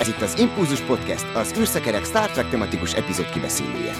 Ez 0.00 0.08
itt 0.08 0.20
az 0.20 0.38
Impulzus 0.38 0.80
Podcast, 0.80 1.26
az 1.34 1.54
űrszekerek 1.58 2.04
Star 2.04 2.30
Trek 2.30 2.48
tematikus 2.48 2.92
epizód 2.92 3.30
kibeszélője. 3.30 3.92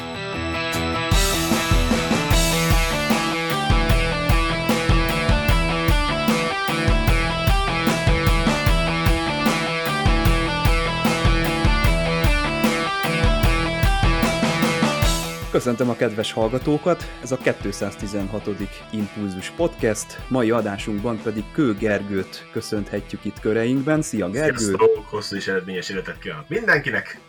Köszöntöm 15.58 15.88
a 15.88 15.96
kedves 15.96 16.32
hallgatókat, 16.32 17.02
ez 17.22 17.32
a 17.32 17.36
216. 17.36 18.48
Impulzus 18.92 19.50
Podcast, 19.50 20.28
mai 20.28 20.50
adásunkban 20.50 21.20
pedig 21.22 21.44
Kő 21.52 21.74
Gergőt 21.74 22.48
köszönhetjük 22.52 23.24
itt 23.24 23.40
köreinkben. 23.40 24.02
Szia 24.02 24.30
Gergő! 24.30 24.56
Sziasztok! 24.56 25.06
Hosszú 25.06 25.36
és 25.36 25.48
eredményes 25.48 25.88
életet 25.88 26.18
kívánok 26.18 26.48
mindenkinek! 26.48 27.20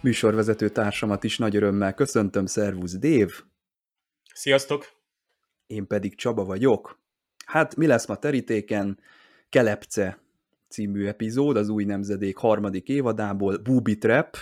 Műsorvezető 0.00 0.68
társamat 0.68 1.24
is 1.24 1.38
nagy 1.38 1.56
örömmel 1.56 1.94
köszöntöm, 1.94 2.46
szervusz 2.46 2.98
Dév! 2.98 3.30
Sziasztok! 4.34 4.86
Én 5.66 5.86
pedig 5.86 6.16
Csaba 6.16 6.44
vagyok. 6.44 7.00
Hát 7.46 7.76
mi 7.76 7.86
lesz 7.86 8.06
ma 8.06 8.16
terítéken? 8.16 8.98
Kelepce 9.48 10.18
című 10.68 11.06
epizód, 11.06 11.56
az 11.56 11.68
új 11.68 11.84
nemzedék 11.84 12.36
harmadik 12.36 12.88
évadából, 12.88 13.56
Booby 13.56 13.98
Trap, 13.98 14.36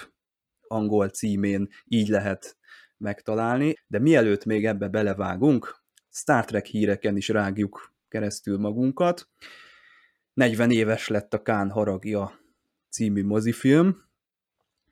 angol 0.68 1.08
címén 1.08 1.68
így 1.84 2.08
lehet 2.08 2.56
megtalálni, 2.98 3.74
de 3.86 3.98
mielőtt 3.98 4.44
még 4.44 4.66
ebbe 4.66 4.88
belevágunk, 4.88 5.84
Star 6.10 6.44
Trek 6.44 6.66
híreken 6.66 7.16
is 7.16 7.28
rágjuk 7.28 7.94
keresztül 8.08 8.58
magunkat. 8.58 9.28
40 10.34 10.70
éves 10.70 11.08
lett 11.08 11.34
a 11.34 11.42
Kán 11.42 11.70
haragja 11.70 12.40
című 12.88 13.24
mozifilm, 13.24 14.04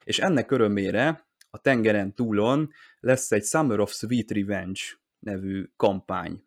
és 0.05 0.19
ennek 0.19 0.51
örömére 0.51 1.27
a 1.51 1.59
tengeren 1.59 2.15
túlon 2.15 2.71
lesz 3.01 3.33
egy 3.33 3.45
Summer 3.45 3.81
of 3.81 3.93
Sweet 3.93 4.31
Revenge 4.31 4.81
nevű 5.19 5.65
kampány. 5.77 6.43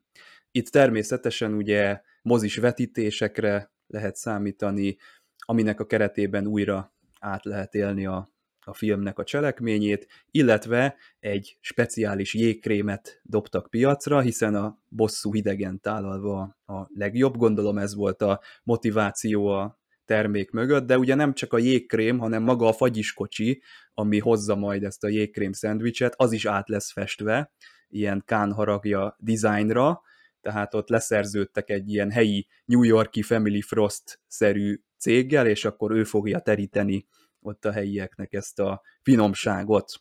Itt 0.52 0.68
természetesen 0.68 1.54
ugye 1.54 2.02
mozis 2.22 2.58
vetítésekre 2.58 3.72
lehet 3.88 4.16
számítani, 4.16 4.98
aminek 5.38 5.80
a 5.80 5.86
keretében 5.86 6.48
újra 6.48 6.94
át 7.20 7.46
lehet 7.46 7.76
élni 7.76 8.06
a 8.06 8.28
a 8.68 8.74
filmnek 8.74 9.20
a 9.20 9.24
cselekményét, 9.24 10.08
illetve 10.32 10.96
egy 11.20 11.58
speciális 11.60 12.34
jégkrémet 12.34 13.22
dobtak 13.24 13.70
piacra, 13.70 14.20
hiszen 14.20 14.56
a 14.56 14.78
bosszú 14.90 15.34
hidegen 15.34 15.80
tálalva 15.80 16.58
a 16.66 16.88
legjobb, 16.94 17.38
gondolom 17.38 17.78
ez 17.78 17.96
volt 17.96 18.22
a 18.22 18.42
motiváció 18.64 19.48
a 19.48 19.80
termék 20.06 20.52
mögött, 20.52 20.86
de 20.86 20.98
ugye 20.98 21.16
nem 21.16 21.34
csak 21.34 21.54
a 21.54 21.58
jégkrém, 21.58 22.18
hanem 22.18 22.44
maga 22.44 22.68
a 22.68 22.74
fagyiskocsi, 22.74 23.62
ami 23.94 24.20
hozza 24.20 24.56
majd 24.56 24.84
ezt 24.84 25.04
a 25.04 25.08
jégkrém 25.08 25.52
szendvicset, 25.52 26.14
az 26.18 26.32
is 26.32 26.46
át 26.46 26.70
lesz 26.70 26.92
festve, 26.92 27.52
ilyen 27.90 28.24
kánharagja 28.26 29.16
dizájnra, 29.20 30.02
tehát 30.42 30.74
ott 30.74 30.90
leszerződtek 30.90 31.70
egy 31.70 31.90
ilyen 31.90 32.12
helyi 32.12 32.48
New 32.66 32.84
Yorki 32.84 33.22
Family 33.22 33.62
Frost-szerű 33.62 34.82
céggel, 34.98 35.48
és 35.48 35.66
akkor 35.66 35.92
ő 35.92 36.04
fogja 36.04 36.40
teríteni 36.40 37.06
ott 37.48 37.66
a 37.66 37.72
helyieknek 37.72 38.34
ezt 38.34 38.60
a 38.60 38.82
finomságot. 39.02 39.92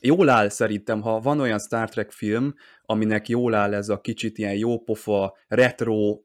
Jól 0.00 0.28
áll 0.28 0.48
szerintem, 0.48 1.00
ha 1.00 1.20
van 1.20 1.40
olyan 1.40 1.58
Star 1.58 1.88
Trek 1.88 2.10
film, 2.10 2.54
aminek 2.82 3.28
jól 3.28 3.54
áll 3.54 3.74
ez 3.74 3.88
a 3.88 4.00
kicsit 4.00 4.38
ilyen 4.38 4.56
jópofa, 4.56 5.36
retro 5.48 6.20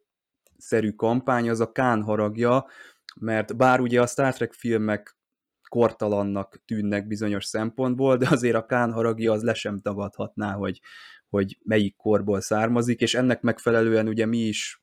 szerű 0.58 0.92
kampány, 0.92 1.50
az 1.50 1.60
a 1.60 1.72
Kán 1.72 2.02
haragja, 2.04 2.66
mert 3.20 3.58
bár 3.58 3.80
ugye 3.80 4.02
a 4.02 4.08
Star 4.08 4.34
Trek 4.34 4.54
filmek 4.54 5.18
kortalannak 5.70 6.64
tűnnek 6.66 7.08
bizonyos 7.08 7.46
szempontból, 7.46 8.18
de 8.18 8.28
azért 8.30 8.56
a 8.56 8.66
Kán 8.66 8.92
haragja 8.92 9.32
az 9.32 9.44
le 9.44 9.54
sem 9.54 9.80
tagadhatná, 9.80 10.54
hogy, 10.54 10.82
hogy 11.30 11.58
melyik 11.64 11.96
korból 11.96 12.42
származik, 12.42 13.02
és 13.02 13.16
ennek 13.16 13.42
megfelelően 13.42 14.08
ugye 14.08 14.26
mi 14.26 14.38
is 14.38 14.82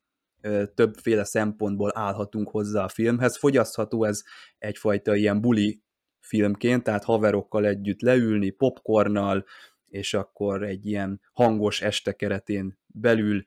többféle 0.75 1.25
szempontból 1.25 1.91
állhatunk 1.95 2.51
hozzá 2.51 2.85
a 2.85 2.89
filmhez. 2.89 3.37
Fogyasztható 3.37 4.05
ez 4.05 4.23
egyfajta 4.59 5.15
ilyen 5.15 5.41
buli 5.41 5.83
filmként, 6.25 6.83
tehát 6.83 7.05
haverokkal 7.05 7.67
együtt 7.67 8.01
leülni, 8.01 8.51
popcornnal, 8.51 9.45
és 9.89 10.15
akkor 10.15 10.63
egy 10.63 10.87
ilyen 10.87 11.21
hangos 11.33 11.83
este 11.83 12.13
keretén 12.13 12.79
belül 12.87 13.45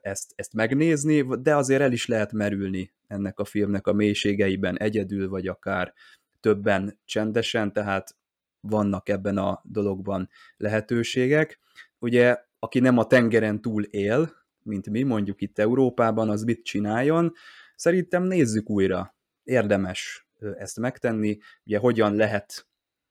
ezt, 0.00 0.32
ezt 0.36 0.52
megnézni, 0.52 1.22
de 1.40 1.56
azért 1.56 1.80
el 1.80 1.92
is 1.92 2.06
lehet 2.06 2.32
merülni 2.32 2.92
ennek 3.06 3.38
a 3.38 3.44
filmnek 3.44 3.86
a 3.86 3.92
mélységeiben 3.92 4.78
egyedül, 4.78 5.28
vagy 5.28 5.46
akár 5.46 5.94
többen 6.40 6.98
csendesen, 7.04 7.72
tehát 7.72 8.16
vannak 8.60 9.08
ebben 9.08 9.38
a 9.38 9.60
dologban 9.64 10.28
lehetőségek. 10.56 11.58
Ugye, 11.98 12.36
aki 12.58 12.78
nem 12.78 12.98
a 12.98 13.06
tengeren 13.06 13.60
túl 13.60 13.82
él, 13.82 14.32
mint 14.62 14.90
mi, 14.90 15.02
mondjuk 15.02 15.40
itt 15.40 15.58
Európában, 15.58 16.30
az 16.30 16.42
mit 16.42 16.64
csináljon? 16.64 17.32
Szerintem 17.76 18.22
nézzük 18.22 18.70
újra. 18.70 19.14
Érdemes 19.42 20.23
ezt 20.56 20.78
megtenni. 20.78 21.38
Ugye 21.64 21.78
hogyan 21.78 22.14
lehet 22.14 22.66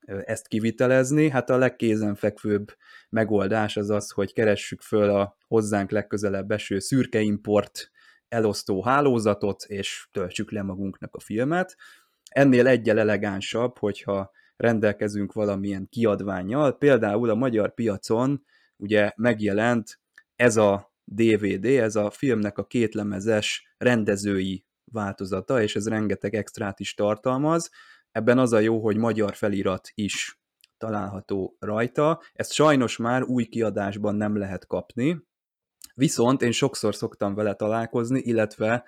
ezt 0.05 0.47
kivitelezni? 0.47 1.29
Hát 1.29 1.49
a 1.49 1.57
legkézenfekvőbb 1.57 2.75
megoldás 3.09 3.77
az 3.77 3.89
az, 3.89 4.11
hogy 4.11 4.33
keressük 4.33 4.81
föl 4.81 5.09
a 5.09 5.37
hozzánk 5.47 5.91
legközelebb 5.91 6.51
eső 6.51 6.79
szürke 6.79 7.19
import 7.19 7.91
elosztó 8.27 8.83
hálózatot, 8.83 9.63
és 9.63 10.07
töltsük 10.11 10.51
le 10.51 10.61
magunknak 10.61 11.15
a 11.15 11.19
filmet. 11.19 11.77
Ennél 12.29 12.67
egyel 12.67 12.99
elegánsabb, 12.99 13.77
hogyha 13.77 14.31
rendelkezünk 14.55 15.33
valamilyen 15.33 15.87
kiadványjal, 15.89 16.77
például 16.77 17.29
a 17.29 17.35
magyar 17.35 17.73
piacon 17.73 18.45
ugye 18.77 19.11
megjelent 19.15 19.99
ez 20.35 20.57
a 20.57 20.93
DVD, 21.03 21.65
ez 21.65 21.95
a 21.95 22.09
filmnek 22.09 22.57
a 22.57 22.65
kétlemezes 22.65 23.73
rendezői 23.77 24.65
változata, 24.93 25.61
és 25.61 25.75
ez 25.75 25.87
rengeteg 25.87 26.35
extrát 26.35 26.79
is 26.79 26.93
tartalmaz. 26.93 27.69
Ebben 28.11 28.37
az 28.37 28.53
a 28.53 28.59
jó, 28.59 28.81
hogy 28.81 28.97
magyar 28.97 29.35
felirat 29.35 29.89
is 29.93 30.39
található 30.77 31.55
rajta. 31.59 32.21
Ezt 32.33 32.53
sajnos 32.53 32.97
már 32.97 33.23
új 33.23 33.45
kiadásban 33.45 34.15
nem 34.15 34.37
lehet 34.37 34.67
kapni, 34.67 35.23
viszont 35.93 36.41
én 36.41 36.51
sokszor 36.51 36.95
szoktam 36.95 37.35
vele 37.35 37.53
találkozni, 37.53 38.19
illetve 38.19 38.83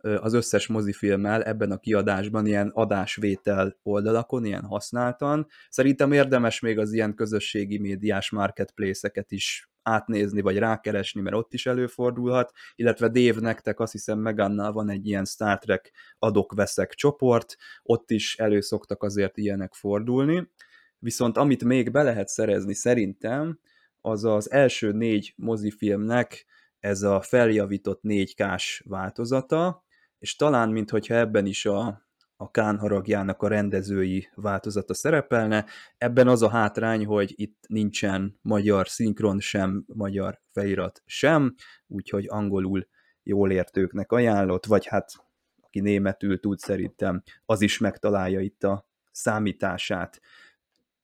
az 0.00 0.32
összes 0.32 0.66
mozifilmmel 0.66 1.42
ebben 1.42 1.70
a 1.70 1.78
kiadásban 1.78 2.46
ilyen 2.46 2.68
adásvétel 2.68 3.76
oldalakon, 3.82 4.44
ilyen 4.44 4.64
használtan. 4.64 5.46
Szerintem 5.68 6.12
érdemes 6.12 6.60
még 6.60 6.78
az 6.78 6.92
ilyen 6.92 7.14
közösségi 7.14 7.78
médiás 7.78 8.30
marketplace-eket 8.30 9.30
is 9.30 9.70
átnézni, 9.82 10.40
vagy 10.40 10.58
rákeresni, 10.58 11.20
mert 11.20 11.36
ott 11.36 11.54
is 11.54 11.66
előfordulhat, 11.66 12.52
illetve 12.74 13.08
Dave 13.08 13.40
nektek 13.40 13.80
azt 13.80 13.92
hiszem 13.92 14.18
Megannal 14.18 14.72
van 14.72 14.90
egy 14.90 15.06
ilyen 15.06 15.24
Star 15.24 15.58
Trek 15.58 15.92
adok-veszek 16.18 16.94
csoport, 16.94 17.56
ott 17.82 18.10
is 18.10 18.36
előszoktak 18.36 19.02
azért 19.02 19.36
ilyenek 19.36 19.74
fordulni, 19.74 20.50
viszont 20.98 21.36
amit 21.36 21.64
még 21.64 21.90
be 21.90 22.02
lehet 22.02 22.28
szerezni 22.28 22.74
szerintem, 22.74 23.58
az 24.00 24.24
az 24.24 24.50
első 24.50 24.92
négy 24.92 25.34
mozifilmnek 25.36 26.46
ez 26.80 27.02
a 27.02 27.20
feljavított 27.20 28.00
4K-s 28.02 28.82
változata, 28.86 29.86
és 30.18 30.36
talán, 30.36 30.68
minthogyha 30.68 31.14
ebben 31.14 31.46
is 31.46 31.66
a 31.66 32.06
a 32.40 32.50
Kán 32.50 32.78
haragjának 32.78 33.42
a 33.42 33.48
rendezői 33.48 34.28
változata 34.34 34.94
szerepelne. 34.94 35.66
Ebben 35.96 36.28
az 36.28 36.42
a 36.42 36.48
hátrány, 36.48 37.06
hogy 37.06 37.32
itt 37.36 37.64
nincsen 37.68 38.38
magyar 38.42 38.88
szinkron 38.88 39.40
sem, 39.40 39.84
magyar 39.86 40.40
felirat 40.52 41.02
sem, 41.06 41.54
úgyhogy 41.86 42.26
angolul 42.28 42.88
jól 43.22 43.50
értőknek 43.50 44.12
ajánlott, 44.12 44.66
vagy 44.66 44.86
hát 44.86 45.12
aki 45.60 45.80
németül 45.80 46.40
tud 46.40 46.58
szerintem, 46.58 47.22
az 47.44 47.60
is 47.60 47.78
megtalálja 47.78 48.40
itt 48.40 48.64
a 48.64 48.88
számítását. 49.12 50.20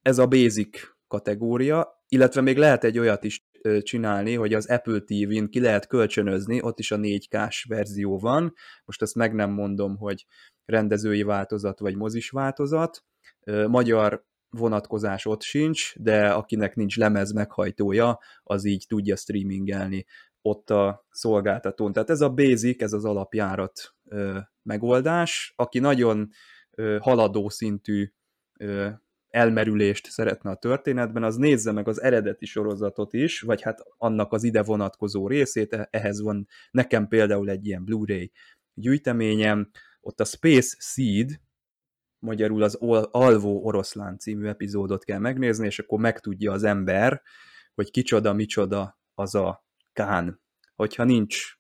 Ez 0.03 0.19
a 0.19 0.27
basic 0.27 0.81
kategória, 1.09 2.03
illetve 2.09 2.41
még 2.41 2.57
lehet 2.57 2.85
egy 2.85 2.99
olyat 2.99 3.25
is 3.25 3.44
csinálni, 3.83 4.35
hogy 4.35 4.55
az 4.55 4.67
Apple 4.67 5.01
TV-n 5.01 5.45
ki 5.45 5.61
lehet 5.61 5.87
kölcsönözni, 5.87 6.63
ott 6.63 6.79
is 6.79 6.91
a 6.91 6.97
4K-s 6.97 7.65
verzió 7.65 8.19
van, 8.19 8.55
most 8.85 9.03
ezt 9.03 9.15
meg 9.15 9.35
nem 9.35 9.51
mondom, 9.51 9.97
hogy 9.97 10.27
rendezői 10.65 11.23
változat 11.23 11.79
vagy 11.79 11.97
mozis 11.97 12.31
változat. 12.31 13.05
Magyar 13.67 14.25
vonatkozás 14.49 15.27
ott 15.27 15.43
sincs, 15.43 15.99
de 15.99 16.31
akinek 16.31 16.75
nincs 16.75 16.97
lemez 16.97 17.33
meghajtója, 17.33 18.19
az 18.43 18.65
így 18.65 18.85
tudja 18.89 19.17
streamingelni 19.17 20.07
ott 20.43 20.71
a 20.71 21.07
szolgáltatón. 21.11 21.93
Tehát 21.93 22.11
ez 22.11 22.21
a 22.21 22.31
basic, 22.31 22.83
ez 22.83 22.93
az 22.93 23.05
alapjárat 23.05 23.95
megoldás. 24.63 25.53
Aki 25.57 25.79
nagyon 25.79 26.29
haladó 26.99 27.49
szintű 27.49 28.13
elmerülést 29.35 30.11
szeretne 30.11 30.51
a 30.51 30.57
történetben, 30.57 31.23
az 31.23 31.37
nézze 31.37 31.73
meg 31.73 31.89
az 31.89 32.03
eredeti 32.03 32.47
sorozatot 32.47 33.13
is, 33.13 33.41
vagy 33.41 33.63
hát 33.63 33.81
annak 33.97 34.33
az 34.33 34.45
ide 34.45 34.63
vonatkozó 34.63 35.29
részét, 35.29 35.89
ehhez 35.91 36.21
van 36.21 36.49
nekem 36.71 37.09
például 37.09 37.51
egy 37.51 37.67
ilyen 37.67 37.85
Blu-ray 37.85 38.33
gyűjteményem, 38.75 39.71
ott 40.01 40.21
a 40.21 40.25
Space 40.25 40.77
Seed, 40.79 41.41
magyarul 42.19 42.63
az 42.63 42.75
Alvó 43.11 43.65
Oroszlán 43.65 44.19
című 44.19 44.47
epizódot 44.47 45.05
kell 45.05 45.19
megnézni, 45.19 45.67
és 45.67 45.79
akkor 45.79 45.99
megtudja 45.99 46.53
az 46.53 46.63
ember, 46.63 47.23
hogy 47.75 47.91
kicsoda, 47.91 48.33
micsoda 48.33 48.99
az 49.15 49.35
a 49.35 49.65
Kán. 49.93 50.41
Hogyha 50.75 51.05
nincs 51.05 51.59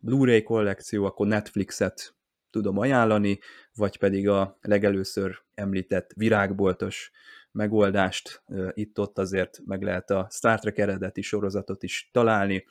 Blu-ray 0.00 0.42
kollekció, 0.42 1.04
akkor 1.04 1.26
Netflixet 1.26 2.14
tudom 2.50 2.78
ajánlani, 2.78 3.38
vagy 3.74 3.98
pedig 3.98 4.28
a 4.28 4.58
legelőször 4.60 5.38
említett 5.54 6.12
virágboltos 6.16 7.10
megoldást 7.52 8.42
itt-ott 8.72 9.18
azért 9.18 9.60
meg 9.64 9.82
lehet 9.82 10.10
a 10.10 10.28
Star 10.30 10.58
Trek 10.58 10.78
eredeti 10.78 11.22
sorozatot 11.22 11.82
is 11.82 12.08
találni. 12.12 12.64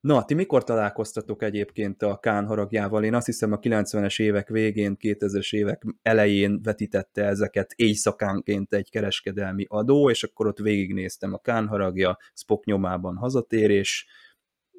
Na, 0.00 0.24
ti 0.24 0.34
mikor 0.34 0.64
találkoztatok 0.64 1.42
egyébként 1.42 2.02
a 2.02 2.18
Kán 2.18 2.46
haragjával? 2.46 3.04
Én 3.04 3.14
azt 3.14 3.26
hiszem 3.26 3.52
a 3.52 3.58
90-es 3.58 4.20
évek 4.20 4.48
végén, 4.48 4.96
2000-es 5.00 5.54
évek 5.54 5.82
elején 6.02 6.62
vetítette 6.62 7.24
ezeket 7.24 7.72
éjszakánként 7.76 8.72
egy 8.72 8.90
kereskedelmi 8.90 9.64
adó, 9.68 10.10
és 10.10 10.24
akkor 10.24 10.46
ott 10.46 10.58
végignéztem 10.58 11.32
a 11.32 11.38
Kán 11.38 11.66
haragja, 11.66 12.18
Spock 12.34 12.64
nyomában 12.64 13.16
hazatérés, 13.16 14.06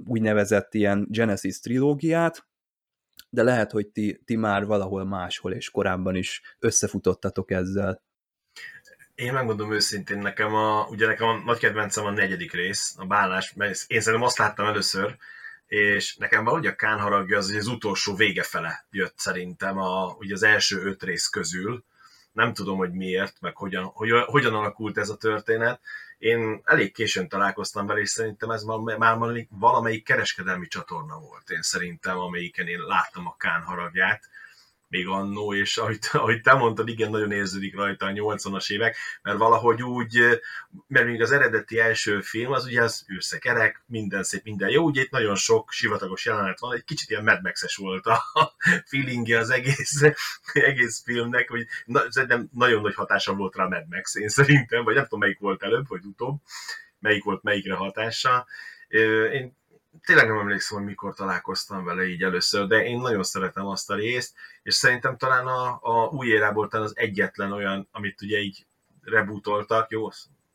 úgynevezett 0.04 0.74
ilyen 0.74 1.08
Genesis 1.10 1.60
trilógiát, 1.60 2.48
de 3.36 3.44
lehet, 3.44 3.72
hogy 3.72 3.88
ti, 3.88 4.22
ti 4.26 4.36
már 4.36 4.66
valahol 4.66 5.06
máshol 5.06 5.54
és 5.54 5.70
korábban 5.70 6.16
is 6.16 6.42
összefutottatok 6.60 7.52
ezzel. 7.52 8.02
Én 9.16 9.34
megmondom 9.34 9.74
őszintén, 9.74 10.18
nekem 10.18 10.56
a, 10.56 10.88
ugye 10.90 11.08
nekem 11.08 11.28
a 11.28 11.42
nagy 11.46 11.58
kedvencem 11.58 12.06
a 12.06 12.12
negyedik 12.12 12.54
rész, 12.54 12.96
a 12.98 13.06
bálás, 13.06 13.54
mert 13.54 13.84
én 13.88 14.02
szerintem 14.02 14.28
azt 14.28 14.38
láttam 14.38 14.66
először, 14.66 15.18
és 15.68 16.16
nekem 16.16 16.44
valahogy 16.44 16.68
a 16.68 16.76
Kán 16.76 17.00
haragja 17.00 17.38
az, 17.38 17.50
az 17.50 17.68
utolsó 17.68 18.16
vége 18.16 18.44
fele 18.44 18.86
jött 18.92 19.18
szerintem 19.18 19.78
a, 19.78 20.16
ugye 20.20 20.34
az 20.34 20.44
első 20.44 20.82
öt 20.84 21.04
rész 21.04 21.28
közül. 21.28 21.84
Nem 22.36 22.54
tudom, 22.54 22.78
hogy 22.78 22.92
miért, 22.92 23.42
meg 23.42 23.56
hogyan, 23.56 23.84
hogy, 23.84 24.10
hogyan 24.26 24.54
alakult 24.54 24.98
ez 24.98 25.10
a 25.10 25.18
történet. 25.18 25.80
Én 26.18 26.62
elég 26.64 26.94
későn 26.94 27.28
találkoztam 27.28 27.86
vele, 27.86 28.00
és 28.00 28.10
szerintem 28.10 28.50
ez 28.50 28.64
már, 28.64 29.18
valamelyik 29.50 30.04
kereskedelmi 30.04 30.68
csatorna 30.68 31.20
volt. 31.20 31.50
Én 31.50 31.62
szerintem, 31.62 32.18
amelyiken 32.18 32.68
én 32.68 32.80
láttam 32.80 33.28
a 33.28 33.36
Kán 33.38 33.62
haragját 33.62 34.30
még 34.88 35.08
annó, 35.08 35.54
és 35.54 35.78
ahogy, 35.78 36.00
ahogy 36.12 36.42
te 36.42 36.54
mondtad, 36.54 36.90
igen, 36.90 37.10
nagyon 37.10 37.32
érződik 37.32 37.76
rajta 37.76 38.06
a 38.06 38.12
80-as 38.12 38.72
évek, 38.72 38.98
mert 39.22 39.38
valahogy 39.38 39.84
úgy, 39.84 40.42
mert 40.88 41.06
még 41.06 41.22
az 41.22 41.32
eredeti 41.32 41.80
első 41.80 42.22
film, 42.22 42.52
az 42.52 42.66
ugye 42.66 42.82
az 42.82 43.06
űrszekerek, 43.14 43.84
minden 43.88 44.24
szép, 44.24 44.44
minden 44.44 44.70
jó, 44.70 44.84
ugye 44.84 45.02
itt 45.02 45.12
nagyon 45.12 45.36
sok 45.36 45.72
sivatagos 45.72 46.26
jelenet 46.26 46.60
van, 46.60 46.76
egy 46.76 46.84
kicsit 46.84 47.10
ilyen 47.10 47.24
Mad 47.24 47.42
max 47.42 47.78
volt 47.78 48.06
a 48.06 48.24
feelingje 48.90 49.40
az 49.40 49.50
egész, 49.50 50.02
egész 50.54 51.04
filmnek, 51.04 51.50
hogy 51.50 51.68
na, 51.86 52.12
szerintem 52.12 52.50
nagyon 52.52 52.82
nagy 52.82 52.96
hatása 52.96 53.34
volt 53.34 53.56
rá 53.56 53.64
a 53.64 53.70
Mad 53.70 53.86
Max, 53.90 54.16
én 54.16 54.30
szerintem, 54.30 54.84
vagy 54.84 54.96
nem 54.96 55.04
tudom 55.04 55.20
melyik 55.20 55.40
volt 55.40 55.64
előbb, 55.64 55.88
vagy 55.88 56.06
utóbb, 56.06 56.42
melyik 57.00 57.24
volt 57.24 57.44
melyikre 57.44 57.74
hatása. 57.74 58.48
Én 59.32 59.58
tényleg 60.04 60.28
nem 60.28 60.40
emlékszem, 60.40 60.78
hogy 60.78 60.88
mikor 60.88 61.16
találkoztam 61.16 61.84
vele 61.84 62.08
így 62.08 62.24
először, 62.24 62.68
de 62.68 62.86
én 62.86 63.00
nagyon 63.00 63.24
szeretem 63.24 63.66
azt 63.66 63.90
a 63.90 63.96
részt, 63.96 64.36
és 64.64 64.74
szerintem 64.74 65.18
talán 65.18 65.48
a, 65.48 65.80
a 65.82 66.06
új 66.06 66.28
érából 66.28 66.68
talán 66.68 66.86
az 66.86 66.98
egyetlen 66.98 67.52
olyan, 67.52 67.88
amit 67.92 68.22
ugye 68.22 68.40
így 68.40 68.66
rebootoltak, 69.02 69.92
jó, 69.92 70.10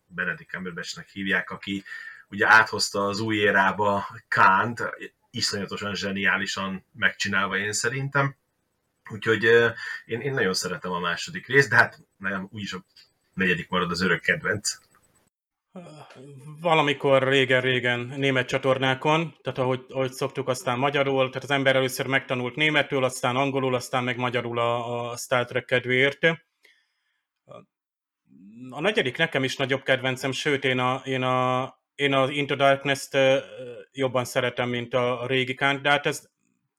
Benedict 0.06 0.50
Cumberbatchnek 0.50 1.08
hívják, 1.08 1.50
aki 1.50 1.84
ugye 2.28 2.48
áthozta 2.48 3.06
az 3.06 3.20
új 3.20 3.36
érába 3.36 4.06
Kánt, 4.28 4.82
iszonyatosan 5.30 5.94
zseniálisan 5.94 6.84
megcsinálva 6.92 7.56
én 7.56 7.72
szerintem. 7.72 8.36
Úgyhogy 9.10 9.44
én, 10.04 10.20
én 10.20 10.32
nagyon 10.32 10.54
szeretem 10.54 10.90
a 10.90 11.00
második 11.00 11.46
részt, 11.46 11.68
de 11.68 11.76
hát 11.76 11.98
nem, 12.16 12.48
úgyis 12.52 12.72
a 12.72 12.84
negyedik 13.34 13.68
marad 13.68 13.90
az 13.90 14.00
örök 14.00 14.20
kedvenc. 14.20 14.78
Valamikor 16.60 17.22
régen-régen 17.22 18.00
német 18.00 18.48
csatornákon, 18.48 19.36
tehát 19.42 19.58
ahogy, 19.58 19.84
ahogy 19.88 20.12
szoktuk, 20.12 20.48
aztán 20.48 20.78
magyarul, 20.78 21.28
tehát 21.28 21.42
az 21.42 21.50
ember 21.50 21.76
először 21.76 22.06
megtanult 22.06 22.54
németül, 22.54 23.04
aztán 23.04 23.36
angolul, 23.36 23.74
aztán 23.74 24.04
meg 24.04 24.16
magyarul 24.16 24.58
a, 24.58 25.10
a 25.10 25.16
Star 25.16 25.44
Trek 25.44 25.64
kedvéért. 25.64 26.18
A 28.70 28.80
negyedik 28.80 29.16
nekem 29.16 29.44
is 29.44 29.56
nagyobb 29.56 29.82
kedvencem, 29.82 30.32
sőt, 30.32 30.64
én, 30.64 30.78
a, 30.78 31.02
én, 31.04 31.22
a, 31.22 31.74
én 31.94 32.14
az 32.14 32.30
Into 32.30 32.54
Darkness-t 32.54 33.18
jobban 33.92 34.24
szeretem, 34.24 34.68
mint 34.68 34.94
a, 34.94 35.26
régi 35.26 35.54
kánt, 35.54 35.82
de 35.82 35.90
hát 35.90 36.06
ez 36.06 36.28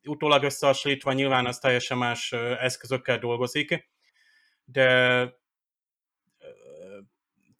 utólag 0.03 0.43
összehasonlítva 0.43 1.13
nyilván 1.13 1.45
az 1.45 1.59
teljesen 1.59 1.97
más 1.97 2.31
eszközökkel 2.59 3.19
dolgozik, 3.19 3.89
de 4.63 5.39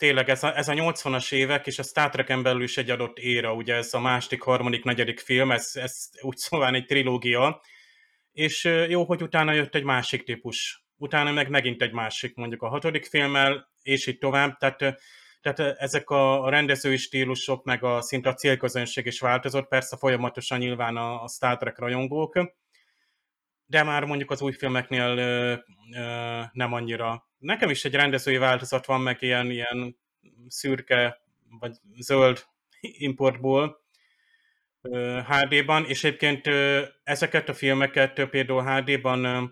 tényleg 0.02 0.30
ez 0.30 0.44
a, 0.44 0.58
ez 0.58 0.68
a 0.68 0.74
80-as 0.74 1.32
évek, 1.34 1.68
és 1.68 1.80
a 1.80 1.84
Star 1.84 2.10
Trek-en 2.10 2.44
belül 2.44 2.64
is 2.64 2.78
egy 2.78 2.90
adott 2.90 3.18
éra, 3.18 3.54
ugye 3.54 3.76
ez 3.76 3.94
a 3.94 4.00
második, 4.00 4.42
harmadik, 4.42 4.84
negyedik 4.84 5.20
film, 5.20 5.52
ez, 5.52 5.72
ez 5.74 6.10
úgy 6.22 6.38
szóval 6.38 6.76
egy 6.76 6.86
trilógia, 6.86 7.62
és 8.32 8.64
jó, 8.88 9.04
hogy 9.04 9.22
utána 9.22 9.52
jött 9.52 9.76
egy 9.76 9.84
másik 9.84 10.24
típus, 10.24 10.86
utána 10.98 11.32
meg 11.32 11.50
megint 11.50 11.82
egy 11.82 11.92
másik, 11.92 12.36
mondjuk 12.36 12.62
a 12.62 12.68
hatodik 12.68 13.06
filmmel, 13.06 13.70
és 13.82 14.08
így 14.08 14.18
tovább, 14.18 14.58
tehát, 14.58 14.78
tehát 15.42 15.60
ezek 15.80 16.10
a 16.10 16.50
rendezői 16.50 16.98
stílusok, 16.98 17.64
meg 17.64 17.84
a 17.84 18.02
szinte 18.02 18.30
a 18.30 18.34
célközönség 18.34 19.06
is 19.06 19.20
változott, 19.20 19.68
persze 19.68 19.98
folyamatosan 19.98 20.60
nyilván 20.60 20.98
a, 20.98 21.24
a 21.24 21.28
Star 21.28 21.58
Trek 21.58 21.78
rajongók, 21.78 22.40
de 23.66 23.84
már 23.84 24.04
mondjuk 24.04 24.32
az 24.32 24.42
új 24.42 24.52
filmeknél 24.52 25.18
ö, 25.18 25.56
ö, 26.00 26.42
nem 26.52 26.74
annyira 26.74 27.30
nekem 27.42 27.70
is 27.70 27.86
egy 27.86 27.94
rendezői 27.94 28.38
változat 28.38 28.86
van, 28.86 29.02
meg 29.02 29.22
ilyen, 29.22 29.52
ilyen 29.52 29.98
szürke 30.48 31.22
vagy 31.60 31.76
zöld 31.98 32.44
importból 32.82 33.82
HD-ban, 35.28 35.86
és 35.86 36.04
egyébként 36.04 36.48
ezeket 37.04 37.50
a 37.50 37.54
filmeket 37.54 38.26
például 38.30 38.64
HD-ban 38.64 39.52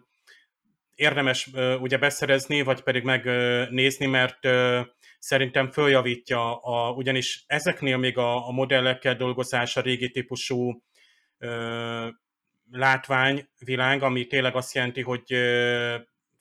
érdemes 0.96 1.50
ugye 1.80 1.98
beszerezni, 1.98 2.62
vagy 2.62 2.82
pedig 2.82 3.04
megnézni, 3.04 4.06
mert 4.06 4.48
szerintem 5.20 5.72
följavítja, 5.72 6.56
a, 6.56 6.92
ugyanis 6.92 7.44
ezeknél 7.48 7.98
még 7.98 8.18
a, 8.18 8.48
a 8.48 8.52
modellekkel 8.52 9.16
dolgozás, 9.16 9.78
a 9.78 9.82
régi 9.82 10.12
típusú 10.12 10.84
látványvilág, 12.72 14.04
ami 14.04 14.28
tényleg 14.28 14.56
azt 14.56 14.74
jelenti, 14.76 15.02
hogy 15.02 15.34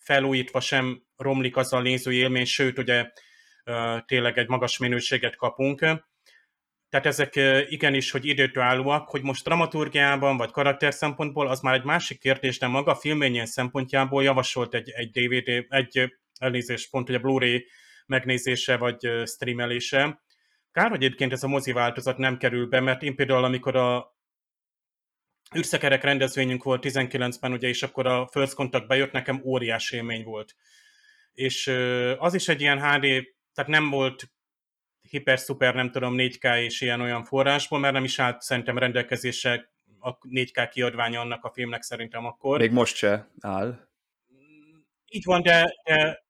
felújítva 0.09 0.61
sem 0.61 1.03
romlik 1.17 1.57
az 1.57 1.73
a 1.73 1.81
néző 1.81 2.13
élmény, 2.13 2.45
sőt, 2.45 2.79
ugye 2.79 3.11
tényleg 4.07 4.39
egy 4.39 4.49
magas 4.49 4.79
minőséget 4.79 5.37
kapunk. 5.37 5.79
Tehát 6.89 7.07
ezek 7.07 7.37
igenis, 7.69 8.11
hogy 8.11 8.27
időtállóak, 8.27 9.09
hogy 9.09 9.23
most 9.23 9.45
dramaturgiában 9.45 10.37
vagy 10.37 10.51
karakter 10.51 10.95
szempontból, 10.95 11.49
az 11.49 11.61
már 11.61 11.75
egy 11.75 11.85
másik 11.85 12.19
kérdés, 12.19 12.59
de 12.59 12.67
maga 12.67 12.93
a 12.93 13.47
szempontjából 13.47 14.23
javasolt 14.23 14.75
egy, 14.75 14.91
egy 14.91 15.11
DVD, 15.11 15.67
egy 15.69 16.19
elnézés 16.39 16.89
pont, 16.89 17.11
a 17.11 17.19
Blu-ray 17.19 17.67
megnézése 18.07 18.77
vagy 18.77 19.27
streamelése. 19.27 20.23
Kár, 20.73 20.91
hogy 20.91 21.03
egyébként 21.03 21.33
ez 21.33 21.43
a 21.43 21.49
mozi 21.49 21.73
változat 21.73 22.19
nem 22.19 22.37
kerül 22.37 22.67
be, 22.67 22.81
mert 22.81 23.03
én 23.03 23.15
például, 23.15 23.45
amikor 23.45 23.77
a 23.77 24.18
űrszekerek 25.57 26.03
rendezvényünk 26.03 26.63
volt 26.63 26.85
19-ben, 26.87 27.53
ugye, 27.53 27.69
és 27.69 27.83
akkor 27.83 28.07
a 28.07 28.27
First 28.27 28.55
Contact 28.55 28.87
bejött, 28.87 29.13
nekem 29.13 29.43
óriási 29.45 29.97
élmény 29.97 30.25
volt. 30.25 30.57
És 31.33 31.67
az 32.19 32.35
is 32.35 32.49
egy 32.49 32.61
ilyen 32.61 32.81
HD, 32.81 33.07
tehát 33.55 33.71
nem 33.71 33.91
volt 33.91 34.31
hiper-szuper, 35.01 35.75
nem 35.75 35.91
tudom, 35.91 36.15
4K 36.17 36.59
és 36.59 36.81
ilyen 36.81 37.01
olyan 37.01 37.25
forrásból, 37.25 37.79
mert 37.79 37.95
nem 37.95 38.05
is 38.05 38.19
állt 38.19 38.43
szerintem 38.43 38.79
rendelkezésre 38.79 39.73
a 39.99 40.19
4K 40.19 40.69
kiadványa 40.71 41.21
annak 41.21 41.45
a 41.45 41.51
filmnek 41.51 41.83
szerintem 41.83 42.27
akkor. 42.27 42.59
Még 42.59 42.73
most 42.73 42.97
se 42.97 43.29
áll. 43.41 43.89
Így 45.11 45.25
van, 45.25 45.43
de, 45.43 45.75
de 45.85 46.25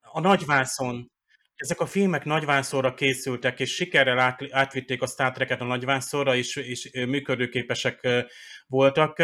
a 0.00 0.20
nagyvászon, 0.20 1.10
ezek 1.60 1.80
a 1.80 1.86
filmek 1.86 2.24
nagyvánszorra 2.24 2.94
készültek, 2.94 3.60
és 3.60 3.74
sikerrel 3.74 4.18
át, 4.18 4.42
átvitték 4.50 5.02
a 5.02 5.06
Star 5.06 5.32
Trek-et 5.32 5.60
a 5.60 5.64
nagyvánszorra, 5.64 6.34
és, 6.34 6.56
és 6.56 6.90
működőképesek 6.92 8.08
voltak. 8.66 9.22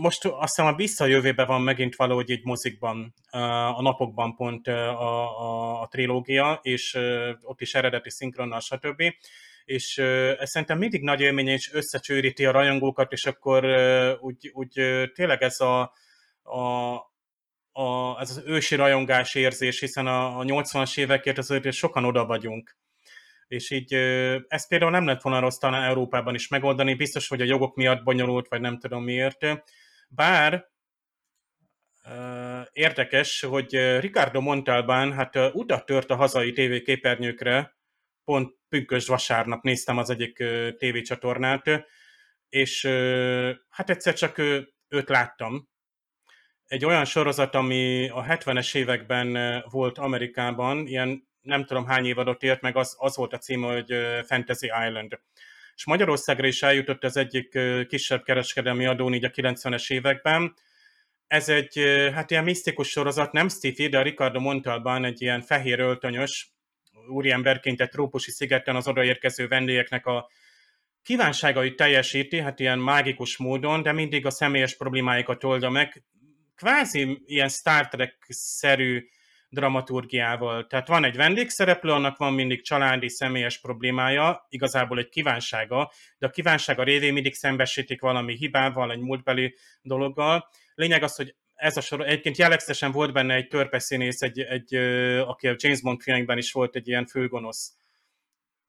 Most 0.00 0.24
azt 0.24 0.56
hiszem 0.56 0.66
a 0.66 0.76
visszajövőben 0.76 1.46
van 1.46 1.62
megint 1.62 1.96
valahogy 1.96 2.30
egy 2.30 2.44
mozikban, 2.44 3.14
a 3.76 3.82
napokban 3.82 4.34
pont 4.36 4.68
a, 4.68 5.00
a, 5.40 5.80
a 5.82 5.88
trilógia, 5.88 6.58
és 6.62 6.98
ott 7.42 7.60
is 7.60 7.74
eredeti 7.74 8.10
szinkronnal, 8.10 8.60
stb. 8.60 9.02
És 9.64 9.98
ez 10.38 10.50
szerintem 10.50 10.78
mindig 10.78 11.02
nagy 11.02 11.20
élmény, 11.20 11.48
és 11.48 11.72
összecsőríti 11.72 12.44
a 12.44 12.50
rajongókat, 12.50 13.12
és 13.12 13.26
akkor 13.26 13.64
úgy, 14.20 14.50
úgy 14.52 14.72
tényleg 15.14 15.42
ez 15.42 15.60
a, 15.60 15.92
a, 16.42 16.94
a, 17.72 18.20
ez 18.20 18.30
az 18.30 18.42
ősi 18.46 18.74
rajongás 18.74 19.34
érzés, 19.34 19.80
hiszen 19.80 20.06
a, 20.06 20.38
a 20.38 20.44
80-as 20.44 20.98
évekért 20.98 21.38
azért 21.38 21.72
sokan 21.72 22.04
oda 22.04 22.26
vagyunk. 22.26 22.76
És 23.48 23.70
így 23.70 23.94
ezt 24.48 24.68
például 24.68 24.90
nem 24.90 25.06
lett 25.06 25.22
volna 25.22 25.40
rossz 25.40 25.56
talán 25.56 25.82
Európában 25.82 26.34
is 26.34 26.48
megoldani, 26.48 26.94
biztos, 26.94 27.28
hogy 27.28 27.40
a 27.40 27.44
jogok 27.44 27.76
miatt 27.76 28.02
bonyolult, 28.02 28.48
vagy 28.48 28.60
nem 28.60 28.78
tudom 28.78 29.04
miért. 29.04 29.46
Bár 30.08 30.70
érdekes, 32.72 33.40
hogy 33.40 33.98
Ricardo 34.00 34.40
Montalbán 34.40 35.12
hát 35.12 35.36
utat 35.36 35.86
tört 35.86 36.10
a 36.10 36.16
hazai 36.16 36.52
tévéképernyőkre, 36.52 37.76
pont 38.24 38.54
pünkös 38.68 39.06
vasárnap 39.06 39.62
néztem 39.62 39.98
az 39.98 40.10
egyik 40.10 40.44
tévécsatornát, 40.78 41.86
és 42.48 42.86
hát 43.68 43.90
egyszer 43.90 44.14
csak 44.14 44.38
őt 44.88 45.08
láttam. 45.08 45.68
Egy 46.72 46.84
olyan 46.84 47.04
sorozat, 47.04 47.54
ami 47.54 48.08
a 48.08 48.24
70-es 48.24 48.76
években 48.76 49.62
volt 49.70 49.98
Amerikában, 49.98 50.86
ilyen 50.86 51.28
nem 51.40 51.64
tudom 51.64 51.86
hány 51.86 52.06
évadot 52.06 52.42
ért 52.42 52.60
meg, 52.60 52.76
az, 52.76 52.96
az 52.98 53.16
volt 53.16 53.32
a 53.32 53.38
címe, 53.38 53.72
hogy 53.72 53.94
Fantasy 54.26 54.66
Island. 54.86 55.18
És 55.74 55.86
Magyarországra 55.86 56.46
is 56.46 56.62
eljutott 56.62 57.04
az 57.04 57.16
egyik 57.16 57.58
kisebb 57.88 58.22
kereskedelmi 58.22 58.86
adón 58.86 59.14
így 59.14 59.24
a 59.24 59.30
90-es 59.30 59.92
években, 59.92 60.54
ez 61.26 61.48
egy 61.48 61.78
hát 62.14 62.30
ilyen 62.30 62.44
misztikus 62.44 62.88
sorozat, 62.88 63.32
nem 63.32 63.48
sci 63.48 63.88
de 63.88 64.02
Ricardo 64.02 64.40
Montalban 64.40 65.04
egy 65.04 65.22
ilyen 65.22 65.40
fehér 65.40 65.80
öltönyös, 65.80 66.52
úriemberként 67.08 67.80
egy 67.80 67.90
trópusi 67.90 68.30
szigeten 68.30 68.76
az 68.76 68.88
odaérkező 68.88 69.48
vendégeknek 69.48 70.06
a 70.06 70.30
kívánságait 71.02 71.76
teljesíti, 71.76 72.40
hát 72.40 72.60
ilyen 72.60 72.78
mágikus 72.78 73.36
módon, 73.36 73.82
de 73.82 73.92
mindig 73.92 74.26
a 74.26 74.30
személyes 74.30 74.76
problémáikat 74.76 75.44
oldja 75.44 75.70
meg, 75.70 76.04
kvázi 76.56 77.22
ilyen 77.24 77.48
Star 77.48 77.88
Trek-szerű 77.88 79.06
dramaturgiával. 79.48 80.66
Tehát 80.66 80.88
van 80.88 81.04
egy 81.04 81.16
vendégszereplő, 81.16 81.90
annak 81.90 82.16
van 82.16 82.32
mindig 82.32 82.62
családi, 82.62 83.08
személyes 83.08 83.60
problémája, 83.60 84.46
igazából 84.48 84.98
egy 84.98 85.08
kívánsága, 85.08 85.92
de 86.18 86.26
a 86.26 86.30
kívánsága 86.30 86.82
révén 86.82 87.12
mindig 87.12 87.34
szembesítik 87.34 88.00
valami 88.00 88.36
hibával, 88.36 88.92
egy 88.92 89.00
múltbeli 89.00 89.54
dologgal. 89.82 90.48
Lényeg 90.74 91.02
az, 91.02 91.16
hogy 91.16 91.34
ez 91.54 91.76
a 91.76 91.80
sor, 91.80 92.00
egyébként 92.00 92.36
jellegzetesen 92.36 92.92
volt 92.92 93.12
benne 93.12 93.34
egy 93.34 93.48
törpeszínész, 93.48 94.22
egy, 94.22 94.40
egy, 94.40 94.74
aki 95.26 95.48
a 95.48 95.54
James 95.56 95.80
Bond 95.80 96.00
filmekben 96.00 96.38
is 96.38 96.52
volt 96.52 96.76
egy 96.76 96.88
ilyen 96.88 97.06
főgonosz 97.06 97.72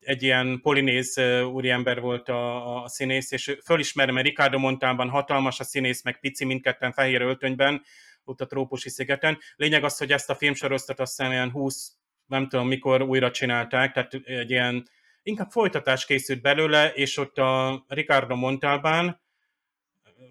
egy 0.05 0.23
ilyen 0.23 0.59
polinéz 0.61 1.17
úriember 1.51 1.99
volt 1.99 2.29
a, 2.29 2.83
a 2.83 2.87
színész, 2.87 3.31
és 3.31 3.57
fölismerem, 3.63 4.13
mert 4.13 4.25
Ricardo 4.25 4.57
Montánban 4.59 5.09
hatalmas 5.09 5.59
a 5.59 5.63
színész, 5.63 6.03
meg 6.03 6.19
pici 6.19 6.45
mindketten 6.45 6.91
fehér 6.91 7.21
öltönyben, 7.21 7.83
ott 8.23 8.41
a 8.41 8.45
trópusi 8.45 8.89
szigeten. 8.89 9.37
Lényeg 9.55 9.83
az, 9.83 9.97
hogy 9.97 10.11
ezt 10.11 10.29
a 10.29 10.35
filmsorozatot 10.35 10.99
azt 10.99 11.17
hiszem 11.17 11.31
ilyen 11.31 11.51
20, 11.51 11.97
nem 12.25 12.47
tudom 12.47 12.67
mikor 12.67 13.01
újra 13.01 13.31
csinálták, 13.31 13.91
tehát 13.91 14.13
egy 14.13 14.49
ilyen 14.49 14.87
inkább 15.23 15.51
folytatás 15.51 16.05
készült 16.05 16.41
belőle, 16.41 16.91
és 16.93 17.17
ott 17.17 17.37
a 17.37 17.83
Ricardo 17.87 18.35
Montalbán 18.35 19.21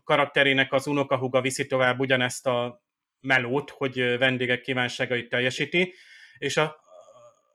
karakterének 0.05 0.73
az 0.73 0.87
unokahuga 0.87 1.41
viszi 1.41 1.67
tovább 1.67 2.01
ugyanezt 2.01 2.47
a 2.47 2.83
melót, 3.21 3.71
hogy 3.71 4.19
vendégek 4.19 4.61
kívánságait 4.61 5.29
teljesíti, 5.29 5.95
és 6.39 6.57
a, 6.57 6.77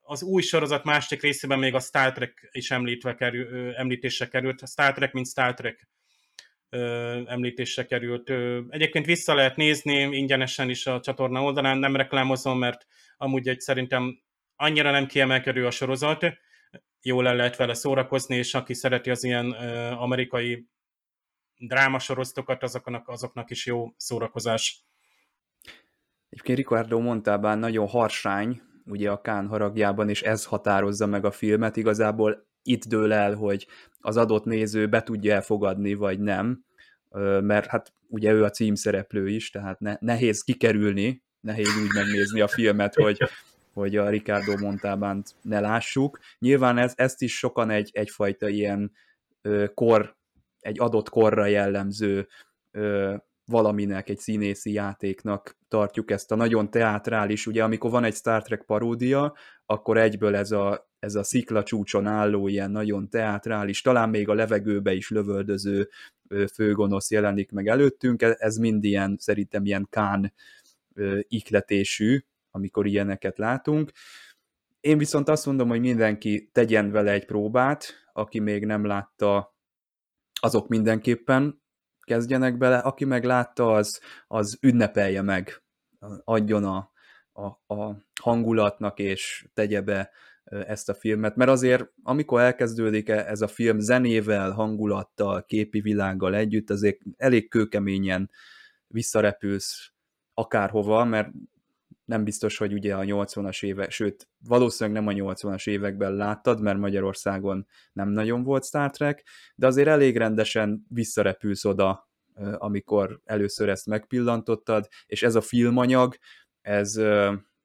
az 0.09 0.23
új 0.23 0.41
sorozat 0.41 0.83
másik 0.83 1.21
részében 1.21 1.59
még 1.59 1.73
a 1.73 1.79
Star 1.79 2.11
Trek 2.11 2.49
is 2.51 2.71
említve 2.71 3.15
kerül, 3.15 3.75
említésre 3.75 4.27
került. 4.27 4.61
A 4.61 4.65
Star 4.67 4.93
Trek, 4.93 5.13
mint 5.13 5.27
Star 5.27 5.53
Trek 5.53 5.87
említésre 7.25 7.85
került. 7.85 8.29
Egyébként 8.69 9.05
vissza 9.05 9.33
lehet 9.33 9.55
nézni 9.55 9.93
ingyenesen 9.93 10.69
is 10.69 10.85
a 10.85 10.99
csatorna 10.99 11.43
oldalán, 11.43 11.77
nem 11.77 11.95
reklámozom, 11.95 12.59
mert 12.59 12.85
amúgy 13.17 13.47
egy 13.47 13.59
szerintem 13.59 14.21
annyira 14.55 14.91
nem 14.91 15.05
kiemelkedő 15.05 15.65
a 15.65 15.71
sorozat, 15.71 16.25
jól 17.01 17.27
el 17.27 17.35
lehet 17.35 17.55
vele 17.55 17.73
szórakozni, 17.73 18.35
és 18.35 18.53
aki 18.53 18.73
szereti 18.73 19.09
az 19.09 19.23
ilyen 19.23 19.51
amerikai 19.91 20.67
drámasorozatokat, 21.57 22.63
azoknak, 22.63 23.07
azoknak 23.07 23.49
is 23.49 23.65
jó 23.65 23.93
szórakozás. 23.97 24.85
Egyébként 26.29 26.57
Ricardo 26.57 26.99
Montalbán 26.99 27.59
nagyon 27.59 27.87
harsány, 27.87 28.61
ugye 28.87 29.11
a 29.11 29.21
Kán 29.21 29.47
haragjában, 29.47 30.09
és 30.09 30.21
ez 30.21 30.45
határozza 30.45 31.05
meg 31.05 31.25
a 31.25 31.31
filmet. 31.31 31.77
Igazából 31.77 32.45
itt 32.63 32.85
dől 32.85 33.13
el, 33.13 33.35
hogy 33.35 33.67
az 33.99 34.17
adott 34.17 34.45
néző 34.45 34.87
be 34.87 35.03
tudja 35.03 35.33
elfogadni, 35.33 35.93
vagy 35.93 36.19
nem, 36.19 36.65
mert 37.41 37.65
hát 37.65 37.93
ugye 38.07 38.31
ő 38.31 38.43
a 38.43 38.49
címszereplő 38.49 39.29
is, 39.29 39.49
tehát 39.49 39.79
ne, 39.79 39.95
nehéz 39.99 40.41
kikerülni, 40.41 41.23
nehéz 41.39 41.77
úgy 41.83 41.93
megnézni 41.93 42.41
a 42.41 42.47
filmet, 42.47 42.95
hogy, 42.95 43.17
hogy 43.73 43.95
a 43.95 44.09
Ricardo 44.09 44.57
Montalbánt 44.57 45.35
ne 45.41 45.59
lássuk. 45.59 46.19
Nyilván 46.39 46.77
ez, 46.77 46.93
ezt 46.95 47.21
is 47.21 47.37
sokan 47.37 47.69
egy, 47.69 47.89
egyfajta 47.93 48.47
ilyen 48.47 48.91
kor, 49.73 50.15
egy 50.59 50.79
adott 50.79 51.09
korra 51.09 51.45
jellemző 51.45 52.27
valaminek, 53.47 54.09
egy 54.09 54.17
színészi 54.17 54.71
játéknak 54.71 55.57
tartjuk 55.67 56.11
ezt 56.11 56.31
a 56.31 56.35
nagyon 56.35 56.69
teátrális, 56.69 57.47
ugye 57.47 57.63
amikor 57.63 57.91
van 57.91 58.03
egy 58.03 58.15
Star 58.15 58.41
Trek 58.41 58.63
paródia, 58.65 59.35
akkor 59.65 59.97
egyből 59.97 60.35
ez 60.35 60.51
a, 60.51 60.89
ez 60.99 61.15
a 61.15 61.23
sziklacsúcson 61.23 62.05
álló 62.05 62.47
ilyen 62.47 62.71
nagyon 62.71 63.09
teátrális, 63.09 63.81
talán 63.81 64.09
még 64.09 64.29
a 64.29 64.33
levegőbe 64.33 64.93
is 64.93 65.09
lövöldöző 65.09 65.89
főgonosz 66.53 67.11
jelenik 67.11 67.51
meg 67.51 67.67
előttünk, 67.67 68.21
e, 68.21 68.35
ez 68.39 68.57
mind 68.57 68.83
ilyen, 68.83 69.15
szerintem 69.19 69.65
ilyen 69.65 69.87
kán 69.89 70.33
ikletésű, 71.21 72.25
amikor 72.51 72.85
ilyeneket 72.85 73.37
látunk. 73.37 73.91
Én 74.79 74.97
viszont 74.97 75.29
azt 75.29 75.45
mondom, 75.45 75.67
hogy 75.67 75.79
mindenki 75.79 76.49
tegyen 76.51 76.91
vele 76.91 77.11
egy 77.11 77.25
próbát, 77.25 77.93
aki 78.13 78.39
még 78.39 78.65
nem 78.65 78.85
látta, 78.85 79.55
azok 80.39 80.67
mindenképpen 80.67 81.61
kezdjenek 82.07 82.57
bele, 82.57 82.77
aki 82.77 83.05
meg 83.05 83.23
látta, 83.23 83.71
az, 83.71 84.01
az 84.27 84.57
ünnepelje 84.61 85.21
meg, 85.21 85.63
adjon 86.23 86.63
a, 86.63 86.91
a, 87.31 87.45
a 87.75 87.95
hangulatnak, 88.21 88.99
és 88.99 89.47
tegye 89.53 89.81
be 89.81 90.11
ezt 90.43 90.89
a 90.89 90.93
filmet, 90.93 91.35
mert 91.35 91.49
azért 91.49 91.91
amikor 92.03 92.41
elkezdődik 92.41 93.09
ez 93.09 93.41
a 93.41 93.47
film 93.47 93.79
zenével, 93.79 94.51
hangulattal, 94.51 95.43
képi 95.43 95.81
világgal 95.81 96.35
együtt, 96.35 96.69
azért 96.69 96.97
elég 97.17 97.49
kőkeményen 97.49 98.29
visszarepülsz 98.87 99.91
akárhova, 100.33 101.03
mert 101.03 101.29
nem 102.07 102.23
biztos, 102.23 102.57
hogy 102.57 102.73
ugye 102.73 102.95
a 102.95 103.03
80-as 103.03 103.63
évek, 103.63 103.91
sőt, 103.91 104.29
valószínűleg 104.47 105.03
nem 105.03 105.15
a 105.15 105.33
80-as 105.33 105.67
években 105.69 106.15
láttad, 106.15 106.61
mert 106.61 106.77
Magyarországon 106.77 107.67
nem 107.93 108.09
nagyon 108.09 108.43
volt 108.43 108.65
Star 108.65 108.91
Trek, 108.91 109.25
de 109.55 109.67
azért 109.67 109.87
elég 109.87 110.17
rendesen 110.17 110.85
visszarepülsz 110.89 111.65
oda, 111.65 112.09
amikor 112.57 113.19
először 113.25 113.69
ezt 113.69 113.85
megpillantottad, 113.85 114.87
és 115.05 115.23
ez 115.23 115.35
a 115.35 115.41
filmanyag, 115.41 116.15
ez 116.61 116.99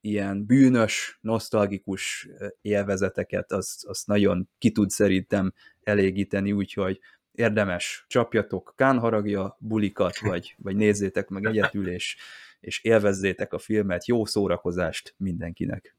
ilyen 0.00 0.46
bűnös, 0.46 1.18
nosztalgikus 1.20 2.28
élvezeteket, 2.60 3.52
azt, 3.52 3.84
azt 3.84 4.06
nagyon 4.06 4.48
ki 4.58 4.70
tud 4.70 4.90
szerintem 4.90 5.52
elégíteni, 5.82 6.52
úgyhogy 6.52 7.00
érdemes, 7.32 8.04
csapjatok 8.08 8.72
kánharagja 8.76 9.56
bulikat, 9.60 10.18
vagy, 10.18 10.54
vagy 10.58 10.76
nézzétek 10.76 11.28
meg 11.28 11.44
egyetül, 11.44 11.88
és, 11.88 12.16
és 12.62 12.84
élvezzétek 12.84 13.52
a 13.52 13.58
filmet, 13.58 14.06
jó 14.06 14.24
szórakozást 14.24 15.14
mindenkinek. 15.16 15.96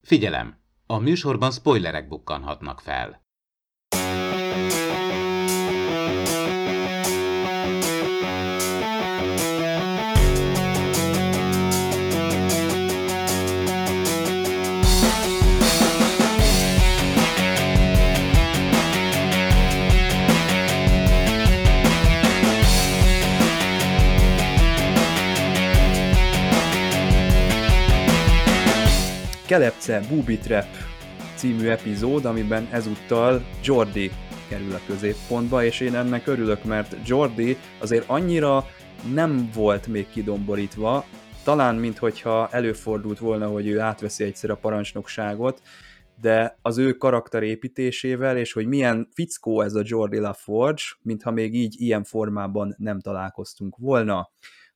Figyelem! 0.00 0.58
A 0.86 0.98
műsorban 0.98 1.50
spoilerek 1.50 2.08
bukkanhatnak 2.08 2.80
fel. 2.80 3.24
Kelepce 29.50 30.00
Booby 30.08 30.38
Trap 30.38 30.66
című 31.34 31.68
epizód, 31.68 32.24
amiben 32.24 32.68
ezúttal 32.70 33.42
Jordi 33.62 34.10
kerül 34.48 34.74
a 34.74 34.80
középpontba, 34.86 35.64
és 35.64 35.80
én 35.80 35.94
ennek 35.94 36.26
örülök, 36.26 36.64
mert 36.64 36.96
Jordi 37.06 37.56
azért 37.78 38.08
annyira 38.08 38.64
nem 39.12 39.50
volt 39.54 39.86
még 39.86 40.08
kidomborítva, 40.08 41.04
talán 41.44 41.74
minthogyha 41.74 42.48
előfordult 42.50 43.18
volna, 43.18 43.48
hogy 43.48 43.66
ő 43.66 43.80
átveszi 43.80 44.24
egyszer 44.24 44.50
a 44.50 44.56
parancsnokságot, 44.56 45.62
de 46.20 46.58
az 46.62 46.78
ő 46.78 46.92
karakterépítésével, 46.92 48.36
és 48.36 48.52
hogy 48.52 48.66
milyen 48.66 49.08
fickó 49.14 49.60
ez 49.60 49.74
a 49.74 49.82
Jordi 49.84 50.18
LaForge, 50.18 50.82
mintha 51.02 51.30
még 51.30 51.54
így 51.54 51.74
ilyen 51.78 52.04
formában 52.04 52.74
nem 52.78 53.00
találkoztunk 53.00 53.76
volna. 53.76 54.30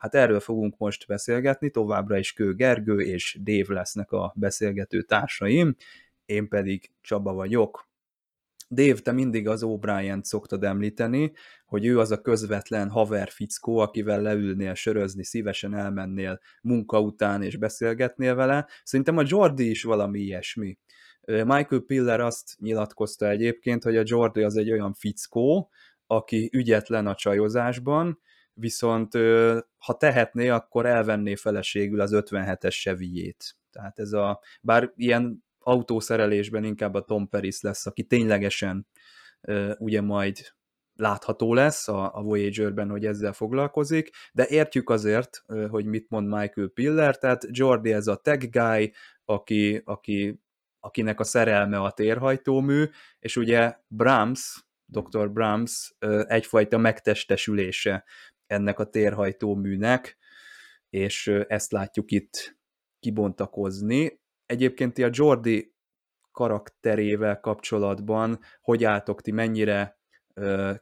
Hát 0.05 0.15
erről 0.15 0.41
fogunk 0.41 0.79
most 0.79 1.07
beszélgetni, 1.07 1.71
továbbra 1.71 2.19
is 2.19 2.33
Kő 2.33 2.55
Gergő 2.55 3.01
és 3.01 3.39
Dév 3.43 3.69
lesznek 3.69 4.13
a 4.13 4.33
beszélgető 4.37 5.03
társaim, 5.03 5.77
én 6.25 6.49
pedig 6.49 6.91
Csaba 7.01 7.33
vagyok. 7.33 7.89
Dave, 8.71 8.99
te 8.99 9.13
mindig 9.13 9.49
az 9.49 9.63
obrien 9.63 10.23
szoktad 10.23 10.65
említeni, 10.65 11.33
hogy 11.67 11.87
ő 11.87 11.99
az 11.99 12.11
a 12.11 12.21
közvetlen 12.21 12.89
haver 12.89 13.29
fickó, 13.29 13.79
akivel 13.79 14.23
leülnél 14.23 14.75
sörözni, 14.75 15.25
szívesen 15.25 15.75
elmennél 15.75 16.41
munka 16.63 17.01
után 17.01 17.43
és 17.43 17.57
beszélgetnél 17.57 18.35
vele. 18.35 18.69
Szerintem 18.83 19.17
a 19.17 19.25
Jordi 19.27 19.71
is 19.71 19.83
valami 19.83 20.21
ilyesmi. 20.21 20.79
Michael 21.27 21.83
Piller 21.87 22.21
azt 22.21 22.57
nyilatkozta 22.59 23.29
egyébként, 23.29 23.83
hogy 23.83 23.97
a 23.97 24.03
Jordi 24.05 24.43
az 24.43 24.57
egy 24.57 24.71
olyan 24.71 24.93
fickó, 24.93 25.71
aki 26.07 26.51
ügyetlen 26.53 27.07
a 27.07 27.15
csajozásban, 27.15 28.19
viszont 28.55 29.13
ha 29.79 29.97
tehetné, 29.99 30.49
akkor 30.49 30.87
elvenné 30.87 31.35
feleségül 31.35 32.01
az 32.01 32.11
57-es 32.15 32.73
sevijét. 32.73 33.57
Tehát 33.71 33.99
ez 33.99 34.13
a, 34.13 34.41
bár 34.63 34.93
ilyen 34.97 35.45
autószerelésben 35.59 36.65
inkább 36.65 36.95
a 36.95 37.05
Tom 37.05 37.29
Paris 37.29 37.61
lesz, 37.61 37.87
aki 37.87 38.03
ténylegesen 38.03 38.87
ugye 39.79 40.01
majd 40.01 40.55
látható 40.97 41.55
lesz 41.55 41.89
a, 41.89 42.21
Voyager-ben, 42.23 42.91
hogy 42.91 43.07
ezzel 43.07 43.33
foglalkozik, 43.33 44.11
de 44.33 44.47
értjük 44.47 44.91
azért, 44.91 45.45
hogy 45.69 45.85
mit 45.85 46.11
mond 46.11 46.27
Michael 46.29 46.69
Piller, 46.69 47.19
tehát 47.19 47.47
Jordi 47.51 47.93
ez 47.93 48.07
a 48.07 48.17
tech 48.17 48.51
guy, 48.51 48.93
aki, 49.25 49.83
aki, 49.85 50.41
akinek 50.81 51.21
a 51.21 51.25
szerelme 51.25 51.81
a 51.81 51.91
térhajtómű, 51.91 52.85
és 53.19 53.37
ugye 53.37 53.77
Brahms, 53.89 54.65
Dr. 54.87 55.31
Brahms 55.31 55.95
egyfajta 56.27 56.79
megtestesülése 56.79 58.05
ennek 58.47 58.79
a 58.79 58.85
térhajtóműnek, 58.85 60.17
és 60.91 61.27
ezt 61.49 61.73
látjuk 61.73 62.11
itt 62.11 62.57
kibontakozni. 63.01 64.21
Egyébként 64.47 64.95
ti 64.95 65.03
a 65.03 65.11
Jordi 65.13 65.75
karakterével 66.33 67.41
kapcsolatban 67.41 68.41
hogy 68.61 68.85
álltok 68.85 69.23
ti, 69.23 69.31
mennyire 69.31 69.99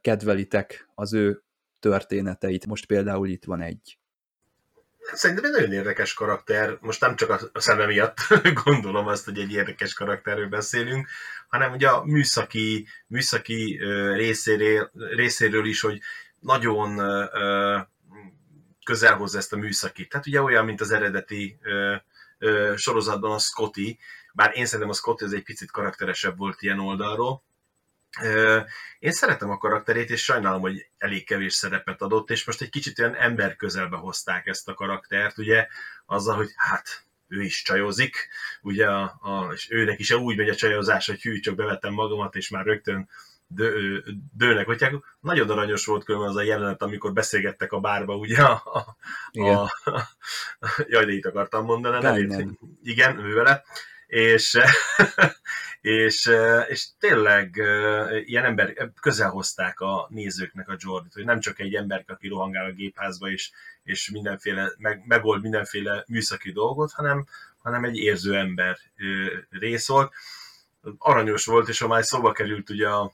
kedvelitek 0.00 0.88
az 0.94 1.12
ő 1.14 1.42
történeteit? 1.80 2.66
Most 2.66 2.86
például 2.86 3.28
itt 3.28 3.44
van 3.44 3.60
egy. 3.60 3.98
Szerintem 5.12 5.44
egy 5.44 5.50
nagyon 5.50 5.72
érdekes 5.72 6.14
karakter, 6.14 6.78
most 6.80 7.00
nem 7.00 7.16
csak 7.16 7.50
a 7.52 7.60
szeme 7.60 7.86
miatt 7.86 8.16
gondolom 8.64 9.06
azt, 9.06 9.24
hogy 9.24 9.38
egy 9.38 9.52
érdekes 9.52 9.94
karakterről 9.94 10.48
beszélünk, 10.48 11.08
hanem 11.48 11.72
ugye 11.72 11.88
a 11.88 12.04
műszaki, 12.04 12.86
műszaki 13.06 13.80
részéről, 14.14 14.90
részéről 14.92 15.66
is, 15.66 15.80
hogy 15.80 16.00
nagyon 16.42 16.96
közel 18.84 19.16
hozza 19.16 19.38
ezt 19.38 19.52
a 19.52 19.56
műszakit. 19.56 20.08
Tehát 20.08 20.26
ugye 20.26 20.42
olyan, 20.42 20.64
mint 20.64 20.80
az 20.80 20.90
eredeti 20.90 21.58
sorozatban 22.76 23.32
a 23.32 23.38
Scotty, 23.38 23.98
bár 24.32 24.56
én 24.56 24.66
szerintem 24.66 24.88
a 24.88 24.94
Scotty 24.94 25.22
az 25.22 25.32
egy 25.32 25.42
picit 25.42 25.70
karakteresebb 25.70 26.36
volt 26.36 26.62
ilyen 26.62 26.78
oldalról. 26.78 27.42
Én 28.98 29.12
szeretem 29.12 29.50
a 29.50 29.58
karakterét, 29.58 30.10
és 30.10 30.24
sajnálom, 30.24 30.60
hogy 30.60 30.86
elég 30.98 31.26
kevés 31.26 31.54
szerepet 31.54 32.02
adott, 32.02 32.30
és 32.30 32.44
most 32.44 32.62
egy 32.62 32.70
kicsit 32.70 32.98
olyan 32.98 33.14
ember 33.14 33.56
közelbe 33.56 33.96
hozták 33.96 34.46
ezt 34.46 34.68
a 34.68 34.74
karaktert, 34.74 35.38
ugye, 35.38 35.66
azzal, 36.06 36.36
hogy 36.36 36.50
hát 36.56 37.04
ő 37.28 37.42
is 37.42 37.62
csajozik, 37.62 38.28
ugye, 38.62 38.86
a, 38.86 39.18
a, 39.20 39.52
és 39.52 39.70
őnek 39.70 39.98
is 39.98 40.10
úgy 40.10 40.36
megy 40.36 40.48
a 40.48 40.54
csajozás, 40.54 41.06
hogy 41.06 41.22
hű, 41.22 41.40
csak 41.40 41.54
bevettem 41.54 41.92
magamat, 41.92 42.36
és 42.36 42.48
már 42.48 42.64
rögtön 42.64 43.08
dő, 43.54 44.04
dőnek, 44.36 44.66
hogy 44.66 45.02
nagyon 45.20 45.50
aranyos 45.50 45.86
volt 45.86 46.04
különben 46.04 46.30
az 46.30 46.36
a 46.36 46.42
jelenet, 46.42 46.82
amikor 46.82 47.12
beszélgettek 47.12 47.72
a 47.72 47.80
bárba, 47.80 48.16
ugye, 48.16 48.42
a, 48.42 48.62
a, 48.64 48.96
igen. 49.30 49.56
a, 49.56 49.70
jaj, 50.88 51.04
de 51.04 51.12
itt 51.12 51.26
akartam 51.26 51.64
mondani, 51.64 52.02
nem 52.02 52.56
igen, 52.82 53.18
ő 53.18 53.34
vele, 53.34 53.64
és, 54.12 54.58
és, 55.80 56.30
és 56.68 56.88
tényleg 56.98 57.56
ilyen 58.24 58.44
ember, 58.44 58.90
közel 59.00 59.30
hozták 59.30 59.80
a 59.80 60.06
nézőknek 60.10 60.68
a 60.68 60.76
Jordit, 60.78 61.12
hogy 61.12 61.24
nem 61.24 61.40
csak 61.40 61.58
egy 61.58 61.74
ember, 61.74 62.04
aki 62.06 62.28
rohangál 62.28 62.64
a 62.64 62.72
gépházba, 62.72 63.30
és, 63.30 63.50
és 63.82 64.10
mindenféle, 64.10 64.72
meg, 64.78 65.02
megold 65.06 65.42
mindenféle 65.42 66.04
műszaki 66.08 66.52
dolgot, 66.52 66.92
hanem, 66.92 67.26
hanem 67.58 67.84
egy 67.84 67.96
érző 67.96 68.36
ember 68.36 68.78
rész 69.50 69.88
volt. 69.88 70.12
Aranyos 70.98 71.44
volt, 71.44 71.68
és 71.68 71.78
ha 71.78 71.86
már 71.86 72.04
szóba 72.04 72.32
került 72.32 72.70
ugye 72.70 72.88
a, 72.88 73.12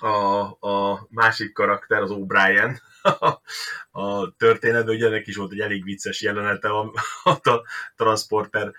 a, 0.00 0.40
a 0.60 1.06
másik 1.10 1.52
karakter, 1.52 2.02
az 2.02 2.10
O'Brien, 2.12 2.80
a 3.90 4.36
történetben, 4.36 4.94
ugye 4.94 5.06
ennek 5.06 5.26
is 5.26 5.36
volt 5.36 5.52
egy 5.52 5.60
elég 5.60 5.84
vicces 5.84 6.22
jelenete 6.22 6.68
a, 6.68 6.92
a 7.24 7.62
transporter 7.96 8.72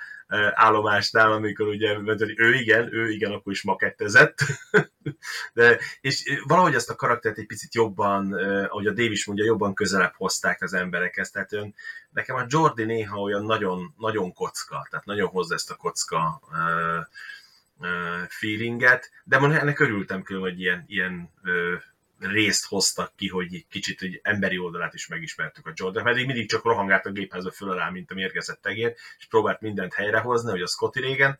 állomásnál, 0.53 1.31
amikor 1.31 1.67
ugye, 1.67 1.95
hogy 1.95 2.33
ő 2.35 2.53
igen, 2.53 2.93
ő 2.93 3.09
igen, 3.09 3.31
akkor 3.31 3.51
is 3.51 3.63
makettezett. 3.63 4.39
De, 5.53 5.79
és 6.01 6.41
valahogy 6.47 6.73
ezt 6.73 6.89
a 6.89 6.95
karaktert 6.95 7.37
egy 7.37 7.45
picit 7.45 7.73
jobban, 7.73 8.33
ahogy 8.63 8.87
a 8.87 8.93
Davis 8.93 9.25
mondja, 9.25 9.45
jobban 9.45 9.73
közelebb 9.73 10.13
hozták 10.15 10.61
az 10.61 10.73
emberekhez. 10.73 11.29
Tehát 11.29 11.53
ön, 11.53 11.75
nekem 12.09 12.35
a 12.35 12.45
Jordi 12.47 12.83
néha 12.83 13.19
olyan 13.19 13.45
nagyon, 13.45 13.93
nagyon 13.97 14.33
kocka, 14.33 14.87
tehát 14.89 15.05
nagyon 15.05 15.27
hozza 15.27 15.53
ezt 15.53 15.71
a 15.71 15.75
kocka 15.75 16.41
feelinget, 18.27 19.11
de 19.23 19.39
most 19.39 19.59
ennek 19.59 19.79
örültem 19.79 20.23
külön, 20.23 20.41
hogy 20.41 20.59
ilyen, 20.59 20.83
ilyen 20.87 21.31
részt 22.19 22.65
hoztak 22.65 23.11
ki, 23.15 23.27
hogy 23.27 23.65
kicsit 23.69 23.99
hogy 23.99 24.19
emberi 24.23 24.57
oldalát 24.57 24.93
is 24.93 25.07
megismertük 25.07 25.67
a 25.67 25.71
Jordan, 25.75 26.03
pedig 26.03 26.25
mindig 26.25 26.49
csak 26.49 26.63
rohangált 26.63 27.05
a 27.05 27.11
gépházba 27.11 27.51
föl 27.51 27.69
alá, 27.69 27.89
mint 27.89 28.11
a 28.11 28.13
mérgezett 28.13 28.61
tegér, 28.61 28.93
és 29.17 29.25
próbált 29.25 29.61
mindent 29.61 29.93
helyrehozni, 29.93 30.51
hogy 30.51 30.61
a 30.61 30.67
Scotty 30.67 30.99
régen. 30.99 31.39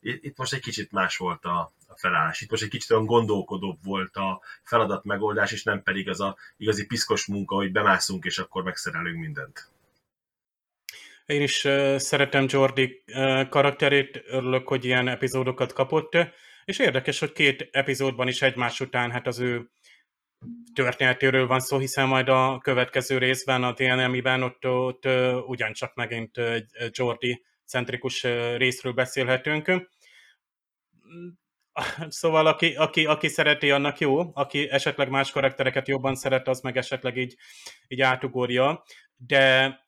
Itt 0.00 0.36
most 0.36 0.52
egy 0.52 0.60
kicsit 0.60 0.92
más 0.92 1.16
volt 1.16 1.44
a, 1.44 1.72
a 1.86 1.96
felállás. 1.96 2.40
Itt 2.40 2.50
most 2.50 2.62
egy 2.62 2.68
kicsit 2.68 2.90
olyan 2.90 3.06
gondolkodóbb 3.06 3.78
volt 3.82 4.16
a 4.16 4.40
feladat 4.62 5.04
megoldás, 5.04 5.52
és 5.52 5.62
nem 5.62 5.82
pedig 5.82 6.08
az 6.08 6.20
a 6.20 6.36
igazi 6.56 6.86
piszkos 6.86 7.26
munka, 7.26 7.54
hogy 7.54 7.72
bemászunk, 7.72 8.24
és 8.24 8.38
akkor 8.38 8.62
megszerelünk 8.62 9.18
mindent. 9.18 9.70
Én 11.26 11.42
is 11.42 11.68
szeretem 11.96 12.44
Jordi 12.48 13.04
karakterét, 13.48 14.22
örülök, 14.26 14.68
hogy 14.68 14.84
ilyen 14.84 15.08
epizódokat 15.08 15.72
kapott, 15.72 16.16
és 16.64 16.78
érdekes, 16.78 17.18
hogy 17.18 17.32
két 17.32 17.68
epizódban 17.70 18.28
is 18.28 18.42
egymás 18.42 18.80
után 18.80 19.10
hát 19.10 19.26
az 19.26 19.38
ő 19.38 19.70
történetéről 20.74 21.46
van 21.46 21.60
szó, 21.60 21.78
hiszen 21.78 22.08
majd 22.08 22.28
a 22.28 22.58
következő 22.62 23.18
részben, 23.18 23.64
a 23.64 23.74
TNMI-ben 23.74 24.42
ott, 24.42 24.66
ott 24.66 25.08
ugyancsak 25.46 25.94
megint 25.94 26.38
egy 26.38 26.70
Jordi 26.90 27.44
centrikus 27.66 28.22
részről 28.56 28.92
beszélhetünk. 28.92 29.90
Szóval 32.08 32.46
aki, 32.46 32.74
aki, 32.74 33.06
aki 33.06 33.28
szereti, 33.28 33.70
annak 33.70 33.98
jó, 33.98 34.30
aki 34.34 34.70
esetleg 34.70 35.08
más 35.08 35.30
karaktereket 35.30 35.88
jobban 35.88 36.14
szeret, 36.14 36.48
az 36.48 36.60
meg 36.60 36.76
esetleg 36.76 37.16
így, 37.16 37.36
így 37.88 38.00
átugorja. 38.00 38.84
De 39.26 39.78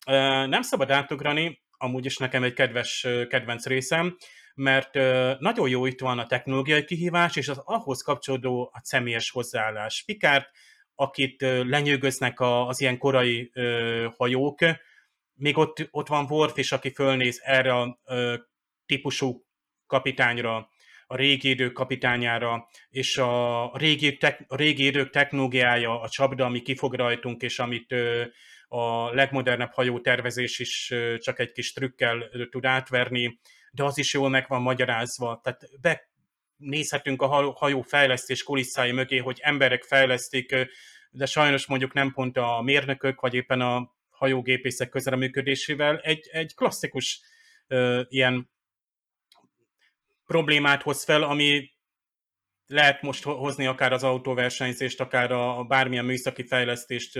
nem 0.47 0.63
szabad 0.63 0.91
átugrani, 0.91 1.63
amúgy 1.71 2.05
is 2.05 2.17
nekem 2.17 2.43
egy 2.43 2.53
kedves, 2.53 3.07
kedvenc 3.29 3.67
részem, 3.67 4.17
mert 4.55 4.95
nagyon 5.41 5.69
jó 5.69 5.87
itt 5.87 6.01
van 6.01 6.19
a 6.19 6.27
technológiai 6.27 6.85
kihívás, 6.85 7.37
és 7.37 7.49
az 7.49 7.59
ahhoz 7.65 8.03
kapcsolódó 8.03 8.71
a 8.73 8.81
személyes 8.83 9.31
hozzáállás. 9.31 10.03
Picard, 10.07 10.45
akit 10.95 11.43
lenyűgöznek 11.43 12.41
az 12.41 12.81
ilyen 12.81 12.99
korai 12.99 13.53
hajók, 14.17 14.59
még 15.35 15.59
ott, 15.59 15.89
ott 15.91 16.09
van 16.09 16.27
Worf 16.29 16.57
is, 16.57 16.73
aki 16.73 16.93
fölnéz 16.93 17.41
erre 17.45 17.75
a 17.75 18.01
típusú 18.87 19.45
kapitányra, 19.87 20.69
a 21.07 21.17
régi 21.17 21.49
idők 21.49 21.73
kapitányára, 21.73 22.69
és 22.89 23.19
a 23.19 23.77
régi, 23.77 24.17
tek, 24.17 24.45
a 24.49 24.57
régi 24.57 24.85
idők 24.85 25.11
technológiája, 25.11 26.01
a 26.01 26.09
csapda, 26.09 26.45
ami 26.45 26.63
kifog 26.63 26.95
rajtunk, 26.95 27.43
és 27.43 27.59
amit 27.59 27.95
a 28.75 29.15
legmodernebb 29.15 29.73
hajótervezés 29.73 30.59
is 30.59 30.95
csak 31.19 31.39
egy 31.39 31.53
kis 31.53 31.73
trükkel 31.73 32.31
tud 32.51 32.65
átverni, 32.65 33.39
de 33.71 33.85
az 33.85 33.99
is 33.99 34.13
jól 34.13 34.29
meg 34.29 34.45
van 34.49 34.63
magyarázva. 34.63 35.41
Tehát 35.43 35.69
be 35.81 36.09
nézhetünk 36.57 37.23
a 37.23 37.27
hajó 37.53 37.83
fejlesztés 37.83 38.43
kulisszái 38.43 38.93
mögé, 38.93 39.17
hogy 39.19 39.39
emberek 39.43 39.83
fejlesztik, 39.83 40.55
de 41.11 41.27
sajnos 41.27 41.67
mondjuk 41.67 41.93
nem 41.93 42.13
pont 42.13 42.37
a 42.37 42.61
mérnökök, 42.63 43.21
vagy 43.21 43.35
éppen 43.35 43.61
a 43.61 43.95
hajógépészek 44.11 44.89
közreműködésével. 44.89 45.99
Egy, 45.99 46.29
egy 46.33 46.55
klasszikus 46.55 47.21
uh, 47.69 48.01
ilyen 48.09 48.51
problémát 50.27 50.83
hoz 50.83 51.05
fel, 51.05 51.23
ami 51.23 51.75
lehet 52.67 53.03
most 53.03 53.23
hozni 53.23 53.67
akár 53.67 53.93
az 53.93 54.03
autóversenyzést, 54.03 55.01
akár 55.01 55.33
a, 55.33 55.59
a 55.59 55.65
bármilyen 55.65 56.05
műszaki 56.05 56.47
fejlesztést, 56.47 57.19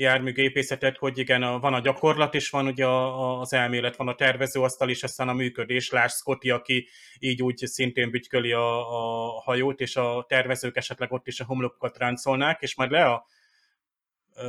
járműgépészetet, 0.00 0.96
hogy 0.96 1.18
igen, 1.18 1.42
a, 1.42 1.58
van 1.58 1.74
a 1.74 1.80
gyakorlat, 1.80 2.34
és 2.34 2.50
van 2.50 2.66
ugye 2.66 2.84
a, 2.84 3.20
a, 3.20 3.40
az 3.40 3.52
elmélet, 3.52 3.96
van 3.96 4.08
a 4.08 4.14
tervezőasztal, 4.14 4.88
és 4.90 5.02
aztán 5.02 5.28
a 5.28 5.32
működés. 5.32 5.90
Lásd 5.90 6.16
Scotty, 6.16 6.50
aki 6.50 6.88
így 7.18 7.42
úgy 7.42 7.56
szintén 7.56 8.10
bütyköli 8.10 8.52
a, 8.52 8.78
a 8.78 9.40
hajót, 9.40 9.80
és 9.80 9.96
a 9.96 10.24
tervezők 10.28 10.76
esetleg 10.76 11.12
ott 11.12 11.26
is 11.26 11.40
a 11.40 11.44
homlokokat 11.44 11.98
ráncolnák, 11.98 12.60
és 12.60 12.74
majd 12.74 12.90
le 12.90 13.04
a 13.04 13.26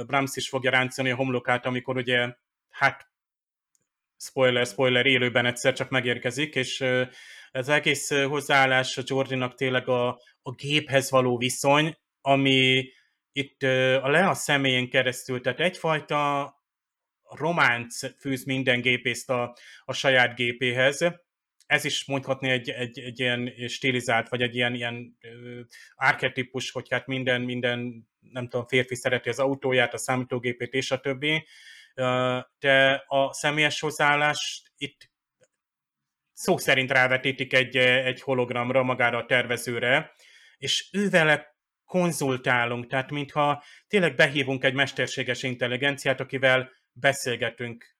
Brahms 0.05 0.35
is 0.35 0.49
fogja 0.49 0.71
ráncolni 0.71 1.11
a 1.11 1.15
homlokát, 1.15 1.65
amikor 1.65 1.97
ugye, 1.97 2.35
hát 2.69 3.09
spoiler, 4.17 4.65
spoiler, 4.65 5.05
élőben 5.05 5.45
egyszer 5.45 5.73
csak 5.73 5.89
megérkezik, 5.89 6.55
és 6.55 6.83
Ez 7.51 7.69
egész 7.69 8.11
hozzáállás 8.11 8.97
a 8.97 9.01
Jordinak 9.05 9.55
tényleg 9.55 9.87
a, 9.87 10.07
a 10.41 10.51
géphez 10.51 11.11
való 11.11 11.37
viszony, 11.37 11.97
ami 12.21 12.89
itt 13.31 13.63
a 14.01 14.09
Lea 14.09 14.33
személyén 14.33 14.89
keresztül, 14.89 15.41
tehát 15.41 15.59
egyfajta 15.59 16.53
románc 17.29 18.19
fűz 18.19 18.43
minden 18.43 18.81
gépészt 18.81 19.29
a, 19.29 19.55
a 19.85 19.93
saját 19.93 20.35
gépéhez. 20.35 21.05
Ez 21.65 21.83
is 21.83 22.05
mondhatni 22.05 22.49
egy, 22.49 22.69
egy, 22.69 22.99
egy 22.99 23.19
ilyen 23.19 23.53
stilizált, 23.67 24.29
vagy 24.29 24.41
egy 24.41 24.55
ilyen, 24.55 24.73
ilyen 24.73 25.17
archetípus, 25.95 26.71
hogy 26.71 26.87
hát 26.89 27.07
minden, 27.07 27.41
minden, 27.41 28.07
nem 28.19 28.47
tudom, 28.47 28.67
férfi 28.67 28.95
szereti 28.95 29.29
az 29.29 29.39
autóját, 29.39 29.93
a 29.93 29.97
számítógépét 29.97 30.73
és 30.73 30.91
a 30.91 30.99
többi. 30.99 31.47
De 32.59 33.03
a 33.07 33.33
személyes 33.33 33.79
hozzáállás 33.79 34.63
itt 34.77 35.09
szó 36.33 36.57
szerint 36.57 36.91
rávetítik 36.91 37.53
egy, 37.53 37.77
egy 37.77 38.21
hologramra, 38.21 38.83
magára 38.83 39.17
a 39.17 39.25
tervezőre, 39.25 40.13
és 40.57 40.89
ővele 40.91 41.50
konzultálunk, 41.91 42.87
tehát 42.87 43.11
mintha 43.11 43.63
tényleg 43.87 44.15
behívunk 44.15 44.63
egy 44.63 44.73
mesterséges 44.73 45.43
intelligenciát, 45.43 46.19
akivel 46.19 46.71
beszélgetünk. 46.91 47.95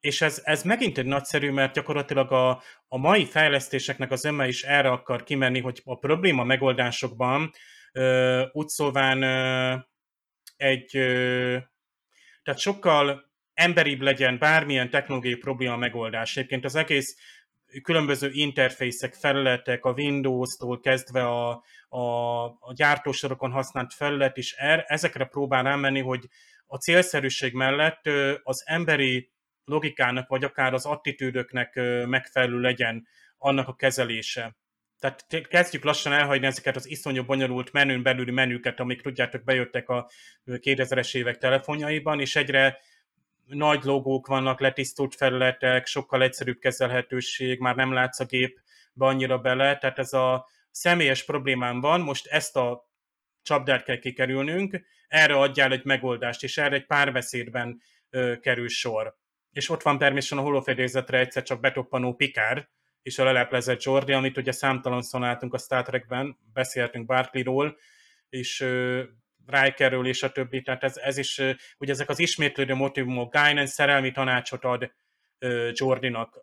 És 0.00 0.20
ez, 0.20 0.40
ez 0.44 0.62
megint 0.62 0.98
egy 0.98 1.06
nagyszerű, 1.06 1.50
mert 1.50 1.74
gyakorlatilag 1.74 2.32
a, 2.32 2.62
a 2.88 2.96
mai 2.96 3.24
fejlesztéseknek 3.24 4.10
az 4.10 4.24
öme 4.24 4.48
is 4.48 4.62
erre 4.62 4.90
akar 4.90 5.22
kimenni, 5.22 5.60
hogy 5.60 5.80
a 5.84 5.98
probléma 5.98 6.44
megoldásokban 6.44 7.50
ö, 7.92 8.44
úgy 8.52 8.68
szóván 8.68 9.22
ö, 9.22 9.76
egy, 10.56 10.96
ö, 10.96 11.56
tehát 12.42 12.60
sokkal 12.60 13.32
emberibb 13.54 14.00
legyen 14.00 14.38
bármilyen 14.38 14.90
technológiai 14.90 15.36
probléma 15.36 15.76
megoldás. 15.76 16.36
Egyébként 16.36 16.64
az 16.64 16.74
egész 16.74 17.16
különböző 17.82 18.30
interfészek, 18.32 19.14
felületek, 19.14 19.84
a 19.84 19.92
Windows-tól 19.92 20.80
kezdve 20.80 21.26
a, 21.26 21.62
a, 21.88 22.44
a 22.44 22.72
gyártósorokon 22.74 23.50
használt 23.50 23.92
felület 23.92 24.36
is 24.36 24.52
er, 24.52 24.84
ezekre 24.88 25.24
próbál 25.24 25.62
rámenni, 25.62 26.00
hogy 26.00 26.28
a 26.66 26.76
célszerűség 26.76 27.54
mellett 27.54 28.06
az 28.42 28.62
emberi 28.66 29.30
logikának, 29.64 30.28
vagy 30.28 30.44
akár 30.44 30.74
az 30.74 30.86
attitűdöknek 30.86 31.74
megfelelő 32.06 32.60
legyen 32.60 33.06
annak 33.38 33.68
a 33.68 33.74
kezelése. 33.74 34.56
Tehát 34.98 35.46
kezdjük 35.48 35.84
lassan 35.84 36.12
elhagyni 36.12 36.46
ezeket 36.46 36.76
az 36.76 36.88
iszonyú 36.88 37.24
bonyolult 37.24 37.72
menün 37.72 38.02
belüli 38.02 38.30
menüket, 38.30 38.80
amik 38.80 39.00
tudjátok 39.00 39.44
bejöttek 39.44 39.88
a 39.88 40.10
2000-es 40.46 41.16
évek 41.16 41.38
telefonjaiban, 41.38 42.20
és 42.20 42.36
egyre 42.36 42.78
nagy 43.50 43.84
logók 43.84 44.26
vannak, 44.26 44.60
letisztult 44.60 45.14
felületek, 45.14 45.86
sokkal 45.86 46.22
egyszerűbb 46.22 46.58
kezelhetőség, 46.58 47.58
már 47.58 47.76
nem 47.76 47.92
látsz 47.92 48.20
a 48.20 48.24
gépbe 48.24 48.60
annyira 48.94 49.38
bele, 49.38 49.76
tehát 49.76 49.98
ez 49.98 50.12
a 50.12 50.48
személyes 50.70 51.24
problémám 51.24 51.80
van, 51.80 52.00
most 52.00 52.26
ezt 52.26 52.56
a 52.56 52.88
csapdát 53.42 53.82
kell 53.82 53.98
kikerülnünk, 53.98 54.80
erre 55.08 55.34
adjál 55.34 55.72
egy 55.72 55.84
megoldást, 55.84 56.42
és 56.42 56.58
erre 56.58 56.74
egy 56.74 56.86
párbeszédben 56.86 57.82
ö, 58.10 58.34
kerül 58.40 58.68
sor. 58.68 59.18
És 59.50 59.68
ott 59.68 59.82
van 59.82 59.98
természetesen 59.98 60.38
a 60.38 60.46
holofedélzetre 60.48 61.18
egyszer 61.18 61.42
csak 61.42 61.60
betoppanó 61.60 62.14
Pikár, 62.14 62.68
és 63.02 63.18
a 63.18 63.24
leleplezett 63.24 63.82
Jordi, 63.82 64.12
amit 64.12 64.36
ugye 64.36 64.52
számtalan 64.52 65.02
szonáltunk 65.02 65.54
a 65.54 65.58
Star 65.58 65.82
Trekben, 65.82 66.38
beszéltünk 66.52 67.06
Barkley-ról, 67.06 67.78
és 68.28 68.60
ö, 68.60 69.02
Rikerről 69.46 70.06
és 70.06 70.22
a 70.22 70.30
többi, 70.30 70.62
tehát 70.62 70.84
ez, 70.84 70.96
ez 70.96 71.16
is, 71.16 71.40
ugye 71.78 71.92
ezek 71.92 72.08
az 72.08 72.18
ismétlődő 72.18 72.74
motivumok, 72.74 73.32
Guinan 73.32 73.66
szerelmi 73.66 74.10
tanácsot 74.10 74.64
ad 74.64 74.92
Jordinak. 75.72 76.36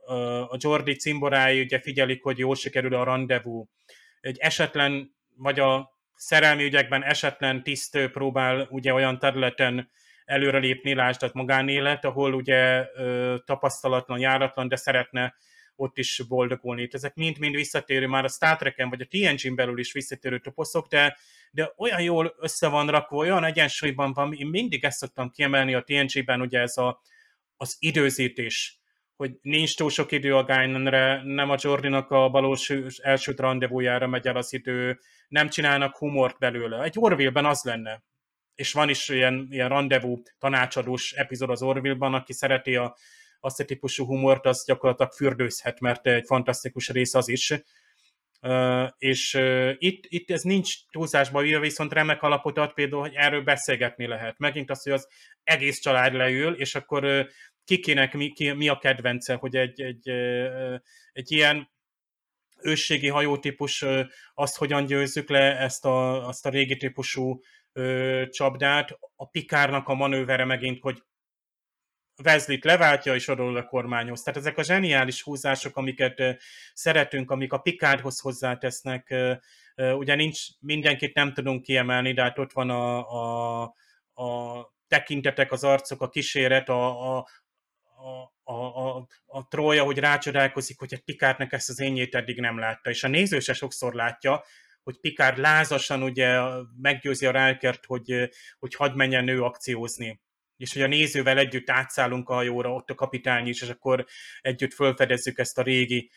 A 0.50 0.58
Jordi 0.58 0.96
cimborái 0.96 1.62
ugye 1.62 1.80
figyelik, 1.80 2.24
hogy 2.24 2.38
jól 2.38 2.56
sikerül 2.56 2.94
a 2.94 3.04
rendezvú. 3.04 3.68
Egy 4.20 4.38
esetlen, 4.40 5.16
vagy 5.36 5.60
a 5.60 5.90
szerelmi 6.16 6.64
ügyekben 6.64 7.04
esetlen 7.04 7.64
tiszt 7.64 8.08
próbál 8.08 8.68
ugye 8.70 8.94
olyan 8.94 9.20
területen 9.20 9.90
előrelépni, 10.26 10.94
lásd 10.94 11.24
a 11.24 11.30
magánélet, 11.34 12.06
ahol 12.06 12.34
ugye 12.34 12.86
tapasztalatlan, 13.46 14.20
járatlan, 14.20 14.68
de 14.68 14.76
szeretne 14.76 15.36
ott 15.76 15.98
is 15.98 16.22
boldogulni. 16.28 16.88
Ezek 16.92 17.16
mind-mind 17.16 17.56
visszatérő, 17.56 18.08
már 18.08 18.24
a 18.24 18.30
Star 18.30 18.58
Trek-en 18.58 18.90
vagy 18.90 19.02
a 19.02 19.08
TNG-n 19.10 19.56
belül 19.56 19.80
is 19.80 19.92
visszatérő 19.92 20.40
toposzok, 20.40 20.88
de, 20.88 21.18
de 21.52 21.74
olyan 21.78 22.02
jól 22.02 22.36
össze 22.40 22.68
van 22.68 22.88
rakva, 22.88 23.18
olyan 23.18 23.44
egyensúlyban 23.44 24.14
van, 24.14 24.34
én 24.34 24.48
mindig 24.48 24.84
ezt 24.84 24.98
szoktam 24.98 25.30
kiemelni 25.30 25.74
a 25.74 25.84
TNG-ben, 25.84 26.42
ugye 26.42 26.60
ez 26.60 26.78
a, 26.78 27.02
az 27.58 27.76
időzítés, 27.80 28.80
hogy 29.16 29.32
nincs 29.42 29.76
túl 29.76 29.90
sok 29.90 30.12
idő 30.12 30.36
a 30.36 30.44
Guinanre, 30.44 31.22
nem 31.24 31.50
a 31.50 31.56
Jordinak 31.60 32.12
a 32.12 32.30
valós 32.30 32.70
első 33.02 33.34
rendezvújára 33.38 34.08
megy 34.08 34.28
el 34.28 34.36
az 34.36 34.54
idő, 34.54 35.00
nem 35.28 35.50
csinálnak 35.50 35.98
humort 35.98 36.38
belőle. 36.40 36.84
Egy 36.84 36.96
Orville-ben 36.98 37.46
az 37.46 37.64
lenne, 37.64 38.04
és 38.56 38.74
van 38.74 38.90
is 38.90 39.10
ilyen, 39.10 39.48
ilyen 39.50 39.70
rendezvú 39.70 40.22
tanácsadós 40.40 41.12
epizód 41.12 41.50
az 41.50 41.62
Orville-ban, 41.62 42.14
aki 42.14 42.34
szereti 42.34 42.76
a, 42.76 42.96
azt 43.40 43.60
a 43.60 43.66
típusú 43.66 44.06
humort, 44.06 44.46
az 44.46 44.66
gyakorlatilag 44.66 45.12
fürdőzhet, 45.12 45.80
mert 45.80 46.08
egy 46.08 46.26
fantasztikus 46.26 46.90
rész 46.90 47.14
az 47.14 47.28
is. 47.28 47.54
És 48.98 49.40
itt, 49.78 50.06
itt 50.08 50.32
ez 50.32 50.42
nincs 50.42 50.74
túlzásba 50.92 51.46
írva, 51.46 51.60
viszont 51.60 51.94
remek 51.94 52.22
alapot 52.22 52.58
ad 52.58 52.74
például, 52.74 53.02
hogy 53.02 53.14
erről 53.16 53.42
beszélgetni 53.42 54.08
lehet. 54.08 54.38
Megint 54.38 54.70
az, 54.70 54.84
hogy 54.84 54.92
az 54.92 55.08
egész 55.44 55.80
család 55.80 56.14
leül, 56.14 56.54
és 56.54 56.76
akkor 56.76 57.04
uh, 57.04 57.26
kikinek 57.68 58.14
mi, 58.14 58.32
ki, 58.32 58.52
mi 58.52 58.68
a 58.68 58.78
kedvence, 58.78 59.36
hogy 59.36 59.56
egy, 59.56 59.82
egy, 59.82 60.10
egy 61.12 61.32
ilyen 61.32 61.72
ősségi 62.62 63.08
hajótípus, 63.08 63.86
azt 64.34 64.58
hogyan 64.58 64.86
győzzük 64.86 65.30
le, 65.30 65.58
ezt 65.58 65.86
a, 65.86 66.28
azt 66.28 66.46
a 66.46 66.50
régi 66.50 66.76
típusú 66.76 67.42
csapdát. 68.30 68.98
A 69.16 69.30
Pikárnak 69.30 69.88
a 69.88 69.94
manővere 69.94 70.46
megint, 70.46 70.82
hogy 70.82 71.04
Vezlit 72.24 72.64
leváltja 72.64 73.16
és 73.16 73.28
oda 73.28 73.44
a 73.44 73.66
kormányhoz. 73.66 74.22
Tehát 74.22 74.40
ezek 74.40 74.58
a 74.58 74.64
zseniális 74.64 75.22
húzások, 75.22 75.78
amiket 75.78 76.22
szeretünk, 76.74 77.32
amik 77.32 77.54
a 77.54 77.58
Pikárhoz 77.58 78.20
hozzátesznek, 78.20 79.16
ugye 79.76 80.16
nincs, 80.16 80.40
mindenkit 80.60 81.16
nem 81.16 81.34
tudunk 81.34 81.62
kiemelni, 81.62 82.14
de 82.14 82.22
hát 82.22 82.40
ott 82.40 82.52
van 82.52 82.70
a, 82.70 83.10
a, 83.10 83.64
a 84.24 84.76
tekintetek, 84.88 85.52
az 85.52 85.64
arcok, 85.64 86.02
a 86.02 86.10
kíséret, 86.10 86.70
a, 86.70 87.16
a, 87.16 87.28
a, 88.44 88.54
a, 88.54 89.08
a, 89.26 89.48
Trója, 89.48 89.84
hogy 89.84 89.98
rácsodálkozik, 89.98 90.80
hogy 90.80 90.94
egy 90.94 91.04
Pikárnak 91.04 91.54
ezt 91.54 91.70
az 91.70 91.80
ényét 91.80 92.16
eddig 92.16 92.40
nem 92.40 92.60
látta, 92.60 92.90
és 92.90 93.04
a 93.04 93.08
néző 93.08 93.40
se 93.40 93.54
sokszor 93.54 93.94
látja, 93.94 94.44
hogy 94.84 95.00
Pikár 95.00 95.38
lázasan 95.38 96.04
ugye 96.04 96.40
meggyőzi 96.82 97.26
a 97.26 97.32
Rálkert, 97.32 97.86
hogy, 97.86 98.30
hogy 98.60 98.76
hadd 98.76 98.96
menjen 98.96 99.28
ő 99.28 99.44
akciózni 99.44 100.22
és 100.58 100.74
hogy 100.74 100.82
a 100.82 100.88
nézővel 100.88 101.38
együtt 101.38 101.70
átszállunk 101.70 102.30
a 102.30 102.34
hajóra, 102.34 102.74
ott 102.74 102.90
a 102.90 102.96
kapitány 102.96 103.48
is, 103.48 103.62
és 103.62 103.70
akkor 103.70 104.06
együtt 104.42 104.74
felfedezzük 104.74 105.38
ezt 105.38 105.58
a 105.58 105.62
régi, 105.62 106.12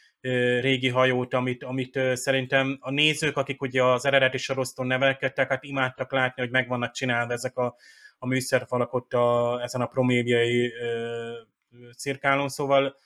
régi 0.61 0.89
hajót, 0.89 1.35
amit, 1.35 1.65
amit 1.65 2.01
szerintem 2.13 2.79
a 2.81 2.91
nézők, 2.91 3.37
akik 3.37 3.63
ugye 3.63 3.85
az 3.85 4.05
eredeti 4.05 4.39
soroszton 4.39 4.87
nevelkedtek, 4.87 5.49
hát 5.49 5.65
imádtak 5.65 6.13
látni, 6.13 6.43
hogy 6.43 6.51
meg 6.51 6.69
vannak 6.69 6.93
csinálva 6.93 7.33
ezek 7.33 7.57
a, 7.57 7.77
a 8.19 8.27
műszerfalak 8.27 8.93
ott 8.93 9.13
a, 9.13 9.61
ezen 9.63 9.81
a 9.81 9.87
proméviai 9.87 10.73
cirkálon, 11.97 12.49
szóval 12.49 12.97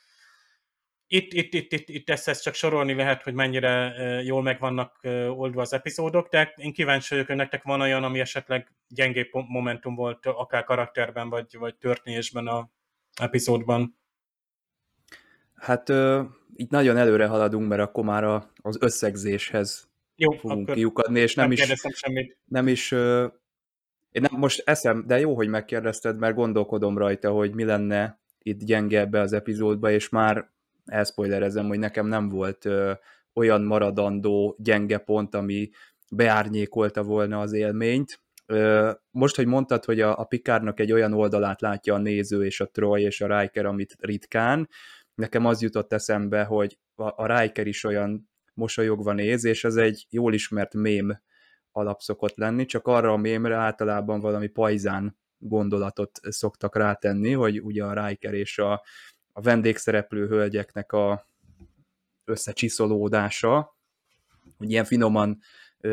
itt, 1.07 1.33
itt, 1.33 1.53
itt, 1.53 1.71
itt, 1.71 1.89
itt 1.89 2.09
ezt, 2.09 2.27
ezt 2.27 2.43
csak 2.43 2.53
sorolni 2.53 2.93
lehet, 2.93 3.23
hogy 3.23 3.33
mennyire 3.33 3.93
jól 4.23 4.41
meg 4.41 4.59
vannak 4.59 4.99
oldva 5.29 5.61
az 5.61 5.73
epizódok, 5.73 6.29
de 6.29 6.53
én 6.55 6.73
kíváncsi 6.73 7.07
vagyok, 7.09 7.27
hogy 7.27 7.35
nektek 7.35 7.63
van 7.63 7.81
olyan, 7.81 8.03
ami 8.03 8.19
esetleg 8.19 8.71
gyengébb 8.87 9.29
momentum 9.31 9.95
volt, 9.95 10.25
akár 10.25 10.63
karakterben, 10.63 11.29
vagy, 11.29 11.57
vagy 11.57 11.75
történésben 11.75 12.47
a 12.47 12.69
epizódban. 13.21 13.97
Hát 15.55 15.89
így 16.55 16.69
nagyon 16.69 16.97
előre 16.97 17.27
haladunk, 17.27 17.67
mert 17.67 17.81
akkor 17.81 18.03
már 18.03 18.23
a, 18.23 18.51
az 18.61 18.77
összegzéshez 18.79 19.89
Jó, 20.15 20.31
fogunk 20.31 20.71
kiukadni, 20.71 21.19
és 21.19 21.35
nem, 21.35 21.49
nem 21.49 21.51
is, 21.51 21.73
semmit. 21.91 22.37
nem 22.45 22.67
is 22.67 22.91
én 24.15 24.25
nem, 24.29 24.39
most 24.39 24.61
eszem, 24.65 25.03
de 25.07 25.19
jó, 25.19 25.35
hogy 25.35 25.47
megkérdezted, 25.47 26.17
mert 26.17 26.35
gondolkodom 26.35 26.97
rajta, 26.97 27.31
hogy 27.31 27.53
mi 27.53 27.63
lenne 27.63 28.19
itt 28.39 28.63
gyenge 28.63 28.99
ebbe 28.99 29.19
az 29.19 29.33
epizódba, 29.33 29.91
és 29.91 30.09
már 30.09 30.53
elszpoilerezem, 30.85 31.67
hogy 31.67 31.79
nekem 31.79 32.07
nem 32.07 32.29
volt 32.29 32.65
ö, 32.65 32.91
olyan 33.33 33.61
maradandó 33.61 34.55
gyenge 34.59 34.97
pont, 34.97 35.35
ami 35.35 35.69
beárnyékolta 36.11 37.03
volna 37.03 37.39
az 37.39 37.53
élményt. 37.53 38.19
Ö, 38.45 38.91
most, 39.11 39.35
hogy 39.35 39.45
mondtad, 39.45 39.85
hogy 39.85 40.01
a, 40.01 40.19
a 40.19 40.23
Pikárnak 40.23 40.79
egy 40.79 40.91
olyan 40.91 41.13
oldalát 41.13 41.61
látja 41.61 41.93
a 41.93 41.97
néző 41.97 42.45
és 42.45 42.59
a 42.61 42.69
Troy 42.69 43.01
és 43.01 43.21
a 43.21 43.39
Riker, 43.39 43.65
amit 43.65 43.95
ritkán, 43.99 44.69
nekem 45.15 45.45
az 45.45 45.61
jutott 45.61 45.93
eszembe, 45.93 46.43
hogy 46.43 46.79
a, 46.95 47.23
a 47.23 47.39
Riker 47.39 47.67
is 47.67 47.83
olyan 47.83 48.29
mosolyogva 48.53 49.13
néz, 49.13 49.45
és 49.45 49.63
ez 49.63 49.75
egy 49.75 50.05
jól 50.09 50.33
ismert 50.33 50.73
mém 50.73 51.21
alap 51.71 52.01
szokott 52.01 52.35
lenni, 52.35 52.65
csak 52.65 52.87
arra 52.87 53.11
a 53.11 53.17
mémre 53.17 53.55
általában 53.55 54.19
valami 54.19 54.47
pajzán 54.47 55.17
gondolatot 55.37 56.19
szoktak 56.21 56.75
rátenni, 56.75 57.31
hogy 57.31 57.61
ugye 57.61 57.83
a 57.83 58.07
Riker 58.07 58.33
és 58.33 58.57
a, 58.57 58.83
a 59.37 59.41
vendégszereplő 59.41 60.27
hölgyeknek 60.27 60.91
a 60.91 61.29
összecsiszolódása, 62.23 63.77
hogy 64.57 64.71
ilyen 64.71 64.85
finoman 64.85 65.39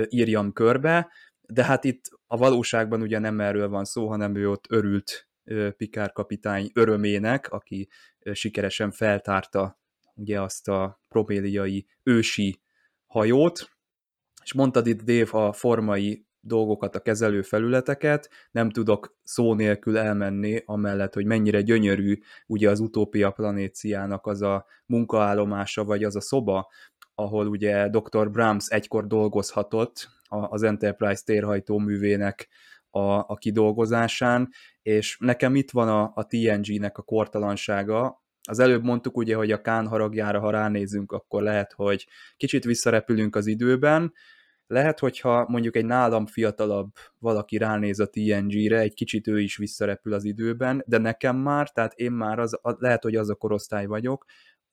írjam 0.08 0.52
körbe, 0.52 1.12
de 1.40 1.64
hát 1.64 1.84
itt 1.84 2.04
a 2.26 2.36
valóságban 2.36 3.02
ugye 3.02 3.18
nem 3.18 3.40
erről 3.40 3.68
van 3.68 3.84
szó, 3.84 4.08
hanem 4.08 4.34
ő 4.34 4.50
ott 4.50 4.64
örült 4.68 5.28
Pikár 5.76 6.12
kapitány 6.12 6.70
örömének, 6.74 7.50
aki 7.50 7.88
sikeresen 8.32 8.90
feltárta 8.90 9.80
ugye 10.14 10.40
azt 10.40 10.68
a 10.68 11.00
probéliai 11.08 11.86
ősi 12.02 12.62
hajót, 13.06 13.70
és 14.42 14.52
mondtad 14.52 14.86
itt 14.86 15.02
Dave 15.02 15.46
a 15.46 15.52
formai 15.52 16.26
dolgokat, 16.42 16.96
a 16.96 17.00
kezelő 17.00 17.42
felületeket, 17.42 18.30
nem 18.50 18.70
tudok 18.70 19.16
szó 19.22 19.54
nélkül 19.54 19.98
elmenni, 19.98 20.62
amellett, 20.64 21.14
hogy 21.14 21.24
mennyire 21.24 21.60
gyönyörű 21.60 22.18
ugye 22.46 22.70
az 22.70 22.80
utópia 22.80 23.30
planéciának 23.30 24.26
az 24.26 24.42
a 24.42 24.66
munkaállomása, 24.86 25.84
vagy 25.84 26.04
az 26.04 26.16
a 26.16 26.20
szoba, 26.20 26.68
ahol 27.14 27.46
ugye 27.46 27.88
Dr. 27.88 28.30
Brahms 28.30 28.68
egykor 28.68 29.06
dolgozhatott 29.06 30.08
az 30.28 30.62
Enterprise 30.62 31.22
térhajtóművének 31.24 32.48
a, 32.90 33.00
a 33.00 33.36
kidolgozásán, 33.36 34.48
és 34.82 35.16
nekem 35.20 35.54
itt 35.54 35.70
van 35.70 35.88
a, 35.88 36.12
a 36.14 36.26
TNG-nek 36.26 36.98
a 36.98 37.02
kortalansága, 37.02 38.22
az 38.48 38.58
előbb 38.58 38.84
mondtuk 38.84 39.16
ugye, 39.16 39.34
hogy 39.34 39.50
a 39.50 39.60
Kán 39.60 39.86
haragjára, 39.86 40.40
ha 40.40 40.50
ránézünk, 40.50 41.12
akkor 41.12 41.42
lehet, 41.42 41.72
hogy 41.72 42.06
kicsit 42.36 42.64
visszarepülünk 42.64 43.36
az 43.36 43.46
időben, 43.46 44.12
lehet, 44.66 44.98
hogyha 44.98 45.46
mondjuk 45.48 45.76
egy 45.76 45.84
nálam 45.84 46.26
fiatalabb 46.26 46.90
valaki 47.18 47.56
ránéz 47.56 48.00
a 48.00 48.08
TNG-re, 48.08 48.78
egy 48.78 48.94
kicsit 48.94 49.26
ő 49.26 49.40
is 49.40 49.56
visszarepül 49.56 50.12
az 50.12 50.24
időben, 50.24 50.82
de 50.86 50.98
nekem 50.98 51.36
már, 51.36 51.70
tehát 51.70 51.92
én 51.94 52.12
már 52.12 52.38
az, 52.38 52.58
lehet, 52.62 53.02
hogy 53.02 53.16
az 53.16 53.30
a 53.30 53.34
korosztály 53.34 53.86
vagyok, 53.86 54.24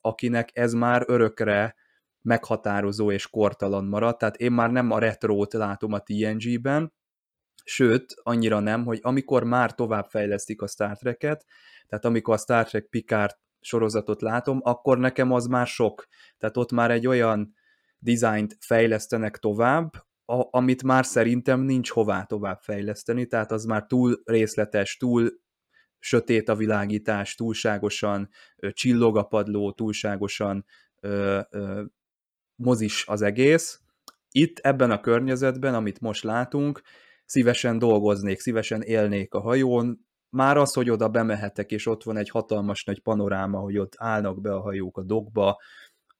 akinek 0.01 0.49
ez 0.53 0.73
már 0.73 1.03
örökre 1.07 1.75
meghatározó 2.21 3.11
és 3.11 3.27
kortalan 3.27 3.85
marad, 3.85 4.17
tehát 4.17 4.35
én 4.35 4.51
már 4.51 4.71
nem 4.71 4.91
a 4.91 4.99
retrót 4.99 5.53
látom 5.53 5.93
a 5.93 5.99
TNG-ben, 5.99 6.93
sőt, 7.63 8.13
annyira 8.23 8.59
nem, 8.59 8.85
hogy 8.85 8.99
amikor 9.01 9.43
már 9.43 9.75
továbbfejlesztik 9.75 10.61
a 10.61 10.67
Star 10.67 10.97
Trek-et, 10.97 11.45
tehát 11.87 12.05
amikor 12.05 12.33
a 12.33 12.37
Star 12.37 12.65
Trek 12.65 12.85
Picard 12.85 13.37
sorozatot 13.59 14.21
látom, 14.21 14.59
akkor 14.63 14.97
nekem 14.97 15.31
az 15.31 15.45
már 15.45 15.67
sok. 15.67 16.07
Tehát 16.37 16.57
ott 16.57 16.71
már 16.71 16.91
egy 16.91 17.07
olyan 17.07 17.53
dizájnt 17.99 18.57
fejlesztenek 18.59 19.37
tovább, 19.37 20.07
a, 20.25 20.47
amit 20.57 20.83
már 20.83 21.05
szerintem 21.05 21.61
nincs 21.61 21.89
hová 21.89 22.23
tovább 22.23 22.59
fejleszteni, 22.61 23.25
tehát 23.25 23.51
az 23.51 23.63
már 23.63 23.85
túl 23.85 24.21
részletes, 24.25 24.97
túl 24.97 25.29
sötét 25.99 26.49
a 26.49 26.55
világítás, 26.55 27.35
túlságosan 27.35 28.29
ö, 28.55 28.71
csillog 28.71 29.17
a 29.17 29.23
padló, 29.23 29.71
túlságosan 29.71 30.65
ö, 31.01 31.39
ö, 31.49 31.83
mozis 32.55 33.07
az 33.07 33.21
egész. 33.21 33.81
Itt 34.31 34.59
ebben 34.59 34.91
a 34.91 34.99
környezetben, 34.99 35.73
amit 35.73 35.99
most 35.99 36.23
látunk, 36.23 36.81
szívesen 37.25 37.79
dolgoznék, 37.79 38.39
szívesen 38.39 38.81
élnék 38.81 39.33
a 39.33 39.39
hajón, 39.39 40.07
már 40.29 40.57
az, 40.57 40.73
hogy 40.73 40.89
oda 40.89 41.09
bemehetek, 41.09 41.71
és 41.71 41.85
ott 41.85 42.03
van 42.03 42.17
egy 42.17 42.29
hatalmas 42.29 42.83
nagy 42.83 43.01
panoráma, 43.01 43.59
hogy 43.59 43.77
ott 43.77 43.93
állnak 43.97 44.41
be 44.41 44.53
a 44.53 44.61
hajók 44.61 44.97
a 44.97 45.03
dokba, 45.03 45.57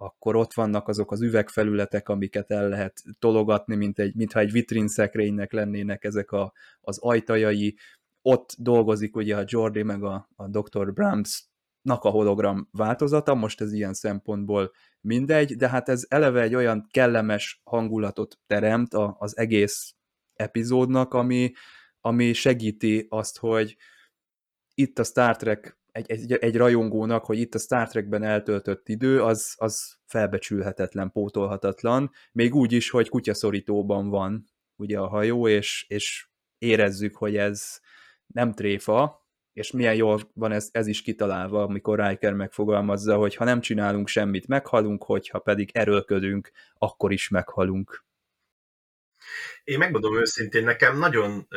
akkor 0.02 0.36
ott 0.36 0.54
vannak 0.54 0.88
azok 0.88 1.12
az 1.12 1.22
üvegfelületek, 1.22 2.10
amiket 2.10 2.52
el 2.52 2.70
lehet 2.70 3.02
tologatni, 3.20 3.76
mint 3.76 4.00
egy, 4.00 4.16
mintha 4.16 4.40
egy 4.40 4.52
vitrinszekrénynek 4.52 5.52
lennének 5.52 6.04
ezek 6.04 6.32
a, 6.32 6.54
az 6.82 6.98
ajtajai. 6.98 7.78
Ott 8.22 8.56
dolgozik 8.58 9.16
ugye 9.16 9.38
a 9.38 9.44
Jordi 9.46 9.84
meg 9.84 10.04
a, 10.04 10.30
a 10.36 10.48
Dr. 10.48 10.94
Brahms-nak 10.94 12.04
a 12.04 12.10
hologram 12.10 12.68
változata, 12.72 13.36
most 13.36 13.62
ez 13.62 13.74
ilyen 13.74 13.94
szempontból 13.94 14.72
mindegy, 15.02 15.56
de 15.56 15.70
hát 15.70 15.90
ez 15.90 16.06
eleve 16.08 16.42
egy 16.42 16.56
olyan 16.56 16.88
kellemes 16.92 17.62
hangulatot 17.64 18.40
teremt 18.48 18.94
az 19.18 19.38
egész 19.38 19.96
epizódnak, 20.34 21.14
ami, 21.14 21.52
ami 22.00 22.34
segíti 22.34 23.06
azt, 23.10 23.38
hogy 23.38 23.78
itt 24.74 25.00
a 25.00 25.04
Star 25.04 25.36
Trek 25.36 25.79
egy, 26.08 26.12
egy, 26.12 26.34
egy 26.34 26.58
rajongónak, 26.58 27.26
hogy 27.26 27.40
itt 27.40 27.56
a 27.56 27.60
Star 27.60 27.88
Trekben 27.88 28.24
eltöltött 28.24 28.90
idő, 28.90 29.22
az, 29.24 29.54
az 29.58 29.98
felbecsülhetetlen, 30.06 31.12
pótolhatatlan, 31.12 32.12
még 32.32 32.56
úgy 32.56 32.72
is, 32.72 32.90
hogy 32.90 33.10
kutyaszorítóban 33.10 34.10
van 34.10 34.46
ugye 34.76 35.00
a 35.00 35.08
hajó, 35.08 35.48
és, 35.48 35.86
és 35.88 36.28
érezzük, 36.58 37.16
hogy 37.16 37.38
ez 37.38 37.80
nem 38.28 38.54
tréfa, 38.54 39.28
és 39.54 39.72
milyen 39.72 39.96
jól 39.96 40.20
van 40.34 40.52
ez, 40.52 40.70
ez 40.72 40.88
is 40.88 41.02
kitalálva, 41.02 41.64
amikor 41.64 42.00
Riker 42.00 42.34
megfogalmazza, 42.34 43.16
hogy 43.16 43.36
ha 43.36 43.44
nem 43.44 43.62
csinálunk 43.62 44.08
semmit, 44.08 44.48
meghalunk, 44.48 45.04
hogyha 45.04 45.40
pedig 45.40 45.70
erőlködünk, 45.74 46.52
akkor 46.74 47.12
is 47.12 47.30
meghalunk. 47.30 48.06
Én 49.64 49.78
megmondom 49.78 50.20
őszintén, 50.20 50.64
nekem 50.64 50.98
nagyon, 50.98 51.48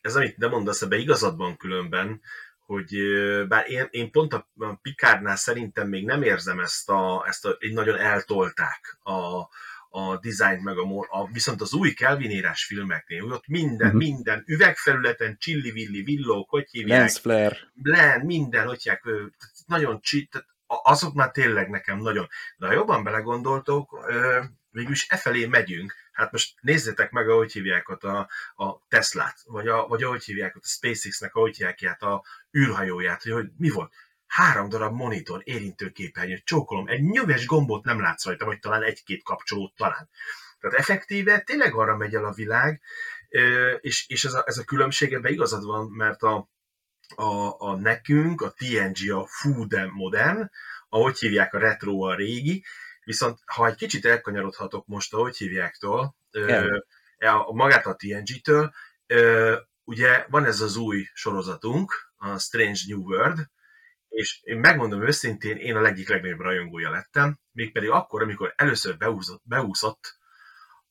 ez 0.00 0.16
amit 0.16 0.38
de 0.38 0.48
mondasz 0.48 0.82
ebbe 0.82 0.96
igazadban 0.96 1.56
különben, 1.56 2.20
hogy 2.70 2.96
bár 3.48 3.70
én, 3.70 3.86
én 3.90 4.10
pont 4.10 4.32
a 4.32 4.48
Pikárnál 4.82 5.36
szerintem 5.36 5.88
még 5.88 6.04
nem 6.04 6.22
érzem 6.22 6.60
ezt 6.60 6.90
a, 6.90 7.24
ezt 7.26 7.44
a 7.44 7.56
egy 7.58 7.72
nagyon 7.72 7.98
eltolták 7.98 8.98
a, 9.02 9.48
a 9.88 10.18
dizájnt, 10.20 10.62
meg 10.62 10.78
a, 10.78 11.06
a, 11.08 11.28
viszont 11.32 11.60
az 11.60 11.72
új 11.72 11.92
Kelvin 11.92 12.30
írás 12.30 12.64
filmeknél, 12.64 13.24
ott 13.24 13.46
minden, 13.46 13.86
uh-huh. 13.86 14.02
minden, 14.02 14.42
üvegfelületen, 14.46 15.36
csilli-villi, 15.38 16.02
villók, 16.02 16.50
hogy 16.50 16.68
hívják? 16.70 16.98
Lens 16.98 17.18
flare. 17.18 17.56
Blend, 17.74 18.24
minden, 18.24 18.66
hogy 18.66 18.82
hívják, 18.82 19.02
nagyon 19.66 20.00
csit, 20.00 20.46
azok 20.66 21.14
már 21.14 21.30
tényleg 21.30 21.68
nekem 21.68 21.98
nagyon, 21.98 22.28
de 22.56 22.66
ha 22.66 22.72
jobban 22.72 23.04
belegondoltok, 23.04 24.10
végülis 24.70 25.06
e 25.08 25.16
felé 25.16 25.46
megyünk, 25.46 25.94
Hát 26.20 26.32
most 26.32 26.54
nézzétek 26.60 27.10
meg, 27.10 27.28
ahogy 27.28 27.52
hívják 27.52 27.88
ott 27.88 28.04
a, 28.04 28.28
a 28.54 28.86
Teslát, 28.88 29.40
vagy, 29.44 29.68
a, 29.68 29.86
vagy 29.86 30.02
ahogy 30.02 30.24
hívják 30.24 30.56
ott 30.56 30.64
a 30.64 30.68
SpaceX-nek, 30.68 31.34
ahogy 31.34 31.56
hívják 31.56 31.82
át 31.82 32.02
a 32.02 32.24
űrhajóját, 32.58 33.22
hogy, 33.22 33.32
hogy 33.32 33.48
mi 33.56 33.70
volt. 33.70 33.92
Három 34.26 34.68
darab 34.68 34.94
monitor, 34.94 35.40
érintőképernyő, 35.44 36.40
csókolom, 36.44 36.88
egy 36.88 37.02
nyöves 37.02 37.46
gombot 37.46 37.84
nem 37.84 38.00
látsz 38.00 38.24
rajta, 38.24 38.44
vagy 38.44 38.58
talán 38.58 38.82
egy-két 38.82 39.22
kapcsolót 39.22 39.74
talán. 39.76 40.08
Tehát 40.58 40.78
effektíve 40.78 41.40
tényleg 41.40 41.74
arra 41.74 41.96
megy 41.96 42.14
el 42.14 42.24
a 42.24 42.32
világ, 42.32 42.80
és, 43.80 44.08
és 44.08 44.24
ez, 44.24 44.34
a, 44.34 44.42
ez 44.46 44.58
a 44.58 44.64
különbség 44.64 45.12
ebben 45.12 45.32
igazad 45.32 45.64
van, 45.64 45.86
mert 45.86 46.22
a, 46.22 46.50
a, 47.14 47.56
a 47.58 47.76
nekünk, 47.76 48.40
a 48.40 48.54
TNG 48.56 49.10
a 49.10 49.26
fú 49.26 49.66
de 49.66 49.86
modern, 49.92 50.50
ahogy 50.88 51.18
hívják 51.18 51.54
a 51.54 51.58
retro 51.58 52.02
a 52.02 52.14
régi, 52.14 52.64
Viszont 53.10 53.38
ha 53.46 53.66
egy 53.66 53.74
kicsit 53.74 54.04
elkanyarodhatok 54.04 54.86
most, 54.86 55.14
ahogy 55.14 55.36
hívjáktól, 55.36 56.16
a, 57.18 57.52
magát 57.52 57.86
a 57.86 57.94
TNG-től, 57.94 58.72
ugye 59.84 60.26
van 60.28 60.44
ez 60.44 60.60
az 60.60 60.76
új 60.76 61.08
sorozatunk, 61.12 62.12
a 62.16 62.38
Strange 62.38 62.80
New 62.86 63.00
World, 63.00 63.50
és 64.08 64.40
én 64.42 64.58
megmondom 64.58 65.02
őszintén, 65.02 65.56
én 65.56 65.76
a 65.76 65.84
egyik 65.84 66.08
legnagyobb 66.08 66.40
rajongója 66.40 66.90
lettem, 66.90 67.38
mégpedig 67.52 67.90
akkor, 67.90 68.22
amikor 68.22 68.52
először 68.56 68.96
beúszott, 68.96 69.42
beúszott 69.44 70.18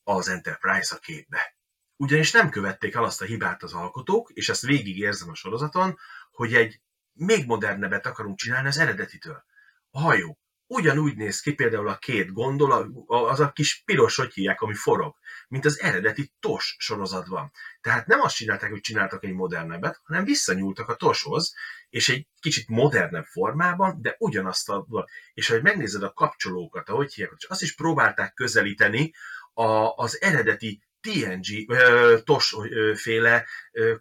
az 0.04 0.30
Enterprise 0.30 0.96
a 0.96 1.00
képbe. 1.00 1.56
Ugyanis 1.96 2.32
nem 2.32 2.50
követték 2.50 2.96
el 2.96 3.04
azt 3.04 3.22
a 3.22 3.26
hibát 3.26 3.64
az 3.64 3.74
alkotók, 3.74 4.30
és 4.30 4.50
ezt 4.50 4.66
végig 4.66 4.98
érzem 4.98 5.30
a 5.30 5.36
sorozaton, 5.36 5.98
hogy 6.32 6.54
egy 6.54 6.82
még 7.14 7.46
modernebbet 7.46 8.06
akarunk 8.06 8.38
csinálni 8.38 8.68
az 8.68 8.78
eredetitől. 8.78 9.44
A 9.92 10.00
hajó, 10.00 10.39
ugyanúgy 10.70 11.16
néz 11.16 11.40
ki 11.40 11.54
például 11.54 11.88
a 11.88 11.98
két 11.98 12.34
gondol, 12.34 12.94
az 13.08 13.40
a 13.40 13.52
kis 13.52 13.82
piros, 13.86 14.16
hogy 14.16 14.34
hívják, 14.34 14.62
ami 14.62 14.74
forog, 14.74 15.16
mint 15.48 15.66
az 15.66 15.80
eredeti 15.80 16.34
TOS 16.40 16.76
sorozatban. 16.80 17.52
Tehát 17.82 18.08
nem 18.08 18.22
azt 18.22 18.36
csinálták, 18.36 18.70
hogy 18.70 18.82
csináltak 18.82 19.24
egy 19.24 19.34
modernebbet, 19.34 20.02
hanem 20.04 20.24
visszanyúltak 20.24 20.90
a 20.90 20.96
TOShoz, 20.96 21.54
és 21.90 22.10
egy 22.10 22.28
kicsit 22.40 22.68
modernebb 22.68 23.26
formában, 23.26 24.02
de 24.02 24.16
ugyanazt 24.20 24.70
a... 24.70 24.86
És 25.34 25.50
ahogy 25.50 25.64
megnézed 25.64 26.04
a 26.04 26.14
kapcsolókat, 26.14 26.90
ahogy 26.90 27.14
hívják, 27.14 27.36
azt 27.48 27.62
is 27.62 27.76
próbálták 27.76 28.34
közelíteni 28.34 29.14
a, 29.54 29.94
az 29.96 30.22
eredeti 30.22 30.82
TNG, 31.02 31.76
TOS 32.24 32.56
féle 32.96 33.46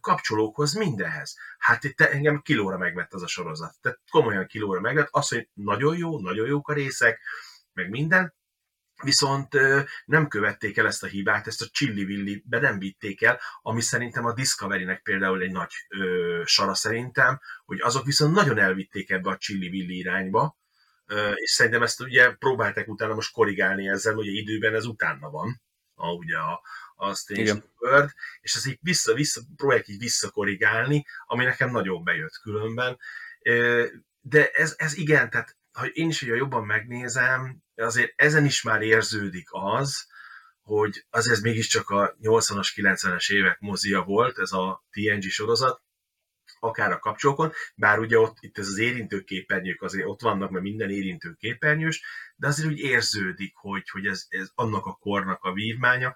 kapcsolókhoz, 0.01 0.73
mindenhez. 0.73 1.37
Hát 1.59 1.85
itt 1.85 2.01
engem 2.01 2.41
kilóra 2.41 2.79
megvett 2.79 3.13
az 3.13 3.23
a 3.23 3.27
sorozat. 3.27 3.75
Tehát 3.81 4.01
komolyan 4.11 4.47
kilóra 4.47 4.81
megvett. 4.81 5.09
Az, 5.11 5.29
hogy 5.29 5.49
nagyon 5.53 5.97
jó, 5.97 6.21
nagyon 6.21 6.47
jók 6.47 6.69
a 6.69 6.73
részek, 6.73 7.21
meg 7.73 7.91
minden, 7.91 8.35
viszont 9.03 9.49
nem 10.05 10.29
követték 10.29 10.77
el 10.77 10.87
ezt 10.87 11.03
a 11.03 11.07
hibát, 11.07 11.47
ezt 11.47 11.63
a 11.63 11.69
csillivilli 11.71 12.43
be 12.47 12.61
nem 12.61 12.79
vitték 12.79 13.23
el, 13.23 13.41
ami 13.63 13.81
szerintem 13.81 14.25
a 14.25 14.33
Discovery-nek 14.33 15.03
például 15.03 15.43
egy 15.43 15.53
nagy 15.53 15.71
ö, 15.89 16.43
sara 16.45 16.75
szerintem, 16.75 17.41
hogy 17.65 17.81
azok 17.81 18.05
viszont 18.05 18.35
nagyon 18.35 18.59
elvitték 18.59 19.11
ebbe 19.11 19.31
a 19.31 19.37
csillivilli 19.37 19.97
irányba, 19.99 20.59
ö, 21.07 21.31
és 21.33 21.51
szerintem 21.51 21.83
ezt 21.83 22.01
ugye 22.01 22.31
próbálták 22.31 22.89
utána 22.89 23.15
most 23.15 23.33
korrigálni 23.33 23.89
ezzel, 23.89 24.15
hogy 24.15 24.27
időben 24.27 24.75
ez 24.75 24.85
utána 24.85 25.31
van, 25.31 25.63
a, 25.95 26.13
ugye 26.13 26.37
a, 26.37 26.63
a 27.01 27.15
Strange 27.15 27.63
World, 27.79 28.11
és 28.41 28.55
ezt 28.55 28.67
így 28.67 28.79
vissza-vissza, 28.81 29.41
próbálják 29.57 29.89
így 29.89 29.99
visszakorrigálni, 29.99 31.07
ami 31.27 31.45
nekem 31.45 31.71
nagyon 31.71 32.05
bejött 32.05 32.39
különben. 32.43 32.99
De 34.21 34.51
ez, 34.51 34.75
ez 34.77 34.97
igen, 34.97 35.31
tehát 35.31 35.57
ha 35.73 35.87
én 35.87 36.09
is 36.09 36.23
ugye 36.23 36.35
jobban 36.35 36.65
megnézem, 36.65 37.63
azért 37.75 38.13
ezen 38.17 38.45
is 38.45 38.63
már 38.63 38.83
érződik 38.83 39.49
az, 39.51 40.07
hogy 40.63 41.07
az 41.11 41.29
ez 41.29 41.41
mégiscsak 41.41 41.91
a 41.91 42.17
80-as, 42.23 42.69
90-es 42.77 43.33
évek 43.33 43.61
mozia 43.61 44.03
volt, 44.03 44.39
ez 44.39 44.53
a 44.53 44.85
TNG 44.91 45.23
sorozat, 45.23 45.83
akár 46.61 46.93
a 46.93 46.99
kapcsolókon, 46.99 47.53
bár 47.75 47.99
ugye 47.99 48.19
ott 48.19 48.37
itt 48.41 48.59
ez 48.59 48.67
az 48.67 48.79
érintőképernyők 48.79 49.83
azért 49.83 50.07
ott 50.07 50.21
vannak, 50.21 50.51
mert 50.51 50.65
minden 50.65 50.91
érintőképernyős, 50.91 52.03
de 52.37 52.47
azért 52.47 52.69
úgy 52.69 52.79
érződik, 52.79 53.55
hogy, 53.57 53.89
hogy 53.89 54.07
ez, 54.07 54.27
ez 54.29 54.51
annak 54.55 54.87
a 54.87 54.93
kornak 54.93 55.43
a 55.43 55.53
vívmánya. 55.53 56.15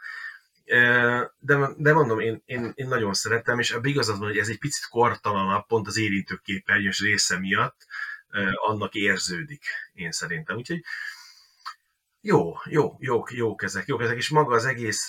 De, 0.64 1.70
de 1.76 1.92
mondom, 1.92 2.20
én, 2.20 2.42
én, 2.44 2.72
én 2.74 2.88
nagyon 2.88 3.14
szeretem, 3.14 3.58
és 3.58 3.70
ebben 3.70 3.90
igazad 3.90 4.18
van, 4.18 4.28
hogy 4.28 4.38
ez 4.38 4.48
egy 4.48 4.58
picit 4.58 4.88
kortalanabb, 4.88 5.66
pont 5.66 5.86
az 5.86 5.98
érintőképernyős 5.98 7.00
része 7.00 7.38
miatt 7.38 7.86
annak 8.54 8.94
érződik, 8.94 9.64
én 9.92 10.10
szerintem. 10.12 10.56
Úgyhogy 10.56 10.84
jó, 12.20 12.54
jó, 12.64 12.96
jó, 13.00 13.24
jók 13.30 13.62
ezek, 13.62 13.86
jók 13.86 14.02
ezek, 14.02 14.16
és 14.16 14.28
maga 14.28 14.54
az 14.54 14.64
egész 14.64 15.08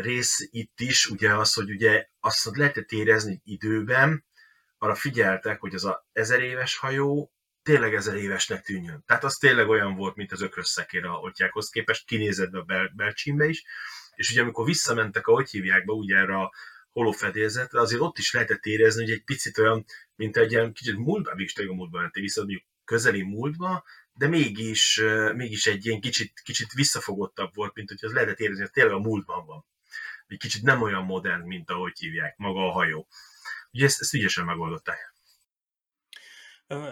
rész 0.00 0.48
itt 0.50 0.80
is, 0.80 1.06
ugye 1.06 1.34
az, 1.34 1.52
hogy 1.52 1.70
ugye 1.70 2.08
azt 2.20 2.56
lehetett 2.56 2.90
érezni 2.90 3.40
időben, 3.44 4.24
arra 4.78 4.94
figyeltek, 4.94 5.60
hogy 5.60 5.74
az 5.74 5.84
a 5.84 6.06
ezer 6.12 6.40
éves 6.40 6.76
hajó 6.76 7.30
tényleg 7.62 7.94
ezer 7.94 8.16
évesnek 8.16 8.62
tűnjön. 8.62 9.02
Tehát 9.06 9.24
az 9.24 9.36
tényleg 9.36 9.68
olyan 9.68 9.94
volt, 9.94 10.16
mint 10.16 10.32
az 10.32 10.42
ökrös 10.42 10.66
szekér 10.66 11.04
a 11.04 11.18
otyákhoz 11.18 11.68
képest, 11.68 12.06
kinézett 12.06 12.52
a 12.52 12.62
bel- 12.62 12.94
belcsimbe 12.94 13.46
is, 13.46 13.64
és 14.16 14.30
ugye 14.30 14.42
amikor 14.42 14.64
visszamentek, 14.64 15.26
ahogy 15.26 15.50
hívják 15.50 15.84
be, 15.84 15.92
ugye 15.92 16.16
erre 16.16 16.36
a 16.36 16.52
holofedélzetre, 16.92 17.80
azért 17.80 18.00
ott 18.00 18.18
is 18.18 18.32
lehetett 18.32 18.64
érezni, 18.64 19.02
hogy 19.02 19.12
egy 19.12 19.24
picit 19.24 19.58
olyan, 19.58 19.84
mint 20.14 20.36
egy 20.36 20.52
ilyen 20.52 20.72
kicsit 20.72 20.96
múltba, 20.96 21.34
mégis 21.34 21.52
tényleg 21.52 21.74
a 21.74 21.76
múltba 21.76 22.00
mentél 22.00 22.22
vissza, 22.22 22.40
mondjuk 22.40 22.62
közeli 22.84 23.22
múltba, 23.22 23.84
de 24.12 24.28
mégis, 24.28 25.02
mégis 25.34 25.66
egy 25.66 25.86
ilyen 25.86 26.00
kicsit, 26.00 26.40
kicsit 26.44 26.72
visszafogottabb 26.72 27.54
volt, 27.54 27.74
mint 27.74 27.88
hogy 27.88 27.98
az 28.00 28.12
lehetett 28.12 28.38
érezni, 28.38 28.62
hogy 28.62 28.70
tényleg 28.70 28.94
a 28.94 28.98
múltban 28.98 29.46
van. 29.46 29.64
Egy 30.26 30.38
kicsit 30.38 30.62
nem 30.62 30.82
olyan 30.82 31.04
modern, 31.04 31.46
mint 31.46 31.70
ahogy 31.70 31.98
hívják, 31.98 32.36
maga 32.36 32.68
a 32.68 32.72
hajó. 32.72 33.06
Ugye 33.72 33.84
ezt, 33.84 34.00
ezt 34.00 34.14
ügyesen 34.14 34.44
megoldották. 34.44 35.14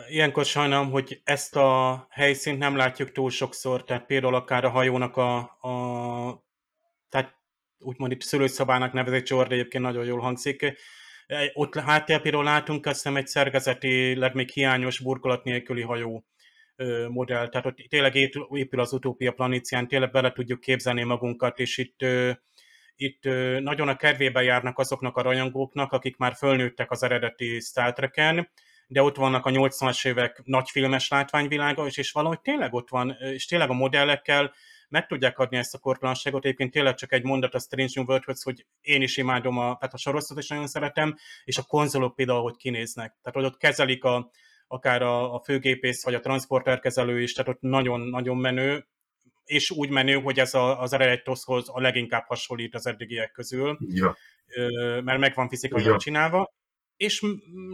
Ilyenkor 0.08 0.44
sajnálom, 0.44 0.90
hogy 0.90 1.20
ezt 1.24 1.56
a 1.56 2.06
helyszínt 2.10 2.58
nem 2.58 2.76
látjuk 2.76 3.12
túl 3.12 3.30
sokszor, 3.30 3.84
tehát 3.84 4.06
például 4.06 4.34
akár 4.34 4.64
a 4.64 4.70
hajónak 4.70 5.16
a, 5.16 5.38
a 5.60 6.43
tehát 7.14 7.38
úgymond 7.78 8.12
itt 8.12 8.22
szülőszobának 8.22 8.92
nevezett 8.92 9.24
csor, 9.24 9.46
de 9.46 9.54
egyébként 9.54 9.84
nagyon 9.84 10.04
jól 10.04 10.20
hangzik. 10.20 10.76
Ott 11.52 11.74
háttérpéről 11.74 12.42
látunk 12.42 12.86
azt 12.86 12.94
hiszem 12.94 13.16
egy 13.16 13.26
szerkezetileg 13.26 14.34
még 14.34 14.48
hiányos 14.50 14.98
burkolat 15.00 15.44
nélküli 15.44 15.82
hajó 15.82 16.24
modell, 17.08 17.48
tehát 17.48 17.66
ott 17.66 17.76
tényleg 17.88 18.14
épül 18.50 18.80
az 18.80 18.92
utópia 18.92 19.32
planícián, 19.32 19.88
tényleg 19.88 20.10
bele 20.10 20.32
tudjuk 20.32 20.60
képzelni 20.60 21.02
magunkat, 21.02 21.58
és 21.58 21.78
itt 21.78 22.06
itt 22.96 23.24
nagyon 23.60 23.88
a 23.88 23.96
kedvébe 23.96 24.42
járnak 24.42 24.78
azoknak 24.78 25.16
a 25.16 25.22
rajongóknak, 25.22 25.92
akik 25.92 26.16
már 26.16 26.34
fölnőttek 26.34 26.90
az 26.90 27.02
eredeti 27.02 27.60
Star 27.60 27.92
Trek-en, 27.92 28.48
de 28.86 29.02
ott 29.02 29.16
vannak 29.16 29.46
a 29.46 29.50
80-as 29.50 30.06
évek 30.06 30.40
nagyfilmes 30.44 31.08
látványvilága, 31.08 31.86
és, 31.86 31.96
és 31.96 32.12
valahogy 32.12 32.40
tényleg 32.40 32.74
ott 32.74 32.88
van, 32.88 33.16
és 33.20 33.46
tényleg 33.46 33.70
a 33.70 33.74
modellekkel 33.74 34.54
meg 34.88 35.06
tudják 35.06 35.38
adni 35.38 35.56
ezt 35.56 35.74
a 35.74 35.78
kortalanságot. 35.78 36.44
Egyébként 36.44 36.70
tényleg 36.70 36.94
csak 36.94 37.12
egy 37.12 37.22
mondat 37.22 37.54
a 37.54 37.58
Strange 37.58 37.92
New 37.94 38.04
world 38.04 38.24
hogy 38.42 38.66
én 38.80 39.02
is 39.02 39.16
imádom, 39.16 39.58
a, 39.58 39.76
tehát 39.76 39.94
a 39.94 39.98
sorozatot 39.98 40.42
is 40.42 40.48
nagyon 40.48 40.66
szeretem, 40.66 41.16
és 41.44 41.58
a 41.58 41.62
konzolok 41.62 42.14
például, 42.14 42.42
hogy 42.42 42.56
kinéznek. 42.56 43.16
Tehát, 43.22 43.38
hogy 43.38 43.44
ott 43.44 43.56
kezelik 43.56 44.04
a, 44.04 44.30
akár 44.66 45.02
a, 45.02 45.34
a 45.34 45.42
főgépész, 45.44 46.04
vagy 46.04 46.14
a 46.14 46.20
transporterkezelő 46.20 47.22
is, 47.22 47.32
tehát 47.32 47.50
ott 47.50 47.60
nagyon-nagyon 47.60 48.36
menő, 48.36 48.86
és 49.44 49.70
úgy 49.70 49.90
menő, 49.90 50.14
hogy 50.14 50.38
ez 50.38 50.54
a, 50.54 50.80
az 50.80 50.92
eredetoshoz 50.92 51.68
a 51.68 51.80
leginkább 51.80 52.24
hasonlít 52.26 52.74
az 52.74 52.86
eddigiek 52.86 53.32
közül, 53.32 53.78
ja. 53.88 54.16
mert 55.02 55.18
meg 55.18 55.34
van 55.34 55.48
fizikailag 55.48 55.92
ja. 55.92 55.98
csinálva, 55.98 56.54
és 56.96 57.22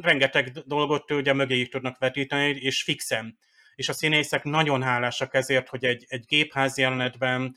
rengeteg 0.01 0.51
dolgot 0.51 1.11
ugye 1.11 1.33
mögé 1.33 1.67
tudnak 1.67 1.99
vetíteni, 1.99 2.49
és 2.49 2.83
fixen. 2.83 3.39
És 3.81 3.89
a 3.89 3.93
színészek 3.93 4.45
nagyon 4.45 4.83
hálásak 4.83 5.35
ezért, 5.35 5.69
hogy 5.69 5.85
egy, 5.85 6.05
egy 6.09 6.25
gépház 6.25 6.79
jelenetben, 6.79 7.57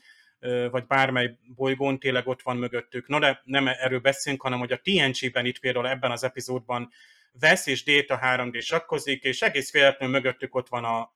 vagy 0.70 0.86
bármely 0.86 1.38
bolygón 1.54 1.98
tényleg 1.98 2.26
ott 2.26 2.42
van 2.42 2.56
mögöttük. 2.56 3.08
No, 3.08 3.18
de 3.18 3.40
nem 3.44 3.68
erről 3.68 4.00
beszélünk, 4.00 4.42
hanem 4.42 4.58
hogy 4.58 4.72
a 4.72 4.80
TNG-ben 4.82 5.46
itt 5.46 5.58
például 5.58 5.88
ebben 5.88 6.10
az 6.10 6.24
epizódban 6.24 6.90
Vesz 7.32 7.66
és 7.66 7.84
Data 7.84 8.18
3D 8.22 8.62
sakkozik, 8.62 9.22
és 9.22 9.42
egész 9.42 9.72
véletlenül 9.72 10.14
mögöttük 10.14 10.54
ott 10.54 10.68
van 10.68 10.84
a, 10.84 11.14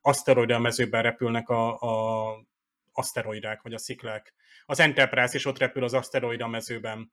aszteroida 0.00 0.58
mezőben 0.58 1.02
repülnek 1.02 1.48
a, 1.48 1.80
a 1.80 2.46
aszteroidák, 2.92 3.62
vagy 3.62 3.74
a 3.74 3.78
sziklák. 3.78 4.34
Az 4.66 4.80
Enterprise 4.80 5.36
is 5.36 5.44
ott 5.44 5.58
repül 5.58 5.84
az 5.84 5.94
aszteroida 5.94 6.46
mezőben. 6.46 7.12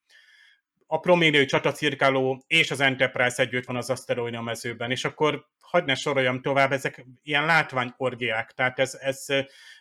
A 0.87 0.99
Proméniai 0.99 1.45
csatacirkáló 1.45 2.43
és 2.47 2.71
az 2.71 2.79
Enterprise 2.79 3.41
együtt 3.43 3.65
van 3.65 3.75
az 3.75 3.89
aszteroida 3.89 4.41
mezőben, 4.41 4.91
és 4.91 5.05
akkor 5.05 5.45
hagyd 5.59 5.85
ne 5.85 5.95
soroljam 5.95 6.41
tovább, 6.41 6.71
ezek 6.71 7.05
ilyen 7.23 7.45
látványorgiák, 7.45 8.51
tehát 8.51 8.79
ez, 8.79 8.97
ez 9.01 9.25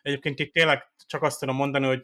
egyébként 0.02 0.38
itt 0.38 0.52
tényleg 0.52 0.90
csak 1.06 1.22
azt 1.22 1.40
tudom 1.40 1.56
mondani, 1.56 1.86
hogy 1.86 2.02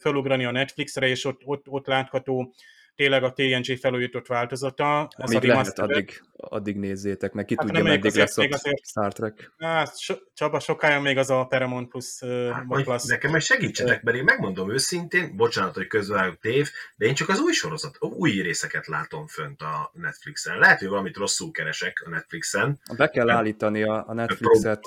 fölugrani 0.00 0.44
a 0.44 0.50
Netflixre, 0.50 1.06
és 1.06 1.24
ott, 1.24 1.40
ott, 1.44 1.68
ott 1.68 1.86
látható 1.86 2.54
tényleg 2.98 3.22
a 3.22 3.32
TNG 3.32 3.78
felújított 3.80 4.26
változata. 4.26 5.08
Ez 5.16 5.30
Amíg 5.30 5.50
a 5.50 5.52
lehet, 5.52 5.78
addig, 5.78 6.22
addig 6.32 6.76
nézzétek 6.76 7.32
meg, 7.32 7.44
ki 7.44 7.54
hát 7.58 7.66
tudja, 7.66 7.82
meddig 7.82 8.14
lesz 8.14 8.38
a 8.38 8.48
azért, 8.50 8.86
Star 8.86 9.12
Trek. 9.12 9.52
Hát, 9.58 9.98
so, 9.98 10.14
Csaba, 10.34 10.60
sokáig 10.60 11.02
még 11.02 11.16
az 11.16 11.30
a 11.30 11.44
Paramount 11.44 11.88
Plus 11.88 12.20
hát, 12.52 12.64
plusz. 12.68 13.04
Nekem 13.04 13.30
meg 13.30 13.40
segítsenek, 13.40 14.02
mert 14.02 14.16
én 14.16 14.24
megmondom 14.24 14.72
őszintén, 14.72 15.36
bocsánat, 15.36 15.74
hogy 15.74 15.86
közvágok 15.86 16.38
tév, 16.38 16.70
de 16.96 17.06
én 17.06 17.14
csak 17.14 17.28
az 17.28 17.40
új 17.40 17.52
sorozat, 17.52 17.96
új 18.00 18.30
részeket 18.30 18.86
látom 18.86 19.26
fönt 19.26 19.62
a 19.62 19.90
Netflixen. 19.94 20.58
Lehet, 20.58 20.78
hogy 20.78 20.88
valamit 20.88 21.16
rosszul 21.16 21.50
keresek 21.50 22.02
a 22.06 22.08
Netflixen. 22.08 22.80
Be 22.96 23.08
kell 23.08 23.30
állítani 23.30 23.82
a, 23.82 24.04
a 24.08 24.14
Netflixet, 24.14 24.80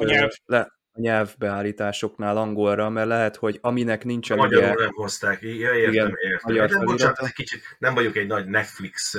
le, 0.45 0.80
a 0.93 0.99
nyelvbeállításoknál 0.99 2.37
angolra, 2.37 2.89
mert 2.89 3.07
lehet, 3.07 3.35
hogy 3.35 3.57
aminek 3.61 4.03
nincsen... 4.03 4.39
A 4.39 4.41
magyarul 4.41 4.69
ugye, 4.69 4.79
nem 4.79 4.93
hozták, 4.93 5.41
ja, 5.41 5.49
értem, 5.73 5.91
igen, 5.91 6.13
értem. 6.19 6.79
De 6.79 6.83
bocsánat, 6.83 7.19
egy 7.19 7.33
kicsit, 7.33 7.61
nem 7.79 7.93
vagyok 7.93 8.15
egy 8.15 8.27
nagy 8.27 8.45
Netflix 8.45 9.13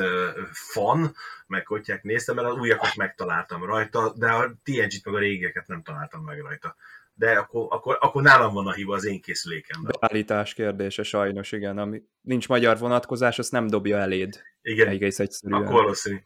fan, 0.52 1.14
meg 1.46 1.62
kotyák 1.62 2.02
néztem, 2.02 2.34
mert 2.34 2.48
az 2.48 2.56
újakat 2.56 2.96
megtaláltam 2.96 3.64
rajta, 3.64 4.12
de 4.16 4.30
a 4.30 4.54
TNG-t 4.62 5.04
meg 5.04 5.14
a 5.14 5.18
régieket 5.18 5.66
nem 5.66 5.82
találtam 5.82 6.24
meg 6.24 6.40
rajta. 6.40 6.76
De 7.14 7.30
akkor, 7.30 7.66
akkor, 7.70 7.98
akkor 8.00 8.22
nálam 8.22 8.54
van 8.54 8.66
a 8.66 8.72
hiba 8.72 8.94
az 8.94 9.04
én 9.04 9.20
készülékemben. 9.20 9.92
Beállítás 10.00 10.54
kérdése 10.54 11.02
sajnos, 11.02 11.52
igen. 11.52 11.78
Ami 11.78 12.02
nincs 12.20 12.48
magyar 12.48 12.78
vonatkozás, 12.78 13.38
azt 13.38 13.52
nem 13.52 13.66
dobja 13.66 13.98
eléd. 13.98 14.42
Igen, 14.62 14.88
egész 14.88 15.18
egyszerűen. 15.18 15.62
akkor 15.62 15.74
valószínű. 15.74 16.16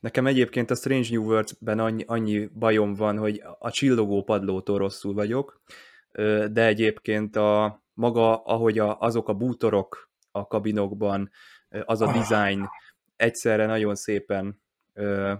Nekem 0.00 0.26
egyébként 0.26 0.70
a 0.70 0.74
Strange 0.74 1.08
New 1.10 1.24
Worlds-ben 1.24 1.78
annyi, 1.78 2.04
annyi 2.06 2.46
bajom 2.46 2.94
van, 2.94 3.18
hogy 3.18 3.42
a 3.58 3.70
csillogó 3.70 4.22
padlótól 4.22 4.78
rosszul 4.78 5.14
vagyok, 5.14 5.62
de 6.50 6.66
egyébként 6.66 7.36
a 7.36 7.82
maga, 7.94 8.42
ahogy 8.42 8.78
a, 8.78 8.98
azok 8.98 9.28
a 9.28 9.34
bútorok 9.34 10.10
a 10.30 10.46
kabinokban, 10.46 11.30
az 11.84 12.00
a 12.00 12.06
ah. 12.06 12.12
design 12.12 12.68
egyszerre 13.16 13.66
nagyon 13.66 13.94
szépen 13.94 14.62
ö, 14.92 15.32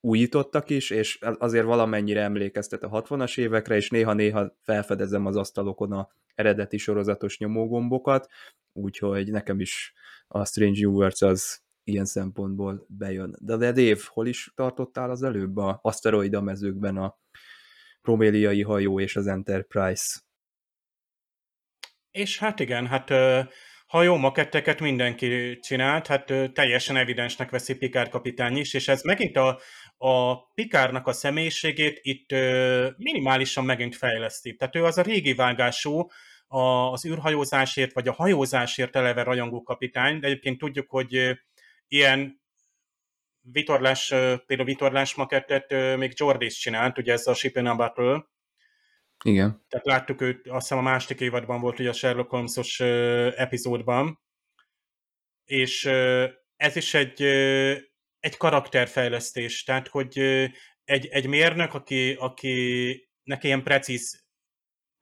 újítottak 0.00 0.70
is, 0.70 0.90
és 0.90 1.18
azért 1.38 1.64
valamennyire 1.64 2.22
emlékeztet 2.22 2.82
a 2.82 3.02
60-as 3.02 3.38
évekre, 3.38 3.76
és 3.76 3.90
néha-néha 3.90 4.56
felfedezem 4.60 5.26
az 5.26 5.36
asztalokon 5.36 5.92
a 5.92 6.08
eredeti 6.34 6.78
sorozatos 6.78 7.38
nyomógombokat, 7.38 8.28
úgyhogy 8.72 9.30
nekem 9.30 9.60
is 9.60 9.92
a 10.28 10.44
Strange 10.44 10.80
New 10.80 10.92
Worlds 10.92 11.22
az 11.22 11.62
ilyen 11.84 12.04
szempontból 12.04 12.86
bejön. 12.88 13.36
De, 13.40 13.56
de 13.56 13.72
Dave, 13.72 14.00
hol 14.06 14.26
is 14.26 14.52
tartottál 14.54 15.10
az 15.10 15.22
előbb 15.22 15.56
a 15.56 15.78
aszteroida 15.82 16.40
mezőkben 16.40 16.96
a 16.96 17.18
proméliai 18.02 18.62
hajó 18.62 19.00
és 19.00 19.16
az 19.16 19.26
Enterprise? 19.26 20.20
És 22.10 22.38
hát 22.38 22.60
igen, 22.60 22.86
hát 22.86 23.10
hajó 23.86 24.16
maketteket 24.16 24.80
mindenki 24.80 25.58
csinált, 25.58 26.06
hát 26.06 26.24
teljesen 26.52 26.96
evidensnek 26.96 27.50
veszi 27.50 27.76
Pikár 27.76 28.08
kapitány 28.08 28.56
is, 28.56 28.74
és 28.74 28.88
ez 28.88 29.02
megint 29.02 29.36
a, 29.36 29.60
a 29.96 30.42
Pikárnak 30.54 31.06
a 31.06 31.12
személyiségét 31.12 31.98
itt 32.02 32.30
minimálisan 32.96 33.64
megint 33.64 33.96
fejleszti. 33.96 34.54
Tehát 34.54 34.76
ő 34.76 34.84
az 34.84 34.98
a 34.98 35.02
régi 35.02 35.34
vágású, 35.34 36.06
az 36.48 37.06
űrhajózásért, 37.06 37.92
vagy 37.92 38.08
a 38.08 38.12
hajózásért 38.12 38.96
eleve 38.96 39.22
rajongó 39.22 39.62
kapitány, 39.62 40.18
de 40.20 40.26
egyébként 40.26 40.58
tudjuk, 40.58 40.90
hogy 40.90 41.38
ilyen 41.92 42.40
vitorlás, 43.40 44.08
például 44.46 44.64
vitorlás 44.64 45.14
makettet 45.14 45.96
még 45.96 46.12
Jordi 46.14 46.44
is 46.44 46.58
csinált, 46.58 46.98
ugye 46.98 47.12
ez 47.12 47.26
a 47.26 47.34
Ship 47.34 47.56
in 47.56 47.66
a 47.66 47.76
Battle. 47.76 48.26
Igen. 49.24 49.64
Tehát 49.68 49.86
láttuk 49.86 50.20
őt, 50.20 50.48
azt 50.48 50.60
hiszem 50.68 50.78
a 50.78 50.90
második 50.90 51.20
évadban 51.20 51.60
volt 51.60 51.78
ugye 51.78 51.88
a 51.88 51.92
Sherlock 51.92 52.30
Holmes-os 52.30 52.80
epizódban. 53.36 54.20
És 55.44 55.84
ez 56.56 56.76
is 56.76 56.94
egy, 56.94 57.22
egy 58.20 58.36
karakterfejlesztés, 58.36 59.64
tehát 59.64 59.88
hogy 59.88 60.18
egy, 60.84 61.06
egy 61.06 61.26
mérnök, 61.26 61.74
aki, 61.74 62.12
aki 62.12 63.08
neki 63.22 63.46
ilyen 63.46 63.62
precíz 63.62 64.21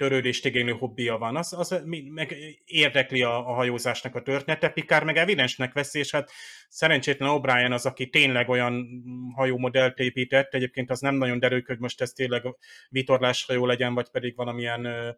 törődést 0.00 0.44
igénylő 0.44 0.72
hobbija 0.72 1.18
van, 1.18 1.36
az, 1.36 1.52
az 1.52 1.82
meg 2.10 2.36
érdekli 2.64 3.22
a, 3.22 3.48
a 3.48 3.52
hajózásnak 3.52 4.14
a 4.14 4.22
története, 4.22 4.68
Pikár 4.68 5.04
meg 5.04 5.16
evidensnek 5.16 5.72
veszi, 5.72 5.98
és 5.98 6.10
hát 6.10 6.30
szerencsétlen 6.68 7.30
O'Brien 7.32 7.72
az, 7.72 7.86
aki 7.86 8.08
tényleg 8.08 8.48
olyan 8.48 9.02
hajómodellt 9.34 9.98
épített, 9.98 10.54
egyébként 10.54 10.90
az 10.90 11.00
nem 11.00 11.14
nagyon 11.14 11.38
derül, 11.38 11.62
hogy 11.66 11.78
most 11.78 12.00
ez 12.00 12.10
tényleg 12.10 12.42
vitorláshajó 12.88 13.66
legyen, 13.66 13.94
vagy 13.94 14.10
pedig 14.10 14.36
valamilyen 14.36 14.84
ö, 14.84 15.10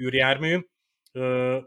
űrjármű, 0.00 0.58
ö, 1.12 1.58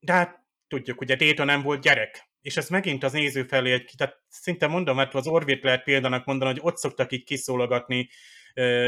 de 0.00 0.12
hát 0.12 0.44
tudjuk, 0.68 1.00
ugye 1.00 1.16
Data 1.16 1.44
nem 1.44 1.62
volt 1.62 1.82
gyerek, 1.82 2.30
és 2.40 2.56
ez 2.56 2.68
megint 2.68 3.04
az 3.04 3.12
néző 3.12 3.42
felé 3.42 3.72
egy, 3.72 3.90
tehát 3.96 4.22
szinte 4.28 4.66
mondom, 4.66 4.96
mert 4.96 5.14
az 5.14 5.26
Orvét 5.26 5.62
lehet 5.62 5.82
példának 5.82 6.24
mondani, 6.24 6.50
hogy 6.50 6.60
ott 6.62 6.76
szoktak 6.76 7.12
így 7.12 7.24
kiszólogatni 7.24 8.08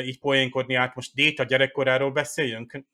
így 0.05 0.19
poénkodni 0.19 0.75
át, 0.75 0.95
most 0.95 1.15
Déta 1.15 1.45
gyerekkoráról 1.45 2.11
beszéljünk? 2.11 2.85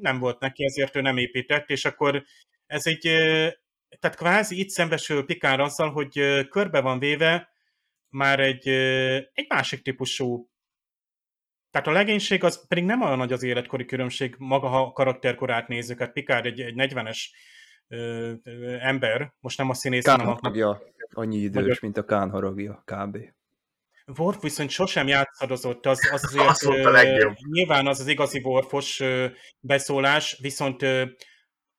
Nem 0.00 0.18
volt 0.18 0.40
neki, 0.40 0.64
ezért 0.64 0.96
ő 0.96 1.00
nem 1.00 1.16
épített, 1.16 1.70
és 1.70 1.84
akkor 1.84 2.24
ez 2.66 2.86
egy, 2.86 3.00
tehát 4.00 4.16
kvázi 4.16 4.58
itt 4.58 4.68
szembesül 4.68 5.24
Pikár 5.24 5.60
azzal, 5.60 5.90
hogy 5.90 6.46
körbe 6.48 6.80
van 6.80 6.98
véve 6.98 7.48
már 8.08 8.40
egy, 8.40 8.68
egy 9.32 9.46
másik 9.48 9.82
típusú 9.82 10.48
tehát 11.74 11.88
a 11.88 11.92
legénység 11.92 12.44
az 12.44 12.66
pedig 12.66 12.84
nem 12.84 13.02
olyan 13.02 13.18
nagy 13.18 13.32
az 13.32 13.42
életkori 13.42 13.84
különbség, 13.84 14.34
maga 14.38 14.68
ha 14.68 14.82
a 14.82 14.92
karakterkorát 14.92 15.68
nézzük, 15.68 15.98
hát 15.98 16.12
Pikár 16.12 16.46
egy, 16.46 16.60
egy 16.60 16.74
40-es 16.76 17.18
ö, 17.88 18.32
ö, 18.42 18.76
ember, 18.80 19.34
most 19.40 19.58
nem 19.58 19.70
a 19.70 19.74
színész, 19.74 20.06
hanem 20.06 20.28
a... 20.28 20.38
annyi 21.10 21.36
idős, 21.36 21.62
magyar... 21.62 21.78
mint 21.80 21.96
a 21.96 22.04
Kán 22.04 22.30
haragja, 22.30 22.82
kb. 22.84 23.18
Worf 24.18 24.42
viszont 24.42 24.70
sosem 24.70 25.06
játszadozott, 25.06 25.86
az, 25.86 26.08
az 26.12 26.24
azért 26.24 26.48
az 26.48 26.62
ö, 26.64 27.30
nyilván 27.50 27.86
az 27.86 28.00
az 28.00 28.06
igazi 28.06 28.40
Worfos 28.44 29.02
beszólás, 29.60 30.38
viszont 30.40 30.82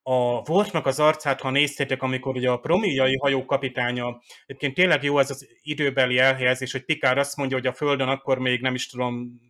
a 0.03 0.49
Worfnak 0.49 0.85
az 0.85 0.99
arcát, 0.99 1.41
ha 1.41 1.49
néztétek, 1.49 2.01
amikor 2.01 2.35
ugye 2.35 2.49
a 2.49 2.59
promiai 2.59 3.17
hajó 3.17 3.45
kapitánya, 3.45 4.21
egyébként 4.45 4.73
tényleg 4.73 5.03
jó 5.03 5.19
ez 5.19 5.29
az 5.29 5.47
időbeli 5.61 6.17
elhelyezés, 6.17 6.71
hogy 6.71 6.85
Pikár 6.85 7.17
azt 7.17 7.37
mondja, 7.37 7.57
hogy 7.57 7.67
a 7.67 7.73
Földön 7.73 8.07
akkor 8.07 8.39
még 8.39 8.61
nem 8.61 8.75
is 8.75 8.87
tudom, 8.87 9.41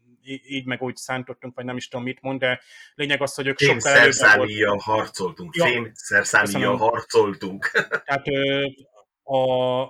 így 0.47 0.65
meg 0.65 0.81
úgy 0.81 0.95
szántottunk, 0.95 1.55
vagy 1.55 1.65
nem 1.65 1.77
is 1.77 1.87
tudom 1.87 2.05
mit 2.05 2.21
mond, 2.21 2.39
de 2.39 2.61
lényeg 2.95 3.21
az, 3.21 3.33
hogy 3.33 3.47
ők 3.47 3.57
Fém 3.57 3.79
sokkal 3.79 3.99
előbb 3.99 4.79
harcoltunk. 4.79 5.55
Ja. 5.55 5.65
Fém 5.65 5.93
harcoltunk. 6.77 7.71
Tehát 8.05 8.25
a, 9.23 9.83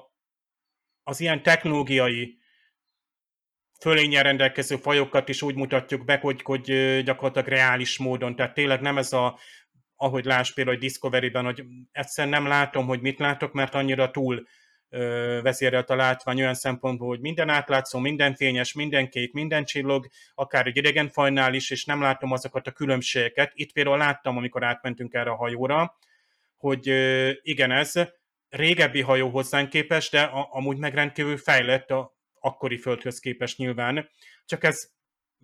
az 1.04 1.20
ilyen 1.20 1.44
technológiai 1.44 2.38
fölényen 3.86 4.24
rendelkező 4.24 4.76
fajokat 4.76 5.30
is 5.30 5.42
úgy 5.42 5.56
mutatjuk 5.56 6.06
be, 6.06 6.18
hogy, 6.22 6.42
hogy 6.42 6.64
gyakorlatilag 7.04 7.48
reális 7.48 7.98
módon, 7.98 8.36
tehát 8.36 8.54
tényleg 8.54 8.82
nem 8.82 8.98
ez 8.98 9.14
a, 9.14 9.40
ahogy 9.96 10.26
láss 10.26 10.54
például 10.54 10.78
Discovery-ben, 10.78 11.46
hogy 11.46 11.64
egyszerűen 11.92 12.34
nem 12.34 12.48
látom, 12.48 12.86
hogy 12.86 13.02
mit 13.02 13.20
látok, 13.20 13.54
mert 13.54 13.76
annyira 13.76 14.12
túl 14.12 14.48
vezérelt 15.42 15.90
a 15.90 15.96
látvány 15.96 16.40
olyan 16.40 16.54
szempontból, 16.54 17.08
hogy 17.08 17.20
minden 17.20 17.50
átlátszó, 17.50 18.00
minden 18.00 18.36
fényes, 18.36 18.74
minden 18.74 19.10
kék, 19.10 19.34
minden 19.34 19.66
csillog, 19.66 20.08
akár 20.36 20.68
egy 20.68 20.78
idegenfajnál 20.78 21.54
is, 21.54 21.70
és 21.70 21.86
nem 21.86 22.02
látom 22.02 22.32
azokat 22.32 22.68
a 22.68 22.72
különbségeket. 22.72 23.52
Itt 23.54 23.72
például 23.72 23.98
láttam, 23.98 24.38
amikor 24.38 24.64
átmentünk 24.64 25.14
erre 25.14 25.30
a 25.30 25.36
hajóra, 25.36 25.98
hogy 26.58 26.88
igen, 27.42 27.72
ez 27.72 27.94
régebbi 28.50 29.02
hajó 29.02 29.30
hozzánk 29.30 29.70
képest, 29.70 30.12
de 30.12 30.22
a, 30.22 30.48
amúgy 30.52 30.78
meg 30.78 30.94
rendkívül 30.94 31.38
fejlett 31.38 31.92
a, 31.92 32.15
akkori 32.46 32.78
földhöz 32.78 33.20
képest 33.20 33.58
nyilván, 33.58 34.10
csak 34.46 34.64
ez 34.64 34.90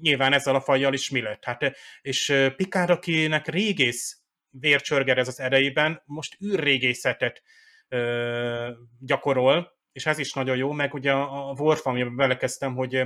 nyilván 0.02 0.34
ezzel 0.34 0.56
a 0.56 0.62
fajjal 0.62 0.94
is 0.94 1.10
mi 1.10 1.22
lett. 1.22 1.44
Hát, 1.44 1.76
és 2.02 2.34
Pikár, 2.56 2.90
akinek 2.90 3.48
régész 3.48 4.22
vércsörger 4.50 5.18
ez 5.18 5.28
az 5.28 5.40
erejében, 5.40 6.02
most 6.06 6.38
űrrégészetet 6.44 7.44
ö, 7.88 8.72
gyakorol, 9.00 9.80
és 9.92 10.06
ez 10.06 10.18
is 10.18 10.34
nagyon 10.34 10.58
jó, 10.58 10.72
meg 10.72 10.94
ugye 10.94 11.12
a 11.12 11.56
Worf, 11.58 11.86
amiben 11.86 12.16
belekezdtem, 12.16 12.76
hogy 12.76 13.04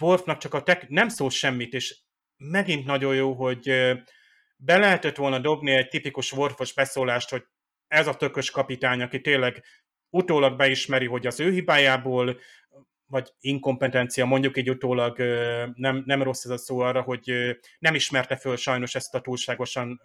Worfnak 0.00 0.38
csak 0.38 0.54
a 0.54 0.62
tek 0.62 0.88
nem 0.88 1.08
szól 1.08 1.30
semmit, 1.30 1.72
és 1.72 1.98
megint 2.36 2.86
nagyon 2.86 3.14
jó, 3.14 3.32
hogy 3.32 3.64
be 4.56 4.78
lehetett 4.78 5.16
volna 5.16 5.38
dobni 5.38 5.70
egy 5.70 5.88
tipikus 5.88 6.32
Worfos 6.32 6.74
beszólást, 6.74 7.30
hogy 7.30 7.44
ez 7.86 8.06
a 8.06 8.16
tökös 8.16 8.50
kapitány, 8.50 9.02
aki 9.02 9.20
tényleg 9.20 9.64
utólag 10.10 10.56
beismeri, 10.56 11.06
hogy 11.06 11.26
az 11.26 11.40
ő 11.40 11.50
hibájából 11.50 12.40
vagy 13.10 13.32
inkompetencia, 13.40 14.24
mondjuk 14.24 14.56
így 14.56 14.70
utólag 14.70 15.18
nem, 15.74 16.02
nem 16.06 16.22
rossz 16.22 16.44
ez 16.44 16.50
a 16.50 16.58
szó 16.58 16.78
arra, 16.78 17.02
hogy 17.02 17.32
nem 17.78 17.94
ismerte 17.94 18.36
föl 18.36 18.56
sajnos 18.56 18.94
ezt 18.94 19.14
a 19.14 19.20
túlságosan 19.20 20.00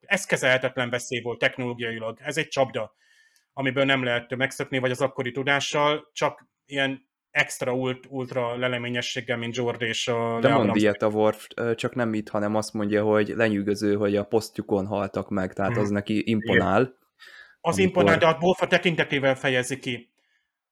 ez 0.00 0.24
kezelhetetlen 0.24 0.90
veszély 0.90 1.20
volt 1.20 1.38
technológiailag. 1.38 2.18
Ez 2.22 2.36
egy 2.36 2.48
csapda, 2.48 2.94
amiből 3.52 3.84
nem 3.84 4.04
lehet 4.04 4.36
megszökni, 4.36 4.78
vagy 4.78 4.90
az 4.90 5.00
akkori 5.00 5.30
tudással, 5.30 6.10
csak 6.12 6.48
ilyen 6.66 7.06
extra 7.30 7.72
ult, 7.74 8.06
ultra 8.08 8.56
leleményességgel, 8.56 9.36
mint 9.36 9.54
George 9.54 9.86
és 9.86 10.08
a 10.08 10.38
De 10.40 10.48
mond 10.48 10.76
ilyet 10.76 11.02
a 11.02 11.06
Worf, 11.06 11.46
csak 11.74 11.94
nem 11.94 12.14
itt, 12.14 12.28
hanem 12.28 12.54
azt 12.54 12.72
mondja, 12.72 13.04
hogy 13.04 13.28
lenyűgöző, 13.28 13.94
hogy 13.94 14.16
a 14.16 14.24
posztjukon 14.24 14.86
haltak 14.86 15.28
meg, 15.28 15.52
tehát 15.52 15.72
hmm. 15.72 15.80
az 15.80 15.90
neki 15.90 16.22
imponál. 16.30 16.80
Igen. 16.80 16.96
Az 17.60 17.78
amikor... 17.78 18.02
imponál, 18.02 18.18
de 18.18 18.26
a 18.26 18.38
Wolf 18.40 18.62
a 18.62 18.66
tekintetével 18.66 19.34
fejezi 19.34 19.78
ki. 19.78 20.10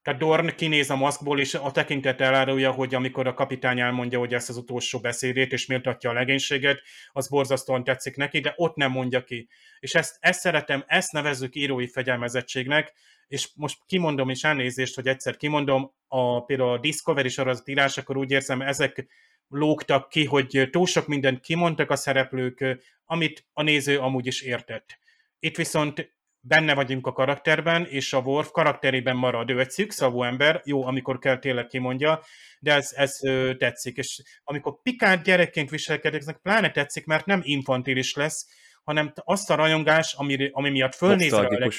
Tehát 0.07 0.21
Dorn 0.21 0.55
kinéz 0.55 0.91
a 0.91 0.97
maszkból, 0.97 1.41
és 1.41 1.55
a 1.55 1.71
tekintet 1.71 2.21
elárulja, 2.21 2.71
hogy 2.71 2.95
amikor 2.95 3.27
a 3.27 3.35
kapitány 3.35 3.81
elmondja, 3.81 4.19
hogy 4.19 4.35
ezt 4.35 4.49
az 4.49 4.57
utolsó 4.57 4.99
beszédét, 4.99 5.53
és 5.53 5.67
méltatja 5.67 6.11
a 6.11 6.13
legénységet, 6.13 6.83
az 7.13 7.29
borzasztóan 7.29 7.85
tetszik 7.85 8.17
neki, 8.17 8.41
de 8.41 8.53
ott 8.57 8.77
nem 8.77 8.91
mondja 8.91 9.25
ki. 9.25 9.49
És 9.81 9.95
ezt, 9.95 10.17
ezt 10.21 10.41
szeretem, 10.41 10.85
ezt 10.87 11.13
nevezzük 11.13 11.55
írói 11.55 11.87
fegyelmezettségnek, 11.87 12.93
és 13.29 13.49
most 13.55 13.79
kimondom 13.87 14.31
is 14.31 14.45
elnézést, 14.45 14.95
hogy 14.95 15.07
egyszer 15.07 15.37
kimondom, 15.37 15.93
a, 16.09 16.45
például 16.45 16.73
a 16.73 16.79
Discovery 16.79 17.29
sorozat 17.29 17.69
írás, 17.69 17.99
akkor 17.99 18.17
úgy 18.17 18.31
érzem, 18.31 18.63
ezek 18.63 19.07
lógtak 19.49 20.09
ki, 20.09 20.25
hogy 20.25 20.69
túl 20.71 20.87
sok 20.87 21.07
mindent 21.07 21.41
kimondtak 21.41 21.91
a 21.91 21.97
szereplők, 21.97 22.65
amit 23.05 23.47
a 23.53 23.63
néző 23.63 23.99
amúgy 23.99 24.27
is 24.27 24.41
értett. 24.41 24.99
Itt 25.39 25.57
viszont 25.57 26.16
benne 26.47 26.75
vagyunk 26.75 27.07
a 27.07 27.13
karakterben, 27.13 27.87
és 27.87 28.13
a 28.13 28.19
Worf 28.19 28.51
karakterében 28.51 29.17
marad. 29.17 29.51
Ő 29.51 29.61
egy 29.61 29.71
szűkszavú 29.71 30.23
ember, 30.23 30.61
jó, 30.65 30.87
amikor 30.87 31.19
kell 31.19 31.39
tényleg 31.39 31.67
kimondja, 31.67 32.23
de 32.59 32.73
ez, 32.75 32.93
ez 32.95 33.19
ö, 33.23 33.55
tetszik. 33.57 33.97
És 33.97 34.23
amikor 34.45 34.83
Picard 34.83 35.23
gyerekként 35.23 35.71
viselkedik, 35.71 36.21
ezek 36.21 36.39
pláne 36.43 36.71
tetszik, 36.71 37.07
mert 37.07 37.27
nem 37.27 37.41
infantilis 37.43 38.15
lesz, 38.15 38.47
hanem 38.85 39.13
azt 39.15 39.51
a 39.51 39.55
rajongás, 39.55 40.15
ami, 40.15 40.51
ami 40.53 40.71
miatt 40.71 40.95
fölnéz 40.95 41.33
rá 41.33 41.47
a 41.47 41.71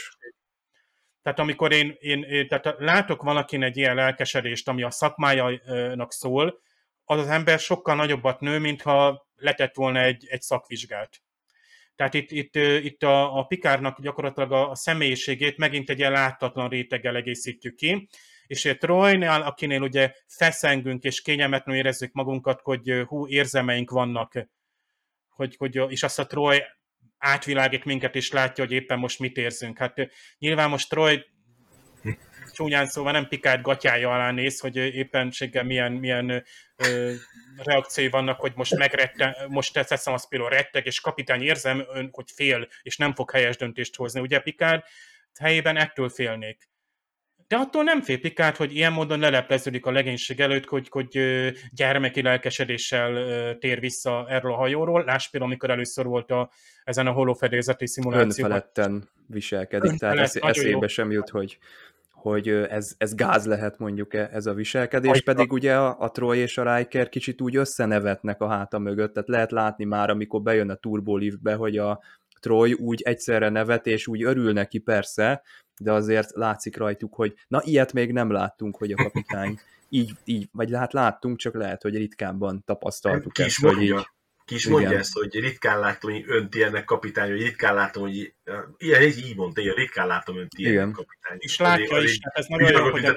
tehát 1.27 1.41
amikor 1.41 1.71
én, 1.71 1.95
én, 1.99 2.23
én 2.23 2.47
tehát 2.47 2.75
látok 2.77 3.23
valakin 3.23 3.63
egy 3.63 3.77
ilyen 3.77 3.95
lelkesedést, 3.95 4.67
ami 4.67 4.83
a 4.83 4.91
szakmájának 4.91 6.11
szól, 6.11 6.59
az 7.03 7.19
az 7.19 7.27
ember 7.27 7.59
sokkal 7.59 7.95
nagyobbat 7.95 8.39
nő, 8.39 8.59
mintha 8.59 9.27
letett 9.35 9.75
volna 9.75 9.99
egy, 9.99 10.25
egy 10.27 10.41
szakvizsgát. 10.41 11.21
Tehát 11.97 12.13
itt, 12.13 12.31
itt, 12.31 12.55
itt 12.83 13.03
a, 13.03 13.37
a 13.37 13.43
Pikárnak 13.43 14.01
gyakorlatilag 14.01 14.51
a, 14.51 14.69
a 14.69 14.75
személyiségét 14.75 15.57
megint 15.57 15.89
egy 15.89 15.99
ilyen 15.99 16.11
láttatlan 16.11 16.69
réteggel 16.69 17.15
egészítjük 17.15 17.75
ki, 17.75 18.07
és 18.47 18.65
egy 18.65 18.77
Troynál, 18.77 19.41
akinél 19.41 19.81
ugye 19.81 20.13
feszengünk 20.27 21.03
és 21.03 21.21
kényelmetlenül 21.21 21.81
érezzük 21.81 22.13
magunkat, 22.13 22.61
hogy 22.61 23.03
hú, 23.07 23.27
érzemeink 23.27 23.89
vannak, 23.89 24.47
hogy, 25.29 25.55
hogy, 25.57 25.81
és 25.87 26.03
azt 26.03 26.19
a 26.19 26.25
Troy 26.25 26.63
átvilágít 27.17 27.85
minket, 27.85 28.15
és 28.15 28.31
látja, 28.31 28.63
hogy 28.63 28.73
éppen 28.73 28.99
most 28.99 29.19
mit 29.19 29.37
érzünk. 29.37 29.77
Hát 29.77 30.09
nyilván 30.37 30.69
most 30.69 30.89
Troy 30.89 31.25
csúnyán 32.57 32.87
szóval 32.87 33.11
nem 33.11 33.27
Picard 33.27 33.61
gatyája 33.61 34.13
alá 34.13 34.31
néz, 34.31 34.59
hogy 34.59 34.75
éppenséggel 34.75 35.63
milyen, 35.63 35.91
milyen 35.91 36.43
ö, 36.75 37.13
reakciói 37.63 38.09
vannak, 38.09 38.39
hogy 38.39 38.51
most 38.55 38.75
megrette, 38.75 39.45
most 39.47 39.73
teszem 39.73 40.13
azt 40.13 40.27
például 40.27 40.49
retteg, 40.49 40.85
és 40.85 41.01
kapitány 41.01 41.41
érzem, 41.41 41.85
ön, 41.93 42.09
hogy 42.11 42.31
fél, 42.35 42.67
és 42.81 42.97
nem 42.97 43.13
fog 43.13 43.31
helyes 43.31 43.57
döntést 43.57 43.95
hozni. 43.95 44.19
Ugye 44.19 44.39
Picard 44.39 44.83
helyében 45.39 45.77
ettől 45.77 46.09
félnék. 46.09 46.69
De 47.47 47.55
attól 47.55 47.83
nem 47.83 48.01
fél 48.01 48.19
Picard, 48.19 48.55
hogy 48.55 48.75
ilyen 48.75 48.93
módon 48.93 49.19
lelepleződik 49.19 49.85
a 49.85 49.91
legénység 49.91 50.39
előtt, 50.39 50.65
hogy, 50.65 50.89
hogy 50.89 51.19
gyermeki 51.71 52.21
lelkesedéssel 52.21 53.57
tér 53.57 53.79
vissza 53.79 54.25
erről 54.29 54.53
a 54.53 54.55
hajóról. 54.55 55.03
Láss 55.03 55.29
például, 55.29 55.51
amikor 55.51 55.69
először 55.69 56.05
volt 56.05 56.31
a, 56.31 56.51
ezen 56.83 57.07
a 57.07 57.11
holofedélzeti 57.11 57.87
szimulációban. 57.87 58.51
Önfeletten 58.51 59.09
viselkedik, 59.27 59.91
Önfelett, 59.91 60.15
tehát 60.15 60.35
esz, 60.35 60.57
eszébe 60.57 60.69
jó. 60.69 60.87
sem 60.87 61.11
jut, 61.11 61.29
hogy 61.29 61.57
hogy 62.17 62.47
ez, 62.47 62.95
ez 62.97 63.15
gáz 63.15 63.45
lehet 63.45 63.77
mondjuk 63.77 64.13
e, 64.13 64.29
ez 64.33 64.45
a 64.45 64.53
viselkedés, 64.53 65.11
Ajta. 65.11 65.33
pedig 65.33 65.51
ugye 65.51 65.75
a, 65.75 65.95
a 65.99 66.11
Troy 66.11 66.37
és 66.37 66.57
a 66.57 66.75
Riker 66.75 67.09
kicsit 67.09 67.41
úgy 67.41 67.55
összenevetnek 67.55 68.41
a 68.41 68.47
háta 68.47 68.79
mögött, 68.79 69.13
tehát 69.13 69.29
lehet 69.29 69.51
látni 69.51 69.85
már, 69.85 70.09
amikor 70.09 70.41
bejön 70.41 70.69
a 70.69 70.75
turboliftbe, 70.75 71.53
hogy 71.53 71.77
a 71.77 71.99
Troy 72.39 72.73
úgy 72.73 73.01
egyszerre 73.01 73.49
nevet, 73.49 73.87
és 73.87 74.07
úgy 74.07 74.23
örül 74.23 74.53
neki 74.53 74.79
persze, 74.79 75.41
de 75.79 75.91
azért 75.91 76.35
látszik 76.35 76.77
rajtuk, 76.77 77.15
hogy 77.15 77.33
na 77.47 77.61
ilyet 77.63 77.93
még 77.93 78.11
nem 78.11 78.31
láttunk, 78.31 78.77
hogy 78.77 78.91
a 78.91 78.95
kapitány 78.95 79.59
így, 79.89 80.11
így 80.25 80.49
vagy 80.51 80.73
hát 80.73 80.93
láttunk, 80.93 81.37
csak 81.37 81.55
lehet, 81.55 81.81
hogy 81.81 81.95
ritkábban 81.97 82.63
tapasztaltuk 82.65 83.39
ezt, 83.39 83.59
hogy 83.59 83.81
így 83.81 84.07
ki 84.47 84.55
is 84.55 84.67
mondja 84.67 84.87
Igen. 84.89 85.01
ezt, 85.01 85.13
hogy 85.13 85.39
ritkán 85.39 85.79
látom, 85.79 86.11
hogy 86.11 86.23
önt 86.27 86.55
ilyennek 86.55 86.85
kapitány, 86.85 87.29
vagy 87.29 87.41
ritkán 87.41 87.73
látom, 87.75 88.03
hogy 88.03 88.33
ilyen, 88.77 89.01
így 89.01 89.35
mondta, 89.35 89.61
hogy 89.61 89.73
ritkán 89.75 90.07
látom 90.07 90.37
önt 90.37 90.51
ilyennek 90.55 90.93
kapitány. 90.93 91.37
És 91.39 91.57
látja 91.57 91.97
is, 91.97 92.19
ez 92.21 92.45
nagyon 92.45 92.71
jó, 92.71 92.89
hogy 92.89 93.05
a, 93.05 93.15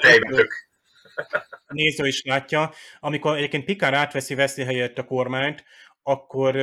a 1.66 1.72
néző 1.72 2.06
is 2.06 2.22
látja. 2.22 2.72
Amikor 2.98 3.36
egyébként 3.36 3.64
Pikár 3.64 3.94
átveszi 3.94 4.34
veszi 4.34 4.62
helyett 4.62 4.98
a 4.98 5.04
kormányt, 5.04 5.64
akkor, 6.02 6.56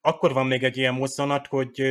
akkor 0.00 0.32
van 0.32 0.46
még 0.46 0.64
egy 0.64 0.76
ilyen 0.76 0.94
mozzanat, 0.94 1.46
hogy 1.46 1.82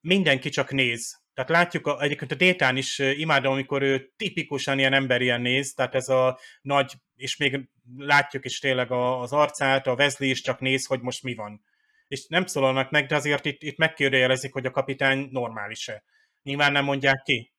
mindenki 0.00 0.48
csak 0.48 0.70
néz. 0.70 1.20
Tehát 1.34 1.50
látjuk, 1.50 1.86
a, 1.86 2.02
egyébként 2.02 2.32
a 2.32 2.34
Détán 2.34 2.76
is 2.76 2.98
imádom, 2.98 3.52
amikor 3.52 3.82
ő 3.82 4.12
tipikusan 4.16 4.78
ilyen 4.78 4.92
emberien 4.92 5.40
néz, 5.40 5.72
tehát 5.72 5.94
ez 5.94 6.08
a 6.08 6.38
nagy, 6.60 6.92
és 7.16 7.36
még 7.36 7.68
látjuk 7.96 8.44
is 8.44 8.58
tényleg 8.58 8.90
az 8.90 9.32
arcát, 9.32 9.86
a 9.86 9.94
Wesley 9.94 10.30
is 10.30 10.40
csak 10.40 10.60
néz, 10.60 10.86
hogy 10.86 11.00
most 11.00 11.22
mi 11.22 11.34
van. 11.34 11.64
És 12.08 12.26
nem 12.26 12.46
szólalnak 12.46 12.90
meg, 12.90 13.06
de 13.06 13.14
azért 13.14 13.44
itt, 13.44 13.62
itt 13.62 13.76
megkérdőjelezik, 13.76 14.52
hogy 14.52 14.66
a 14.66 14.70
kapitány 14.70 15.28
normális-e. 15.30 16.04
Nyilván 16.42 16.72
nem 16.72 16.84
mondják 16.84 17.22
ki. 17.22 17.52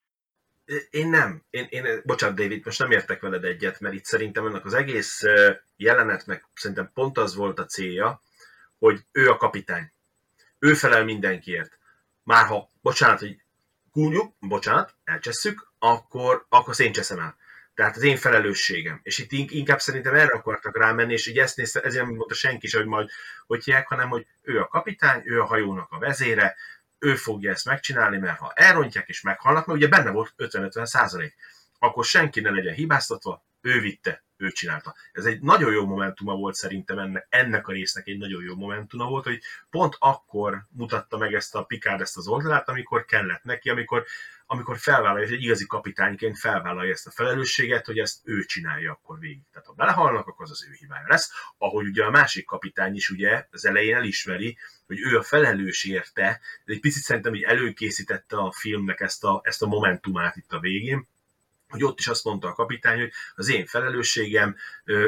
Én 0.90 1.10
nem. 1.10 1.44
Én, 1.50 1.68
én, 1.70 2.02
bocsánat, 2.06 2.36
David, 2.36 2.66
most 2.66 2.80
nem 2.80 2.92
értek 2.92 3.22
veled 3.22 3.44
egyet, 3.44 3.80
mert 3.80 3.96
itt 3.96 4.06
szerintem 4.06 4.46
ennek 4.46 4.66
az 4.66 4.74
egész 4.74 5.22
jelenetnek 5.76 6.46
szerintem 6.54 6.92
pont 6.94 7.18
az 7.18 7.36
volt 7.36 7.60
a 7.60 7.66
célja, 7.66 8.22
hogy 8.78 9.00
ő 9.12 9.30
a 9.30 9.38
kapitány. 9.38 9.92
Ő 10.60 10.74
felel 10.74 11.04
mindenkiért. 11.04 11.78
Már 12.24 12.46
ha, 12.46 12.70
bocsánat, 12.82 13.20
hogy 13.20 13.42
kúnyuk, 13.92 14.36
bocsánat, 14.40 14.96
elcsesszük, 15.04 15.72
akkor, 15.80 16.46
akkor 16.50 16.80
én 16.80 16.92
cseszem 16.92 17.20
el. 17.20 17.38
Tehát 17.74 17.96
az 17.96 18.02
én 18.02 18.18
felelősségem. 18.18 19.00
És 19.04 19.18
itt 19.18 19.32
inkább 19.32 19.80
szerintem 19.80 20.14
erre 20.14 20.34
akartak 20.34 20.78
rámenni, 20.78 21.14
és 21.14 21.28
így 21.28 21.38
ezt 21.38 21.58
nézte, 21.58 21.82
ezért 21.82 22.06
nem 22.06 22.16
mondta 22.16 22.36
senki 22.36 22.68
sem, 22.68 22.80
hogy 22.80 22.90
majd 22.90 23.10
hogy 23.46 23.64
hívják, 23.64 23.88
hanem 23.88 24.10
hogy 24.10 24.28
ő 24.42 24.60
a 24.60 24.68
kapitány, 24.68 25.22
ő 25.26 25.42
a 25.42 25.46
hajónak 25.46 25.92
a 25.92 26.00
vezére, 26.00 26.56
ő 27.00 27.16
fogja 27.16 27.52
ezt 27.52 27.66
megcsinálni, 27.66 28.18
mert 28.18 28.40
ha 28.40 28.52
elrontják 28.56 29.10
és 29.10 29.22
meghalnak, 29.22 29.66
mert 29.66 29.80
ugye 29.80 29.88
benne 29.88 30.12
volt 30.12 30.34
50-50 30.38 30.86
százalék, 30.86 31.36
akkor 31.80 32.06
senki 32.06 32.40
ne 32.40 32.50
legyen 32.50 32.74
hibáztatva, 32.74 33.44
ő 33.62 33.80
vitte, 33.80 34.24
ő 34.38 34.52
csinálta. 34.52 34.96
Ez 35.12 35.26
egy 35.26 35.42
nagyon 35.42 35.72
jó 35.72 35.86
momentuma 35.86 36.36
volt 36.36 36.56
szerintem 36.56 36.98
ennek, 36.98 37.28
ennek 37.30 37.68
a 37.68 37.72
résznek 37.72 38.08
egy 38.08 38.18
nagyon 38.18 38.44
jó 38.44 38.56
momentuma 38.56 39.06
volt, 39.06 39.24
hogy 39.24 39.42
pont 39.70 39.96
akkor 40.00 40.66
mutatta 40.70 41.18
meg 41.18 41.34
ezt 41.34 41.56
a 41.56 41.64
Picard 41.64 42.02
ezt 42.02 42.18
az 42.18 42.28
oldalát, 42.28 42.70
amikor 42.70 43.06
kellett 43.06 43.44
neki, 43.44 43.70
amikor, 43.70 44.06
amikor 44.54 44.78
felvállalja, 44.78 45.28
egy 45.28 45.43
igazi 45.43 45.66
kapitányként 45.66 46.39
felvállalja 46.39 46.91
ezt 46.91 47.08
a 47.08 47.12
felelősséget, 47.12 47.86
hogy 47.86 47.99
ezt 47.99 48.20
ő 48.24 48.43
csinálja 48.43 48.91
akkor 48.91 49.20
végig. 49.20 49.43
Tehát 49.51 49.68
ha 49.68 49.74
belehalnak, 49.74 50.28
akkor 50.28 50.45
az 50.45 50.51
az 50.51 50.68
ő 50.70 50.74
hibája 50.80 51.08
lesz. 51.08 51.32
Ahogy 51.58 51.88
ugye 51.88 52.04
a 52.04 52.10
másik 52.10 52.45
kapitány 52.45 52.95
is 52.95 53.10
ugye 53.10 53.47
az 53.51 53.66
elején 53.66 53.95
elismeri, 53.95 54.58
hogy 54.86 54.99
ő 54.99 55.18
a 55.18 55.24
felelős 55.24 55.84
érte, 55.84 56.39
de 56.66 56.74
egy 56.74 56.80
picit 56.80 57.04
szerintem 57.04 57.32
hogy 57.32 57.41
előkészítette 57.41 58.38
a 58.38 58.51
filmnek 58.51 58.99
ezt 58.99 59.24
a, 59.24 59.41
ezt 59.43 59.62
a 59.62 59.68
momentumát 59.68 60.36
itt 60.36 60.51
a 60.51 60.60
végén, 60.60 61.08
hogy 61.68 61.84
ott 61.84 61.99
is 61.99 62.08
azt 62.08 62.24
mondta 62.24 62.47
a 62.47 62.54
kapitány, 62.54 62.99
hogy 62.99 63.12
az 63.36 63.49
én 63.49 63.66
felelősségem, 63.66 64.56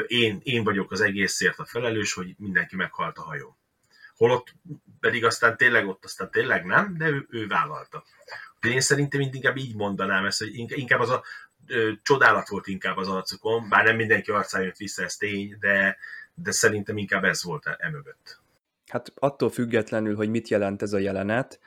én, 0.07 0.39
én 0.43 0.63
vagyok 0.63 0.91
az 0.91 1.01
egészért 1.01 1.59
a 1.59 1.65
felelős, 1.65 2.13
hogy 2.13 2.35
mindenki 2.37 2.75
meghalt 2.75 3.17
a 3.17 3.23
hajó. 3.23 3.57
Holott 4.15 4.53
pedig 4.99 5.25
aztán 5.25 5.57
tényleg 5.57 5.87
ott 5.87 6.05
aztán 6.05 6.31
tényleg 6.31 6.65
nem, 6.65 6.97
de 6.97 7.07
ő, 7.07 7.27
ő 7.29 7.47
vállalta. 7.47 8.03
De 8.65 8.71
én 8.71 8.81
szerintem 8.81 9.21
inkább 9.21 9.57
így 9.57 9.75
mondanám 9.75 10.25
ezt, 10.25 10.39
hogy 10.39 10.51
inkább 10.55 10.99
az 10.99 11.09
a 11.09 11.23
ö, 11.67 11.91
csodálat 12.03 12.49
volt 12.49 12.67
inkább 12.67 12.97
az 12.97 13.07
arcukon, 13.07 13.69
bár 13.69 13.83
nem 13.83 13.95
mindenki 13.95 14.31
arcán 14.31 14.63
jött 14.63 14.77
vissza, 14.77 15.03
ez 15.03 15.15
tény, 15.15 15.57
de, 15.59 15.97
de 16.33 16.51
szerintem 16.51 16.97
inkább 16.97 17.23
ez 17.23 17.43
volt 17.43 17.69
emögött. 17.77 18.39
Hát 18.87 19.11
attól 19.15 19.49
függetlenül, 19.49 20.15
hogy 20.15 20.29
mit 20.29 20.47
jelent 20.47 20.81
ez 20.81 20.93
a 20.93 20.97
jelenet, 20.97 21.59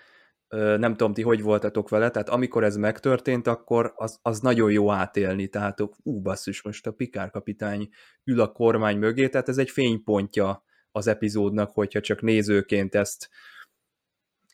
nem 0.56 0.96
tudom, 0.96 1.12
ti 1.12 1.22
hogy 1.22 1.42
voltatok 1.42 1.88
vele, 1.88 2.10
tehát 2.10 2.28
amikor 2.28 2.64
ez 2.64 2.76
megtörtént, 2.76 3.46
akkor 3.46 3.92
az, 3.96 4.18
az 4.22 4.40
nagyon 4.40 4.70
jó 4.70 4.90
átélni, 4.92 5.48
tehát 5.48 5.80
ú, 5.80 6.20
basszus, 6.20 6.62
most 6.62 6.86
a 6.86 6.92
Pikár 6.92 7.30
kapitány 7.30 7.88
ül 8.24 8.40
a 8.40 8.52
kormány 8.52 8.98
mögé, 8.98 9.28
tehát 9.28 9.48
ez 9.48 9.58
egy 9.58 9.70
fénypontja 9.70 10.64
az 10.92 11.06
epizódnak, 11.06 11.70
hogyha 11.74 12.00
csak 12.00 12.22
nézőként 12.22 12.94
ezt, 12.94 13.28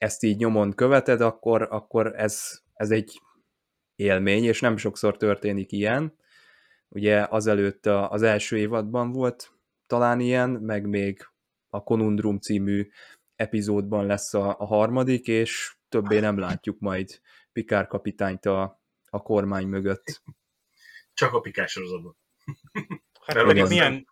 ezt 0.04 0.22
így 0.22 0.36
nyomon 0.36 0.72
követed, 0.72 1.20
akkor, 1.20 1.62
akkor 1.70 2.14
ez, 2.16 2.60
ez 2.72 2.90
egy 2.90 3.20
élmény, 3.94 4.44
és 4.44 4.60
nem 4.60 4.76
sokszor 4.76 5.16
történik 5.16 5.72
ilyen. 5.72 6.16
Ugye 6.88 7.26
azelőtt 7.30 7.86
az 7.86 8.22
első 8.22 8.56
évadban 8.58 9.12
volt 9.12 9.52
talán 9.86 10.20
ilyen, 10.20 10.50
meg 10.50 10.86
még 10.86 11.26
a 11.68 11.82
Konundrum 11.82 12.38
című 12.38 12.88
epizódban 13.36 14.06
lesz 14.06 14.34
a, 14.34 14.56
a 14.58 14.66
harmadik, 14.66 15.26
és 15.26 15.76
többé 15.88 16.18
nem 16.18 16.38
látjuk 16.38 16.78
majd 16.78 17.20
Pikár 17.52 17.86
kapitányt 17.86 18.46
a, 18.46 18.80
a 19.10 19.22
kormány 19.22 19.66
mögött. 19.66 20.22
Csak 21.14 21.32
a 21.32 21.40
Pikár 21.40 21.68
sorozatban. 21.68 22.16
Hát 23.26 23.46
pedig 23.46 23.64
milyen 23.64 24.06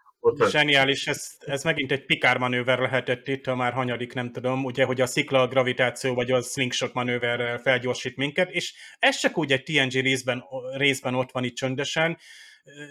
zseniális, 0.50 1.06
ez, 1.06 1.30
ez 1.38 1.64
megint 1.64 1.92
egy 1.92 2.04
Pikár 2.04 2.38
manőver 2.38 2.78
lehetett 2.78 3.28
itt, 3.28 3.46
a 3.46 3.54
már 3.54 3.72
hanyadik, 3.72 4.14
nem 4.14 4.32
tudom, 4.32 4.64
ugye, 4.64 4.84
hogy 4.84 5.00
a 5.00 5.06
szikla 5.06 5.48
gravitáció 5.48 6.14
vagy 6.14 6.30
a 6.30 6.40
slingshot 6.40 6.92
manőverrel 6.92 7.58
felgyorsít 7.58 8.16
minket, 8.16 8.50
és 8.50 8.74
ez 8.98 9.16
csak 9.16 9.38
úgy 9.38 9.52
egy 9.52 9.62
TNG 9.62 9.92
részben, 9.92 10.44
részben 10.76 11.14
ott 11.14 11.32
van 11.32 11.44
itt 11.44 11.54
csöndesen, 11.54 12.18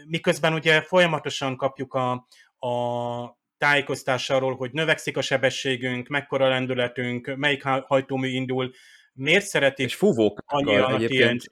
miközben 0.07 0.53
ugye 0.53 0.81
folyamatosan 0.81 1.57
kapjuk 1.57 1.93
a, 1.93 2.11
a 2.67 3.39
tájékoztás 3.57 4.29
arról, 4.29 4.55
hogy 4.55 4.71
növekszik 4.71 5.17
a 5.17 5.21
sebességünk, 5.21 6.07
mekkora 6.07 6.47
lendületünk, 6.47 7.35
melyik 7.35 7.63
hajtómű 7.63 8.27
indul, 8.27 8.71
miért 9.13 9.45
szeretik 9.45 9.85
és 9.85 9.95
fúvókkal 9.95 10.93
egyébként. 10.93 11.43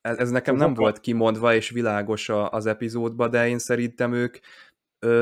Ez, 0.00 0.16
ez 0.16 0.30
nekem 0.30 0.54
fúvókkal. 0.54 0.74
nem 0.74 0.74
volt 0.74 1.00
kimondva 1.00 1.54
és 1.54 1.70
világos 1.70 2.28
az 2.28 2.66
epizódban, 2.66 3.30
de 3.30 3.48
én 3.48 3.58
szerintem 3.58 4.12
ők 4.12 4.38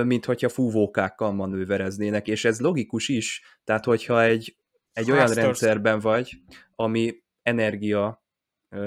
mint 0.04 0.24
hogyha 0.24 0.48
fúvókákkal 0.48 1.32
manővereznének, 1.32 2.28
és 2.28 2.44
ez 2.44 2.60
logikus 2.60 3.08
is, 3.08 3.42
tehát 3.64 3.84
hogyha 3.84 4.22
egy, 4.22 4.56
egy 4.92 5.10
olyan 5.10 5.32
rendszerben 5.32 6.00
vagy, 6.00 6.40
ami 6.74 7.22
energia 7.42 8.22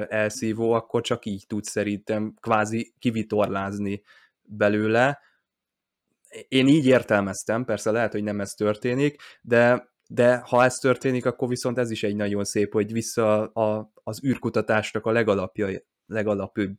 elszívó, 0.08 0.72
akkor 0.72 1.02
csak 1.02 1.26
így 1.26 1.44
tudsz 1.48 1.70
szerintem 1.70 2.34
kvázi 2.40 2.94
kivitorlázni 3.00 4.02
belőle, 4.42 5.20
én 6.48 6.68
így 6.68 6.86
értelmeztem, 6.86 7.66
persze 7.66 7.92
lehet, 7.92 8.12
hogy 8.12 8.24
nem 8.24 8.42
ez 8.42 8.54
történik, 8.54 9.22
de, 9.42 9.94
de 10.08 10.38
ha 10.38 10.64
ez 10.64 10.76
történik, 10.76 11.26
akkor 11.26 11.48
viszont 11.48 11.78
ez 11.78 11.92
is 11.92 12.04
egy 12.04 12.16
nagyon 12.16 12.44
szép, 12.44 12.74
hogy 12.74 12.92
vissza 12.92 13.48
a, 13.48 13.92
az 14.04 14.24
űrkutatásnak 14.26 15.06
a 15.06 15.12
legalapja, 15.12 15.68
legalapőbb, 16.06 16.78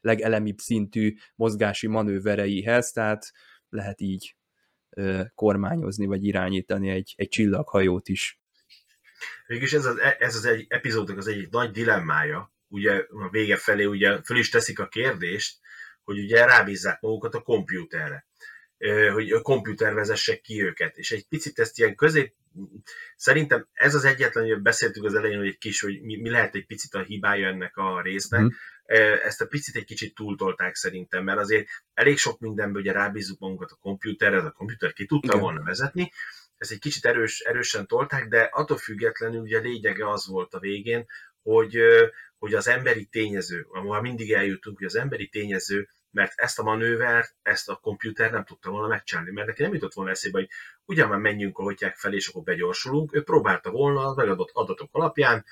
legelemibb 0.00 0.58
szintű 0.58 1.14
mozgási 1.34 1.86
manővereihez, 1.86 2.90
tehát 2.90 3.30
lehet 3.68 4.00
így 4.00 4.36
kormányozni, 5.34 6.06
vagy 6.06 6.24
irányítani 6.24 6.90
egy, 6.90 7.14
egy 7.16 7.28
csillaghajót 7.28 8.08
is. 8.08 8.40
Végülis 9.46 9.72
ez 9.72 9.84
az, 9.84 9.98
ez 10.18 10.34
az 10.34 10.44
egy 10.44 10.66
epizódnak 10.68 11.16
az 11.16 11.26
egyik 11.26 11.50
nagy 11.50 11.70
dilemmája, 11.70 12.54
ugye 12.68 13.04
a 13.08 13.28
vége 13.30 13.56
felé 13.56 13.84
ugye 13.84 14.22
föl 14.22 14.38
is 14.38 14.50
teszik 14.50 14.78
a 14.78 14.88
kérdést, 14.88 15.58
hogy 16.04 16.18
ugye 16.18 16.44
rábízzák 16.44 17.00
magukat 17.00 17.34
a 17.34 17.40
kompjúterre 17.42 18.26
hogy 19.12 19.30
a 19.30 19.40
komputer 19.40 19.94
vezesse 19.94 20.36
ki 20.36 20.62
őket. 20.62 20.96
És 20.96 21.12
egy 21.12 21.26
picit 21.28 21.58
ezt 21.58 21.78
ilyen 21.78 21.94
közép, 21.94 22.34
szerintem 23.16 23.66
ez 23.72 23.94
az 23.94 24.04
egyetlen, 24.04 24.44
hogy 24.44 24.60
beszéltük 24.60 25.04
az 25.04 25.14
elején, 25.14 25.38
hogy 25.38 25.46
egy 25.46 25.58
kis, 25.58 25.80
hogy 25.80 26.02
mi, 26.02 26.20
mi 26.20 26.30
lehet 26.30 26.54
egy 26.54 26.66
picit 26.66 26.94
a 26.94 27.02
hibája 27.02 27.48
ennek 27.48 27.76
a 27.76 28.02
résznek, 28.02 28.40
mm. 28.40 28.48
ezt 29.22 29.40
a 29.40 29.46
picit 29.46 29.76
egy 29.76 29.84
kicsit 29.84 30.14
túltolták 30.14 30.74
szerintem, 30.74 31.24
mert 31.24 31.38
azért 31.38 31.68
elég 31.94 32.18
sok 32.18 32.40
mindenből 32.40 32.80
ugye 32.80 32.92
rábízzuk 32.92 33.38
magunkat 33.38 33.70
a 33.70 33.78
komputerre, 33.80 34.38
a 34.38 34.50
komputer 34.50 34.92
ki 34.92 35.06
tudta 35.06 35.26
Igen. 35.26 35.40
volna 35.40 35.62
vezetni, 35.62 36.12
ezt 36.58 36.70
egy 36.70 36.78
kicsit 36.78 37.04
erős, 37.04 37.40
erősen 37.40 37.86
tolták, 37.86 38.28
de 38.28 38.48
attól 38.52 38.76
függetlenül 38.76 39.40
ugye 39.40 39.58
a 39.58 39.60
lényege 39.62 40.10
az 40.10 40.26
volt 40.26 40.54
a 40.54 40.58
végén, 40.58 41.06
hogy, 41.42 41.78
hogy 42.38 42.54
az 42.54 42.68
emberi 42.68 43.04
tényező, 43.04 43.66
ahol 43.70 44.00
mindig 44.00 44.32
eljutunk, 44.32 44.76
hogy 44.76 44.86
az 44.86 44.96
emberi 44.96 45.28
tényező 45.28 45.88
mert 46.16 46.32
ezt 46.36 46.58
a 46.58 46.62
manővert, 46.62 47.34
ezt 47.42 47.68
a 47.68 47.74
komputer 47.74 48.30
nem 48.30 48.44
tudta 48.44 48.70
volna 48.70 48.86
megcsinálni, 48.88 49.30
mert 49.30 49.46
neki 49.46 49.62
nem 49.62 49.72
jutott 49.72 49.92
volna 49.92 50.10
eszébe, 50.10 50.38
hogy 50.38 50.48
ugyan 50.84 51.08
már 51.08 51.18
menjünk 51.18 51.58
a 51.58 51.62
hotyák 51.62 51.96
felé, 51.96 52.16
és 52.16 52.28
akkor 52.28 52.42
begyorsulunk, 52.42 53.14
ő 53.14 53.22
próbálta 53.22 53.70
volna 53.70 54.06
az 54.06 54.16
megadott 54.16 54.50
adatok 54.52 54.88
alapján, 54.92 55.44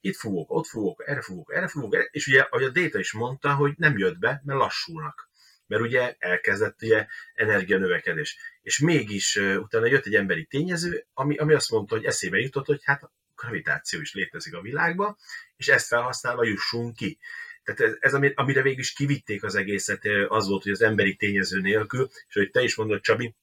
itt 0.00 0.16
fúvok, 0.16 0.50
ott 0.50 0.66
fúvok, 0.66 1.02
erre 1.06 1.20
fúvok, 1.20 1.54
erre 1.54 1.68
fúvok, 1.68 2.08
és 2.10 2.26
ugye, 2.26 2.40
ahogy 2.40 2.64
a 2.64 2.70
Data 2.70 2.98
is 2.98 3.12
mondta, 3.12 3.54
hogy 3.54 3.72
nem 3.76 3.98
jött 3.98 4.18
be, 4.18 4.42
mert 4.44 4.58
lassulnak. 4.58 5.30
Mert 5.66 5.82
ugye 5.82 6.14
elkezdett 6.18 6.82
ugye 6.82 7.78
növekedés. 7.78 8.38
És 8.62 8.78
mégis 8.78 9.36
uh, 9.36 9.56
utána 9.58 9.86
jött 9.86 10.06
egy 10.06 10.14
emberi 10.14 10.44
tényező, 10.44 11.06
ami, 11.12 11.36
ami 11.36 11.54
azt 11.54 11.70
mondta, 11.70 11.94
hogy 11.94 12.04
eszébe 12.04 12.38
jutott, 12.38 12.66
hogy 12.66 12.80
hát 12.84 13.02
a 13.02 13.12
gravitáció 13.34 14.00
is 14.00 14.14
létezik 14.14 14.54
a 14.54 14.60
világban, 14.60 15.16
és 15.56 15.68
ezt 15.68 15.86
felhasználva 15.86 16.44
jussunk 16.44 16.96
ki. 16.96 17.18
Tehát 17.64 17.80
ez, 17.80 17.96
ez 18.00 18.32
amire 18.34 18.62
végül 18.62 18.78
is 18.78 18.92
kivitték 18.92 19.44
az 19.44 19.54
egészet, 19.54 20.02
az 20.28 20.48
volt, 20.48 20.62
hogy 20.62 20.72
az 20.72 20.82
emberi 20.82 21.16
tényező 21.16 21.60
nélkül, 21.60 22.08
és 22.28 22.34
hogy 22.34 22.50
te 22.50 22.62
is 22.62 22.74
mondod, 22.74 23.00
Csabi, 23.00 23.34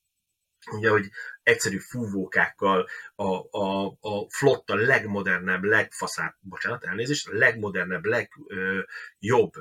ugye, 0.72 0.90
hogy 0.90 1.10
egyszerű 1.44 1.78
fúvókákkal 1.78 2.88
a, 3.16 3.58
a, 3.60 3.86
a 4.00 4.30
flotta 4.30 4.76
legmodernebb, 4.76 5.64
legfaszább, 5.64 6.36
bocsánat, 6.40 6.84
elnézést, 6.84 7.28
legmodernebb, 7.28 8.06
legjobb 8.06 9.54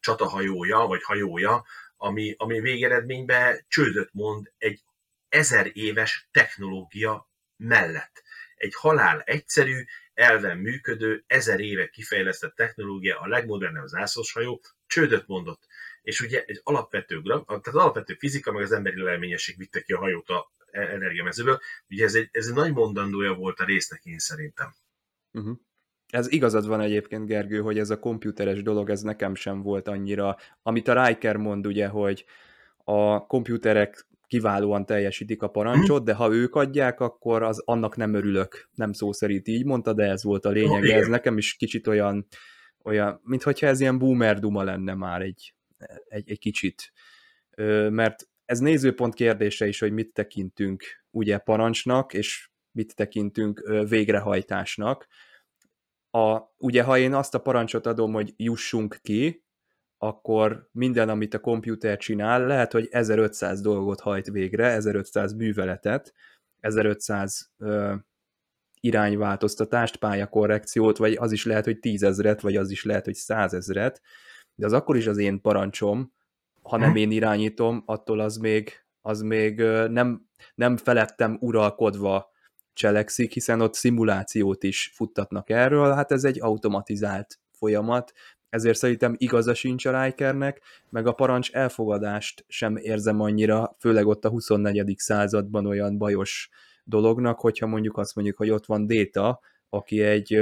csatahajója, 0.00 0.78
vagy 0.78 1.02
hajója, 1.02 1.64
ami, 1.96 2.34
ami 2.38 2.60
végeredményben 2.60 3.64
csődöt 3.68 4.10
mond 4.12 4.52
egy 4.58 4.82
ezer 5.28 5.70
éves 5.72 6.28
technológia 6.30 7.30
mellett. 7.56 8.22
Egy 8.54 8.74
halál 8.74 9.20
egyszerű, 9.20 9.84
elven 10.18 10.58
működő, 10.58 11.24
ezer 11.26 11.60
éve 11.60 11.88
kifejlesztett 11.88 12.54
technológia, 12.54 13.20
a 13.20 13.26
legmodernebb 13.26 13.86
zászlóshajó, 13.86 14.60
csődöt 14.86 15.26
mondott. 15.26 15.66
És 16.02 16.20
ugye 16.20 16.44
egy 16.46 16.60
alapvető, 16.62 17.22
tehát 17.46 17.66
alapvető 17.66 18.14
fizika, 18.14 18.52
meg 18.52 18.62
az 18.62 18.72
emberi 18.72 19.02
lelményesség 19.02 19.56
vitte 19.56 19.80
ki 19.80 19.92
a 19.92 19.98
hajót 19.98 20.28
a 20.28 20.50
energiamezőből. 20.70 21.58
Ugye 21.90 22.04
ez 22.04 22.14
egy, 22.14 22.28
ez 22.32 22.46
egy 22.46 22.54
nagy 22.54 22.72
mondandója 22.72 23.34
volt 23.34 23.60
a 23.60 23.64
résznek 23.64 24.04
én 24.04 24.18
szerintem. 24.18 24.74
Uh-huh. 25.32 25.56
Ez 26.08 26.32
igazad 26.32 26.66
van 26.66 26.80
egyébként, 26.80 27.26
Gergő, 27.26 27.60
hogy 27.60 27.78
ez 27.78 27.90
a 27.90 27.98
komputeres 27.98 28.62
dolog, 28.62 28.90
ez 28.90 29.02
nekem 29.02 29.34
sem 29.34 29.62
volt 29.62 29.88
annyira. 29.88 30.36
Amit 30.62 30.88
a 30.88 31.06
Riker 31.06 31.36
mond, 31.36 31.66
ugye, 31.66 31.86
hogy 31.86 32.24
a 32.84 33.26
komputerek 33.26 34.06
kiválóan 34.28 34.86
teljesítik 34.86 35.42
a 35.42 35.48
parancsot, 35.48 36.04
de 36.04 36.14
ha 36.14 36.32
ők 36.32 36.54
adják, 36.54 37.00
akkor 37.00 37.42
az 37.42 37.62
annak 37.64 37.96
nem 37.96 38.14
örülök. 38.14 38.68
Nem 38.74 38.92
szó 38.92 39.12
szerint 39.12 39.48
így 39.48 39.64
mondta, 39.64 39.92
de 39.92 40.04
ez 40.04 40.24
volt 40.24 40.44
a 40.44 40.50
lényeg. 40.50 40.82
Oh, 40.82 40.94
ez 40.94 41.06
nekem 41.06 41.38
is 41.38 41.54
kicsit 41.54 41.86
olyan, 41.86 42.26
olyan 42.84 43.20
mintha 43.22 43.52
ez 43.66 43.80
ilyen 43.80 43.98
boomer 43.98 44.38
duma 44.38 44.62
lenne 44.62 44.94
már 44.94 45.22
egy, 45.22 45.54
egy, 46.08 46.30
egy 46.30 46.38
kicsit. 46.38 46.92
Mert 47.88 48.28
ez 48.44 48.58
nézőpont 48.58 49.14
kérdése 49.14 49.66
is, 49.66 49.78
hogy 49.78 49.92
mit 49.92 50.12
tekintünk 50.12 50.84
ugye 51.10 51.38
parancsnak, 51.38 52.14
és 52.14 52.48
mit 52.72 52.94
tekintünk 52.94 53.62
végrehajtásnak. 53.88 55.06
A, 56.10 56.40
ugye, 56.56 56.82
ha 56.82 56.98
én 56.98 57.14
azt 57.14 57.34
a 57.34 57.38
parancsot 57.38 57.86
adom, 57.86 58.12
hogy 58.12 58.32
jussunk 58.36 58.98
ki, 59.02 59.44
akkor 59.98 60.68
minden, 60.72 61.08
amit 61.08 61.34
a 61.34 61.40
komputer 61.40 61.96
csinál, 61.96 62.46
lehet, 62.46 62.72
hogy 62.72 62.88
1500 62.90 63.60
dolgot 63.60 64.00
hajt 64.00 64.26
végre, 64.26 64.66
1500 64.66 65.32
műveletet, 65.32 66.14
1500 66.60 67.50
ö, 67.58 67.94
irányváltoztatást, 68.80 69.96
pályakorrekciót, 69.96 70.96
vagy 70.96 71.14
az 71.14 71.32
is 71.32 71.44
lehet, 71.44 71.64
hogy 71.64 71.78
tízezret, 71.78 72.40
vagy 72.40 72.56
az 72.56 72.70
is 72.70 72.84
lehet, 72.84 73.04
hogy 73.04 73.14
százezret, 73.14 74.02
de 74.54 74.66
az 74.66 74.72
akkor 74.72 74.96
is 74.96 75.06
az 75.06 75.18
én 75.18 75.40
parancsom, 75.40 76.12
ha 76.62 76.76
nem 76.76 76.96
én 76.96 77.10
irányítom, 77.10 77.82
attól 77.86 78.20
az 78.20 78.36
még, 78.36 78.72
az 79.00 79.20
még 79.20 79.60
nem, 79.90 80.28
nem 80.54 80.76
felettem 80.76 81.36
uralkodva 81.40 82.30
cselekszik, 82.72 83.32
hiszen 83.32 83.60
ott 83.60 83.74
szimulációt 83.74 84.62
is 84.62 84.92
futtatnak 84.94 85.50
erről, 85.50 85.92
hát 85.92 86.12
ez 86.12 86.24
egy 86.24 86.40
automatizált 86.40 87.40
folyamat, 87.52 88.12
ezért 88.48 88.78
szerintem 88.78 89.14
igaza 89.18 89.54
sincs 89.54 89.84
a 89.84 90.02
Rikernek, 90.02 90.60
meg 90.90 91.06
a 91.06 91.12
parancs 91.12 91.50
elfogadást 91.50 92.44
sem 92.48 92.76
érzem 92.76 93.20
annyira, 93.20 93.76
főleg 93.78 94.06
ott 94.06 94.24
a 94.24 94.28
24. 94.28 94.94
században 94.96 95.66
olyan 95.66 95.98
bajos 95.98 96.48
dolognak, 96.84 97.40
hogyha 97.40 97.66
mondjuk 97.66 97.96
azt 97.96 98.14
mondjuk, 98.14 98.36
hogy 98.36 98.50
ott 98.50 98.66
van 98.66 98.86
Déta, 98.86 99.40
aki 99.68 100.02
egy 100.02 100.40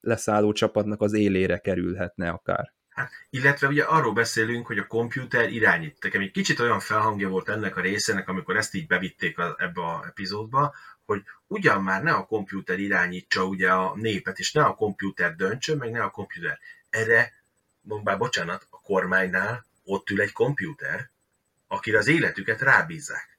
leszálló 0.00 0.52
csapatnak 0.52 1.00
az 1.00 1.12
élére 1.12 1.58
kerülhetne 1.58 2.28
akár. 2.28 2.76
Hát, 2.88 3.10
illetve 3.30 3.68
ugye 3.68 3.82
arról 3.82 4.12
beszélünk, 4.12 4.66
hogy 4.66 4.78
a 4.78 4.86
komputer 4.86 5.52
irányít. 5.52 6.02
Nekem 6.02 6.20
egy 6.20 6.30
kicsit 6.30 6.60
olyan 6.60 6.80
felhangja 6.80 7.28
volt 7.28 7.48
ennek 7.48 7.76
a 7.76 7.80
részének, 7.80 8.28
amikor 8.28 8.56
ezt 8.56 8.74
így 8.74 8.86
bevitték 8.86 9.38
a, 9.38 9.56
ebbe 9.58 9.80
a 9.80 10.04
epizódba, 10.06 10.74
hogy 11.04 11.22
ugyan 11.46 11.82
már 11.82 12.02
ne 12.02 12.12
a 12.12 12.24
komputer 12.24 12.78
irányítsa 12.78 13.44
ugye 13.44 13.70
a 13.70 13.92
népet, 13.96 14.38
és 14.38 14.52
ne 14.52 14.62
a 14.62 14.74
komputer 14.74 15.34
döntsön, 15.34 15.76
meg 15.76 15.90
ne 15.90 16.02
a 16.02 16.10
komputer. 16.10 16.58
Erre, 16.90 17.32
bár 18.02 18.18
bocsánat, 18.18 18.66
a 18.70 18.80
kormánynál 18.80 19.64
ott 19.84 20.10
ül 20.10 20.20
egy 20.20 20.32
komputer, 20.32 21.10
akire 21.66 21.98
az 21.98 22.06
életüket 22.06 22.60
rábízzák. 22.60 23.38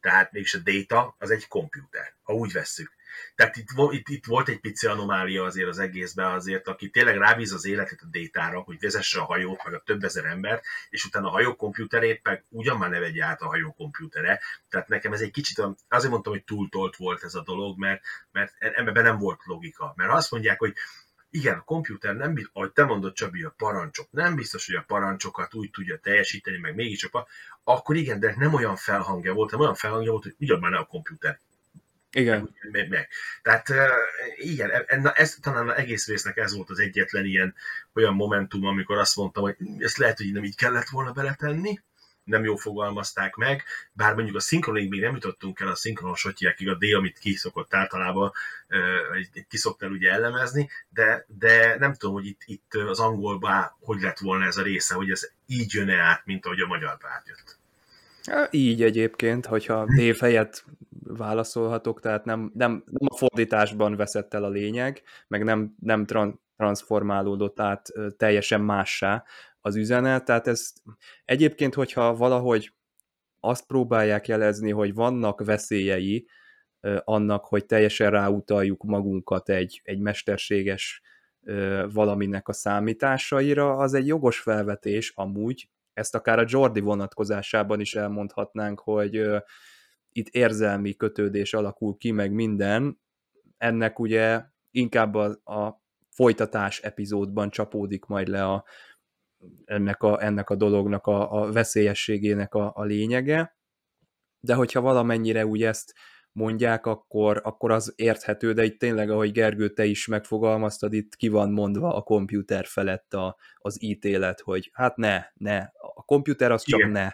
Tehát 0.00 0.32
mégis 0.32 0.54
a 0.54 0.58
data 0.58 1.14
az 1.18 1.30
egy 1.30 1.48
komputer, 1.48 2.14
ha 2.22 2.32
úgy 2.32 2.52
vesszük. 2.52 2.92
Tehát 3.34 3.56
itt, 3.56 3.68
itt, 3.90 4.08
itt 4.08 4.24
volt 4.24 4.48
egy 4.48 4.60
pici 4.60 4.86
anomália 4.86 5.44
azért 5.44 5.68
az 5.68 5.78
egészben 5.78 6.32
azért, 6.32 6.68
aki 6.68 6.90
tényleg 6.90 7.16
rábíz 7.16 7.52
az 7.52 7.64
életet 7.64 8.00
a 8.02 8.06
détára, 8.10 8.60
hogy 8.60 8.80
vezesse 8.80 9.20
a 9.20 9.24
hajót, 9.24 9.64
meg 9.64 9.74
a 9.74 9.82
több 9.84 10.04
ezer 10.04 10.24
embert, 10.24 10.64
és 10.90 11.04
utána 11.04 11.26
a 11.26 11.30
hajó 11.30 11.56
komputerét 11.56 12.20
meg 12.22 12.44
ugyan 12.48 12.78
már 12.78 12.90
ne 12.90 12.98
vegye 12.98 13.24
át 13.24 13.40
a 13.40 13.46
hajó 13.46 13.72
komputere. 13.72 14.40
Tehát 14.68 14.88
nekem 14.88 15.12
ez 15.12 15.20
egy 15.20 15.30
kicsit, 15.30 15.62
azért 15.88 16.10
mondtam, 16.12 16.32
hogy 16.32 16.44
túltolt 16.44 16.96
volt 16.96 17.22
ez 17.22 17.34
a 17.34 17.42
dolog, 17.42 17.78
mert, 17.78 18.02
mert 18.32 18.52
ebben 18.58 19.02
nem 19.04 19.18
volt 19.18 19.40
logika. 19.44 19.92
Mert 19.96 20.12
azt 20.12 20.30
mondják, 20.30 20.58
hogy 20.58 20.74
igen, 21.34 21.54
a 21.58 21.64
komputer 21.64 22.16
nem, 22.16 22.34
ahogy 22.52 22.72
te 22.72 22.84
mondod 22.84 23.12
Csabi, 23.12 23.42
a 23.42 23.54
parancsok, 23.56 24.06
nem 24.10 24.34
biztos, 24.34 24.66
hogy 24.66 24.74
a 24.74 24.84
parancsokat 24.86 25.54
úgy 25.54 25.70
tudja 25.70 25.98
teljesíteni, 25.98 26.58
meg 26.58 26.74
mégiscsak, 26.74 27.26
akkor 27.64 27.96
igen, 27.96 28.20
de 28.20 28.34
nem 28.36 28.54
olyan 28.54 28.76
felhangja 28.76 29.32
volt, 29.32 29.50
hanem 29.50 29.64
olyan 29.64 29.78
felhangja 29.78 30.10
volt, 30.10 30.22
hogy 30.22 30.34
ugyan 30.38 30.58
már 30.58 30.70
ne 30.70 30.76
a 30.76 30.84
komputer 30.84 31.38
igen. 32.10 32.54
Meg, 32.70 32.88
meg. 32.88 33.08
Tehát 33.42 33.72
igen, 34.36 34.70
e, 34.70 35.12
ez 35.14 35.34
talán 35.40 35.68
az 35.68 35.76
egész 35.76 36.06
résznek 36.06 36.36
ez 36.36 36.54
volt 36.54 36.70
az 36.70 36.78
egyetlen 36.78 37.24
ilyen 37.24 37.54
olyan 37.94 38.14
momentum, 38.14 38.64
amikor 38.64 38.98
azt 38.98 39.16
mondtam, 39.16 39.42
hogy 39.42 39.56
ezt 39.78 39.96
lehet, 39.96 40.16
hogy 40.16 40.32
nem 40.32 40.44
így 40.44 40.56
kellett 40.56 40.88
volna 40.88 41.12
beletenni, 41.12 41.80
nem 42.24 42.44
jó 42.44 42.56
fogalmazták 42.56 43.34
meg, 43.34 43.62
bár 43.92 44.14
mondjuk 44.14 44.36
a 44.36 44.40
szinkronig 44.40 44.88
még 44.88 45.00
nem 45.00 45.14
jutottunk 45.14 45.60
el 45.60 45.68
a 45.68 45.74
szinkronos 45.74 46.20
sotyákig, 46.20 46.68
a 46.68 46.74
D, 46.74 46.94
amit 46.96 47.18
kiszokott 47.18 47.74
általában, 47.74 48.32
kiszoktál 49.48 49.90
ugye 49.90 50.10
elemezni, 50.10 50.68
de, 50.88 51.26
de 51.38 51.76
nem 51.78 51.94
tudom, 51.94 52.14
hogy 52.14 52.26
itt, 52.26 52.40
itt 52.44 52.74
az 52.74 53.00
angolban 53.00 53.72
hogy 53.80 54.00
lett 54.00 54.18
volna 54.18 54.44
ez 54.44 54.56
a 54.56 54.62
része, 54.62 54.94
hogy 54.94 55.10
ez 55.10 55.30
így 55.46 55.72
jön-e 55.72 56.00
át, 56.00 56.22
mint 56.24 56.46
ahogy 56.46 56.60
a 56.60 56.66
magyarba 56.66 57.08
átjött. 57.08 57.58
Így 58.50 58.82
egyébként, 58.82 59.46
hogyha 59.46 59.84
név 59.86 60.18
helyett 60.18 60.64
válaszolhatok, 61.06 62.00
tehát 62.00 62.24
nem, 62.24 62.50
nem, 62.54 62.84
nem 62.86 63.08
a 63.10 63.16
fordításban 63.16 63.96
veszett 63.96 64.34
el 64.34 64.44
a 64.44 64.48
lényeg, 64.48 65.02
meg 65.28 65.44
nem, 65.44 65.74
nem 65.80 66.06
tran, 66.06 66.40
transformálódott 66.56 67.60
át 67.60 67.92
teljesen 68.16 68.60
mássá 68.60 69.24
az 69.64 69.76
üzenet, 69.76 70.24
tehát 70.24 70.46
ez 70.46 70.72
egyébként, 71.24 71.74
hogyha 71.74 72.16
valahogy 72.16 72.72
azt 73.40 73.66
próbálják 73.66 74.28
jelezni, 74.28 74.70
hogy 74.70 74.94
vannak 74.94 75.44
veszélyei 75.44 76.26
annak, 77.04 77.44
hogy 77.44 77.66
teljesen 77.66 78.10
ráutaljuk 78.10 78.82
magunkat 78.82 79.48
egy, 79.48 79.80
egy 79.84 79.98
mesterséges 79.98 81.02
valaminek 81.92 82.48
a 82.48 82.52
számításaira, 82.52 83.76
az 83.76 83.94
egy 83.94 84.06
jogos 84.06 84.38
felvetés. 84.38 85.12
Amúgy, 85.14 85.70
ezt 85.92 86.14
akár 86.14 86.38
a 86.38 86.44
Jordi 86.46 86.80
vonatkozásában 86.80 87.80
is 87.80 87.94
elmondhatnánk, 87.94 88.80
hogy 88.80 89.26
itt 90.12 90.28
érzelmi 90.28 90.94
kötődés 90.94 91.54
alakul 91.54 91.96
ki, 91.96 92.10
meg 92.10 92.32
minden, 92.32 93.00
ennek 93.58 93.98
ugye 93.98 94.42
inkább 94.70 95.14
a, 95.14 95.24
a 95.44 95.82
folytatás 96.10 96.80
epizódban 96.80 97.50
csapódik 97.50 98.04
majd 98.04 98.28
le 98.28 98.44
a, 98.44 98.64
ennek, 99.64 100.02
a, 100.02 100.24
ennek 100.24 100.50
a 100.50 100.54
dolognak 100.54 101.06
a, 101.06 101.42
a 101.42 101.52
veszélyességének 101.52 102.54
a, 102.54 102.72
a 102.74 102.84
lényege, 102.84 103.56
de 104.40 104.54
hogyha 104.54 104.80
valamennyire 104.80 105.46
úgy 105.46 105.62
ezt 105.62 105.94
mondják, 106.32 106.86
akkor, 106.86 107.40
akkor 107.44 107.70
az 107.70 107.92
érthető, 107.96 108.52
de 108.52 108.64
itt 108.64 108.78
tényleg, 108.78 109.10
ahogy 109.10 109.32
Gergő, 109.32 109.68
te 109.68 109.84
is 109.84 110.06
megfogalmaztad, 110.06 110.92
itt 110.92 111.14
ki 111.16 111.28
van 111.28 111.50
mondva 111.50 111.94
a 111.94 112.02
komputer 112.02 112.66
felett 112.66 113.14
a, 113.14 113.36
az 113.54 113.82
ítélet, 113.82 114.40
hogy 114.40 114.70
hát 114.72 114.96
ne, 114.96 115.24
ne, 115.34 115.56
a 115.94 116.02
komputer 116.04 116.52
az 116.52 116.62
csak 116.62 116.78
Igen. 116.78 116.90
ne, 116.90 117.08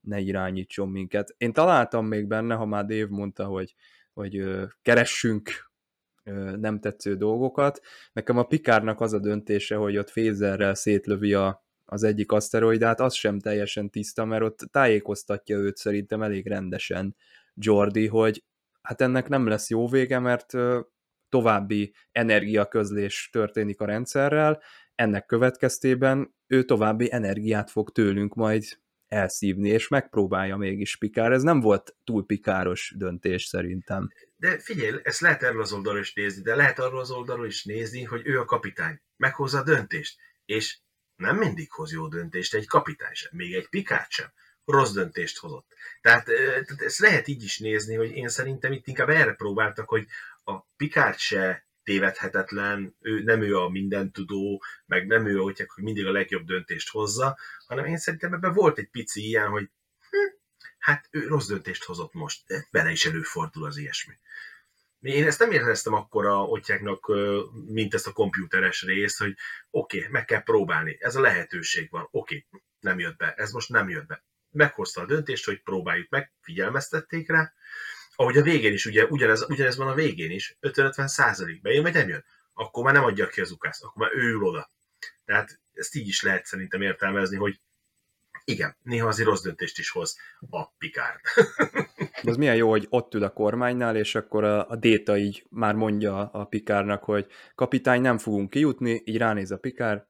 ne 0.00 0.18
irányítson 0.20 0.88
minket. 0.88 1.34
Én 1.36 1.52
találtam 1.52 2.06
még 2.06 2.26
benne, 2.26 2.54
ha 2.54 2.64
már 2.64 2.84
Dave 2.84 3.06
mondta, 3.08 3.44
hogy, 3.44 3.74
hogy 4.12 4.44
keressünk 4.82 5.72
nem 6.56 6.80
tetsző 6.80 7.16
dolgokat. 7.16 7.80
Nekem 8.12 8.38
a 8.38 8.44
Pikárnak 8.44 9.00
az 9.00 9.12
a 9.12 9.18
döntése, 9.18 9.76
hogy 9.76 9.96
ott 9.96 10.10
fézerrel 10.10 10.74
szétlövi 10.74 11.34
a, 11.34 11.64
az 11.84 12.02
egyik 12.02 12.32
aszteroidát, 12.32 13.00
az 13.00 13.14
sem 13.14 13.38
teljesen 13.38 13.90
tiszta, 13.90 14.24
mert 14.24 14.42
ott 14.42 14.58
tájékoztatja 14.70 15.56
őt 15.56 15.76
szerintem 15.76 16.22
elég 16.22 16.46
rendesen 16.46 17.16
Jordi, 17.54 18.06
hogy 18.06 18.44
hát 18.82 19.00
ennek 19.00 19.28
nem 19.28 19.46
lesz 19.46 19.70
jó 19.70 19.88
vége, 19.88 20.18
mert 20.18 20.52
további 21.28 21.94
energiaközlés 22.12 23.28
történik 23.32 23.80
a 23.80 23.84
rendszerrel, 23.84 24.62
ennek 24.94 25.26
következtében 25.26 26.34
ő 26.46 26.62
további 26.62 27.12
energiát 27.12 27.70
fog 27.70 27.90
tőlünk 27.90 28.34
majd 28.34 28.62
elszívni, 29.08 29.68
és 29.68 29.88
megpróbálja 29.88 30.56
mégis 30.56 30.96
Pikár. 30.96 31.32
Ez 31.32 31.42
nem 31.42 31.60
volt 31.60 31.96
túl 32.04 32.26
pikáros 32.26 32.94
döntés 32.98 33.44
szerintem. 33.44 34.08
De 34.44 34.58
figyelj, 34.58 35.00
ezt 35.02 35.20
lehet 35.20 35.42
erről 35.42 35.60
az 35.60 35.72
oldalról 35.72 36.00
is 36.00 36.14
nézni, 36.14 36.42
de 36.42 36.54
lehet 36.54 36.78
arról 36.78 37.00
az 37.00 37.10
oldalról 37.10 37.46
is 37.46 37.64
nézni, 37.64 38.02
hogy 38.02 38.26
ő 38.26 38.40
a 38.40 38.44
kapitány, 38.44 39.00
meghozza 39.16 39.58
a 39.58 39.62
döntést, 39.62 40.18
és 40.44 40.78
nem 41.16 41.36
mindig 41.36 41.72
hoz 41.72 41.92
jó 41.92 42.08
döntést 42.08 42.54
egy 42.54 42.66
kapitány 42.66 43.12
sem, 43.12 43.30
még 43.32 43.54
egy 43.54 43.68
pikát 43.68 44.10
sem. 44.10 44.32
Rossz 44.64 44.92
döntést 44.92 45.38
hozott. 45.38 45.66
Tehát, 46.00 46.24
tehát 46.24 46.82
ezt 46.82 46.98
lehet 46.98 47.28
így 47.28 47.42
is 47.42 47.58
nézni, 47.58 47.94
hogy 47.94 48.10
én 48.10 48.28
szerintem 48.28 48.72
itt 48.72 48.86
inkább 48.86 49.08
erre 49.08 49.32
próbáltak, 49.32 49.88
hogy 49.88 50.06
a 50.44 50.60
Picard 50.76 51.18
se 51.18 51.66
tévedhetetlen, 51.82 52.96
ő, 53.00 53.22
nem 53.22 53.42
ő 53.42 53.56
a 53.56 53.68
mindentudó, 53.68 54.62
meg 54.86 55.06
nem 55.06 55.26
ő, 55.26 55.36
hogy 55.36 55.66
mindig 55.76 56.06
a 56.06 56.12
legjobb 56.12 56.44
döntést 56.44 56.90
hozza, 56.90 57.38
hanem 57.66 57.84
én 57.84 57.98
szerintem 57.98 58.32
ebben 58.32 58.52
volt 58.52 58.78
egy 58.78 58.90
pici 58.90 59.26
ilyen, 59.26 59.48
hogy 59.48 59.70
hát 60.84 61.08
ő 61.10 61.26
rossz 61.26 61.46
döntést 61.46 61.84
hozott 61.84 62.12
most, 62.12 62.42
vele 62.70 62.90
is 62.90 63.06
előfordul 63.06 63.64
az 63.64 63.76
ilyesmi. 63.76 64.14
Én 65.00 65.26
ezt 65.26 65.38
nem 65.38 65.50
éreztem 65.50 65.92
akkor 65.92 66.26
a 66.26 66.42
otyáknak, 66.42 67.12
mint 67.66 67.94
ezt 67.94 68.06
a 68.06 68.12
komputeres 68.12 68.82
részt, 68.82 69.18
hogy 69.18 69.36
oké, 69.70 69.98
okay, 69.98 70.10
meg 70.10 70.24
kell 70.24 70.42
próbálni, 70.42 70.96
ez 71.00 71.16
a 71.16 71.20
lehetőség 71.20 71.90
van, 71.90 72.08
oké, 72.10 72.46
okay, 72.48 72.62
nem 72.80 72.98
jött 72.98 73.16
be, 73.16 73.34
ez 73.36 73.50
most 73.50 73.68
nem 73.68 73.88
jött 73.88 74.06
be. 74.06 74.24
Meghozta 74.50 75.00
a 75.00 75.06
döntést, 75.06 75.44
hogy 75.44 75.62
próbáljuk 75.62 76.08
meg, 76.08 76.32
figyelmeztették 76.40 77.28
rá, 77.28 77.52
ahogy 78.14 78.36
a 78.36 78.42
végén 78.42 78.72
is, 78.72 78.86
ugye 78.86 79.04
ugyanez, 79.04 79.42
ugyanez 79.48 79.76
van 79.76 79.88
a 79.88 79.94
végén 79.94 80.30
is, 80.30 80.56
50-50 80.60 81.06
százalék, 81.06 81.60
bejön 81.60 81.82
vagy 81.82 81.94
nem 81.94 82.08
jön, 82.08 82.24
akkor 82.52 82.84
már 82.84 82.94
nem 82.94 83.04
adja 83.04 83.26
ki 83.26 83.40
az 83.40 83.50
ukászt, 83.50 83.82
akkor 83.82 84.02
már 84.02 84.14
ő 84.14 84.30
ül 84.30 84.42
oda. 84.42 84.70
Tehát 85.24 85.60
ezt 85.72 85.94
így 85.94 86.08
is 86.08 86.22
lehet 86.22 86.44
szerintem 86.44 86.82
értelmezni, 86.82 87.36
hogy 87.36 87.60
igen, 88.44 88.76
néha 88.82 89.08
azért 89.08 89.28
rossz 89.28 89.42
döntést 89.42 89.78
is 89.78 89.90
hoz 89.90 90.16
a 90.50 90.66
Picard. 90.78 91.20
De 92.22 92.30
az 92.30 92.36
milyen 92.36 92.56
jó, 92.56 92.70
hogy 92.70 92.86
ott 92.88 93.14
ül 93.14 93.22
a 93.22 93.32
kormánynál, 93.32 93.96
és 93.96 94.14
akkor 94.14 94.44
a, 94.44 94.68
a 94.68 94.76
Déta 94.76 95.16
így 95.16 95.46
már 95.50 95.74
mondja 95.74 96.30
a 96.30 96.44
Pikárnak, 96.44 97.04
hogy 97.04 97.26
kapitány, 97.54 98.00
nem 98.00 98.18
fogunk 98.18 98.50
kijutni, 98.50 99.02
így 99.04 99.16
ránéz 99.16 99.50
a 99.50 99.58
Pikár, 99.58 100.06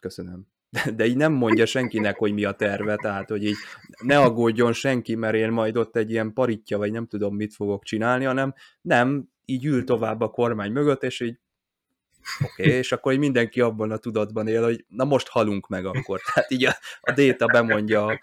köszönöm. 0.00 0.52
De, 0.74 0.90
de 0.90 1.06
így 1.06 1.16
nem 1.16 1.32
mondja 1.32 1.66
senkinek, 1.66 2.18
hogy 2.18 2.32
mi 2.32 2.44
a 2.44 2.52
terve, 2.52 2.96
tehát 2.96 3.28
hogy 3.28 3.44
így 3.44 3.56
ne 4.02 4.18
aggódjon 4.18 4.72
senki, 4.72 5.14
mert 5.14 5.34
én 5.34 5.50
majd 5.50 5.76
ott 5.76 5.96
egy 5.96 6.10
ilyen 6.10 6.32
paritja, 6.32 6.78
vagy 6.78 6.92
nem 6.92 7.06
tudom 7.06 7.36
mit 7.36 7.54
fogok 7.54 7.84
csinálni, 7.84 8.24
hanem 8.24 8.54
nem, 8.80 9.28
így 9.44 9.64
ül 9.64 9.84
tovább 9.84 10.20
a 10.20 10.30
kormány 10.30 10.72
mögött, 10.72 11.02
és 11.02 11.20
így 11.20 11.38
Okay, 12.40 12.66
és 12.72 12.92
akkor 12.92 13.16
mindenki 13.16 13.60
abban 13.60 13.90
a 13.90 13.96
tudatban 13.96 14.46
él, 14.46 14.62
hogy 14.62 14.84
na 14.88 15.04
most 15.04 15.28
halunk 15.28 15.68
meg 15.68 15.86
akkor. 15.86 16.20
Tehát 16.20 16.50
így 16.50 16.64
a, 16.64 16.76
a 17.00 17.12
Déta 17.12 17.46
bemondja 17.46 18.06
a, 18.06 18.20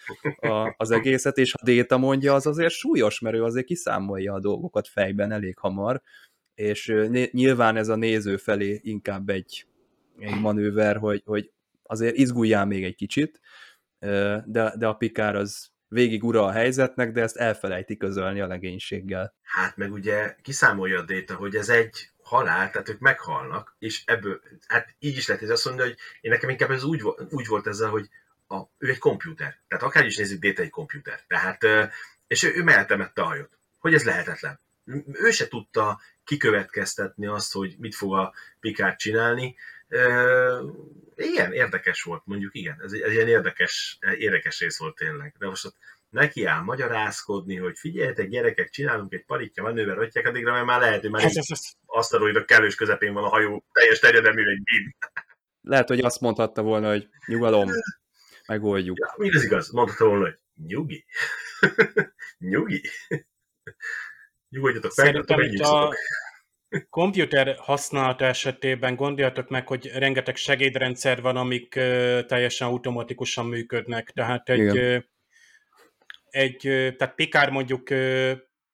a, 0.48 0.76
az 0.78 0.92
egészet, 0.92 1.38
és 1.38 1.54
a 1.54 1.64
Déta 1.64 1.98
mondja, 1.98 2.34
az 2.34 2.48
azért 2.48 2.74
súlyos, 2.74 3.20
mert 3.20 3.36
ő 3.36 3.44
azért 3.44 3.66
kiszámolja 3.66 4.34
a 4.34 4.40
dolgokat 4.40 4.88
fejben 4.88 5.32
elég 5.32 5.58
hamar, 5.58 6.02
és 6.54 6.94
nyilván 7.32 7.76
ez 7.76 7.88
a 7.88 7.96
néző 7.96 8.38
felé 8.38 8.80
inkább 8.84 9.30
egy, 9.30 9.68
egy 10.18 10.40
manőver, 10.40 10.98
hogy, 10.98 11.22
hogy 11.26 11.52
azért 11.84 12.16
izguljál 12.16 12.66
még 12.66 12.84
egy 12.84 12.96
kicsit, 12.96 13.40
de, 14.46 14.74
de 14.78 14.88
a 14.88 14.94
Pikár 14.94 15.36
az 15.36 15.72
végig 15.88 16.24
ura 16.24 16.46
a 16.46 16.52
helyzetnek, 16.52 17.12
de 17.12 17.22
ezt 17.22 17.38
elfelejti 17.38 17.98
közölni 17.98 18.42
a 18.42 18.48
legénységgel. 18.48 19.36
Hát 19.42 19.78
meg 19.78 19.92
ugye 19.92 20.36
kiszámolja 20.42 21.00
a 21.00 21.04
Déta, 21.06 21.36
hogy 21.36 21.56
ez 21.56 21.70
egy 21.70 22.11
halál, 22.32 22.72
tehát 22.72 22.90
ők 22.90 23.00
meghalnak, 23.00 23.76
és 23.80 24.02
ebből, 24.06 24.42
hát 24.68 24.96
így 25.00 25.18
is 25.18 25.28
lehet 25.28 25.44
ez 25.44 25.50
azt 25.50 25.66
mondani, 25.66 25.90
hogy 25.90 26.00
én 26.22 26.32
nekem 26.32 26.50
inkább 26.50 26.72
ez 26.72 26.84
úgy, 26.84 27.02
úgy 27.30 27.48
volt 27.48 27.68
ezzel, 27.68 27.90
hogy 27.90 28.10
a, 28.48 28.62
ő 28.78 28.90
egy 28.90 28.98
komputer. 28.98 29.60
Tehát 29.68 29.84
akár 29.84 30.06
is 30.06 30.18
nézzük, 30.18 30.40
Déta 30.40 30.62
egy 30.62 30.70
komputer. 30.70 31.24
Tehát, 31.28 31.66
és 32.28 32.44
ő, 32.44 32.56
ő 32.56 32.64
mellettemette 32.64 33.22
a 33.22 33.26
hajót. 33.26 33.58
Hogy 33.80 33.94
ez 33.94 34.04
lehetetlen. 34.04 34.60
Ő 35.12 35.32
se 35.32 35.48
tudta 35.48 36.02
kikövetkeztetni 36.24 37.28
azt, 37.28 37.54
hogy 37.54 37.76
mit 37.80 37.96
fog 37.96 38.14
a 38.14 38.34
Picard 38.60 38.96
csinálni. 38.96 39.56
Igen, 41.16 41.54
érdekes 41.54 42.04
volt, 42.04 42.22
mondjuk 42.26 42.56
igen. 42.56 42.82
Ez 42.84 42.92
egy, 42.92 43.02
egy 43.02 43.14
ilyen 43.14 43.28
érdekes, 43.28 43.98
érdekes 44.18 44.60
rész 44.60 44.78
volt 44.78 44.96
tényleg. 44.96 45.36
De 45.38 45.48
most 45.48 45.66
ott 45.66 45.76
neki 46.12 46.46
áll 46.46 46.62
magyarázkodni, 46.62 47.56
hogy 47.56 47.78
figyeljetek 47.80 48.28
gyerekek, 48.28 48.70
csinálunk 48.70 49.14
egy 49.14 49.26
paritja 49.26 49.64
manőver, 49.64 49.98
öttyek, 49.98 50.28
addigra 50.28 50.52
mert 50.52 50.66
már 50.66 50.80
lehet, 50.80 51.02
hogy 51.02 51.10
már 51.10 51.24
ez, 51.24 51.36
ez, 51.36 52.36
a 52.36 52.46
kellős 52.46 52.76
közepén 52.76 53.14
van 53.14 53.24
a 53.24 53.28
hajó, 53.28 53.66
teljes 53.72 54.00
terjedelmű 54.00 54.42
egy 54.42 54.64
bín. 54.64 54.96
Lehet, 55.62 55.88
hogy 55.88 56.00
azt 56.00 56.22
mondhatta 56.22 56.62
volna, 56.62 56.90
hogy 56.90 57.10
nyugalom, 57.26 57.70
megoldjuk. 58.48 58.98
Ja, 59.00 59.14
mindez 59.18 59.44
igaz, 59.44 59.72
mondhatta 59.72 60.06
volna, 60.06 60.24
hogy 60.24 60.38
nyugi. 60.68 61.06
nyugi. 62.52 62.82
Nyugodjatok 64.50 64.96
meg, 64.96 65.06
Szerintem 65.06 65.66
a 65.68 65.94
komputer 66.90 67.56
használata 67.58 68.26
esetében 68.26 68.96
gondoljatok 68.96 69.50
meg, 69.50 69.68
hogy 69.68 69.92
rengeteg 69.94 70.36
segédrendszer 70.36 71.22
van, 71.22 71.38
amik 71.38 71.70
teljesen 72.28 72.68
automatikusan 72.68 73.46
működnek. 73.46 74.10
Tehát 74.10 74.50
egy, 74.50 74.60
Igen 74.60 75.10
egy, 76.32 76.58
tehát 76.98 77.16
Pikár 77.16 77.50
mondjuk 77.50 77.88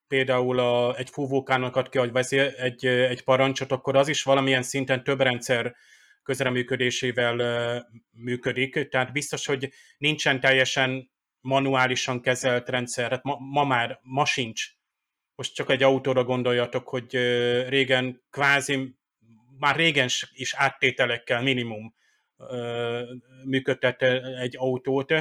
például 0.06 0.58
a, 0.58 0.96
egy 0.96 1.10
fúvókának 1.10 1.76
ad 1.76 1.88
ki, 1.88 1.98
vagy 1.98 2.12
vezér 2.12 2.54
egy, 2.56 2.86
egy 2.86 3.24
parancsot, 3.24 3.72
akkor 3.72 3.96
az 3.96 4.08
is 4.08 4.22
valamilyen 4.22 4.62
szinten 4.62 5.04
több 5.04 5.20
rendszer 5.20 5.74
közreműködésével 6.22 7.88
működik, 8.10 8.88
tehát 8.88 9.12
biztos, 9.12 9.46
hogy 9.46 9.72
nincsen 9.98 10.40
teljesen 10.40 11.10
manuálisan 11.40 12.20
kezelt 12.20 12.68
rendszer, 12.68 13.10
hát 13.10 13.22
ma, 13.22 13.36
ma 13.38 13.64
már, 13.64 13.98
ma 14.02 14.24
sincs. 14.24 14.66
Most 15.34 15.54
csak 15.54 15.70
egy 15.70 15.82
autóra 15.82 16.24
gondoljatok, 16.24 16.88
hogy 16.88 17.12
régen 17.68 18.22
kvázi, 18.30 18.96
már 19.58 19.76
régen 19.76 20.08
is 20.32 20.54
áttételekkel 20.54 21.42
minimum 21.42 21.94
működtet 23.44 24.02
egy 24.40 24.56
autót, 24.56 25.14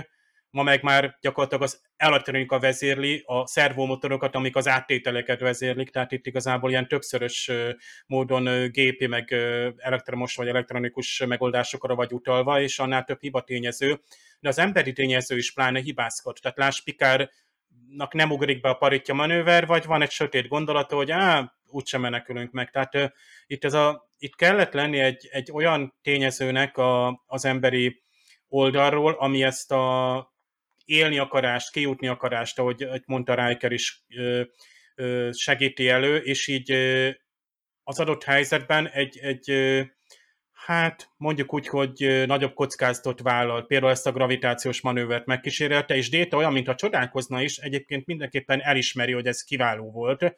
ma 0.57 0.63
meg 0.63 0.83
már 0.83 1.17
gyakorlatilag 1.21 1.63
az 1.63 1.81
elektronika 1.97 2.59
vezérli 2.59 3.23
a 3.25 3.47
szervomotorokat, 3.47 4.35
amik 4.35 4.55
az 4.55 4.67
áttételeket 4.67 5.39
vezérlik, 5.39 5.89
tehát 5.89 6.11
itt 6.11 6.25
igazából 6.25 6.69
ilyen 6.69 6.87
többszörös 6.87 7.51
módon 8.05 8.71
gépi, 8.71 9.07
meg 9.07 9.31
elektromos 9.77 10.35
vagy 10.35 10.47
elektronikus 10.47 11.23
megoldásokra 11.27 11.95
vagy 11.95 12.11
utalva, 12.11 12.61
és 12.61 12.79
annál 12.79 13.03
több 13.03 13.21
hiba 13.21 13.41
tényező, 13.41 13.99
de 14.39 14.49
az 14.49 14.59
emberi 14.59 14.93
tényező 14.93 15.37
is 15.37 15.53
pláne 15.53 15.79
hibázkod. 15.79 16.37
Tehát 16.41 16.57
láss 16.57 16.81
Pikár 16.81 17.29
nem 18.11 18.31
ugrik 18.31 18.61
be 18.61 18.69
a 18.69 18.73
paritja 18.73 19.13
manőver, 19.13 19.65
vagy 19.65 19.85
van 19.85 20.01
egy 20.01 20.11
sötét 20.11 20.47
gondolata, 20.47 20.95
hogy 20.95 21.11
á, 21.11 21.53
úgysem 21.67 22.01
menekülünk 22.01 22.51
meg. 22.51 22.69
Tehát 22.69 23.13
itt, 23.47 23.63
ez 23.63 23.73
a, 23.73 24.09
itt 24.17 24.35
kellett 24.35 24.73
lenni 24.73 24.99
egy, 24.99 25.27
egy 25.31 25.51
olyan 25.51 25.93
tényezőnek 26.01 26.77
a, 26.77 27.23
az 27.27 27.45
emberi 27.45 28.01
oldalról, 28.47 29.13
ami 29.13 29.43
ezt 29.43 29.71
a 29.71 30.35
élni 30.87 31.17
akarást, 31.17 31.71
kijutni 31.71 32.07
akarást, 32.07 32.59
ahogy, 32.59 32.87
mondta 33.05 33.47
Riker 33.47 33.71
is 33.71 34.05
segíti 35.31 35.89
elő, 35.89 36.17
és 36.17 36.47
így 36.47 36.71
az 37.83 37.99
adott 37.99 38.23
helyzetben 38.23 38.87
egy, 38.87 39.17
egy 39.17 39.51
hát 40.51 41.09
mondjuk 41.17 41.53
úgy, 41.53 41.67
hogy 41.67 42.23
nagyobb 42.25 42.53
kockázatot 42.53 43.21
vállal, 43.21 43.65
például 43.65 43.91
ezt 43.91 44.07
a 44.07 44.11
gravitációs 44.11 44.81
manővert 44.81 45.25
megkísérelte, 45.25 45.95
és 45.95 46.09
Déta 46.09 46.37
olyan, 46.37 46.53
mintha 46.53 46.75
csodálkozna 46.75 47.41
is, 47.41 47.57
egyébként 47.57 48.05
mindenképpen 48.05 48.61
elismeri, 48.61 49.11
hogy 49.11 49.27
ez 49.27 49.43
kiváló 49.43 49.91
volt, 49.91 50.35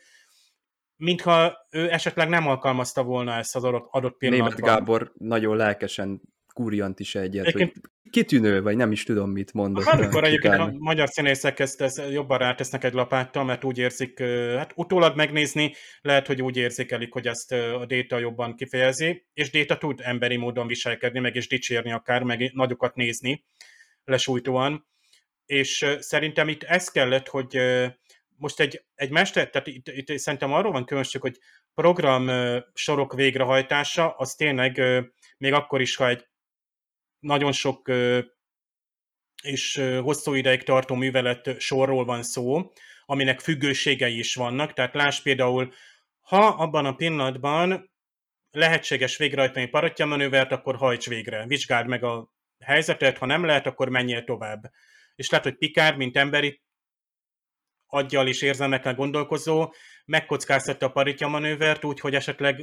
mintha 0.95 1.57
ő 1.71 1.91
esetleg 1.91 2.29
nem 2.29 2.47
alkalmazta 2.47 3.03
volna 3.03 3.33
ezt 3.33 3.55
az 3.55 3.63
adott, 3.63 3.87
adott 3.91 4.17
pillanatban. 4.17 4.53
Német 4.55 4.75
Gábor 4.75 5.11
nagyon 5.17 5.57
lelkesen 5.57 6.21
Kurjant 6.59 6.99
is 6.99 7.15
egyet, 7.15 7.45
egyébként, 7.45 7.73
hogy 7.73 8.11
kitűnő, 8.11 8.61
vagy 8.61 8.75
nem 8.75 8.91
is 8.91 9.03
tudom, 9.03 9.29
mit 9.29 9.53
mondott. 9.53 9.85
Amikor 9.85 10.23
egyébként 10.23 10.53
a 10.53 10.73
magyar 10.77 11.09
színészek 11.09 11.59
ezt, 11.59 11.81
ezt 11.81 12.01
jobban 12.11 12.37
rátesznek 12.37 12.83
egy 12.83 12.93
lapáttal, 12.93 13.43
mert 13.43 13.63
úgy 13.63 13.77
érzik, 13.77 14.19
hát 14.57 14.71
utólag 14.75 15.15
megnézni, 15.15 15.73
lehet, 16.01 16.27
hogy 16.27 16.41
úgy 16.41 16.57
érzékelik, 16.57 17.13
hogy 17.13 17.27
ezt 17.27 17.51
a 17.51 17.85
Déta 17.85 18.17
jobban 18.17 18.55
kifejezi, 18.55 19.25
és 19.33 19.49
Déta 19.49 19.77
tud 19.77 19.99
emberi 20.03 20.37
módon 20.37 20.67
viselkedni, 20.67 21.19
meg 21.19 21.35
is 21.35 21.47
dicsérni 21.47 21.91
akár, 21.91 22.23
meg 22.23 22.51
nagyokat 22.53 22.95
nézni 22.95 23.45
lesújtóan, 24.03 24.87
és 25.45 25.85
szerintem 25.99 26.47
itt 26.47 26.63
ez 26.63 26.89
kellett, 26.89 27.27
hogy 27.27 27.57
most 28.35 28.59
egy, 28.59 28.83
egy 28.95 29.09
mester, 29.11 29.49
tehát 29.49 29.67
itt, 29.67 29.87
itt 29.87 30.17
szerintem 30.17 30.53
arról 30.53 30.71
van 30.71 30.85
különbség, 30.85 31.21
hogy 31.21 31.37
program 31.73 32.29
sorok 32.73 33.13
végrehajtása, 33.13 34.09
az 34.09 34.33
tényleg 34.33 34.81
még 35.37 35.53
akkor 35.53 35.81
is, 35.81 35.95
ha 35.95 36.07
egy 36.07 36.27
nagyon 37.19 37.51
sok 37.51 37.91
és 39.43 39.75
hosszú 40.01 40.33
ideig 40.33 40.63
tartó 40.63 40.95
művelet 40.95 41.59
sorról 41.59 42.05
van 42.05 42.23
szó, 42.23 42.71
aminek 43.05 43.39
függőségei 43.39 44.17
is 44.17 44.35
vannak. 44.35 44.73
Tehát 44.73 44.93
láss 44.93 45.21
például, 45.21 45.73
ha 46.19 46.47
abban 46.47 46.85
a 46.85 46.95
pillanatban 46.95 47.91
lehetséges 48.51 49.17
végrehajtani 49.17 49.67
paratja 49.67 50.05
manővert, 50.05 50.51
akkor 50.51 50.75
hajts 50.75 51.07
végre. 51.07 51.45
Vizsgáld 51.45 51.87
meg 51.87 52.03
a 52.03 52.31
helyzetet, 52.59 53.17
ha 53.17 53.25
nem 53.25 53.45
lehet, 53.45 53.65
akkor 53.65 53.89
menjél 53.89 54.23
tovább. 54.23 54.71
És 55.15 55.29
lehet, 55.29 55.45
hogy 55.45 55.57
Pikár, 55.57 55.95
mint 55.95 56.17
emberi 56.17 56.61
aggyal 57.85 58.27
és 58.27 58.41
érzelmekkel 58.41 58.95
gondolkozó, 58.95 59.73
megkockáztatta 60.05 60.85
a 60.85 60.91
paritja 60.91 61.27
manővert, 61.27 61.83
úgyhogy 61.83 62.15
esetleg 62.15 62.61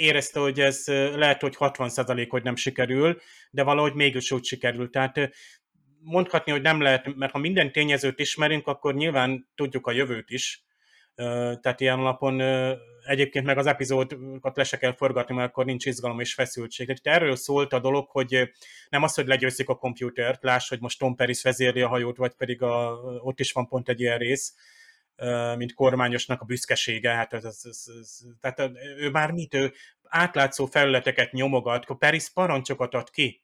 érezte, 0.00 0.40
hogy 0.40 0.60
ez 0.60 0.84
lehet, 1.14 1.40
hogy 1.40 1.56
60% 1.58 2.26
hogy 2.28 2.42
nem 2.42 2.56
sikerül, 2.56 3.20
de 3.50 3.62
valahogy 3.62 3.94
mégis 3.94 4.30
úgy 4.32 4.44
sikerül. 4.44 4.90
Tehát 4.90 5.30
mondhatni, 6.02 6.52
hogy 6.52 6.62
nem 6.62 6.80
lehet, 6.80 7.16
mert 7.16 7.32
ha 7.32 7.38
minden 7.38 7.72
tényezőt 7.72 8.18
ismerünk, 8.18 8.66
akkor 8.66 8.94
nyilván 8.94 9.48
tudjuk 9.54 9.86
a 9.86 9.92
jövőt 9.92 10.30
is. 10.30 10.64
Tehát 11.60 11.80
ilyen 11.80 11.98
alapon 11.98 12.40
egyébként 13.04 13.44
meg 13.46 13.58
az 13.58 13.66
epizódokat 13.66 14.56
le 14.56 14.64
se 14.64 14.76
kell 14.76 14.94
forgatni, 14.94 15.34
mert 15.34 15.48
akkor 15.48 15.64
nincs 15.64 15.86
izgalom 15.86 16.20
és 16.20 16.34
feszültség. 16.34 16.86
Tehát 16.86 17.20
erről 17.20 17.36
szólt 17.36 17.72
a 17.72 17.80
dolog, 17.80 18.08
hogy 18.10 18.50
nem 18.88 19.02
az, 19.02 19.14
hogy 19.14 19.26
legyőzik 19.26 19.68
a 19.68 19.76
komputert, 19.76 20.42
láss, 20.42 20.68
hogy 20.68 20.80
most 20.80 20.98
Tom 20.98 21.14
Paris 21.14 21.42
vezérli 21.42 21.80
a 21.80 21.88
hajót, 21.88 22.16
vagy 22.16 22.32
pedig 22.32 22.62
a, 22.62 23.00
ott 23.22 23.40
is 23.40 23.52
van 23.52 23.68
pont 23.68 23.88
egy 23.88 24.00
ilyen 24.00 24.18
rész, 24.18 24.54
mint 25.56 25.74
kormányosnak 25.74 26.40
a 26.40 26.44
büszkesége, 26.44 27.10
hát 27.10 27.32
ez, 27.32 27.44
ez, 27.44 27.60
ez, 27.62 27.84
ez, 28.00 28.20
tehát 28.40 28.70
ő 28.98 29.10
már 29.10 29.30
mit, 29.30 29.54
ő 29.54 29.72
átlátszó 30.02 30.66
felületeket 30.66 31.32
nyomogat, 31.32 31.84
a 31.86 31.94
Paris 31.94 32.30
parancsokat 32.30 32.94
ad 32.94 33.10
ki, 33.10 33.42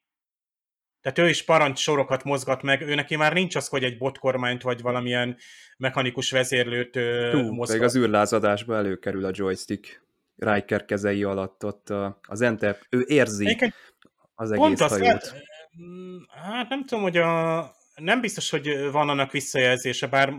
tehát 1.01 1.18
ő 1.18 1.29
is 1.29 1.45
parancsorokat 1.45 2.24
mozgat 2.24 2.62
meg, 2.62 2.81
ő 2.83 2.95
neki 2.95 3.16
már 3.16 3.33
nincs 3.33 3.57
az, 3.57 3.68
hogy 3.68 3.85
egy 3.85 3.99
botkormányt 3.99 4.62
vagy 4.62 4.81
valamilyen 4.83 5.37
mechanikus 5.77 6.31
vezérlőt 6.31 6.97
Hú, 7.33 7.53
mozgat. 7.53 7.81
az 7.81 7.97
űrlázadásba 7.97 8.77
előkerül 8.77 9.24
a 9.24 9.31
joystick 9.33 10.05
Riker 10.37 10.85
kezei 10.85 11.24
alatt 11.24 11.64
ott 11.64 11.93
az 12.22 12.41
Enter, 12.41 12.79
ő 12.91 13.05
érzi 13.07 13.45
Egyébként 13.45 13.74
az 14.35 14.51
egész 14.51 14.64
pont 14.64 14.79
hajót. 14.79 15.07
Hát, 15.07 15.35
hát 16.43 16.68
nem 16.68 16.85
tudom, 16.85 17.03
hogy 17.03 17.16
a, 17.16 17.61
nem 17.95 18.20
biztos, 18.20 18.51
hogy 18.51 18.91
van 18.91 19.09
annak 19.09 19.33
visszajelzése, 19.33 20.07
bár 20.07 20.33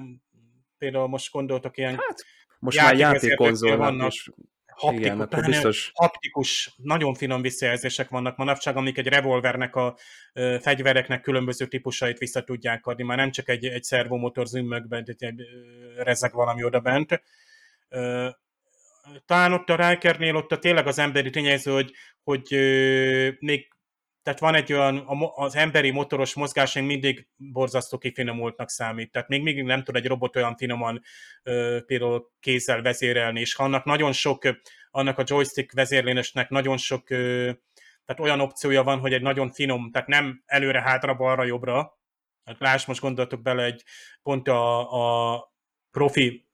például 0.77 1.07
most 1.07 1.31
gondoltok 1.31 1.77
ilyen 1.77 1.95
hát, 1.95 2.25
most 2.59 2.81
már 2.81 2.97
játékkonzolnak 2.97 4.13
is 4.13 4.29
haptikus, 4.77 5.05
Igen, 5.05 5.21
akkor 5.21 5.45
biztos... 5.45 5.91
haptikus, 5.93 6.73
nagyon 6.77 7.13
finom 7.13 7.41
visszajelzések 7.41 8.09
vannak 8.09 8.37
manapság, 8.37 8.75
amik 8.75 8.97
egy 8.97 9.07
revolvernek 9.07 9.75
a 9.75 9.97
ö, 10.33 10.57
fegyvereknek 10.61 11.21
különböző 11.21 11.65
típusait 11.67 12.17
vissza 12.17 12.43
tudják 12.43 12.85
adni. 12.85 13.03
Már 13.03 13.17
nem 13.17 13.31
csak 13.31 13.49
egy, 13.49 13.65
egy 13.65 13.83
szervomotor 13.83 14.47
zümmögben, 14.47 15.03
egy, 15.07 15.23
egy 15.23 15.41
rezeg 15.97 16.33
valami 16.33 16.63
oda 16.63 16.79
bent. 16.79 17.21
Ö, 17.89 18.29
talán 19.25 19.53
ott 19.53 19.69
a 19.69 19.89
Rikernél 19.89 20.35
ott 20.35 20.51
a 20.51 20.59
tényleg 20.59 20.87
az 20.87 20.99
emberi 20.99 21.29
tényező, 21.29 21.71
hogy, 21.71 21.91
hogy 22.23 22.53
ö, 22.53 23.29
még 23.39 23.67
tehát 24.27 24.41
van 24.41 24.55
egy 24.55 24.73
olyan, 24.73 25.03
az 25.35 25.55
emberi 25.55 25.91
motoros 25.91 26.33
mozgás 26.33 26.73
még 26.73 26.83
mindig 26.83 27.27
borzasztó 27.35 27.97
kifinomultnak 27.97 28.69
számít. 28.69 29.11
Tehát 29.11 29.27
még 29.27 29.41
mindig 29.41 29.63
nem 29.63 29.83
tud 29.83 29.95
egy 29.95 30.07
robot 30.07 30.35
olyan 30.35 30.55
finoman 30.55 31.01
ö, 31.43 31.79
például 31.85 32.31
kézzel 32.39 32.81
vezérelni, 32.81 33.39
és 33.39 33.55
annak 33.55 33.83
nagyon 33.83 34.11
sok, 34.11 34.43
annak 34.91 35.17
a 35.17 35.23
joystick 35.25 35.73
vezérlésnek 35.73 36.49
nagyon 36.49 36.77
sok, 36.77 37.09
ö, 37.09 37.51
tehát 38.05 38.21
olyan 38.21 38.39
opciója 38.39 38.83
van, 38.83 38.99
hogy 38.99 39.13
egy 39.13 39.21
nagyon 39.21 39.51
finom, 39.51 39.91
tehát 39.91 40.07
nem 40.07 40.43
előre, 40.45 40.81
hátra, 40.81 41.15
balra, 41.15 41.43
jobbra. 41.43 41.99
Hát 42.45 42.59
láss, 42.59 42.85
most 42.85 43.01
gondoltok 43.01 43.41
bele 43.41 43.63
egy 43.63 43.83
pont 44.23 44.47
a, 44.47 45.33
a 45.33 45.53
profi 45.91 46.46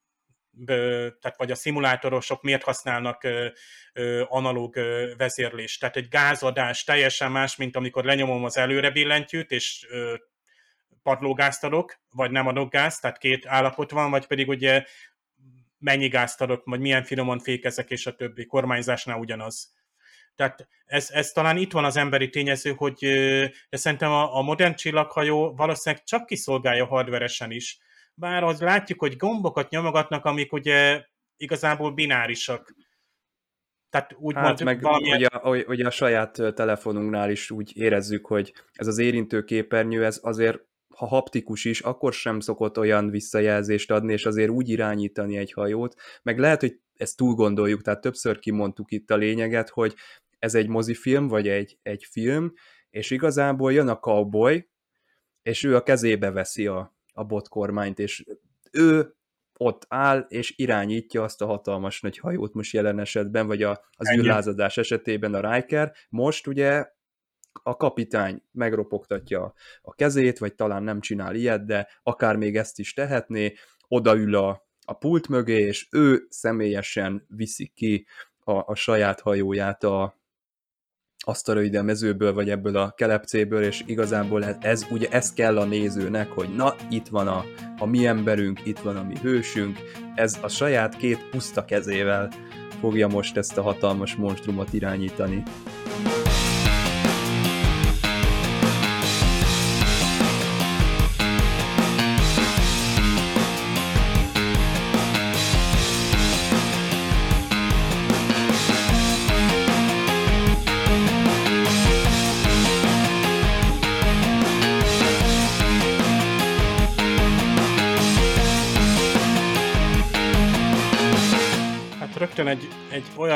tehát 0.66 1.38
vagy 1.38 1.52
a 1.52 1.56
szimulátorosok 1.56 2.42
miért 2.42 2.64
használnak 2.64 3.28
analóg 4.28 4.74
vezérlést. 5.18 5.80
Tehát 5.80 5.96
egy 5.96 6.08
gázadás 6.08 6.84
teljesen 6.84 7.32
más, 7.32 7.56
mint 7.56 7.76
amikor 7.76 8.04
lenyomom 8.04 8.44
az 8.44 8.58
előre 8.58 8.92
billentyűt, 8.92 9.52
és 9.52 9.88
padlógázt 11.04 11.64
adok, 11.64 12.00
vagy 12.10 12.32
nem 12.32 12.48
adok 12.48 12.72
gázt, 12.72 13.02
tehát 13.02 13.18
két 13.18 13.46
állapot 13.46 13.92
van, 13.92 14.12
vagy 14.12 14.28
pedig 14.28 14.48
ugye 14.48 14.86
mennyi 15.78 16.08
gázt 16.08 16.42
adok, 16.42 16.66
vagy 16.66 16.80
milyen 16.80 17.04
finoman 17.04 17.40
fékezek, 17.40 17.90
és 17.90 18.06
a 18.06 18.16
többi 18.16 18.46
kormányzásnál 18.46 19.20
ugyanaz. 19.20 19.74
Tehát 20.36 20.68
ez, 20.86 21.10
ez 21.12 21.32
talán 21.32 21.58
itt 21.58 21.72
van 21.72 21.86
az 21.86 21.98
emberi 21.98 22.30
tényező, 22.30 22.72
hogy 22.72 22.98
de 23.70 23.78
szerintem 23.78 24.12
a, 24.12 24.36
a 24.38 24.42
modern 24.42 24.76
csillaghajó 24.76 25.56
valószínűleg 25.56 26.04
csak 26.04 26.26
kiszolgálja 26.26 26.86
hardveresen 26.86 27.52
is, 27.52 27.78
bár 28.14 28.44
az 28.44 28.62
látjuk, 28.62 29.00
hogy 29.00 29.16
gombokat 29.16 29.70
nyomogatnak, 29.70 30.26
amik 30.26 30.54
ugye 30.54 31.06
igazából 31.38 31.92
binárisak. 31.92 32.76
Tehát 33.90 34.16
úgy 34.18 34.36
hát 34.36 34.44
mondjuk 34.44 34.68
meg 34.68 34.82
valamilyen... 34.82 35.18
ugye, 35.18 35.28
a, 35.28 35.58
ugye 35.68 35.86
a 35.86 35.90
saját 35.90 36.42
telefonunknál 36.56 37.32
is 37.32 37.52
úgy 37.52 37.78
érezzük, 37.78 38.26
hogy 38.26 38.54
ez 38.72 38.88
az 38.88 38.98
érintőképernyő, 38.98 40.06
ez 40.06 40.20
azért 40.22 40.60
ha 40.96 41.06
haptikus 41.06 41.66
is, 41.66 41.82
akkor 41.82 42.14
sem 42.14 42.40
szokott 42.40 42.78
olyan 42.78 43.10
visszajelzést 43.10 43.92
adni, 43.92 44.14
és 44.14 44.26
azért 44.26 44.50
úgy 44.50 44.70
irányítani 44.70 45.38
egy 45.38 45.52
hajót, 45.52 45.96
meg 46.24 46.40
lehet, 46.40 46.60
hogy 46.60 46.80
ezt 46.94 47.18
túl 47.18 47.34
gondoljuk, 47.34 47.82
tehát 47.82 48.02
többször 48.02 48.40
kimondtuk 48.40 48.92
itt 48.92 49.10
a 49.10 49.16
lényeget, 49.16 49.70
hogy 49.70 49.96
ez 50.40 50.56
egy 50.56 50.68
mozifilm, 50.68 51.28
vagy 51.28 51.48
egy, 51.48 51.78
egy 51.82 52.06
film, 52.10 52.54
és 52.90 53.12
igazából 53.12 53.74
jön 53.74 53.88
a 53.88 54.00
cowboy, 54.00 54.70
és 55.42 55.64
ő 55.64 55.76
a 55.76 55.84
kezébe 55.84 56.32
veszi 56.32 56.68
a, 56.68 56.93
a 57.14 57.24
bot 57.24 57.48
kormányt, 57.48 58.00
és 58.00 58.26
ő 58.72 59.16
ott 59.58 59.86
áll, 59.88 60.20
és 60.20 60.54
irányítja 60.58 61.24
azt 61.24 61.42
a 61.42 61.46
hatalmas 61.46 62.02
nagy 62.02 62.18
hajót 62.18 62.54
most 62.54 62.74
jelen 62.74 63.00
esetben, 63.00 63.48
vagy 63.48 63.64
a, 63.64 63.86
az 63.92 64.08
Ennyi. 64.08 64.20
űrlázadás 64.20 64.78
esetében 64.78 65.34
a 65.34 65.54
Riker. 65.54 65.94
Most 66.10 66.48
ugye 66.48 66.86
a 67.64 67.78
kapitány 67.78 68.44
megropogtatja 68.52 69.54
a 69.82 69.94
kezét, 69.94 70.38
vagy 70.38 70.56
talán 70.56 70.84
nem 70.84 71.00
csinál 71.00 71.36
ilyet, 71.36 71.66
de 71.66 71.88
akár 72.04 72.36
még 72.36 72.58
ezt 72.58 72.80
is 72.80 72.94
tehetné, 72.94 73.54
odaül 73.88 74.36
a, 74.36 74.68
a 74.86 74.94
pult 74.94 75.28
mögé, 75.28 75.60
és 75.60 75.88
ő 75.92 76.26
személyesen 76.30 77.26
viszi 77.28 77.72
ki 77.76 78.06
a, 78.40 78.52
a 78.52 78.76
saját 78.76 79.20
hajóját 79.20 79.84
a, 79.84 80.23
asztalöide 81.24 81.82
mezőből, 81.82 82.34
vagy 82.34 82.50
ebből 82.50 82.78
a 82.78 82.94
kelepcéből, 82.98 83.64
és 83.64 83.84
igazából 83.86 84.44
ez, 84.46 84.56
ez 84.60 84.86
ugye 84.92 85.08
ez 85.10 85.34
kell 85.34 85.58
a 85.58 85.66
nézőnek, 85.66 86.32
hogy 86.32 86.56
na, 86.56 86.76
itt 86.90 87.08
van 87.08 87.28
a, 87.28 87.44
a 87.78 87.86
mi 87.86 88.06
emberünk, 88.06 88.66
itt 88.66 88.80
van 88.80 88.96
a 88.96 89.04
mi 89.04 89.16
hősünk, 89.22 89.80
ez 90.16 90.40
a 90.42 90.48
saját 90.48 90.98
két 90.98 91.30
puszta 91.30 91.66
kezével 91.66 92.30
fogja 92.80 93.08
most 93.08 93.38
ezt 93.38 93.58
a 93.58 93.62
hatalmas 93.62 94.16
monstrumot 94.16 94.74
irányítani. 94.74 95.44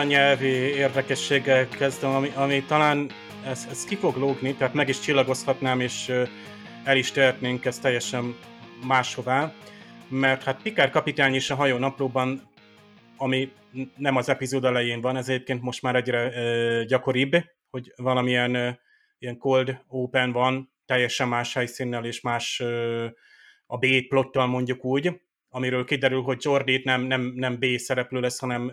Nyelvi 0.08 0.48
érdekességgel 0.56 1.68
kezdem, 1.68 2.16
ami, 2.16 2.32
ami 2.36 2.64
talán 2.64 3.10
ez, 3.46 3.68
ez 3.70 3.84
ki 3.84 3.96
fog 3.96 4.16
lógni, 4.16 4.54
tehát 4.54 4.74
meg 4.74 4.90
is 4.90 5.00
csillagozhatnám, 5.00 5.80
és 5.80 6.12
el 6.84 6.98
is 6.98 7.12
tehetnénk 7.12 7.66
ezt 7.66 7.82
teljesen 7.82 8.36
máshová, 8.88 9.54
mert 10.10 10.44
hát 10.44 10.62
Pikár 10.62 10.90
kapitány 10.90 11.34
is 11.34 11.50
a 11.50 11.56
hajó 11.56 11.78
naplóban, 11.78 12.50
ami 13.18 13.52
nem 13.98 14.16
az 14.16 14.30
epizód 14.30 14.66
elején 14.66 15.02
van, 15.02 15.18
ez 15.18 15.30
egyébként 15.30 15.62
most 15.62 15.82
már 15.82 15.96
egyre 15.96 16.28
uh, 16.28 16.86
gyakoribb, 16.86 17.32
hogy 17.70 17.94
valamilyen 17.96 18.56
uh, 18.56 18.74
ilyen 19.20 19.38
cold 19.38 19.80
open 19.88 20.32
van, 20.32 20.74
teljesen 20.86 21.28
más 21.28 21.54
helyszínnel 21.54 22.06
és 22.06 22.22
más 22.22 22.60
uh, 22.60 23.06
a 23.66 23.78
B-plottal 23.78 24.48
mondjuk 24.48 24.86
úgy, 24.86 25.22
amiről 25.58 25.86
kiderül, 25.86 26.22
hogy 26.22 26.38
Jordi 26.44 26.82
nem, 26.84 27.02
nem, 27.02 27.22
nem 27.36 27.60
B 27.60 27.66
szereplő 27.78 28.20
lesz, 28.20 28.40
hanem 28.40 28.72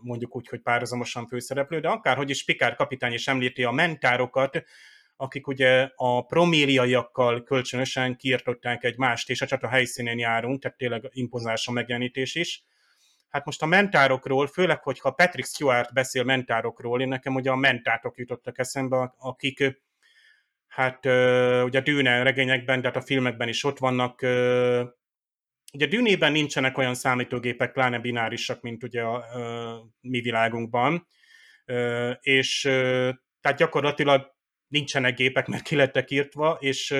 mondjuk 0.00 0.36
úgy, 0.36 0.48
hogy 0.48 0.60
párhuzamosan 0.60 1.26
főszereplő, 1.26 1.80
de 1.80 1.88
akárhogy 1.88 2.30
is 2.30 2.44
Pikár 2.44 2.74
kapitány 2.74 3.12
is 3.12 3.28
említi 3.28 3.64
a 3.64 3.70
mentárokat, 3.70 4.62
akik 5.16 5.46
ugye 5.46 5.90
a 5.94 6.26
promíliaiakkal 6.26 7.42
kölcsönösen 7.42 8.16
kiirtották 8.16 8.84
egymást, 8.84 9.30
és 9.30 9.42
a 9.42 9.46
csata 9.46 9.68
helyszínén 9.68 10.18
járunk, 10.18 10.62
tehát 10.62 10.76
tényleg 10.76 11.08
impozáns 11.10 11.66
a 11.66 11.72
megjelenítés 11.72 12.34
is. 12.34 12.64
Hát 13.28 13.44
most 13.44 13.62
a 13.62 13.66
mentárokról, 13.66 14.46
főleg, 14.46 14.82
hogyha 14.82 15.10
Patrick 15.10 15.48
Stewart 15.48 15.92
beszél 15.92 16.24
mentárokról, 16.24 17.00
én 17.00 17.08
nekem 17.08 17.34
ugye 17.34 17.50
a 17.50 17.56
mentátok 17.56 18.18
jutottak 18.18 18.58
eszembe, 18.58 19.14
akik 19.18 19.82
hát 20.66 21.04
ugye 21.64 21.78
a 21.78 21.82
Dűne 21.84 22.22
regényekben, 22.22 22.80
tehát 22.80 22.96
a 22.96 23.00
filmekben 23.00 23.48
is 23.48 23.64
ott 23.64 23.78
vannak, 23.78 24.22
Ugye 25.74 25.86
Dűnében 25.86 26.32
nincsenek 26.32 26.78
olyan 26.78 26.94
számítógépek, 26.94 27.72
pláne 27.72 27.98
binárisak, 27.98 28.60
mint 28.60 28.82
ugye 28.82 29.02
a, 29.02 29.14
a 29.14 29.86
mi 30.00 30.20
világunkban, 30.20 31.06
és 32.20 32.60
tehát 33.40 33.56
gyakorlatilag 33.56 34.34
nincsenek 34.66 35.14
gépek, 35.14 35.46
mert 35.46 35.62
ki 35.62 35.76
lettek 35.76 36.10
írtva, 36.10 36.56
és 36.60 36.94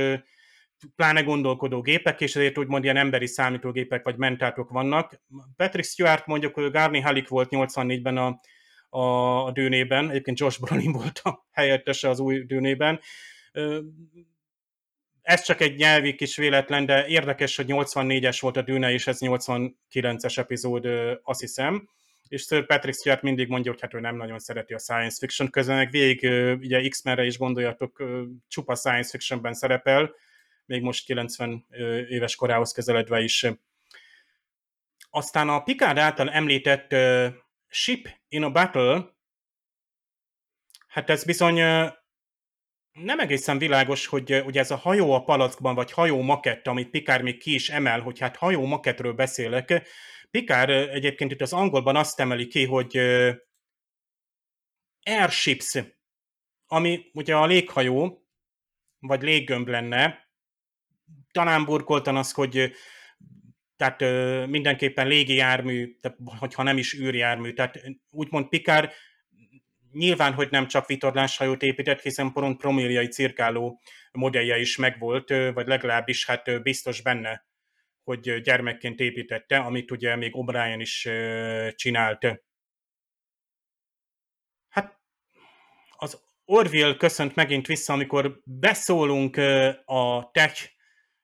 pláne 0.97 1.23
gondolkodó 1.23 1.81
gépek, 1.81 2.21
és 2.21 2.37
ezért 2.37 2.59
úgymond 2.59 2.85
ilyen 2.85 2.97
emberi 2.97 3.27
számítógépek 3.27 4.05
vagy 4.05 4.17
mentátok 4.17 4.71
vannak. 4.71 5.23
Patrick 5.57 5.89
Stewart 5.89 6.27
mondjuk, 6.27 6.55
hogy 6.55 6.71
Garni 6.71 7.01
Halik 7.01 7.29
volt 7.29 7.49
84-ben 7.51 8.17
a, 8.17 8.41
a, 8.89 9.01
a 9.45 9.51
dűnében, 9.51 10.11
egyébként 10.11 10.39
Josh 10.39 10.61
Brolin 10.61 10.93
volt 10.93 11.21
a 11.23 11.47
helyettese 11.51 12.09
az 12.09 12.21
új 12.21 12.45
dűnében 12.45 13.01
ez 15.25 15.43
csak 15.43 15.61
egy 15.61 15.77
nyelvi 15.77 16.15
kis 16.15 16.37
véletlen, 16.37 16.87
de 16.87 17.07
érdekes, 17.07 17.57
hogy 17.57 17.67
84-es 17.69 18.39
volt 18.41 18.57
a 18.57 18.63
Dűne, 18.63 18.93
és 18.93 19.07
ez 19.07 19.19
89-es 19.21 20.39
epizód, 20.39 20.87
azt 21.23 21.41
hiszem. 21.41 21.89
És 22.29 22.43
Sir 22.43 22.67
Patrick 22.67 22.99
Stewart 22.99 23.23
mindig 23.23 23.49
mondja, 23.49 23.71
hogy 23.71 23.81
hát 23.81 23.95
ő 23.95 24.01
nem 24.01 24.17
nagyon 24.17 24.39
szereti 24.39 24.75
a 24.75 24.79
science 24.79 25.17
fiction, 25.19 25.51
közben 25.51 25.77
meg 25.77 25.91
végig, 25.91 26.23
ugye 26.59 26.89
X-Menre 26.89 27.25
is 27.25 27.39
gondoljatok, 27.39 28.03
csupa 28.49 28.75
science 28.75 29.11
fictionben 29.11 29.55
szerepel, 29.55 30.15
még 30.67 30.83
most 30.83 31.05
90 31.05 31.67
éves 32.09 32.37
korához 32.37 32.73
közeledve 32.73 33.21
is. 33.21 33.47
Aztán 35.11 35.49
a 35.49 35.63
Picard 35.63 35.99
által 35.99 36.31
említett 36.31 36.95
Ship 37.69 38.09
in 38.29 38.43
a 38.43 38.51
Battle, 38.51 39.15
hát 40.89 41.11
ez 41.11 41.25
bizony 41.25 41.61
nem 42.95 43.19
egészen 43.19 43.59
világos, 43.59 44.07
hogy 44.07 44.43
ugye 44.45 44.61
ez 44.61 44.71
a 44.71 44.77
hajó 44.77 45.13
a 45.13 45.25
palackban, 45.25 45.75
vagy 45.75 45.93
hajó 45.93 46.23
makett, 46.23 46.67
amit 46.67 46.91
Pikár 46.91 47.23
még 47.23 47.39
ki 47.39 47.55
is 47.55 47.71
emel, 47.71 48.01
hogy 48.01 48.19
hát 48.19 48.37
hajó 48.37 48.67
makettről 48.67 49.13
beszélek. 49.13 49.89
Pikár 50.31 50.71
egyébként 50.71 51.33
itt 51.33 51.41
az 51.41 51.53
angolban 51.53 51.97
azt 51.97 52.21
emeli 52.21 52.47
ki, 52.47 52.65
hogy 52.65 52.97
airships, 55.03 55.79
ami 56.67 57.11
ugye 57.13 57.37
a 57.37 57.47
léghajó, 57.47 58.27
vagy 58.99 59.23
léggömb 59.23 59.69
lenne, 59.69 60.29
talán 61.31 61.65
burkoltan 61.65 62.17
az, 62.17 62.33
hogy 62.33 62.73
tehát 63.77 64.01
mindenképpen 64.47 65.07
légijármű, 65.07 65.99
hogyha 66.25 66.63
nem 66.63 66.79
is 66.79 66.95
űrjármű, 66.95 67.53
tehát 67.53 67.81
úgymond 68.11 68.49
Pikár 68.49 68.93
Nyilván, 69.95 70.33
hogy 70.33 70.51
nem 70.51 70.67
csak 70.67 70.87
vitorláshajót 70.87 71.63
épített, 71.63 72.01
hiszen 72.01 72.33
pont 72.33 72.59
promilliai 72.59 73.09
cirkáló 73.09 73.81
modellje 74.13 74.59
is 74.59 74.77
megvolt, 74.77 75.29
vagy 75.29 75.67
legalábbis 75.67 76.27
hát 76.27 76.63
biztos 76.63 77.03
benne, 77.03 77.47
hogy 78.05 78.41
gyermekként 78.41 79.01
építette, 79.01 79.59
amit 79.59 79.91
ugye 79.91 80.17
még 80.17 80.33
O'Brien 80.35 80.77
is 80.79 81.09
csinált. 81.75 82.43
Hát 84.69 85.01
az 85.97 86.23
Orville 86.45 86.97
köszönt 86.97 87.35
megint 87.35 87.67
vissza, 87.67 87.93
amikor 87.93 88.41
beszólunk 88.45 89.37
a 89.85 90.31
tech 90.33 90.73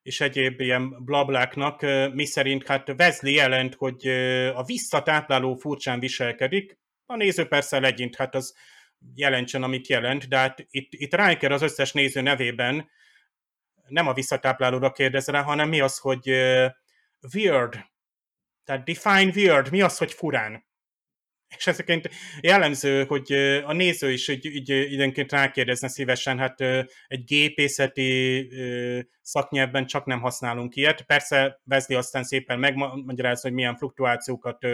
és 0.02 0.20
egyéb 0.20 0.60
ilyen 0.60 1.04
blabláknak, 1.04 1.80
mi 2.12 2.24
szerint 2.24 2.66
hát 2.66 2.88
Wesley 2.88 3.32
jelent, 3.32 3.74
hogy 3.74 4.06
a 4.54 4.64
visszatápláló 4.64 5.54
furcsán 5.54 6.00
viselkedik, 6.00 6.78
a 7.10 7.16
néző 7.16 7.46
persze 7.46 7.80
legyint, 7.80 8.16
hát 8.16 8.34
az 8.34 8.54
jelentsen, 9.14 9.62
amit 9.62 9.86
jelent, 9.86 10.28
de 10.28 10.36
hát 10.36 10.66
itt, 10.70 10.88
itt 10.90 11.14
Riker 11.14 11.52
az 11.52 11.62
összes 11.62 11.92
néző 11.92 12.20
nevében 12.20 12.90
nem 13.86 14.06
a 14.06 14.14
visszatáplálóra 14.14 14.92
kérdez 14.92 15.26
rá, 15.26 15.42
hanem 15.42 15.68
mi 15.68 15.80
az, 15.80 15.98
hogy 15.98 16.28
weird, 17.34 17.84
tehát 18.64 18.84
define 18.84 19.32
weird, 19.34 19.70
mi 19.70 19.80
az, 19.80 19.98
hogy 19.98 20.12
furán. 20.12 20.68
És 21.56 21.66
ezeket 21.66 22.10
jellemző, 22.40 23.04
hogy 23.04 23.32
a 23.64 23.72
néző 23.72 24.12
is 24.12 24.28
így, 24.28 24.44
így 24.44 24.68
időnként 24.68 25.32
rákérdezne 25.32 25.88
szívesen, 25.88 26.38
hát 26.38 26.60
egy 27.06 27.24
gépészeti 27.24 28.48
szaknyelvben 29.22 29.86
csak 29.86 30.04
nem 30.04 30.20
használunk 30.20 30.76
ilyet. 30.76 31.02
Persze 31.02 31.60
Wesley 31.64 31.98
aztán 31.98 32.24
szépen 32.24 32.58
megmagyarázza, 32.58 33.48
hogy 33.48 33.56
milyen 33.56 33.76
fluktuációkat 33.76 34.66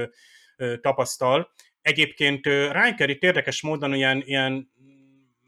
tapasztal, 0.81 1.53
Egyébként 1.87 2.47
Riker 2.47 3.09
itt 3.09 3.23
érdekes 3.23 3.63
módon 3.63 3.95
ilyen, 3.95 4.23
ilyen 4.25 4.71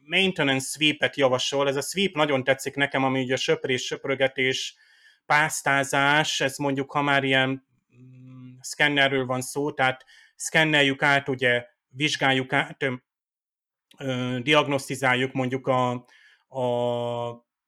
maintenance 0.05 0.67
sweep-et 0.67 1.17
javasol. 1.17 1.69
Ez 1.69 1.77
a 1.77 1.81
sweep 1.81 2.15
nagyon 2.15 2.45
tetszik 2.45 2.75
nekem, 2.75 3.05
ami 3.05 3.23
ugye 3.23 3.37
söprés, 3.37 3.85
söprögetés, 3.85 4.75
pásztázás, 5.27 6.41
ez 6.41 6.57
mondjuk, 6.57 6.91
ha 6.91 7.03
már 7.03 7.25
ilyen 7.25 7.49
mm, 7.49 8.57
szkennerről 8.61 9.27
van 9.27 9.41
szó, 9.41 9.73
tehát 9.73 10.05
szkenneljük 10.37 11.03
át, 11.03 11.29
ugye 11.29 11.65
vizsgáljuk 11.89 12.53
át, 12.53 12.85
diagnosztizáljuk 14.43 15.33
mondjuk 15.33 15.67
a, 15.67 15.91
a 16.49 16.67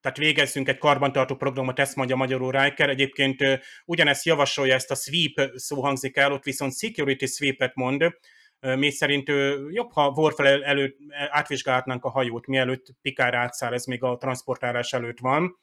tehát 0.01 0.17
végezzünk 0.17 0.67
egy 0.67 0.77
karbantartó 0.77 1.35
programot, 1.35 1.79
ezt 1.79 1.95
mondja 1.95 2.15
magyarul 2.15 2.51
Riker. 2.51 2.89
Egyébként 2.89 3.43
ugyanezt 3.85 4.25
javasolja, 4.25 4.73
ezt 4.73 4.91
a 4.91 4.95
sweep 4.95 5.51
szó 5.55 5.81
hangzik 5.81 6.17
el, 6.17 6.31
ott 6.31 6.43
viszont 6.43 6.77
security 6.77 7.25
sweep-et 7.25 7.75
mond, 7.75 8.13
mi 8.61 8.91
szerint 8.91 9.27
jobb, 9.69 9.91
ha 9.91 10.13
Worf 10.15 10.39
előtt 10.39 10.97
átvizsgálhatnánk 11.29 12.05
a 12.05 12.09
hajót, 12.09 12.47
mielőtt 12.47 12.85
Pikár 13.01 13.33
átszáll, 13.33 13.73
ez 13.73 13.85
még 13.85 14.03
a 14.03 14.17
transportálás 14.17 14.93
előtt 14.93 15.19
van. 15.19 15.57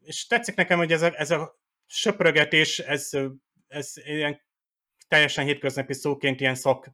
És 0.00 0.26
tetszik 0.26 0.54
nekem, 0.54 0.78
hogy 0.78 0.92
ez 0.92 1.02
a, 1.02 1.12
ez 1.14 1.30
a 1.30 1.58
söprögetés, 1.86 2.78
ez, 2.78 3.10
ez 3.68 3.92
ilyen 3.94 4.40
teljesen 5.08 5.44
hétköznapi 5.44 5.94
szóként 5.94 6.40
ilyen 6.40 6.54
szak 6.54 6.90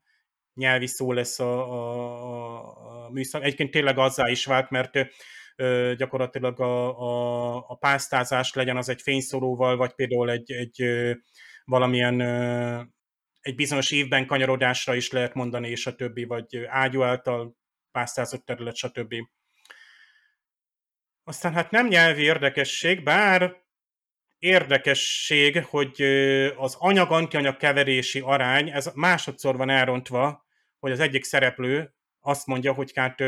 nyelvi 0.55 0.87
szó 0.87 1.13
lesz 1.13 1.39
a, 1.39 1.73
a, 1.73 3.05
a 3.05 3.11
műszak. 3.11 3.43
Egyébként 3.43 3.71
tényleg 3.71 3.99
azzá 3.99 4.29
is 4.29 4.45
vált, 4.45 4.71
mert 4.71 4.99
gyakorlatilag 5.97 6.61
a, 6.61 7.01
a, 7.01 7.57
a 7.69 7.75
pásztázás 7.75 8.53
legyen 8.53 8.77
az 8.77 8.89
egy 8.89 9.03
fényszóróval, 9.03 9.77
vagy 9.77 9.93
például 9.93 10.31
egy, 10.31 10.53
egy 10.53 10.85
valamilyen 11.65 12.17
egy 13.43 13.55
bizonyos 13.55 13.91
évben 13.91 14.27
kanyarodásra 14.27 14.95
is 14.95 15.11
lehet 15.11 15.35
mondani, 15.35 15.69
és 15.69 15.87
a 15.87 15.95
többi, 15.95 16.25
vagy 16.25 16.65
ágyú 16.67 17.03
által 17.03 17.57
pásztázott 17.91 18.45
terület, 18.45 18.77
stb. 18.77 19.15
Aztán 21.25 21.53
hát 21.53 21.71
nem 21.71 21.89
nyelvi 21.89 22.23
érdekesség, 22.23 23.03
bár 23.03 23.57
érdekesség, 24.39 25.65
hogy 25.65 26.03
az 26.57 26.77
anyag-antianyag 26.79 27.57
keverési 27.57 28.21
arány, 28.21 28.71
ez 28.71 28.91
másodszor 28.95 29.57
van 29.57 29.71
elrontva, 29.71 30.47
hogy 30.79 30.91
az 30.91 31.01
egyik 31.01 31.25
szereplő 31.25 31.95
azt 32.21 32.47
mondja, 32.47 32.73
hogy 32.73 32.93
hát 32.95 33.21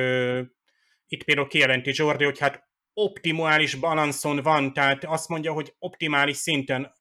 itt 1.06 1.24
például 1.24 1.48
kijelenti 1.48 1.90
Jordi, 1.94 2.24
hogy 2.24 2.38
hát 2.38 2.68
optimális 2.92 3.74
balanszon 3.74 4.42
van, 4.42 4.72
tehát 4.72 5.04
azt 5.04 5.28
mondja, 5.28 5.52
hogy 5.52 5.74
optimális 5.78 6.36
szinten, 6.36 6.92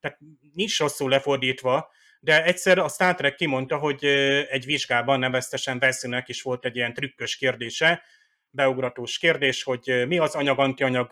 tehát 0.00 0.18
nincs 0.52 0.78
rosszul 0.78 1.10
lefordítva, 1.10 1.90
de 2.20 2.44
egyszer 2.44 2.78
a 2.78 2.88
Star 2.88 3.14
Trek 3.14 3.34
kimondta, 3.34 3.78
hogy 3.78 4.04
egy 4.48 4.64
vizsgában 4.64 5.18
neveztesen 5.18 5.78
Veszőnek 5.78 6.28
is 6.28 6.42
volt 6.42 6.64
egy 6.64 6.76
ilyen 6.76 6.94
trükkös 6.94 7.36
kérdése, 7.36 8.02
beugratós 8.50 9.18
kérdés, 9.18 9.62
hogy 9.62 10.04
mi 10.06 10.18
az 10.18 10.34
anyag-antianyag 10.34 11.08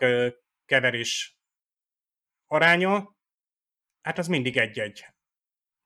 keverés 0.65 1.37
aránya, 2.47 3.15
hát 4.01 4.17
az 4.17 4.27
mindig 4.27 4.57
egy-egy. 4.57 5.05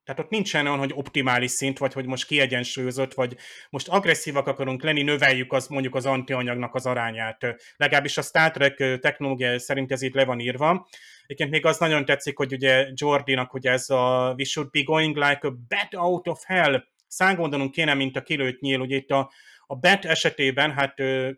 Tehát 0.04 0.20
ott 0.20 0.30
nincsen 0.30 0.66
olyan, 0.66 0.78
hogy 0.78 0.92
optimális 0.94 1.50
szint, 1.50 1.78
vagy 1.78 1.92
hogy 1.92 2.06
most 2.06 2.26
kiegyensúlyozott, 2.26 3.14
vagy 3.14 3.36
most 3.70 3.88
agresszívak 3.88 4.46
akarunk 4.46 4.82
lenni, 4.82 5.02
növeljük 5.02 5.52
az, 5.52 5.66
mondjuk 5.66 5.94
az 5.94 6.06
antianyagnak 6.06 6.74
az 6.74 6.86
arányát. 6.86 7.56
Legalábbis 7.76 8.16
a 8.16 8.22
Star 8.22 8.50
Trek 8.50 8.98
technológia 9.00 9.58
szerint 9.58 9.92
ez 9.92 10.02
itt 10.02 10.14
le 10.14 10.24
van 10.24 10.40
írva. 10.40 10.88
Egyébként 11.26 11.50
még 11.50 11.66
az 11.66 11.78
nagyon 11.78 12.04
tetszik, 12.04 12.36
hogy 12.36 12.52
ugye 12.52 12.88
Jordinak 12.94 13.54
ugye 13.54 13.70
ez 13.70 13.90
a 13.90 14.34
We 14.38 14.44
should 14.44 14.70
be 14.70 14.82
going 14.82 15.16
like 15.16 15.46
a 15.46 15.56
bat 15.68 15.94
out 15.94 16.28
of 16.28 16.44
hell. 16.44 16.84
Szángondolunk 17.06 17.70
kéne, 17.70 17.94
mint 17.94 18.16
a 18.16 18.22
kilőtt 18.22 18.60
nyíl. 18.60 18.80
Ugye 18.80 18.96
itt 18.96 19.10
a, 19.10 19.30
a 19.66 19.76
bat 19.76 20.04
esetében, 20.04 20.72
hát 20.72 21.00
ö, 21.00 21.30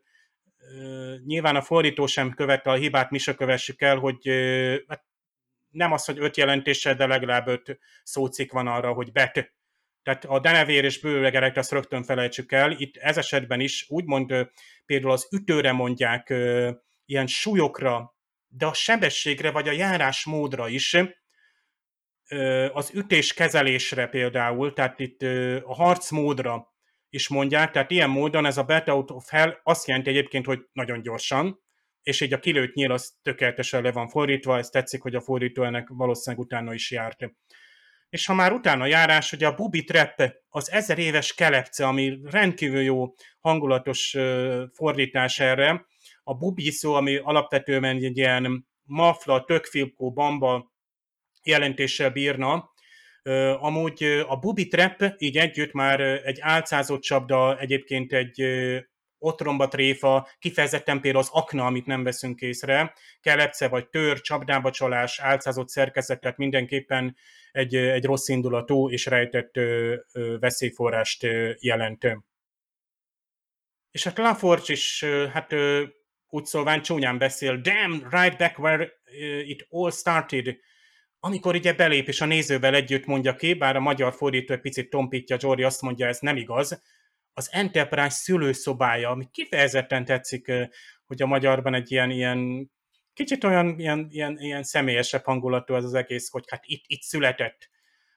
ö, 0.58 1.14
nyilván 1.26 1.56
a 1.56 1.62
fordító 1.62 2.06
sem 2.06 2.34
követte 2.34 2.70
a 2.70 2.74
hibát, 2.74 3.10
mi 3.10 3.18
se 3.18 3.34
kövessük 3.34 3.80
el, 3.80 3.96
hogy 3.96 4.28
ö, 4.28 4.76
hát 4.88 5.04
nem 5.68 5.92
az, 5.92 6.04
hogy 6.04 6.18
öt 6.18 6.36
jelentéssel, 6.36 6.94
de 6.94 7.06
legalább 7.06 7.46
öt 7.46 7.78
szócik 8.02 8.52
van 8.52 8.66
arra, 8.66 8.92
hogy 8.92 9.12
bet. 9.12 9.54
Tehát 10.02 10.24
a 10.24 10.40
denevér 10.40 10.84
és 10.84 11.00
bőlegerek, 11.00 11.56
azt 11.56 11.72
rögtön 11.72 12.02
felejtsük 12.02 12.52
el. 12.52 12.70
Itt 12.70 12.96
ez 12.96 13.16
esetben 13.16 13.60
is 13.60 13.86
úgymond 13.88 14.34
például 14.86 15.12
az 15.12 15.28
ütőre 15.30 15.72
mondják 15.72 16.34
ilyen 17.04 17.26
súlyokra, 17.26 18.15
de 18.48 18.66
a 18.66 18.74
sebességre 18.74 19.50
vagy 19.50 19.68
a 19.68 19.72
járásmódra 19.72 20.68
is, 20.68 20.96
az 22.72 22.90
ütés 22.94 23.34
kezelésre 23.34 24.06
például, 24.06 24.72
tehát 24.72 25.00
itt 25.00 25.22
a 25.62 25.74
harcmódra 25.74 26.74
is 27.08 27.28
mondják, 27.28 27.70
tehát 27.70 27.90
ilyen 27.90 28.10
módon 28.10 28.46
ez 28.46 28.56
a 28.56 28.62
bet 28.64 28.88
out 28.88 29.10
of 29.10 29.28
hell 29.28 29.60
azt 29.62 29.86
jelenti 29.86 30.10
egyébként, 30.10 30.46
hogy 30.46 30.60
nagyon 30.72 31.02
gyorsan, 31.02 31.64
és 32.02 32.20
így 32.20 32.32
a 32.32 32.38
kilőtt 32.38 32.74
nyíl 32.74 32.92
az 32.92 33.14
tökéletesen 33.22 33.82
le 33.82 33.92
van 33.92 34.08
fordítva, 34.08 34.58
ez 34.58 34.68
tetszik, 34.68 35.02
hogy 35.02 35.14
a 35.14 35.20
fordító 35.20 35.62
ennek 35.62 35.88
valószínűleg 35.88 36.44
utána 36.44 36.74
is 36.74 36.90
járt. 36.90 37.18
És 38.08 38.26
ha 38.26 38.34
már 38.34 38.52
utána 38.52 38.86
járás, 38.86 39.30
hogy 39.30 39.44
a 39.44 39.54
Bubi 39.54 39.84
Trap, 39.84 40.32
az 40.48 40.70
ezer 40.70 40.98
éves 40.98 41.34
kelepce, 41.34 41.86
ami 41.86 42.18
rendkívül 42.24 42.82
jó 42.82 43.14
hangulatos 43.40 44.16
fordítás 44.72 45.40
erre, 45.40 45.86
a 46.28 46.34
Bubi 46.34 46.70
szó, 46.70 46.94
ami 46.94 47.16
alapvetően 47.16 47.84
egy 47.84 48.16
ilyen 48.16 48.66
mafla, 48.82 49.44
tökfilkó, 49.44 50.12
bamba 50.12 50.72
jelentéssel 51.42 52.10
bírna, 52.10 52.74
Amúgy 53.58 54.02
a 54.26 54.36
Bubi 54.36 54.66
Trap 54.66 55.14
így 55.18 55.36
együtt 55.36 55.72
már 55.72 56.00
egy 56.00 56.38
álcázott 56.40 57.00
csapda, 57.00 57.58
egyébként 57.58 58.12
egy 58.12 58.42
otromba 59.18 59.68
tréfa, 59.68 60.28
kifejezetten 60.38 61.00
például 61.00 61.24
az 61.24 61.30
akna, 61.32 61.66
amit 61.66 61.86
nem 61.86 62.02
veszünk 62.02 62.40
észre, 62.40 62.94
kelepce 63.20 63.68
vagy 63.68 63.88
tör, 63.88 64.20
csapdába 64.20 64.70
csalás, 64.70 65.20
álcázott 65.20 65.68
szerkezet, 65.68 66.20
tehát 66.20 66.36
mindenképpen 66.36 67.16
egy, 67.52 67.74
egy 67.76 68.04
rossz 68.04 68.28
indulatú 68.28 68.90
és 68.90 69.06
rejtett 69.06 69.56
ö, 69.56 69.96
ö, 70.12 70.38
veszélyforrást 70.38 71.24
ö. 71.24 72.16
És 73.90 74.04
hát 74.04 74.18
Laforge 74.18 74.72
is, 74.72 75.04
hát 75.32 75.54
úgy 76.28 76.44
szólván 76.44 76.82
csúnyán 76.82 77.18
beszél, 77.18 77.60
damn, 77.60 78.08
right 78.10 78.36
back 78.36 78.58
where 78.58 78.92
it 79.46 79.66
all 79.70 79.90
started, 79.90 80.56
amikor 81.20 81.54
ugye 81.54 81.72
belép 81.72 82.08
és 82.08 82.20
a 82.20 82.24
nézővel 82.26 82.74
együtt 82.74 83.06
mondja 83.06 83.34
ki, 83.34 83.54
bár 83.54 83.76
a 83.76 83.80
magyar 83.80 84.14
fordító 84.14 84.54
egy 84.54 84.60
picit 84.60 84.90
tompítja, 84.90 85.36
Jory 85.40 85.62
azt 85.62 85.82
mondja, 85.82 86.06
ez 86.06 86.18
nem 86.20 86.36
igaz, 86.36 86.82
az 87.32 87.48
Enterprise 87.52 88.10
szülőszobája, 88.10 89.10
ami 89.10 89.28
kifejezetten 89.32 90.04
tetszik, 90.04 90.52
hogy 91.06 91.22
a 91.22 91.26
magyarban 91.26 91.74
egy 91.74 91.92
ilyen, 91.92 92.10
ilyen 92.10 92.70
kicsit 93.12 93.44
olyan 93.44 93.78
ilyen, 93.78 94.06
ilyen, 94.10 94.38
ilyen 94.38 94.62
személyesebb 94.62 95.24
hangulatú 95.24 95.74
az 95.74 95.84
az 95.84 95.94
egész, 95.94 96.30
hogy 96.30 96.44
hát 96.48 96.62
itt, 96.66 96.84
itt 96.86 97.02
született 97.02 97.70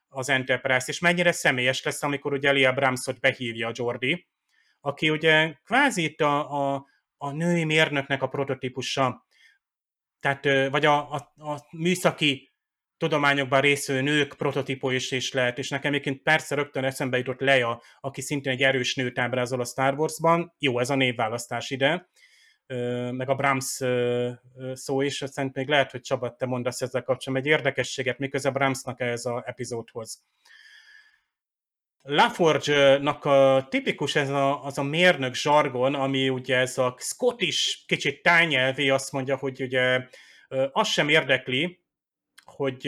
az 0.08 0.30
Enterprise, 0.30 0.86
és 0.88 1.00
mennyire 1.00 1.32
személyes 1.32 1.84
lesz, 1.84 2.04
amikor 2.04 2.34
ugye 2.34 2.50
Elia 2.50 2.74
Bramsot 2.74 3.20
behívja 3.20 3.68
a 3.68 3.72
Jordi, 3.74 4.28
aki 4.82 5.10
ugye 5.10 5.54
kvázi 5.64 6.04
itt 6.04 6.22
a, 6.22 6.74
a, 6.74 6.86
a 7.22 7.32
női 7.32 7.64
mérnöknek 7.64 8.22
a 8.22 8.28
prototípusa, 8.28 9.26
tehát, 10.20 10.70
vagy 10.70 10.86
a, 10.86 11.12
a, 11.12 11.34
a 11.38 11.68
műszaki 11.72 12.54
tudományokban 12.98 13.62
részvő 13.62 14.02
nők 14.02 14.34
prototípó 14.34 14.90
is, 14.90 15.32
lehet, 15.34 15.58
és 15.58 15.70
nekem 15.70 15.92
egyébként 15.92 16.22
persze 16.22 16.56
rögtön 16.56 16.84
eszembe 16.84 17.18
jutott 17.18 17.40
Leia, 17.40 17.82
aki 18.00 18.22
szintén 18.22 18.52
egy 18.52 18.64
erős 18.64 18.96
nőt 18.96 19.20
ábrázol 19.20 19.60
a 19.60 19.66
Star 19.66 19.94
Wars-ban, 19.94 20.54
jó 20.58 20.80
ez 20.80 20.90
a 20.90 20.96
névválasztás 20.96 21.70
ide, 21.70 22.10
meg 23.12 23.30
a 23.30 23.36
Brahms 23.36 23.82
szó 24.74 25.02
is, 25.02 25.24
szerint 25.26 25.56
még 25.56 25.68
lehet, 25.68 25.92
hogy 25.92 26.02
Csaba, 26.02 26.36
te 26.36 26.46
mondasz 26.46 26.82
ezzel 26.82 27.04
kapcsolatban 27.04 27.52
egy 27.52 27.58
érdekességet, 27.58 28.18
miközben 28.18 28.54
Brahmsnak 28.54 29.00
ez 29.00 29.26
az 29.26 29.42
epizódhoz. 29.46 30.24
Laforge-nak 32.10 33.26
a 33.26 33.68
tipikus 33.70 34.16
ez 34.16 34.30
a, 34.30 34.64
az 34.64 34.78
a 34.78 34.84
mérnök 34.84 35.34
zsargon, 35.34 35.96
ami 35.96 36.30
ugye 36.30 36.58
ez 36.58 36.78
a 36.78 36.96
Scottish 37.00 37.86
kicsit 37.86 38.22
tájnyelvi, 38.22 38.90
azt 38.90 39.12
mondja, 39.12 39.38
hogy 39.38 39.62
ugye 39.62 40.08
az 40.72 40.88
sem 40.88 41.10
érdekli, 41.10 41.84
hogy 42.44 42.88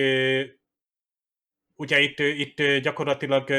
ugye 1.76 2.00
itt, 2.00 2.20
itt 2.20 2.78
gyakorlatilag 2.78 3.50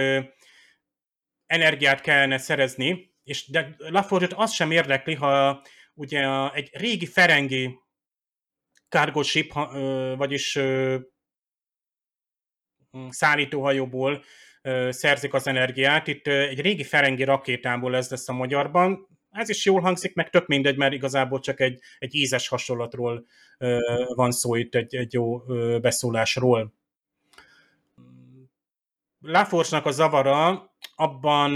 energiát 1.46 2.00
kellene 2.00 2.38
szerezni, 2.38 3.14
és 3.24 3.50
de 3.50 3.74
laforge 3.78 4.28
az 4.34 4.52
sem 4.52 4.70
érdekli, 4.70 5.14
ha 5.14 5.62
ugye 5.94 6.50
egy 6.52 6.70
régi 6.72 7.06
ferengi 7.06 7.78
cargo 8.88 9.22
ship, 9.22 9.52
vagyis 10.16 10.58
szállítóhajóból 13.08 14.24
szerzik 14.88 15.34
az 15.34 15.46
energiát. 15.46 16.06
Itt 16.06 16.26
egy 16.26 16.60
régi 16.60 16.84
ferengi 16.84 17.24
rakétából 17.24 17.96
ez 17.96 18.10
lesz 18.10 18.28
a 18.28 18.32
magyarban. 18.32 19.08
Ez 19.30 19.48
is 19.48 19.64
jól 19.64 19.80
hangzik, 19.80 20.14
meg 20.14 20.30
tök 20.30 20.46
mindegy, 20.46 20.76
mert 20.76 20.92
igazából 20.92 21.40
csak 21.40 21.60
egy, 21.60 21.80
egy 21.98 22.14
ízes 22.14 22.48
hasonlatról 22.48 23.24
van 24.14 24.30
szó 24.30 24.54
itt, 24.54 24.74
egy, 24.74 24.94
egy 24.94 25.12
jó 25.12 25.38
beszólásról. 25.78 26.74
Laforce-nak 29.20 29.86
a 29.86 29.90
zavara 29.90 30.70
abban 30.94 31.50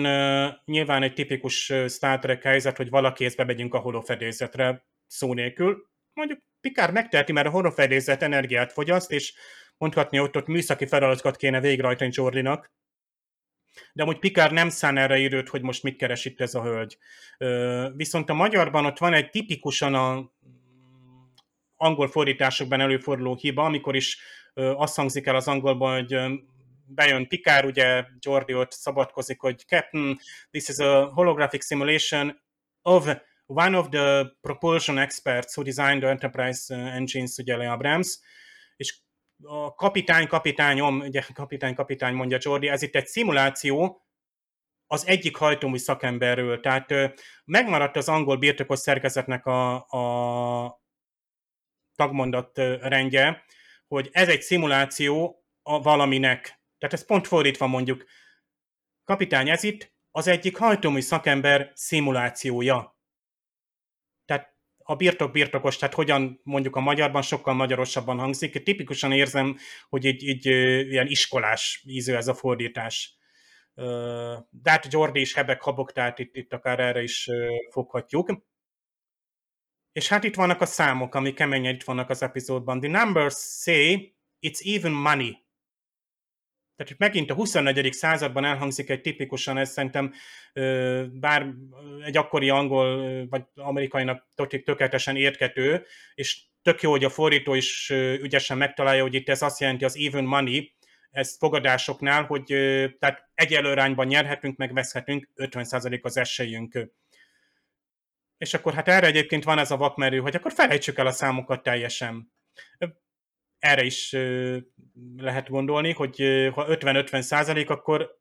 nyilván 0.65 1.03
egy 1.03 1.15
tipikus 1.15 1.73
Star 1.89 2.19
Trek 2.19 2.43
helyzet, 2.43 2.77
hogy 2.77 2.91
valaki 2.91 3.25
észbe 3.25 3.45
megyünk 3.45 3.75
a 3.75 3.79
holofedélzetre 3.79 4.87
szó 5.07 5.35
nélkül. 5.35 5.89
Mondjuk 6.13 6.39
Pikár 6.61 6.93
megteheti, 6.93 7.33
mert 7.33 7.47
a 7.47 7.51
holofedélzet 7.51 8.23
energiát 8.23 8.73
fogyaszt, 8.73 9.13
és 9.13 9.35
mondhatni, 9.79 10.19
hogy 10.19 10.31
ott 10.33 10.47
műszaki 10.47 10.87
feladatokat 10.87 11.37
kéne 11.37 11.61
végrehajtani 11.61 12.11
Jordinak, 12.15 12.75
de 13.93 14.03
amúgy 14.03 14.19
Pikár 14.19 14.53
nem 14.53 14.69
szán 14.69 14.97
erre 14.97 15.19
időt, 15.19 15.49
hogy 15.49 15.63
most 15.63 15.83
mit 15.83 15.97
keres 15.97 16.25
itt 16.25 16.41
ez 16.41 16.55
a 16.55 16.63
hölgy. 16.63 16.99
Viszont 17.97 18.31
a 18.31 18.35
magyarban 18.35 18.85
ott 18.85 18.99
van 18.99 19.13
egy 19.13 19.31
tipikusan 19.31 19.95
a 19.95 20.33
angol 21.77 22.09
fordításokban 22.09 22.81
előforduló 22.81 23.37
hiba, 23.41 23.65
amikor 23.65 23.97
is 23.97 24.19
azt 24.55 24.97
hangzik 24.97 25.27
el 25.27 25.37
az 25.37 25.49
angolban, 25.49 25.95
hogy 25.95 26.41
bejön 26.87 27.29
Pikár, 27.29 27.65
ugye 27.65 28.05
Jordi 28.19 28.55
ott 28.55 28.73
szabadkozik, 28.73 29.41
hogy 29.41 29.59
Captain, 29.67 30.19
this 30.51 30.69
is 30.69 30.79
a 30.79 31.05
holographic 31.05 31.67
simulation 31.67 32.41
of 32.83 33.09
one 33.47 33.79
of 33.79 33.89
the 33.89 34.25
propulsion 34.41 34.99
experts 34.99 35.57
who 35.57 35.65
designed 35.65 36.01
the 36.01 36.11
Enterprise 36.11 36.75
engines, 36.75 37.37
ugye 37.39 37.57
Lea 37.57 37.73
Abrams, 37.73 38.19
a 39.43 39.75
kapitány, 39.75 40.27
kapitányom, 40.27 41.01
ugye 41.01 41.23
kapitány, 41.35 41.75
kapitány 41.75 42.15
mondja 42.15 42.39
Jordi, 42.41 42.69
ez 42.69 42.83
itt 42.83 42.95
egy 42.95 43.07
szimuláció 43.07 44.07
az 44.87 45.07
egyik 45.07 45.37
hajtómű 45.37 45.77
szakemberről, 45.77 46.61
tehát 46.61 46.95
megmaradt 47.45 47.97
az 47.97 48.09
angol 48.09 48.37
birtokos 48.37 48.79
szerkezetnek 48.79 49.47
a, 49.47 49.75
a 49.75 50.83
tagmondat 51.95 52.59
rendje, 52.81 53.45
hogy 53.87 54.09
ez 54.13 54.29
egy 54.29 54.43
szimuláció 54.43 55.45
a 55.63 55.83
valaminek. 55.83 56.61
Tehát 56.79 56.95
ez 56.95 57.05
pont 57.05 57.27
fordítva 57.27 57.67
mondjuk. 57.67 58.05
Kapitány, 59.05 59.49
ez 59.49 59.63
itt 59.63 59.95
az 60.11 60.27
egyik 60.27 60.57
hajtómű 60.57 61.01
szakember 61.01 61.73
szimulációja 61.75 62.96
a 64.89 64.97
birtok 64.97 65.33
birtokos, 65.33 65.77
tehát 65.77 65.95
hogyan 65.95 66.41
mondjuk 66.43 66.77
a 66.77 66.81
magyarban 66.81 67.23
sokkal 67.23 67.55
magyarosabban 67.55 68.19
hangzik. 68.19 68.63
Tipikusan 68.63 69.13
érzem, 69.13 69.59
hogy 69.89 70.07
egy, 70.07 70.29
egy 70.29 70.47
ilyen 70.91 71.07
iskolás 71.07 71.83
íző 71.87 72.17
ez 72.17 72.29
a 72.29 72.35
fordítás. 72.35 73.17
De 74.51 74.71
hát 74.71 74.93
Jordi 74.93 75.21
is 75.21 75.35
hebek 75.35 75.63
habok, 75.63 75.93
tehát 75.93 76.19
itt, 76.19 76.37
itt 76.37 76.53
akár 76.53 76.81
erre 76.81 77.03
is 77.03 77.29
foghatjuk. 77.71 78.45
És 79.93 80.09
hát 80.09 80.25
itt 80.25 80.35
vannak 80.35 80.61
a 80.61 80.67
számok, 80.67 81.15
ami 81.15 81.33
keményen 81.33 81.75
itt 81.75 81.85
vannak 81.85 82.11
az 82.11 82.23
epizódban. 82.23 82.81
The 82.81 83.05
numbers 83.05 83.37
say 83.63 84.15
it's 84.41 84.75
even 84.75 84.93
money. 84.93 85.46
Tehát 86.77 86.93
itt 86.93 86.99
megint 86.99 87.31
a 87.31 87.35
24. 87.35 87.93
században 87.93 88.45
elhangzik 88.45 88.91
egy 88.91 89.01
tipikusan, 89.01 89.59
ez 89.59 89.71
szerintem 89.71 90.13
bár 91.13 91.47
egy 92.05 92.17
akkori 92.17 92.51
angol 92.51 93.27
vagy 93.29 93.43
amerikainak 93.55 94.29
tökéletesen 94.35 95.17
érthető, 95.17 95.87
és 96.15 96.43
tök 96.63 96.83
jó, 96.83 96.91
hogy 96.91 97.05
a 97.05 97.11
fordító 97.11 97.55
is 97.55 97.91
ügyesen 98.21 98.59
megtalálja, 98.59 99.03
hogy 99.03 99.15
itt 99.15 99.29
ez 99.29 99.43
azt 99.43 99.61
jelenti 99.61 99.85
az 99.85 99.97
even 99.97 100.25
money, 100.25 100.75
ez 101.11 101.37
fogadásoknál, 101.39 102.25
hogy 102.25 102.45
tehát 102.99 103.31
egyelőrányban 103.35 104.07
nyerhetünk, 104.07 104.57
meg 104.57 104.73
veszhetünk, 104.73 105.29
50% 105.37 106.03
az 106.03 106.17
esélyünk. 106.17 106.91
És 108.39 108.55
akkor 108.55 108.75
hát 108.75 108.89
erre 108.89 109.07
egyébként 109.07 109.45
van 109.45 109.59
ez 109.59 109.71
a 109.71 109.77
vakmerő, 109.77 110.19
hogy 110.19 110.35
akkor 110.35 110.53
felejtsük 110.53 110.99
el 110.99 111.07
a 111.07 111.13
számokat 111.13 111.63
teljesen 111.63 112.33
erre 113.59 113.85
is 113.85 114.17
lehet 115.17 115.49
gondolni, 115.49 115.93
hogy 115.93 116.17
ha 116.55 116.67
50-50 116.69 117.21
százalék, 117.21 117.71
akkor 117.71 118.19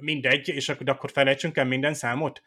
mindegy, 0.00 0.48
és 0.48 0.68
akkor, 0.68 1.10
felejtsünk 1.10 1.56
el 1.56 1.64
minden 1.64 1.94
számot. 1.94 2.42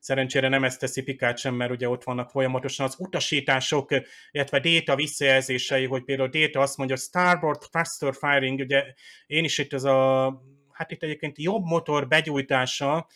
Szerencsére 0.00 0.48
nem 0.48 0.64
ezt 0.64 0.80
teszi 0.80 1.02
Pikát 1.02 1.38
sem, 1.38 1.54
mert 1.54 1.70
ugye 1.70 1.88
ott 1.88 2.04
vannak 2.04 2.30
folyamatosan 2.30 2.86
az 2.86 2.94
utasítások, 2.98 3.90
illetve 4.30 4.60
Data 4.60 4.96
visszajelzései, 4.96 5.86
hogy 5.86 6.04
például 6.04 6.28
Data 6.28 6.60
azt 6.60 6.76
mondja, 6.76 6.96
Starboard 6.96 7.62
Faster 7.70 8.14
Firing, 8.14 8.60
ugye 8.60 8.84
én 9.26 9.44
is 9.44 9.58
itt 9.58 9.72
az 9.72 9.84
a, 9.84 10.26
hát 10.72 10.90
itt 10.90 11.02
egyébként 11.02 11.38
jobb 11.38 11.64
motor 11.64 12.08
begyújtása, 12.08 13.08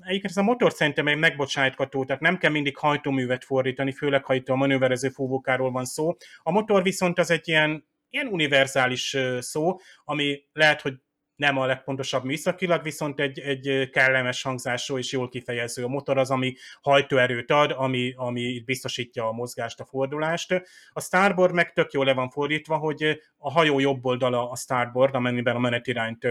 Egyébként 0.00 0.24
ez 0.24 0.36
a 0.36 0.42
motor 0.42 0.72
szerintem 0.72 1.08
egy 1.08 1.18
megbocsájtható, 1.18 2.04
tehát 2.04 2.22
nem 2.22 2.38
kell 2.38 2.50
mindig 2.50 2.76
hajtóművet 2.76 3.44
fordítani, 3.44 3.92
főleg 3.92 4.24
ha 4.24 4.34
itt 4.34 4.48
a 4.48 4.54
manőverező 4.54 5.08
fúvókáról 5.08 5.70
van 5.70 5.84
szó. 5.84 6.16
A 6.42 6.50
motor 6.50 6.82
viszont 6.82 7.18
az 7.18 7.30
egy 7.30 7.48
ilyen, 7.48 7.86
ilyen 8.10 8.26
univerzális 8.26 9.16
szó, 9.38 9.76
ami 10.04 10.44
lehet, 10.52 10.80
hogy 10.80 10.94
nem 11.36 11.58
a 11.58 11.66
legpontosabb 11.66 12.24
műszakilag, 12.24 12.82
viszont 12.82 13.20
egy, 13.20 13.38
egy 13.38 13.90
kellemes 13.90 14.42
hangzású 14.42 14.98
és 14.98 15.12
jól 15.12 15.28
kifejező. 15.28 15.84
A 15.84 15.88
motor 15.88 16.18
az, 16.18 16.30
ami 16.30 16.54
hajtóerőt 16.80 17.50
ad, 17.50 17.70
ami, 17.76 18.12
ami 18.16 18.62
biztosítja 18.64 19.28
a 19.28 19.32
mozgást, 19.32 19.80
a 19.80 19.84
fordulást. 19.84 20.62
A 20.92 21.00
starboard 21.00 21.54
meg 21.54 21.72
tök 21.72 21.92
jól 21.92 22.04
le 22.04 22.14
van 22.14 22.30
fordítva, 22.30 22.76
hogy 22.76 23.20
a 23.36 23.50
hajó 23.50 23.78
jobb 23.78 24.04
oldala 24.04 24.50
a 24.50 24.56
starboard, 24.56 25.14
amennyiben 25.14 25.56
a 25.56 25.58
menetirányt 25.58 26.26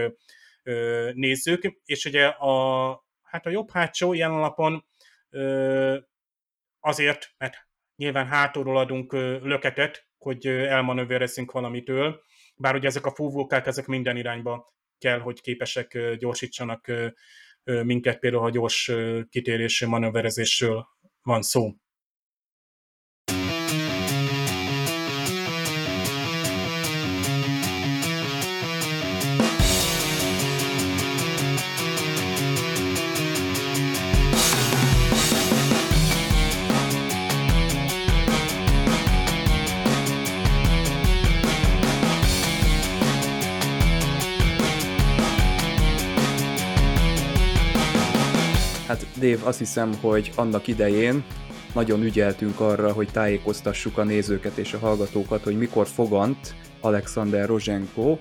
nézzük, 1.14 1.80
és 1.84 2.04
ugye 2.04 2.26
a, 2.26 3.03
hát 3.34 3.46
a 3.46 3.50
jobb 3.50 3.70
hátsó 3.70 4.12
ilyen 4.12 4.30
alapon 4.30 4.84
azért, 6.80 7.34
mert 7.38 7.68
nyilván 7.96 8.26
hátulról 8.26 8.78
adunk 8.78 9.12
löketet, 9.42 10.06
hogy 10.18 10.46
elmanőverezzünk 10.46 11.52
valamitől, 11.52 12.22
bár 12.56 12.74
ugye 12.74 12.88
ezek 12.88 13.06
a 13.06 13.14
fúvókák, 13.14 13.66
ezek 13.66 13.86
minden 13.86 14.16
irányba 14.16 14.74
kell, 14.98 15.18
hogy 15.18 15.40
képesek 15.40 16.16
gyorsítsanak 16.18 16.92
minket 17.64 18.18
például, 18.18 18.42
ha 18.42 18.50
gyors 18.50 18.92
kitérésű 19.28 19.86
manőverezésről 19.86 20.86
van 21.22 21.42
szó. 21.42 21.72
Hát 48.94 49.18
Dave, 49.18 49.46
azt 49.46 49.58
hiszem, 49.58 49.94
hogy 50.00 50.32
annak 50.36 50.66
idején 50.66 51.24
nagyon 51.74 52.02
ügyeltünk 52.02 52.60
arra, 52.60 52.92
hogy 52.92 53.08
tájékoztassuk 53.12 53.98
a 53.98 54.04
nézőket 54.04 54.56
és 54.56 54.72
a 54.72 54.78
hallgatókat, 54.78 55.42
hogy 55.42 55.58
mikor 55.58 55.86
fogant 55.86 56.54
Alexander 56.80 57.46
Rozsenko, 57.48 58.18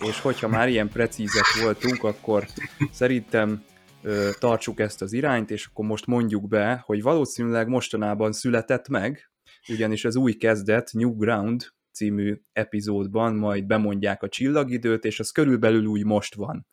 és 0.00 0.20
hogyha 0.20 0.48
már 0.48 0.68
ilyen 0.68 0.88
precízek 0.88 1.44
voltunk, 1.62 2.04
akkor 2.04 2.46
szerintem 2.92 3.64
ö, 4.02 4.30
tartsuk 4.38 4.80
ezt 4.80 5.02
az 5.02 5.12
irányt, 5.12 5.50
és 5.50 5.66
akkor 5.66 5.84
most 5.84 6.06
mondjuk 6.06 6.48
be, 6.48 6.82
hogy 6.84 7.02
valószínűleg 7.02 7.68
mostanában 7.68 8.32
született 8.32 8.88
meg, 8.88 9.30
ugyanis 9.68 10.04
az 10.04 10.16
új 10.16 10.32
kezdet 10.32 10.90
New 10.92 11.16
Ground 11.16 11.66
című 11.92 12.40
epizódban 12.52 13.34
majd 13.34 13.66
bemondják 13.66 14.22
a 14.22 14.28
csillagidőt, 14.28 15.04
és 15.04 15.20
az 15.20 15.30
körülbelül 15.30 15.84
úgy 15.84 16.04
most 16.04 16.34
van. 16.34 16.66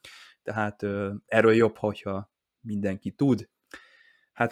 Tehát 0.43 0.84
ö, 0.84 1.13
erről 1.25 1.53
jobb, 1.53 1.77
hogyha 1.77 2.31
mindenki 2.64 3.11
tud. 3.11 3.49
Hát 4.34 4.52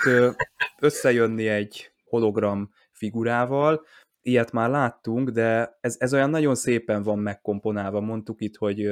összejönni 0.80 1.48
egy 1.48 1.92
hologram 2.04 2.70
figurával, 2.92 3.86
ilyet 4.22 4.52
már 4.52 4.70
láttunk, 4.70 5.30
de 5.30 5.78
ez, 5.82 5.96
ez 6.00 6.14
olyan 6.14 6.30
nagyon 6.30 6.56
szépen 6.56 7.04
van 7.04 7.20
megkomponálva. 7.20 8.00
Mondtuk 8.00 8.42
itt, 8.42 8.56
hogy 8.56 8.90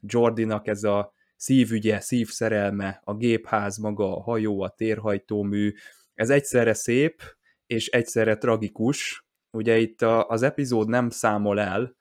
Jordinak 0.00 0.66
ez 0.66 0.84
a 0.84 1.12
szívügye, 1.36 2.00
szívszerelme, 2.00 3.00
a 3.04 3.14
gépház 3.14 3.76
maga, 3.76 4.16
a 4.16 4.22
hajó, 4.22 4.60
a 4.60 4.68
térhajtómű, 4.68 5.72
ez 6.14 6.30
egyszerre 6.30 6.74
szép, 6.74 7.22
és 7.66 7.86
egyszerre 7.86 8.36
tragikus. 8.36 9.26
Ugye 9.50 9.78
itt 9.78 10.02
a, 10.02 10.28
az 10.28 10.42
epizód 10.42 10.88
nem 10.88 11.10
számol 11.10 11.60
el 11.60 11.96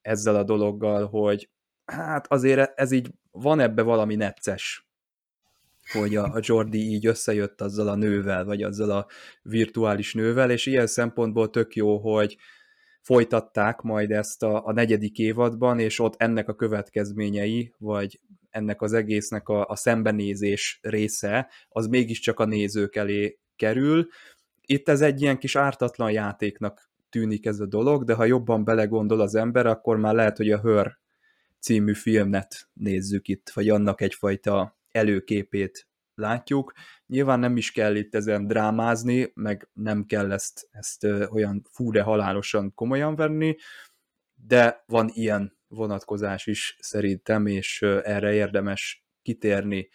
ezzel 0.00 0.36
a 0.36 0.44
dologgal, 0.44 1.06
hogy 1.06 1.50
hát 1.84 2.26
azért 2.26 2.78
ez 2.78 2.90
így 2.90 3.10
van 3.30 3.60
ebbe 3.60 3.82
valami 3.82 4.14
necces 4.14 4.83
hogy 5.92 6.16
a, 6.16 6.38
Jordi 6.40 6.78
így 6.78 7.06
összejött 7.06 7.60
azzal 7.60 7.88
a 7.88 7.94
nővel, 7.94 8.44
vagy 8.44 8.62
azzal 8.62 8.90
a 8.90 9.06
virtuális 9.42 10.14
nővel, 10.14 10.50
és 10.50 10.66
ilyen 10.66 10.86
szempontból 10.86 11.50
tök 11.50 11.74
jó, 11.74 11.98
hogy 11.98 12.36
folytatták 13.00 13.80
majd 13.80 14.10
ezt 14.10 14.42
a, 14.42 14.66
a 14.66 14.72
negyedik 14.72 15.18
évadban, 15.18 15.78
és 15.78 15.98
ott 15.98 16.14
ennek 16.16 16.48
a 16.48 16.54
következményei, 16.54 17.74
vagy 17.78 18.20
ennek 18.50 18.82
az 18.82 18.92
egésznek 18.92 19.48
a, 19.48 19.66
a 19.66 19.76
szembenézés 19.76 20.78
része, 20.82 21.50
az 21.68 21.86
mégiscsak 21.86 22.40
a 22.40 22.44
nézők 22.44 22.96
elé 22.96 23.38
kerül. 23.56 24.08
Itt 24.66 24.88
ez 24.88 25.00
egy 25.00 25.22
ilyen 25.22 25.38
kis 25.38 25.56
ártatlan 25.56 26.10
játéknak 26.10 26.90
tűnik 27.08 27.46
ez 27.46 27.60
a 27.60 27.66
dolog, 27.66 28.04
de 28.04 28.14
ha 28.14 28.24
jobban 28.24 28.64
belegondol 28.64 29.20
az 29.20 29.34
ember, 29.34 29.66
akkor 29.66 29.96
már 29.96 30.14
lehet, 30.14 30.36
hogy 30.36 30.50
a 30.50 30.60
Hör 30.60 30.98
című 31.58 31.94
filmet 31.94 32.68
nézzük 32.72 33.28
itt, 33.28 33.50
vagy 33.54 33.68
annak 33.68 34.00
egyfajta 34.00 34.78
előképét 34.94 35.88
látjuk. 36.14 36.72
Nyilván 37.06 37.38
nem 37.38 37.56
is 37.56 37.72
kell 37.72 37.94
itt 37.94 38.14
ezen 38.14 38.46
drámázni, 38.46 39.32
meg 39.34 39.68
nem 39.72 40.04
kell 40.04 40.32
ezt, 40.32 40.68
ezt 40.70 41.04
olyan 41.30 41.62
fú 41.70 41.90
de 41.90 42.02
halálosan 42.02 42.74
komolyan 42.74 43.16
venni, 43.16 43.56
de 44.34 44.82
van 44.86 45.10
ilyen 45.12 45.58
vonatkozás 45.68 46.46
is 46.46 46.76
szerintem, 46.80 47.46
és 47.46 47.82
erre 47.82 48.32
érdemes 48.32 49.04
kitérni. 49.22 49.88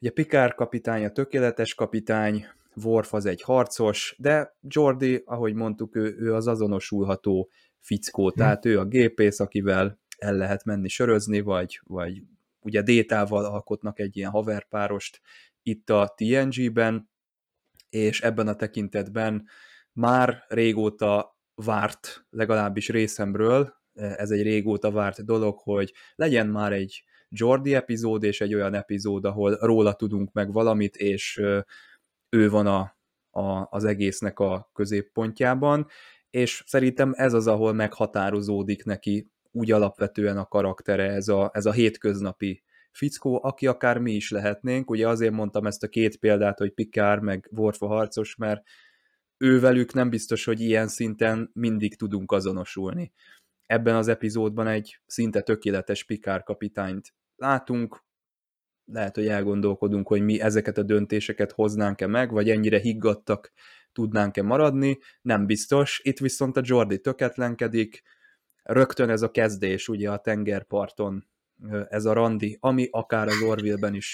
Ugye 0.00 0.10
Pikár 0.10 0.54
kapitány 0.54 1.04
a 1.04 1.12
tökéletes 1.12 1.74
kapitány, 1.74 2.46
Worf 2.84 3.14
az 3.14 3.26
egy 3.26 3.42
harcos, 3.42 4.14
de 4.18 4.56
Jordi, 4.60 5.22
ahogy 5.24 5.54
mondtuk, 5.54 5.96
ő, 5.96 6.16
ő 6.18 6.34
az 6.34 6.46
azonosulható 6.46 7.50
fickó, 7.80 8.28
hm. 8.28 8.38
tehát 8.38 8.64
ő 8.64 8.78
a 8.78 8.84
gépész, 8.84 9.40
akivel 9.40 10.00
el 10.18 10.34
lehet 10.34 10.64
menni 10.64 10.88
sörözni, 10.88 11.40
vagy, 11.40 11.80
vagy 11.84 12.22
ugye 12.68 12.82
Détával 12.82 13.44
alkotnak 13.44 13.98
egy 13.98 14.16
ilyen 14.16 14.30
haverpárost 14.30 15.20
itt 15.62 15.90
a 15.90 16.14
TNG-ben, 16.16 17.10
és 17.88 18.20
ebben 18.20 18.48
a 18.48 18.56
tekintetben 18.56 19.48
már 19.92 20.44
régóta 20.48 21.38
várt, 21.54 22.26
legalábbis 22.30 22.88
részemről, 22.88 23.74
ez 23.92 24.30
egy 24.30 24.42
régóta 24.42 24.90
várt 24.90 25.24
dolog, 25.24 25.58
hogy 25.58 25.94
legyen 26.14 26.46
már 26.46 26.72
egy 26.72 27.04
Jordi 27.28 27.74
epizód, 27.74 28.22
és 28.22 28.40
egy 28.40 28.54
olyan 28.54 28.74
epizód, 28.74 29.24
ahol 29.24 29.54
róla 29.60 29.92
tudunk 29.92 30.32
meg 30.32 30.52
valamit, 30.52 30.96
és 30.96 31.42
ő 32.28 32.50
van 32.50 32.66
a, 32.66 32.96
a, 33.40 33.66
az 33.70 33.84
egésznek 33.84 34.38
a 34.38 34.70
középpontjában, 34.72 35.86
és 36.30 36.62
szerintem 36.66 37.12
ez 37.16 37.32
az, 37.32 37.46
ahol 37.46 37.72
meghatározódik 37.72 38.84
neki 38.84 39.30
úgy 39.58 39.72
alapvetően 39.72 40.36
a 40.36 40.46
karaktere, 40.46 41.10
ez 41.10 41.28
a, 41.28 41.50
ez 41.54 41.66
a 41.66 41.72
hétköznapi 41.72 42.62
fickó, 42.90 43.40
aki 43.42 43.66
akár 43.66 43.98
mi 43.98 44.12
is 44.12 44.30
lehetnénk. 44.30 44.90
Ugye 44.90 45.08
azért 45.08 45.32
mondtam 45.32 45.66
ezt 45.66 45.82
a 45.82 45.88
két 45.88 46.16
példát, 46.16 46.58
hogy 46.58 46.72
Pikár 46.72 47.18
meg 47.18 47.48
Worf 47.56 47.82
a 47.82 47.86
harcos, 47.86 48.36
mert 48.36 48.62
ővelük 49.36 49.92
nem 49.92 50.10
biztos, 50.10 50.44
hogy 50.44 50.60
ilyen 50.60 50.88
szinten 50.88 51.50
mindig 51.52 51.96
tudunk 51.96 52.32
azonosulni. 52.32 53.12
Ebben 53.66 53.94
az 53.94 54.08
epizódban 54.08 54.66
egy 54.66 55.00
szinte 55.06 55.40
tökéletes 55.40 56.04
Pikár 56.04 56.42
kapitányt 56.42 57.14
látunk, 57.36 58.06
lehet, 58.84 59.14
hogy 59.14 59.26
elgondolkodunk, 59.26 60.08
hogy 60.08 60.22
mi 60.22 60.40
ezeket 60.40 60.78
a 60.78 60.82
döntéseket 60.82 61.52
hoznánk-e 61.52 62.06
meg, 62.06 62.30
vagy 62.30 62.50
ennyire 62.50 62.78
higgadtak 62.78 63.52
tudnánk-e 63.92 64.42
maradni, 64.42 64.98
nem 65.22 65.46
biztos. 65.46 66.00
Itt 66.04 66.18
viszont 66.18 66.56
a 66.56 66.60
Jordi 66.64 67.00
töketlenkedik, 67.00 68.02
rögtön 68.72 69.10
ez 69.10 69.22
a 69.22 69.30
kezdés 69.30 69.88
ugye 69.88 70.10
a 70.10 70.18
tengerparton, 70.18 71.26
ez 71.88 72.04
a 72.04 72.12
randi, 72.12 72.56
ami 72.60 72.88
akár 72.90 73.26
az 73.26 73.42
Orville-ben 73.42 73.94
is 73.94 74.12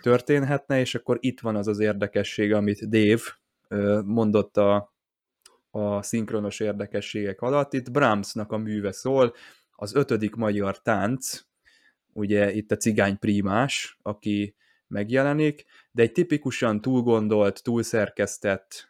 történhetne, 0.00 0.80
és 0.80 0.94
akkor 0.94 1.16
itt 1.20 1.40
van 1.40 1.56
az 1.56 1.66
az 1.66 1.78
érdekesség, 1.78 2.52
amit 2.52 2.88
Dave 2.88 3.22
mondott 4.04 4.56
a, 4.56 4.94
a 5.70 6.02
szinkronos 6.02 6.60
érdekességek 6.60 7.40
alatt. 7.40 7.72
Itt 7.72 7.90
Brahmsnak 7.90 8.52
a 8.52 8.56
műve 8.56 8.92
szól, 8.92 9.34
az 9.70 9.94
ötödik 9.94 10.34
magyar 10.34 10.78
tánc, 10.82 11.40
ugye 12.12 12.52
itt 12.52 12.70
a 12.70 12.76
cigány 12.76 13.18
primás, 13.18 13.98
aki 14.02 14.56
megjelenik, 14.86 15.64
de 15.90 16.02
egy 16.02 16.12
tipikusan 16.12 16.80
túlgondolt, 16.80 17.62
túlszerkesztett 17.62 18.88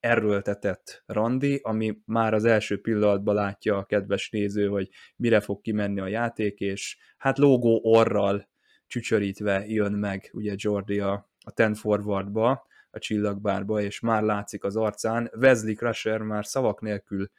erőltetett 0.00 1.02
randi, 1.06 1.60
ami 1.62 1.98
már 2.04 2.34
az 2.34 2.44
első 2.44 2.80
pillanatban 2.80 3.34
látja 3.34 3.76
a 3.76 3.84
kedves 3.84 4.30
néző, 4.30 4.68
hogy 4.68 4.88
mire 5.16 5.40
fog 5.40 5.60
kimenni 5.60 6.00
a 6.00 6.06
játék, 6.06 6.60
és 6.60 6.98
hát 7.16 7.38
lógó 7.38 7.80
orral 7.82 8.48
csücsörítve 8.86 9.64
jön 9.66 9.92
meg 9.92 10.30
ugye 10.32 10.54
Jordi 10.56 11.00
a, 11.00 11.30
a 11.44 11.50
Ten 11.50 11.74
Forwardba, 11.74 12.66
a 12.90 12.98
csillagbárba, 12.98 13.80
és 13.80 14.00
már 14.00 14.22
látszik 14.22 14.64
az 14.64 14.76
arcán. 14.76 15.30
Wesley 15.34 15.74
Crusher 15.74 16.20
már 16.20 16.46
szavak 16.46 16.80
nélkül 16.80 17.30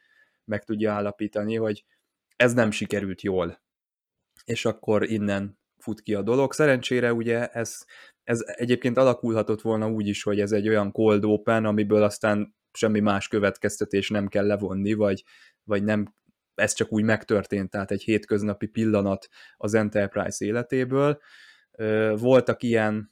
meg 0.44 0.64
tudja 0.64 0.92
állapítani, 0.92 1.56
hogy 1.56 1.84
ez 2.36 2.52
nem 2.52 2.70
sikerült 2.70 3.22
jól. 3.22 3.62
És 4.44 4.64
akkor 4.64 5.10
innen 5.10 5.58
fut 5.82 6.00
ki 6.00 6.14
a 6.14 6.22
dolog. 6.22 6.52
Szerencsére 6.52 7.12
ugye 7.12 7.46
ez 7.46 7.84
ez 8.24 8.40
egyébként 8.46 8.96
alakulhatott 8.96 9.60
volna 9.60 9.90
úgy 9.90 10.06
is, 10.06 10.22
hogy 10.22 10.40
ez 10.40 10.52
egy 10.52 10.68
olyan 10.68 10.92
cold 10.92 11.24
open, 11.24 11.64
amiből 11.64 12.02
aztán 12.02 12.54
semmi 12.72 13.00
más 13.00 13.28
következtetés 13.28 14.10
nem 14.10 14.28
kell 14.28 14.46
levonni, 14.46 14.92
vagy, 14.92 15.24
vagy 15.64 15.84
nem, 15.84 16.14
ez 16.54 16.72
csak 16.72 16.92
úgy 16.92 17.04
megtörtént, 17.04 17.70
tehát 17.70 17.90
egy 17.90 18.02
hétköznapi 18.02 18.66
pillanat 18.66 19.28
az 19.56 19.74
Enterprise 19.74 20.44
életéből. 20.44 21.20
Voltak 22.16 22.62
ilyen 22.62 23.10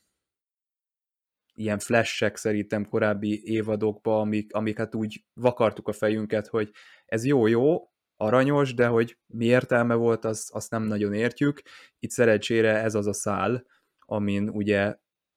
ilyen 1.55 1.79
flashek 1.79 2.37
szerintem 2.37 2.85
korábbi 2.85 3.41
évadokban, 3.45 4.21
amik, 4.21 4.55
amiket 4.55 4.95
úgy 4.95 5.25
vakartuk 5.35 5.89
a 5.89 5.93
fejünket, 5.93 6.47
hogy 6.47 6.71
ez 7.07 7.25
jó-jó, 7.25 7.90
aranyos, 8.21 8.75
de 8.75 8.87
hogy 8.87 9.19
mi 9.27 9.45
értelme 9.45 9.95
volt, 9.95 10.25
azt, 10.25 10.51
azt 10.51 10.71
nem 10.71 10.83
nagyon 10.83 11.15
értjük. 11.15 11.63
Itt 11.99 12.11
szerencsére 12.11 12.83
ez 12.83 12.95
az 12.95 13.07
a 13.07 13.13
szál, 13.13 13.67
amin 13.99 14.49
ugye 14.49 14.97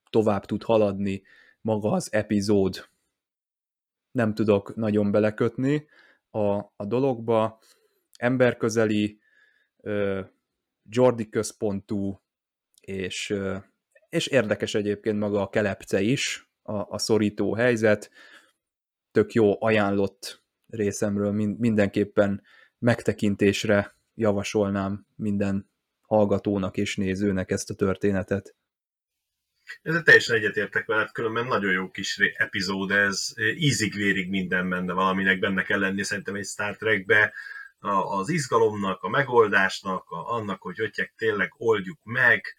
tovább 0.10 0.46
tud 0.46 0.64
haladni 0.64 1.24
maga 1.62 1.92
az 1.92 2.14
epizód. 2.14 2.90
Nem 4.12 4.34
tudok 4.34 4.76
nagyon 4.76 5.12
belekötni 5.12 5.88
a, 6.30 6.56
a 6.56 6.86
dologba. 6.86 7.60
Emberközeli, 8.18 9.20
uh, 9.78 10.26
Jordi 10.90 11.30
központú 11.30 12.22
és 12.82 13.30
uh, 13.30 13.64
és 14.14 14.28
érdekes 14.28 14.76
egyébként 14.76 15.20
maga 15.20 15.42
a 15.42 15.50
kelepce 15.50 16.02
is, 16.02 16.50
a, 16.62 16.74
a 16.74 16.98
szorító 16.98 17.54
helyzet, 17.54 18.12
tök 19.12 19.34
jó 19.34 19.64
ajánlott 19.64 20.44
részemről 20.68 21.32
mindenképpen 21.58 22.42
megtekintésre 22.84 23.96
javasolnám 24.16 25.06
minden 25.16 25.70
hallgatónak 26.02 26.78
és 26.78 26.96
nézőnek 26.96 27.52
ezt 27.52 27.70
a 27.70 27.74
történetet. 27.74 28.56
Ez 29.82 30.02
teljesen 30.04 30.36
egyetértek 30.36 30.86
veled, 30.86 31.12
különben 31.12 31.46
nagyon 31.46 31.72
jó 31.72 31.90
kis 31.90 32.18
epizód 32.18 32.92
ez, 32.92 33.34
ízig-vérig 33.56 34.30
minden 34.30 34.70
benne 34.70 34.94
valaminek 34.94 35.40
benne 35.40 35.64
kell 35.64 35.80
lenni 35.80 36.04
szerintem 36.04 36.36
egy 36.36 36.46
Star 36.46 36.78
Trekbe, 36.78 37.34
az 37.80 38.30
izgalomnak, 38.30 39.04
a 39.04 39.10
megoldásnak, 39.10 40.10
a, 40.10 40.34
annak, 40.34 40.62
hogy 40.62 40.78
jöttek 40.78 41.14
tényleg 41.18 41.54
oldjuk 41.58 42.00
meg, 42.04 42.56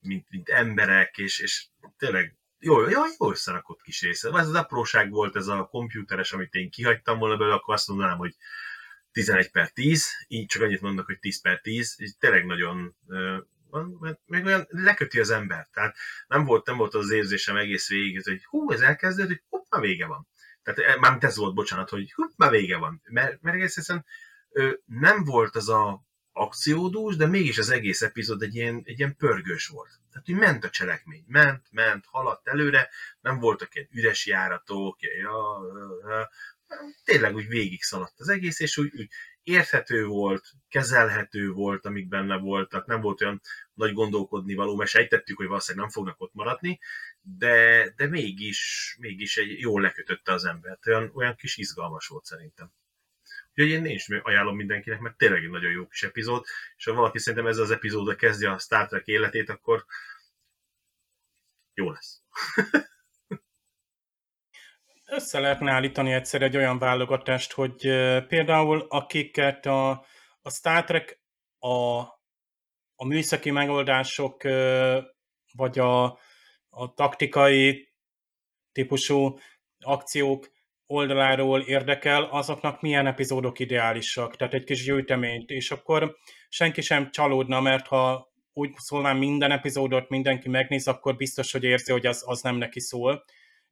mint, 0.00 0.26
mint 0.30 0.48
emberek, 0.48 1.18
és, 1.18 1.38
és 1.38 1.66
tényleg 1.98 2.36
jó, 2.58 2.80
jó, 2.80 3.02
jó 3.18 3.30
összerakott 3.30 3.82
kis 3.82 4.02
része. 4.02 4.28
Ez 4.28 4.48
az 4.48 4.54
apróság 4.54 5.10
volt, 5.10 5.36
ez 5.36 5.46
a 5.46 5.68
komputeres, 5.70 6.32
amit 6.32 6.54
én 6.54 6.70
kihagytam 6.70 7.18
volna 7.18 7.36
belőle, 7.36 7.54
akkor 7.54 7.74
azt 7.74 7.88
mondanám, 7.88 8.16
hogy 8.16 8.36
11 9.14 9.50
per 9.50 9.70
10, 9.70 10.06
így 10.28 10.46
csak 10.46 10.62
annyit 10.62 10.80
mondok, 10.80 11.06
hogy 11.06 11.18
10 11.18 11.40
per 11.40 11.60
10, 11.60 11.94
és 11.98 12.10
tényleg 12.18 12.46
nagyon 12.46 12.96
van, 13.70 14.18
meg 14.26 14.44
olyan 14.44 14.66
leköti 14.68 15.20
az 15.20 15.30
ember. 15.30 15.68
Tehát 15.72 15.96
nem 16.26 16.44
volt, 16.44 16.66
nem 16.66 16.76
volt 16.76 16.94
az 16.94 17.10
érzésem 17.10 17.56
egész 17.56 17.88
végig, 17.88 18.22
hogy 18.24 18.44
hú, 18.44 18.70
ez 18.70 18.80
elkezdődött, 18.80 19.28
hogy 19.28 19.42
hopp, 19.48 19.64
már 19.68 19.80
vége 19.80 20.06
van. 20.06 20.28
Tehát 20.62 20.80
eh, 20.80 20.96
már 21.00 21.16
ez 21.20 21.36
volt, 21.36 21.54
bocsánat, 21.54 21.88
hogy 21.88 22.12
hopp, 22.12 22.30
már 22.36 22.50
vége 22.50 22.76
van. 22.76 23.02
Mert, 23.04 23.42
mert 23.42 23.56
egész 23.56 23.76
egyszerűen 23.76 24.06
nem 24.84 25.24
volt 25.24 25.56
az 25.56 25.68
a 25.68 26.04
akciódús, 26.32 27.16
de 27.16 27.26
mégis 27.26 27.58
az 27.58 27.70
egész 27.70 28.02
epizód 28.02 28.42
egy 28.42 28.54
ilyen, 28.54 28.82
egy 28.84 28.98
ilyen 28.98 29.16
pörgős 29.16 29.66
volt. 29.66 30.00
Tehát, 30.10 30.26
hogy 30.26 30.34
ment 30.34 30.64
a 30.64 30.70
cselekmény, 30.70 31.24
ment, 31.26 31.66
ment, 31.70 32.04
haladt 32.06 32.48
előre, 32.48 32.88
nem 33.20 33.38
voltak 33.38 33.74
ilyen 33.74 33.88
üres 33.90 34.26
járatok, 34.26 35.02
ja, 35.02 35.10
ja, 35.12 36.08
ja, 36.08 36.30
tényleg 37.04 37.34
úgy 37.34 37.48
végig 37.48 37.82
szaladt 37.82 38.20
az 38.20 38.28
egész, 38.28 38.60
és 38.60 38.76
úgy, 38.76 38.92
úgy 38.94 39.08
érthető 39.42 40.06
volt, 40.06 40.50
kezelhető 40.68 41.50
volt, 41.50 41.86
amik 41.86 42.08
benne 42.08 42.36
voltak, 42.36 42.86
nem 42.86 43.00
volt 43.00 43.20
olyan 43.20 43.40
nagy 43.74 43.92
gondolkodni 43.92 44.54
való, 44.54 44.76
mert 44.76 44.90
sejtettük, 44.90 45.36
hogy 45.36 45.46
valószínűleg 45.46 45.86
nem 45.86 45.94
fognak 45.94 46.20
ott 46.20 46.34
maradni, 46.34 46.80
de, 47.20 47.88
de 47.96 48.06
mégis, 48.06 48.96
mégis 49.00 49.36
egy 49.36 49.58
jól 49.58 49.80
lekötötte 49.80 50.32
az 50.32 50.44
embert, 50.44 50.86
olyan, 50.86 51.10
olyan 51.14 51.36
kis 51.36 51.56
izgalmas 51.56 52.06
volt 52.06 52.24
szerintem. 52.24 52.72
Úgyhogy 53.48 53.68
én, 53.68 53.84
én 53.84 53.94
is 53.94 54.08
ajánlom 54.08 54.56
mindenkinek, 54.56 55.00
mert 55.00 55.16
tényleg 55.16 55.44
egy 55.44 55.50
nagyon 55.50 55.70
jó 55.70 55.86
kis 55.86 56.02
epizód, 56.02 56.44
és 56.76 56.84
ha 56.84 56.92
valaki 56.92 57.18
szerintem 57.18 57.46
ezzel 57.48 57.62
az 57.62 57.70
epizódra 57.70 58.14
kezdje 58.16 58.50
a 58.50 58.58
Star 58.58 58.86
Trek 58.88 59.06
életét, 59.06 59.48
akkor 59.48 59.84
jó 61.74 61.90
lesz. 61.90 62.22
Össze 65.14 65.40
lehetne 65.40 65.72
állítani 65.72 66.12
egyszer 66.12 66.42
egy 66.42 66.56
olyan 66.56 66.78
válogatást, 66.78 67.52
hogy 67.52 67.80
például 68.28 68.86
akiket 68.88 69.66
a, 69.66 69.90
a 70.42 70.50
Star 70.50 70.84
Trek 70.84 71.20
a, 71.58 71.98
a 72.94 73.06
műszaki 73.06 73.50
megoldások, 73.50 74.42
vagy 75.52 75.78
a, 75.78 76.04
a 76.70 76.94
taktikai 76.94 77.88
típusú 78.72 79.38
akciók 79.78 80.50
oldaláról 80.86 81.60
érdekel, 81.60 82.22
azoknak 82.22 82.80
milyen 82.80 83.06
epizódok 83.06 83.58
ideálisak, 83.58 84.36
tehát 84.36 84.54
egy 84.54 84.64
kis 84.64 84.84
gyűjteményt, 84.84 85.50
és 85.50 85.70
akkor 85.70 86.16
senki 86.48 86.80
sem 86.80 87.10
csalódna, 87.10 87.60
mert 87.60 87.86
ha 87.86 88.32
úgy 88.52 88.70
szólván 88.76 89.16
minden 89.16 89.50
epizódot 89.50 90.08
mindenki 90.08 90.48
megnéz, 90.48 90.88
akkor 90.88 91.16
biztos, 91.16 91.52
hogy 91.52 91.64
érzi, 91.64 91.92
hogy 91.92 92.06
az, 92.06 92.22
az 92.26 92.42
nem 92.42 92.56
neki 92.56 92.80
szól, 92.80 93.24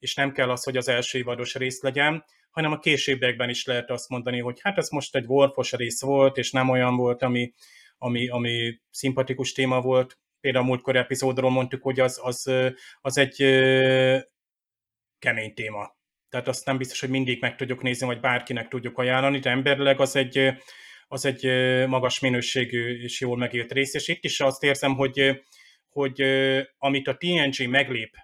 és 0.02 0.14
nem 0.14 0.32
kell 0.32 0.50
az, 0.50 0.64
hogy 0.64 0.76
az 0.76 0.88
első 0.88 1.18
évados 1.18 1.54
rész 1.54 1.82
legyen, 1.82 2.24
hanem 2.50 2.72
a 2.72 2.78
későbbiekben 2.78 3.48
is 3.48 3.64
lehet 3.64 3.90
azt 3.90 4.08
mondani, 4.08 4.40
hogy 4.40 4.60
hát 4.60 4.78
ez 4.78 4.88
most 4.88 5.16
egy 5.16 5.26
Worfos 5.26 5.72
rész 5.72 6.00
volt, 6.00 6.36
és 6.36 6.50
nem 6.50 6.68
olyan 6.68 6.96
volt, 6.96 7.22
ami, 7.22 7.52
ami, 7.98 8.28
ami 8.28 8.80
szimpatikus 8.90 9.52
téma 9.52 9.80
volt. 9.80 10.18
Például 10.40 10.64
a 10.64 10.68
múltkor 10.68 10.96
epizódról 10.96 11.50
mondtuk, 11.50 11.82
hogy 11.82 12.00
az, 12.00 12.20
az, 12.22 12.52
az 13.00 13.18
egy 13.18 13.36
kemény 15.18 15.54
téma 15.54 16.00
tehát 16.32 16.48
azt 16.48 16.66
nem 16.66 16.78
biztos, 16.78 17.00
hogy 17.00 17.08
mindig 17.08 17.40
meg 17.40 17.56
tudjuk 17.56 17.82
nézni, 17.82 18.06
vagy 18.06 18.20
bárkinek 18.20 18.68
tudjuk 18.68 18.98
ajánlani, 18.98 19.38
de 19.38 19.50
emberileg 19.50 20.00
az 20.00 20.16
egy, 20.16 20.52
az 21.08 21.24
egy 21.24 21.44
magas 21.86 22.20
minőségű 22.20 23.02
és 23.02 23.20
jól 23.20 23.36
megélt 23.36 23.72
rész, 23.72 23.94
és 23.94 24.08
itt 24.08 24.24
is 24.24 24.40
azt 24.40 24.62
érzem, 24.62 24.94
hogy, 24.94 25.42
hogy 25.88 26.22
amit 26.78 27.08
a 27.08 27.16
TNG 27.16 27.68
meglép, 27.68 28.16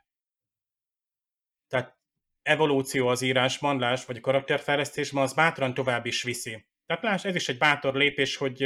evolúció 2.48 3.06
az 3.06 3.22
írásban, 3.22 3.78
vagy 3.78 4.16
a 4.16 4.20
karakterfejlesztésben, 4.20 5.22
az 5.22 5.34
bátran 5.34 5.74
tovább 5.74 6.06
is 6.06 6.22
viszi. 6.22 6.66
Tehát 6.86 7.02
láss, 7.02 7.24
ez 7.24 7.34
is 7.34 7.48
egy 7.48 7.58
bátor 7.58 7.94
lépés, 7.94 8.36
hogy, 8.36 8.64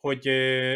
hogy 0.00 0.28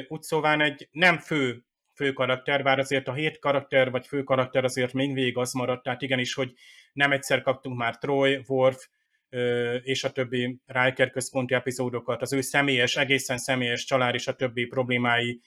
úgy 0.09 0.23
szóván 0.23 0.61
egy 0.61 0.89
nem 0.91 1.19
fő 1.19 1.65
fő 1.95 2.13
karakter, 2.13 2.63
bár 2.63 2.79
azért 2.79 3.09
a 3.09 3.13
hét 3.13 3.39
karakter, 3.39 3.91
vagy 3.91 4.07
fő 4.07 4.23
karakter 4.23 4.65
azért 4.65 4.93
még 4.93 5.15
végig 5.15 5.37
az 5.37 5.53
maradt, 5.53 5.83
tehát 5.83 6.03
igenis, 6.03 6.35
hogy 6.35 6.53
nem 6.93 7.13
egyszer 7.13 7.43
kaptunk 7.43 7.77
már 7.77 7.99
Troy, 7.99 8.41
Worf, 8.47 8.89
és 9.83 10.05
a 10.05 10.11
többi 10.11 10.61
Riker 10.67 11.11
központi 11.11 11.55
epizódokat, 11.55 12.23
az 12.23 12.33
ő 12.33 12.41
személyes, 12.41 12.97
egészen 12.97 13.39
személyes 13.39 13.85
család 13.85 14.15
és 14.15 14.27
a 14.27 14.35
többi 14.35 14.65
problémái 14.65 15.41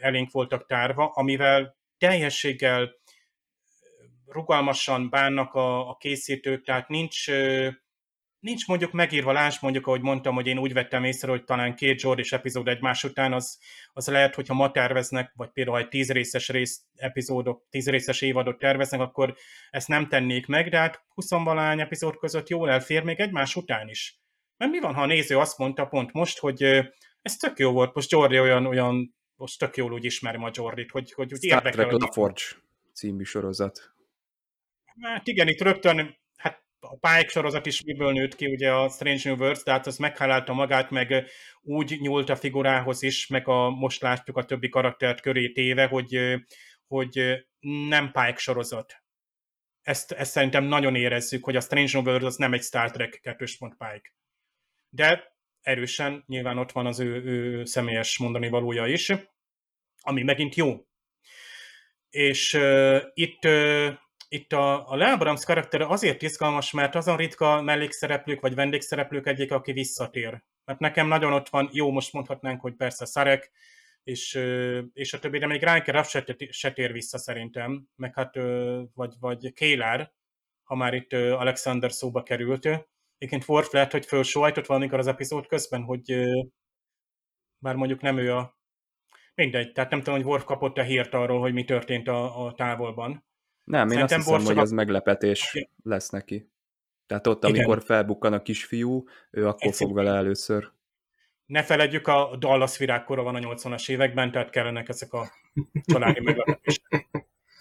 elénk 0.00 0.30
voltak 0.30 0.66
tárva, 0.66 1.10
amivel 1.14 1.76
teljességgel 1.98 2.90
rugalmasan 4.30 5.10
bánnak 5.10 5.54
a, 5.54 5.88
a 5.88 5.96
készítők, 5.96 6.64
tehát 6.64 6.88
nincs 6.88 7.26
nincs 8.40 8.66
mondjuk 8.66 8.92
megírva, 8.92 9.32
láss 9.32 9.60
mondjuk, 9.60 9.86
ahogy 9.86 10.00
mondtam, 10.00 10.34
hogy 10.34 10.46
én 10.46 10.58
úgy 10.58 10.72
vettem 10.72 11.04
észre, 11.04 11.30
hogy 11.30 11.44
talán 11.44 11.74
két 11.74 12.00
Jordish 12.02 12.34
epizód 12.34 12.68
egymás 12.68 13.04
után, 13.04 13.32
az, 13.32 13.58
az 13.92 14.06
lehet, 14.06 14.34
hogyha 14.34 14.54
ma 14.54 14.70
terveznek, 14.70 15.32
vagy 15.36 15.50
például 15.50 15.78
egy 15.78 15.88
tíz 15.88 16.10
részes 16.10 16.48
rész 16.48 16.82
epizódok, 16.94 17.66
tíz 17.70 17.88
részes 17.88 18.20
évadot 18.20 18.58
terveznek, 18.58 19.00
akkor 19.00 19.34
ezt 19.70 19.88
nem 19.88 20.08
tennék 20.08 20.46
meg, 20.46 20.68
de 20.68 20.78
hát 20.78 21.02
20 21.14 21.30
valány 21.30 21.80
epizód 21.80 22.16
között 22.16 22.48
jól 22.48 22.70
elfér 22.70 23.02
még 23.02 23.20
egymás 23.20 23.56
után 23.56 23.88
is. 23.88 24.20
Mert 24.56 24.72
mi 24.72 24.80
van, 24.80 24.94
ha 24.94 25.02
a 25.02 25.06
néző 25.06 25.38
azt 25.38 25.58
mondta 25.58 25.86
pont 25.86 26.12
most, 26.12 26.38
hogy 26.38 26.62
ez 27.22 27.36
tök 27.36 27.58
jó 27.58 27.72
volt, 27.72 27.94
most 27.94 28.10
Jordi 28.10 28.38
olyan, 28.38 28.66
olyan 28.66 29.14
most 29.34 29.58
tök 29.58 29.76
jól 29.76 29.92
úgy 29.92 30.04
ismerem 30.04 30.42
a 30.42 30.50
Jordit, 30.52 30.90
hogy, 30.90 31.12
hogy 31.12 31.32
Star. 31.34 31.62
Trek 31.62 31.90
LaForge 31.90 32.42
című 32.92 33.22
sorozat. 33.22 33.92
Hát 35.02 35.26
igen, 35.26 35.48
itt 35.48 35.60
rögtön 35.60 36.16
a 36.80 36.96
Pike 36.96 37.28
sorozat 37.28 37.66
is 37.66 37.82
miből 37.82 38.12
nőtt 38.12 38.34
ki, 38.34 38.46
ugye 38.46 38.72
a 38.72 38.88
Strange 38.88 39.20
New 39.24 39.36
Worlds, 39.36 39.62
tehát 39.62 39.86
az 39.86 39.96
meghálálta 39.96 40.52
magát, 40.52 40.90
meg 40.90 41.30
úgy 41.60 42.00
nyúlt 42.00 42.28
a 42.28 42.36
figurához 42.36 43.02
is, 43.02 43.26
meg 43.26 43.48
a, 43.48 43.70
most 43.70 44.00
látjuk 44.00 44.36
a 44.36 44.44
többi 44.44 44.68
karaktert 44.68 45.20
köré 45.20 45.52
téve, 45.52 45.86
hogy, 45.86 46.36
hogy 46.86 47.46
nem 47.88 48.10
Pike 48.12 48.36
sorozat. 48.36 49.02
Ezt, 49.82 50.12
ezt 50.12 50.30
szerintem 50.30 50.64
nagyon 50.64 50.94
érezzük, 50.94 51.44
hogy 51.44 51.56
a 51.56 51.60
Strange 51.60 51.90
New 51.92 52.02
Worlds 52.02 52.24
az 52.26 52.36
nem 52.36 52.52
egy 52.52 52.62
Star 52.62 52.90
Trek 52.90 53.20
2. 53.22 53.44
Pike. 53.58 54.12
De 54.88 55.36
erősen 55.60 56.24
nyilván 56.26 56.58
ott 56.58 56.72
van 56.72 56.86
az 56.86 57.00
ő, 57.00 57.22
ő 57.24 57.64
személyes 57.64 58.18
mondani 58.18 58.48
valója 58.48 58.86
is, 58.86 59.12
ami 60.00 60.22
megint 60.22 60.54
jó. 60.54 60.86
És 62.10 62.54
uh, 62.54 63.02
itt 63.14 63.44
uh, 63.44 63.92
itt 64.28 64.52
a, 64.52 64.90
a 64.90 64.96
Lea 64.96 65.36
karaktere 65.46 65.86
azért 65.86 66.22
izgalmas, 66.22 66.72
mert 66.72 66.94
azon 66.94 67.16
ritka 67.16 67.62
mellékszereplők 67.62 68.40
vagy 68.40 68.54
vendégszereplők 68.54 69.26
egyik, 69.26 69.52
aki 69.52 69.72
visszatér. 69.72 70.42
Mert 70.64 70.78
nekem 70.78 71.06
nagyon 71.06 71.32
ott 71.32 71.48
van, 71.48 71.68
jó, 71.72 71.90
most 71.90 72.12
mondhatnánk, 72.12 72.60
hogy 72.60 72.74
persze 72.74 73.04
Szarek, 73.04 73.50
és, 74.02 74.34
és 74.92 75.12
a 75.12 75.18
többi, 75.18 75.38
de 75.38 75.46
még 75.46 75.62
Ránker 75.62 76.04
se, 76.04 76.24
se 76.50 76.72
tér 76.72 76.92
vissza 76.92 77.18
szerintem, 77.18 77.88
meg 77.96 78.14
hát, 78.14 78.34
vagy, 78.94 79.14
vagy 79.20 79.52
Kélár, 79.52 80.12
ha 80.62 80.74
már 80.74 80.94
itt 80.94 81.12
Alexander 81.12 81.92
szóba 81.92 82.22
került. 82.22 82.66
Egyébként 83.18 83.48
Worf 83.48 83.72
lehet, 83.72 83.92
hogy 83.92 84.06
fölsóhajtott 84.06 84.66
valamikor 84.66 84.98
az 84.98 85.06
epizód 85.06 85.46
közben, 85.46 85.82
hogy 85.82 86.28
bár 87.58 87.74
mondjuk 87.74 88.00
nem 88.00 88.18
ő 88.18 88.34
a... 88.34 88.56
Mindegy, 89.34 89.72
tehát 89.72 89.90
nem 89.90 89.98
tudom, 89.98 90.14
hogy 90.14 90.28
Worf 90.28 90.44
kapott 90.44 90.78
a 90.78 90.82
hírt 90.82 91.14
arról, 91.14 91.40
hogy 91.40 91.52
mi 91.52 91.64
történt 91.64 92.08
a, 92.08 92.46
a 92.46 92.54
távolban. 92.54 93.27
Nem, 93.68 93.90
én 93.90 94.02
azt 94.02 94.14
hiszem, 94.14 94.44
hogy 94.44 94.58
az 94.58 94.70
meglepetés 94.70 95.66
lesz 95.82 96.10
neki. 96.10 96.50
Tehát 97.06 97.26
ott, 97.26 97.44
Igen. 97.44 97.54
amikor 97.54 97.82
felbukkan 97.84 98.32
a 98.32 98.42
kisfiú, 98.42 99.04
ő 99.30 99.46
akkor 99.46 99.68
Egy 99.68 99.74
fog 99.74 99.94
vele 99.94 100.14
először. 100.14 100.70
Ne 101.46 101.62
feledjük, 101.62 102.06
a 102.06 102.36
Dallas 102.38 102.78
virágkora 102.78 103.22
van 103.22 103.34
a 103.34 103.38
80-as 103.38 103.90
években, 103.90 104.30
tehát 104.30 104.50
kellenek 104.50 104.88
ezek 104.88 105.12
a 105.12 105.30
családi 105.84 106.20
meglepetések. 106.20 107.08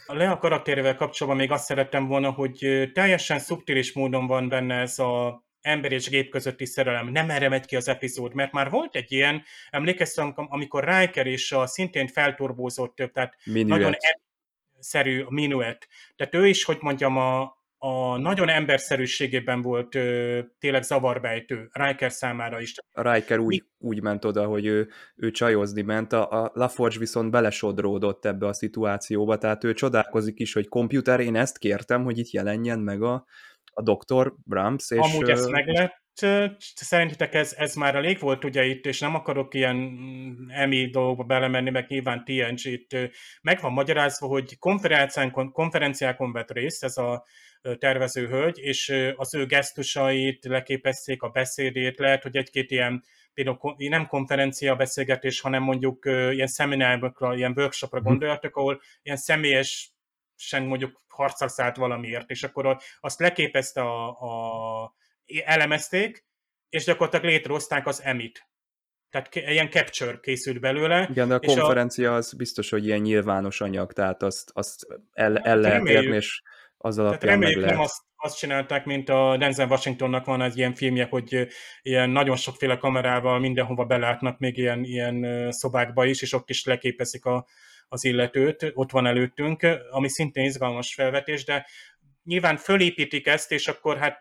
A 0.06 0.14
Lea 0.14 0.38
karakterével 0.38 0.96
kapcsolatban 0.96 1.42
még 1.42 1.52
azt 1.52 1.66
szerettem 1.66 2.08
volna, 2.08 2.32
hogy 2.32 2.90
teljesen 2.94 3.40
szubtilis 3.40 3.94
módon 3.94 4.28
van 4.28 4.50
benne 4.50 4.76
ez 4.76 5.00
a 5.00 5.44
ember 5.62 5.92
és 5.92 6.10
gép 6.10 6.30
közötti 6.30 6.66
szerelem. 6.66 7.08
Nem 7.08 7.30
erre 7.30 7.50
megy 7.50 7.66
ki 7.66 7.76
az 7.76 7.88
epizód, 7.88 8.34
mert 8.34 8.52
már 8.52 8.70
volt 8.70 8.96
egy 8.96 9.12
ilyen, 9.12 9.44
emlékeztem, 9.70 10.34
amikor 10.36 10.84
Riker 10.84 11.28
és 11.28 11.52
a 11.52 11.68
szintén 11.68 12.08
felturbózott, 12.08 12.96
tehát 12.96 13.36
Minuet. 13.44 13.68
nagyon 13.68 13.94
szerű 14.88 15.22
a 15.22 15.32
minuet. 15.32 15.88
Tehát 16.16 16.36
ő 16.36 16.48
is, 16.48 16.64
hogy 16.64 16.78
mondjam, 16.82 17.18
a, 17.18 17.58
a 17.78 18.18
nagyon 18.18 18.50
emberszerűségében 18.50 19.62
volt 19.62 19.96
ö, 19.96 20.40
tényleg 20.60 20.84
zavarbejtő 20.84 21.70
Riker 21.72 22.12
számára 22.12 22.60
is. 22.62 22.74
Riker 22.92 23.40
úgy, 23.40 23.64
úgy 23.78 24.02
ment 24.02 24.26
oda, 24.26 24.46
hogy 24.46 24.66
ő, 24.66 24.90
ő 25.16 25.32
csajozni 25.32 25.82
ment, 25.82 26.14
a, 26.14 26.44
a 26.44 26.52
LaForge 26.54 27.00
viszont 27.00 27.32
belesodródott 27.32 28.26
ebbe 28.26 28.48
a 28.48 28.54
szituációba, 28.54 29.38
tehát 29.38 29.64
ő 29.64 29.74
csodálkozik 29.74 30.40
is, 30.40 30.54
hogy 30.54 30.68
komputer, 30.68 31.20
én 31.20 31.36
ezt 31.36 31.58
kértem, 31.58 32.04
hogy 32.04 32.18
itt 32.18 32.32
jelenjen 32.32 32.80
meg 32.80 33.02
a, 33.02 33.26
a 33.74 33.82
doktor 33.82 34.36
Brahms. 34.44 34.92
És, 34.92 35.00
Amúgy 35.00 35.30
ezt 35.30 35.50
meg 35.50 35.68
lett, 35.68 36.06
szerintetek 36.76 37.34
ez, 37.34 37.54
ez 37.58 37.76
már 37.76 37.96
elég 37.96 38.20
volt 38.20 38.44
ugye 38.44 38.66
itt, 38.66 38.86
és 38.86 39.00
nem 39.00 39.16
akarok 39.16 39.54
ilyen 39.54 39.98
emi 40.50 40.90
dolgokba 40.90 41.24
belemenni, 41.24 41.70
meg 41.70 41.86
nyilván 41.88 42.24
TNG 42.24 42.60
itt 42.64 42.98
meg 43.42 43.62
van 43.62 43.72
magyarázva, 43.72 44.28
hogy 44.28 44.60
konferenciákon, 44.60 45.52
konferenciákon 45.52 46.32
vett 46.32 46.52
részt 46.52 46.84
ez 46.84 46.98
a 46.98 47.26
tervező 47.78 48.28
hölgy, 48.28 48.58
és 48.60 49.14
az 49.16 49.36
ő 49.36 49.46
gesztusait 49.46 50.46
leképezték, 50.46 51.22
a 51.22 51.30
beszédét, 51.30 52.00
lehet, 52.00 52.24
hogy 52.24 52.38
egy-két 52.38 52.72
ilyen 52.72 53.04
például 53.34 53.76
nem 53.78 54.08
konferencia 54.08 54.76
beszélgetés, 54.76 55.40
hanem 55.40 55.64
mondjuk 55.64 56.06
ilyen 56.06 56.48
szeminárokra, 56.48 57.36
ilyen 57.36 57.54
workshopra 57.56 58.00
mhm. 58.00 58.08
gondoljatok, 58.08 58.56
ahol 58.56 58.82
ilyen 59.04 59.18
személyes 59.18 59.92
sen 60.36 60.64
mondjuk 60.64 61.02
harcra 61.08 61.48
szállt 61.48 61.76
valamiért, 61.76 62.30
és 62.30 62.44
akkor 62.44 62.78
azt 63.00 63.20
leképezte 63.20 63.82
a, 63.82 64.08
a 64.08 64.96
elemezték, 65.46 66.26
és 66.70 66.84
gyakorlatilag 66.84 67.26
létrehozták 67.26 67.88
az 67.88 68.02
emit. 68.04 68.48
Tehát 69.10 69.36
ilyen 69.36 69.70
capture 69.70 70.20
készült 70.22 70.60
belőle. 70.60 71.08
Igen, 71.12 71.28
de 71.28 71.34
a 71.34 71.40
konferencia 71.40 72.14
a... 72.14 72.16
az 72.16 72.34
biztos, 72.34 72.70
hogy 72.70 72.86
ilyen 72.86 73.00
nyilvános 73.00 73.62
anyag, 73.62 73.94
tehát 73.94 74.24
azt, 74.24 74.52
azt 74.54 74.88
el, 75.14 75.38
el 75.38 75.58
lehet 75.58 75.88
érni, 75.88 76.16
és 76.16 76.42
az 76.78 76.98
alapján 76.98 77.40
meg 77.40 77.56
lehet. 77.56 77.70
nem 77.70 77.80
azt, 77.84 78.02
azt 78.16 78.38
csinálták, 78.38 78.86
mint 78.86 79.10
a 79.10 79.38
Denzel 79.38 79.68
Washingtonnak 79.68 80.26
van 80.26 80.42
egy 80.42 80.58
ilyen 80.58 80.74
filmje, 80.74 81.06
hogy 81.10 81.48
ilyen 81.82 82.10
nagyon 82.10 82.36
sokféle 82.36 82.78
kamerával 82.78 83.40
mindenhova 83.40 83.86
belátnak 83.86 84.38
még 84.38 84.58
ilyen, 84.58 84.84
ilyen 84.84 85.48
szobákba 85.52 86.06
is, 86.06 86.22
és 86.22 86.34
ott 86.34 86.50
is 86.50 86.66
leképezik 86.66 87.26
a, 87.26 87.48
az 87.88 88.04
illetőt, 88.04 88.72
ott 88.74 88.92
van 88.92 89.06
előttünk, 89.06 89.68
ami 89.92 90.10
szintén 90.10 90.46
izgalmas 90.46 90.94
felvetés, 90.94 91.46
de 91.46 91.66
nyilván 92.24 92.58
fölépítik 92.58 93.28
ezt, 93.28 93.52
és 93.52 93.68
akkor 93.68 93.98
hát 93.98 94.18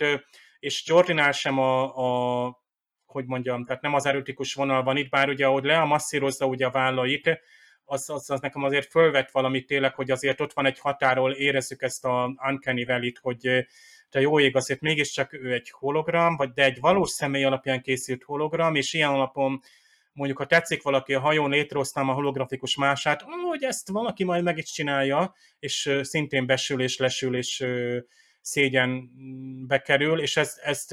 és 0.59 0.87
Jordinál 0.87 1.33
sem 1.33 1.59
a, 1.59 1.97
a 1.97 2.65
hogy 3.07 3.27
mondjam, 3.27 3.65
tehát 3.65 3.83
nem 3.83 3.95
az 3.95 4.07
erotikus 4.07 4.55
vonal 4.55 4.83
van 4.83 4.97
itt, 4.97 5.11
bár 5.11 5.28
ugye, 5.28 5.47
ahogy 5.47 5.65
Lea 5.65 5.85
masszírozza 5.85 6.47
ugye 6.47 6.66
a 6.66 6.70
vállait, 6.70 7.41
az, 7.85 8.11
az, 8.11 8.31
az 8.31 8.41
nekem 8.41 8.62
azért 8.62 8.91
fölvet 8.91 9.31
valamit 9.31 9.66
tényleg, 9.66 9.95
hogy 9.95 10.11
azért 10.11 10.41
ott 10.41 10.53
van 10.53 10.66
egy 10.66 10.78
határól, 10.78 11.33
érezzük 11.33 11.83
ezt 11.83 12.05
a 12.05 12.35
Uncanny 12.49 12.85
valley 12.87 13.12
hogy 13.20 13.66
te 14.11 14.20
jó 14.20 14.41
ég, 14.41 14.57
azért 14.57 14.81
mégiscsak 14.81 15.33
ő 15.33 15.53
egy 15.53 15.70
hologram, 15.70 16.37
vagy 16.37 16.51
de 16.51 16.65
egy 16.65 16.81
valós 16.81 17.11
személy 17.11 17.45
alapján 17.45 17.83
készült 17.83 18.23
hologram, 18.23 18.74
és 18.74 18.93
ilyen 18.93 19.11
alapon 19.11 19.61
mondjuk, 20.12 20.39
ha 20.39 20.47
tetszik 20.47 20.83
valaki 20.83 21.15
a 21.15 21.20
hajón, 21.20 21.51
létrehoztam 21.51 22.09
a 22.09 22.12
holografikus 22.12 22.77
mását, 22.77 23.24
hogy 23.49 23.62
ezt 23.62 23.89
valaki 23.89 24.24
majd 24.24 24.43
meg 24.43 24.59
is 24.59 24.73
csinálja, 24.73 25.35
és 25.59 25.99
szintén 26.03 26.47
besül 26.47 26.83
és 26.83 26.97
lesül, 26.97 27.37
és 27.37 27.65
szégyenbe 28.47 29.78
kerül, 29.82 30.20
és 30.20 30.36
ez, 30.36 30.60
ezt, 30.62 30.93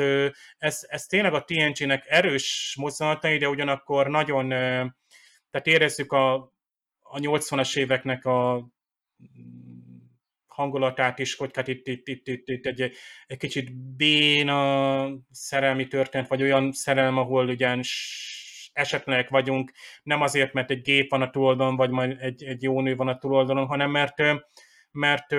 ez, 0.57 0.85
ez 0.87 1.05
tényleg 1.05 1.33
a 1.33 1.43
TNG-nek 1.43 2.05
erős 2.07 2.75
mozzanatai, 2.79 3.37
de 3.37 3.49
ugyanakkor 3.49 4.07
nagyon, 4.07 4.49
tehát 4.49 5.67
érezzük 5.67 6.11
a, 6.11 6.33
a 7.01 7.19
80-as 7.19 7.77
éveknek 7.77 8.25
a 8.25 8.67
hangulatát 10.47 11.19
is, 11.19 11.35
hogy 11.35 11.51
hát 11.55 11.67
itt, 11.67 11.87
itt, 11.87 12.07
itt, 12.07 12.27
itt, 12.27 12.47
itt 12.47 12.65
egy, 12.65 12.91
egy 13.27 13.37
kicsit 13.37 13.95
béna 13.95 15.09
szerelmi 15.31 15.87
történet, 15.87 16.27
vagy 16.27 16.41
olyan 16.41 16.71
szerelem, 16.71 17.17
ahol 17.17 17.47
ugyan 17.47 17.81
esetlenek 18.73 19.29
vagyunk, 19.29 19.71
nem 20.03 20.21
azért, 20.21 20.53
mert 20.53 20.71
egy 20.71 20.81
gép 20.81 21.09
van 21.09 21.21
a 21.21 21.29
túloldalon, 21.29 21.75
vagy 21.75 21.89
majd 21.89 22.17
egy, 22.19 22.43
egy 22.43 22.63
jó 22.63 22.81
nő 22.81 22.95
van 22.95 23.07
a 23.07 23.17
túloldalon, 23.17 23.65
hanem 23.65 23.91
mert, 23.91 24.21
mert 24.91 25.31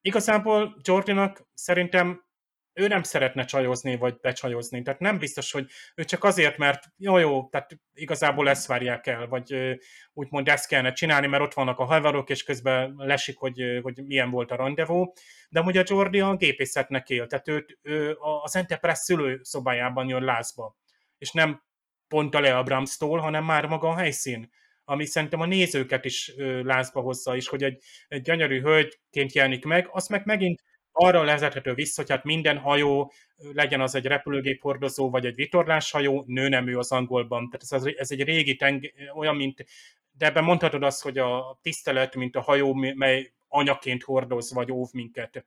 igazából 0.00 0.76
Jordinak 0.82 1.48
szerintem 1.54 2.28
ő 2.72 2.86
nem 2.86 3.02
szeretne 3.02 3.44
csajozni, 3.44 3.96
vagy 3.96 4.16
becsajozni. 4.20 4.82
Tehát 4.82 5.00
nem 5.00 5.18
biztos, 5.18 5.52
hogy 5.52 5.70
ő 5.94 6.04
csak 6.04 6.24
azért, 6.24 6.56
mert 6.58 6.84
jó, 6.96 7.18
jó, 7.18 7.48
tehát 7.48 7.78
igazából 7.92 8.48
ezt 8.48 8.66
várják 8.66 9.06
el, 9.06 9.26
vagy 9.26 9.78
úgymond 10.12 10.48
ezt 10.48 10.68
kellene 10.68 10.92
csinálni, 10.92 11.26
mert 11.26 11.42
ott 11.42 11.54
vannak 11.54 11.78
a 11.78 11.84
havarok, 11.84 12.30
és 12.30 12.42
közben 12.42 12.94
lesik, 12.96 13.38
hogy, 13.38 13.80
hogy 13.82 14.02
milyen 14.06 14.30
volt 14.30 14.50
a 14.50 14.56
rendezvú. 14.56 15.12
De 15.48 15.60
ugye 15.60 15.80
a 15.80 15.84
Jordi 15.86 16.20
a 16.20 16.36
gépészetnek 16.36 17.10
él, 17.10 17.26
tehát 17.26 17.48
őt, 17.48 17.78
ő 17.82 18.16
az 18.42 18.56
Enterprise 18.56 18.94
szülőszobájában 18.94 20.08
jön 20.08 20.24
lázba, 20.24 20.76
és 21.18 21.32
nem 21.32 21.62
pont 22.08 22.34
a 22.34 22.40
Lea 22.40 22.62
Bramstól, 22.62 23.18
hanem 23.18 23.44
már 23.44 23.66
maga 23.66 23.88
a 23.88 23.96
helyszín 23.96 24.50
ami 24.90 25.04
szerintem 25.04 25.40
a 25.40 25.46
nézőket 25.46 26.04
is 26.04 26.32
lázba 26.62 27.00
hozza 27.00 27.36
is, 27.36 27.48
hogy 27.48 27.62
egy, 27.62 27.82
egy 28.08 28.22
gyönyörű 28.22 28.60
hölgyként 28.60 29.32
jelenik 29.32 29.64
meg, 29.64 29.88
azt 29.92 30.08
meg 30.08 30.22
megint 30.24 30.62
arra 30.92 31.22
lezethető 31.22 31.74
vissza, 31.74 32.00
hogy 32.00 32.10
hát 32.10 32.24
minden 32.24 32.58
hajó, 32.58 33.12
legyen 33.52 33.80
az 33.80 33.94
egy 33.94 34.06
repülőgép 34.06 34.60
hordozó, 34.62 35.10
vagy 35.10 35.26
egy 35.26 35.34
vitorláshajó, 35.34 36.24
nőnemű 36.26 36.74
az 36.74 36.92
angolban. 36.92 37.50
Tehát 37.50 37.84
ez, 37.86 37.94
ez 37.96 38.10
egy 38.10 38.24
régi 38.24 38.56
teng, 38.56 38.92
olyan, 39.14 39.36
mint, 39.36 39.64
de 40.10 40.26
ebben 40.26 40.44
mondhatod 40.44 40.82
azt, 40.82 41.02
hogy 41.02 41.18
a 41.18 41.58
tisztelet, 41.62 42.14
mint 42.14 42.36
a 42.36 42.40
hajó, 42.40 42.74
mely 42.74 43.32
anyaként 43.48 44.02
hordoz, 44.02 44.52
vagy 44.52 44.72
óv 44.72 44.88
minket. 44.92 45.46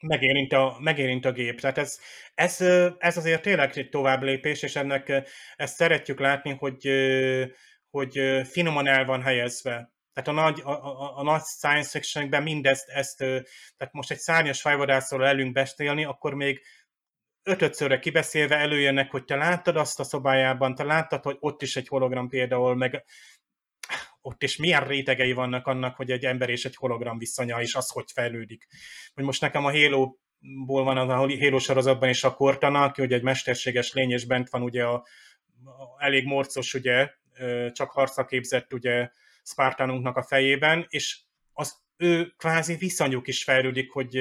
Megérint 0.00 0.52
a, 0.52 0.76
megérint 0.80 1.24
a 1.24 1.32
gép. 1.32 1.60
Tehát 1.60 1.78
ez, 1.78 2.00
ez, 2.34 2.60
ez 2.98 3.16
azért 3.16 3.42
tényleg 3.42 3.78
egy 3.78 3.88
tovább 3.88 4.22
lépés, 4.22 4.62
és 4.62 4.76
ennek 4.76 5.28
ezt 5.56 5.76
szeretjük 5.76 6.20
látni, 6.20 6.56
hogy 6.58 6.88
hogy 7.90 8.20
finoman 8.44 8.86
el 8.86 9.04
van 9.04 9.22
helyezve. 9.22 9.92
Tehát 10.12 10.28
a 10.28 10.42
nagy, 10.42 10.60
a, 10.64 10.70
a, 10.70 11.18
a 11.18 11.22
nagy 11.22 11.42
science 11.42 11.88
fiction 11.88 12.42
mindezt, 12.42 12.88
ezt, 12.88 13.16
tehát 13.76 13.92
most 13.92 14.10
egy 14.10 14.18
szárnyas 14.18 14.60
fájvadászról 14.60 15.26
elünk 15.26 15.52
beszélni, 15.52 16.04
akkor 16.04 16.34
még 16.34 16.62
ötötszörre 17.42 17.98
kibeszélve 17.98 18.56
előjönnek, 18.56 19.10
hogy 19.10 19.24
te 19.24 19.36
láttad 19.36 19.76
azt 19.76 20.00
a 20.00 20.04
szobájában, 20.04 20.74
te 20.74 20.84
láttad, 20.84 21.22
hogy 21.22 21.36
ott 21.40 21.62
is 21.62 21.76
egy 21.76 21.88
hologram 21.88 22.28
például, 22.28 22.74
meg 22.74 23.04
ott 24.20 24.42
is 24.42 24.56
milyen 24.56 24.86
rétegei 24.86 25.32
vannak 25.32 25.66
annak, 25.66 25.96
hogy 25.96 26.10
egy 26.10 26.24
ember 26.24 26.48
és 26.48 26.64
egy 26.64 26.76
hologram 26.76 27.18
viszonya, 27.18 27.60
és 27.60 27.74
az 27.74 27.90
hogy 27.90 28.10
fejlődik. 28.12 28.66
Hogy 29.14 29.24
most 29.24 29.40
nekem 29.40 29.64
a 29.64 29.70
Halo 29.70 30.14
ból 30.66 30.84
van 30.84 30.96
az 30.96 31.08
a 31.08 31.16
Halo 31.16 31.58
sorozatban 31.58 32.08
is 32.08 32.24
a 32.24 32.34
Cortana, 32.34 32.82
aki 32.82 33.02
ugye 33.02 33.16
egy 33.16 33.22
mesterséges 33.22 33.92
lény, 33.92 34.10
és 34.10 34.26
bent 34.26 34.50
van 34.50 34.62
ugye 34.62 34.84
a, 34.84 34.94
a 35.64 36.04
elég 36.04 36.24
morcos 36.24 36.74
ugye 36.74 37.10
csak 37.72 37.90
harcra 37.90 38.24
képzett 38.24 38.72
ugye 38.72 39.10
Spartanunknak 39.42 40.16
a 40.16 40.22
fejében, 40.22 40.86
és 40.88 41.18
az 41.52 41.76
ő 42.00 42.34
kvázi 42.36 42.74
viszonyuk 42.74 43.28
is 43.28 43.44
fejlődik, 43.44 43.90
hogy 43.90 44.18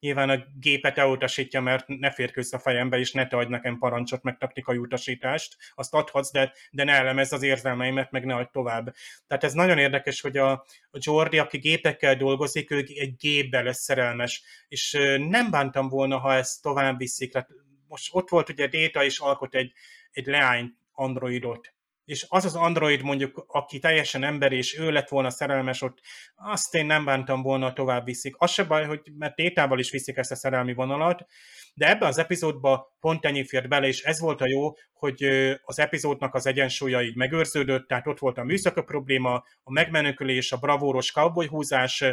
nyilván 0.00 0.30
a 0.30 0.44
gépet 0.60 0.98
elutasítja, 0.98 1.60
mert 1.60 1.86
ne 1.86 2.10
férkőzz 2.10 2.52
a 2.52 2.58
fejembe, 2.58 2.98
és 2.98 3.12
ne 3.12 3.26
te 3.26 3.36
adj 3.36 3.50
nekem 3.50 3.78
parancsot, 3.78 4.22
meg 4.22 4.38
taktikai 4.38 4.76
utasítást, 4.76 5.56
azt 5.74 5.94
adhatsz, 5.94 6.30
de, 6.30 6.52
de 6.70 6.84
ne 6.84 6.92
elemezz 6.92 7.32
az 7.32 7.42
érzelmeimet, 7.42 8.10
meg 8.10 8.24
ne 8.24 8.34
adj 8.34 8.48
tovább. 8.52 8.94
Tehát 9.26 9.44
ez 9.44 9.52
nagyon 9.52 9.78
érdekes, 9.78 10.20
hogy 10.20 10.36
a, 10.36 10.50
a 10.90 10.98
Jordi, 10.98 11.38
aki 11.38 11.58
gépekkel 11.58 12.16
dolgozik, 12.16 12.70
ő 12.70 12.76
egy 12.76 13.16
gépbe 13.16 13.62
lesz 13.62 13.82
szerelmes, 13.82 14.42
és 14.68 14.92
nem 15.18 15.50
bántam 15.50 15.88
volna, 15.88 16.18
ha 16.18 16.34
ezt 16.34 16.62
tovább 16.62 16.98
viszik. 16.98 17.32
Tehát 17.32 17.48
most 17.88 18.08
ott 18.14 18.28
volt 18.28 18.48
ugye 18.48 18.66
Data, 18.66 19.04
és 19.04 19.18
alkot 19.18 19.54
egy, 19.54 19.72
egy 20.10 20.26
leány 20.26 20.76
androidot, 20.92 21.74
és 22.04 22.26
az 22.28 22.44
az 22.44 22.54
android 22.54 23.02
mondjuk, 23.02 23.44
aki 23.48 23.78
teljesen 23.78 24.24
ember, 24.24 24.52
és 24.52 24.78
ő 24.78 24.90
lett 24.90 25.08
volna 25.08 25.30
szerelmes 25.30 25.82
ott, 25.82 25.98
azt 26.34 26.74
én 26.74 26.86
nem 26.86 27.04
bántam 27.04 27.42
volna, 27.42 27.72
tovább 27.72 28.04
viszik. 28.04 28.34
Az 28.38 28.50
se 28.50 28.64
baj, 28.64 28.84
hogy 28.84 29.00
mert 29.18 29.34
tétával 29.34 29.78
is 29.78 29.90
viszik 29.90 30.16
ezt 30.16 30.30
a 30.30 30.36
szerelmi 30.36 30.74
vonalat, 30.74 31.26
de 31.74 31.88
ebben 31.88 32.08
az 32.08 32.18
epizódban 32.18 32.80
pont 33.00 33.24
ennyi 33.24 33.46
fért 33.46 33.68
bele, 33.68 33.86
és 33.86 34.02
ez 34.02 34.20
volt 34.20 34.40
a 34.40 34.46
jó, 34.46 34.72
hogy 34.92 35.24
az 35.62 35.78
epizódnak 35.78 36.34
az 36.34 36.46
egyensúlya 36.46 37.02
így 37.02 37.16
megőrződött, 37.16 37.88
tehát 37.88 38.06
ott 38.06 38.18
volt 38.18 38.38
a 38.38 38.44
műszaki 38.44 38.82
probléma, 38.82 39.44
a 39.62 39.72
megmenekülés, 39.72 40.52
a 40.52 40.56
bravóros 40.56 41.12
cowboy 41.12 41.46
húzás, 41.46 42.04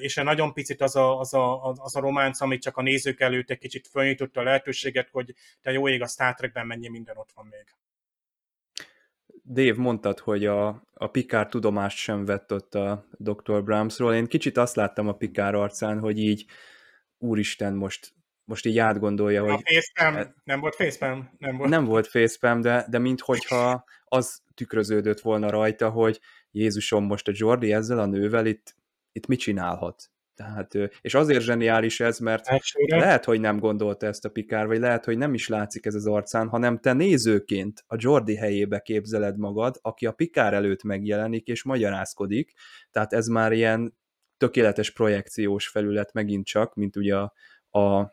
és 0.00 0.16
a 0.16 0.22
nagyon 0.22 0.52
picit 0.52 0.80
az 0.80 0.96
a, 0.96 1.18
az, 1.18 1.34
a, 1.34 1.62
az 1.62 1.96
a 1.96 2.00
románc, 2.00 2.40
amit 2.40 2.62
csak 2.62 2.76
a 2.76 2.82
nézők 2.82 3.20
előtt 3.20 3.50
egy 3.50 3.58
kicsit 3.58 3.88
fölnyitotta 3.88 4.40
a 4.40 4.44
lehetőséget, 4.44 5.08
hogy 5.10 5.34
te 5.60 5.72
jó 5.72 5.88
ég 5.88 6.02
a 6.02 6.06
Star 6.06 6.34
Trekben 6.34 6.66
mennyi 6.66 6.88
minden 6.88 7.16
ott 7.16 7.32
van 7.34 7.46
még. 7.46 7.64
Dave 9.52 9.74
mondtad, 9.76 10.18
hogy 10.18 10.46
a, 10.46 10.82
a 10.94 11.06
Pikár 11.06 11.48
tudomást 11.48 11.96
sem 11.96 12.24
vett 12.24 12.52
ott 12.52 12.74
a 12.74 13.06
Dr. 13.10 13.62
Bramsról. 13.62 14.14
Én 14.14 14.26
kicsit 14.26 14.56
azt 14.56 14.76
láttam 14.76 15.08
a 15.08 15.16
Pikár 15.16 15.54
arcán, 15.54 15.98
hogy 15.98 16.18
így 16.18 16.44
úristen, 17.18 17.74
most, 17.74 18.12
most 18.44 18.66
így 18.66 18.78
átgondolja, 18.78 19.42
a 19.42 19.50
hogy... 19.50 19.62
Facepam, 19.64 20.16
e- 20.16 20.34
nem 20.44 20.60
volt 20.60 20.74
facepam? 20.74 21.30
Nem 21.38 21.56
volt, 21.56 21.70
nem 21.70 21.84
volt 21.84 22.06
facepam, 22.06 22.60
de, 22.60 22.86
de 22.90 22.98
minthogyha 22.98 23.84
az 24.04 24.42
tükröződött 24.54 25.20
volna 25.20 25.50
rajta, 25.50 25.90
hogy 25.90 26.20
Jézusom, 26.50 27.04
most 27.04 27.28
a 27.28 27.32
Jordi 27.34 27.72
ezzel 27.72 27.98
a 27.98 28.06
nővel 28.06 28.46
itt 28.46 28.74
itt 29.12 29.26
mit 29.26 29.38
csinálhat. 29.38 30.10
Tehát, 30.42 30.90
és 31.00 31.14
azért 31.14 31.42
zseniális 31.42 32.00
ez, 32.00 32.18
mert 32.18 32.46
Elsőre. 32.46 32.96
lehet, 32.96 33.24
hogy 33.24 33.40
nem 33.40 33.58
gondolta 33.58 34.06
ezt 34.06 34.24
a 34.24 34.28
Pikár, 34.28 34.66
vagy 34.66 34.78
lehet, 34.78 35.04
hogy 35.04 35.18
nem 35.18 35.34
is 35.34 35.48
látszik 35.48 35.86
ez 35.86 35.94
az 35.94 36.06
arcán, 36.06 36.48
hanem 36.48 36.78
te 36.78 36.92
nézőként 36.92 37.84
a 37.86 37.96
Jordi 37.98 38.36
helyébe 38.36 38.80
képzeled 38.80 39.38
magad, 39.38 39.78
aki 39.82 40.06
a 40.06 40.12
Pikár 40.12 40.54
előtt 40.54 40.82
megjelenik 40.82 41.46
és 41.46 41.62
magyarázkodik, 41.62 42.52
tehát 42.90 43.12
ez 43.12 43.26
már 43.26 43.52
ilyen 43.52 43.96
tökéletes 44.36 44.90
projekciós 44.90 45.68
felület 45.68 46.12
megint 46.12 46.46
csak, 46.46 46.74
mint 46.74 46.96
ugye 46.96 47.16
a, 47.16 47.32
a 47.78 48.12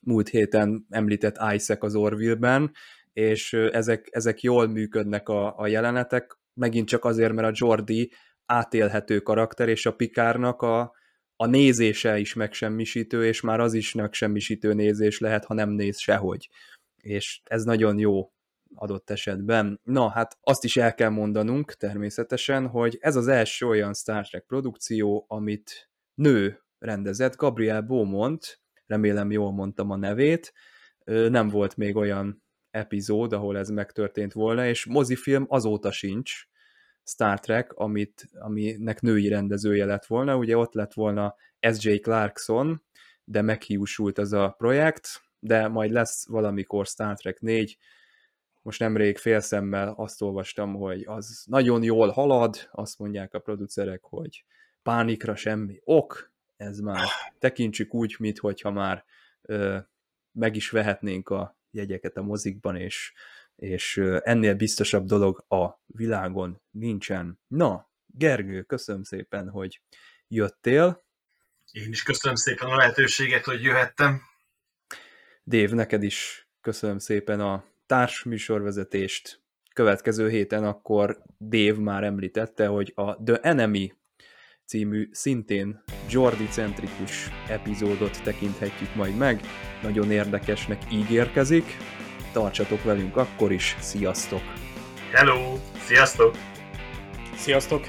múlt 0.00 0.28
héten 0.28 0.86
említett 0.90 1.36
Isaac 1.54 1.84
az 1.84 1.94
Orville-ben, 1.94 2.72
és 3.12 3.52
ezek, 3.52 4.08
ezek 4.10 4.40
jól 4.40 4.66
működnek 4.66 5.28
a, 5.28 5.58
a 5.58 5.66
jelenetek, 5.66 6.38
megint 6.54 6.88
csak 6.88 7.04
azért, 7.04 7.32
mert 7.32 7.48
a 7.48 7.52
Jordi 7.54 8.12
átélhető 8.46 9.20
karakter, 9.20 9.68
és 9.68 9.86
a 9.86 9.94
Pikárnak 9.94 10.62
a, 10.62 10.92
a 11.36 11.46
nézése 11.46 12.18
is 12.18 12.34
megsemmisítő, 12.34 13.26
és 13.26 13.40
már 13.40 13.60
az 13.60 13.74
is 13.74 13.92
megsemmisítő 13.92 14.72
nézés 14.72 15.18
lehet, 15.18 15.44
ha 15.44 15.54
nem 15.54 15.70
néz 15.70 15.98
sehogy. 15.98 16.48
És 16.96 17.40
ez 17.44 17.64
nagyon 17.64 17.98
jó 17.98 18.32
adott 18.74 19.10
esetben. 19.10 19.80
Na, 19.82 20.08
hát 20.10 20.38
azt 20.40 20.64
is 20.64 20.76
el 20.76 20.94
kell 20.94 21.08
mondanunk 21.08 21.72
természetesen, 21.72 22.66
hogy 22.66 22.96
ez 23.00 23.16
az 23.16 23.28
első 23.28 23.66
olyan 23.66 23.94
Star 23.94 24.28
Trek 24.28 24.44
produkció, 24.46 25.24
amit 25.28 25.90
nő 26.14 26.60
rendezett, 26.78 27.36
Gabriel 27.36 27.80
Beaumont, 27.80 28.60
remélem 28.86 29.30
jól 29.30 29.52
mondtam 29.52 29.90
a 29.90 29.96
nevét, 29.96 30.52
nem 31.04 31.48
volt 31.48 31.76
még 31.76 31.96
olyan 31.96 32.42
epizód, 32.70 33.32
ahol 33.32 33.58
ez 33.58 33.68
megtörtént 33.68 34.32
volna, 34.32 34.66
és 34.66 34.86
mozifilm 34.86 35.44
azóta 35.48 35.92
sincs 35.92 36.46
Star 37.08 37.40
Trek, 37.40 37.72
amit, 37.72 38.28
aminek 38.38 39.00
női 39.00 39.28
rendezője 39.28 39.84
lett 39.84 40.06
volna, 40.06 40.36
ugye 40.36 40.56
ott 40.56 40.74
lett 40.74 40.92
volna 40.92 41.34
S.J. 41.72 41.96
Clarkson, 41.96 42.82
de 43.24 43.42
meghiúsult 43.42 44.18
ez 44.18 44.32
a 44.32 44.54
projekt, 44.58 45.22
de 45.38 45.68
majd 45.68 45.90
lesz 45.90 46.26
valamikor 46.28 46.86
Star 46.86 47.16
Trek 47.16 47.40
4, 47.40 47.78
most 48.62 48.80
nemrég 48.80 49.18
félszemmel 49.18 49.94
azt 49.96 50.22
olvastam, 50.22 50.74
hogy 50.74 51.04
az 51.04 51.44
nagyon 51.46 51.82
jól 51.82 52.08
halad, 52.08 52.68
azt 52.72 52.98
mondják 52.98 53.34
a 53.34 53.38
producerek, 53.38 54.02
hogy 54.02 54.44
pánikra 54.82 55.34
semmi 55.34 55.80
ok, 55.84 56.32
ez 56.56 56.78
már 56.78 57.06
tekintsük 57.38 57.94
úgy, 57.94 58.16
mintha 58.18 58.70
már 58.70 59.04
ö, 59.42 59.78
meg 60.32 60.56
is 60.56 60.70
vehetnénk 60.70 61.28
a 61.28 61.56
jegyeket 61.70 62.16
a 62.16 62.22
mozikban, 62.22 62.76
és, 62.76 63.12
és 63.56 63.96
ennél 64.22 64.54
biztosabb 64.54 65.06
dolog 65.06 65.44
a 65.48 65.82
világon 65.86 66.62
nincsen. 66.70 67.40
Na, 67.46 67.90
Gergő, 68.06 68.62
köszönöm 68.62 69.02
szépen, 69.02 69.48
hogy 69.48 69.80
jöttél. 70.28 71.04
Én 71.70 71.88
is 71.88 72.02
köszönöm 72.02 72.36
szépen 72.36 72.68
a 72.68 72.76
lehetőséget, 72.76 73.44
hogy 73.44 73.62
jöhettem. 73.62 74.20
Dév, 75.42 75.70
neked 75.70 76.02
is 76.02 76.48
köszönöm 76.60 76.98
szépen 76.98 77.40
a 77.40 77.64
társ 77.86 78.22
műsorvezetést. 78.22 79.40
Következő 79.74 80.28
héten 80.28 80.64
akkor 80.64 81.22
Dév 81.38 81.76
már 81.76 82.04
említette, 82.04 82.66
hogy 82.66 82.92
a 82.94 83.22
The 83.22 83.40
Enemy 83.40 83.92
című 84.64 85.08
szintén 85.12 85.82
Jordi-centrikus 86.10 87.28
epizódot 87.48 88.22
tekinthetjük 88.22 88.94
majd 88.94 89.16
meg. 89.16 89.40
Nagyon 89.82 90.10
érdekesnek 90.10 90.92
ígérkezik. 90.92 91.64
Tartsatok 92.36 92.82
velünk 92.82 93.16
akkor 93.16 93.52
is, 93.52 93.76
sziasztok! 93.80 94.40
Hello! 95.12 95.58
Sziasztok! 95.78 96.36
Sziasztok! 97.36 97.88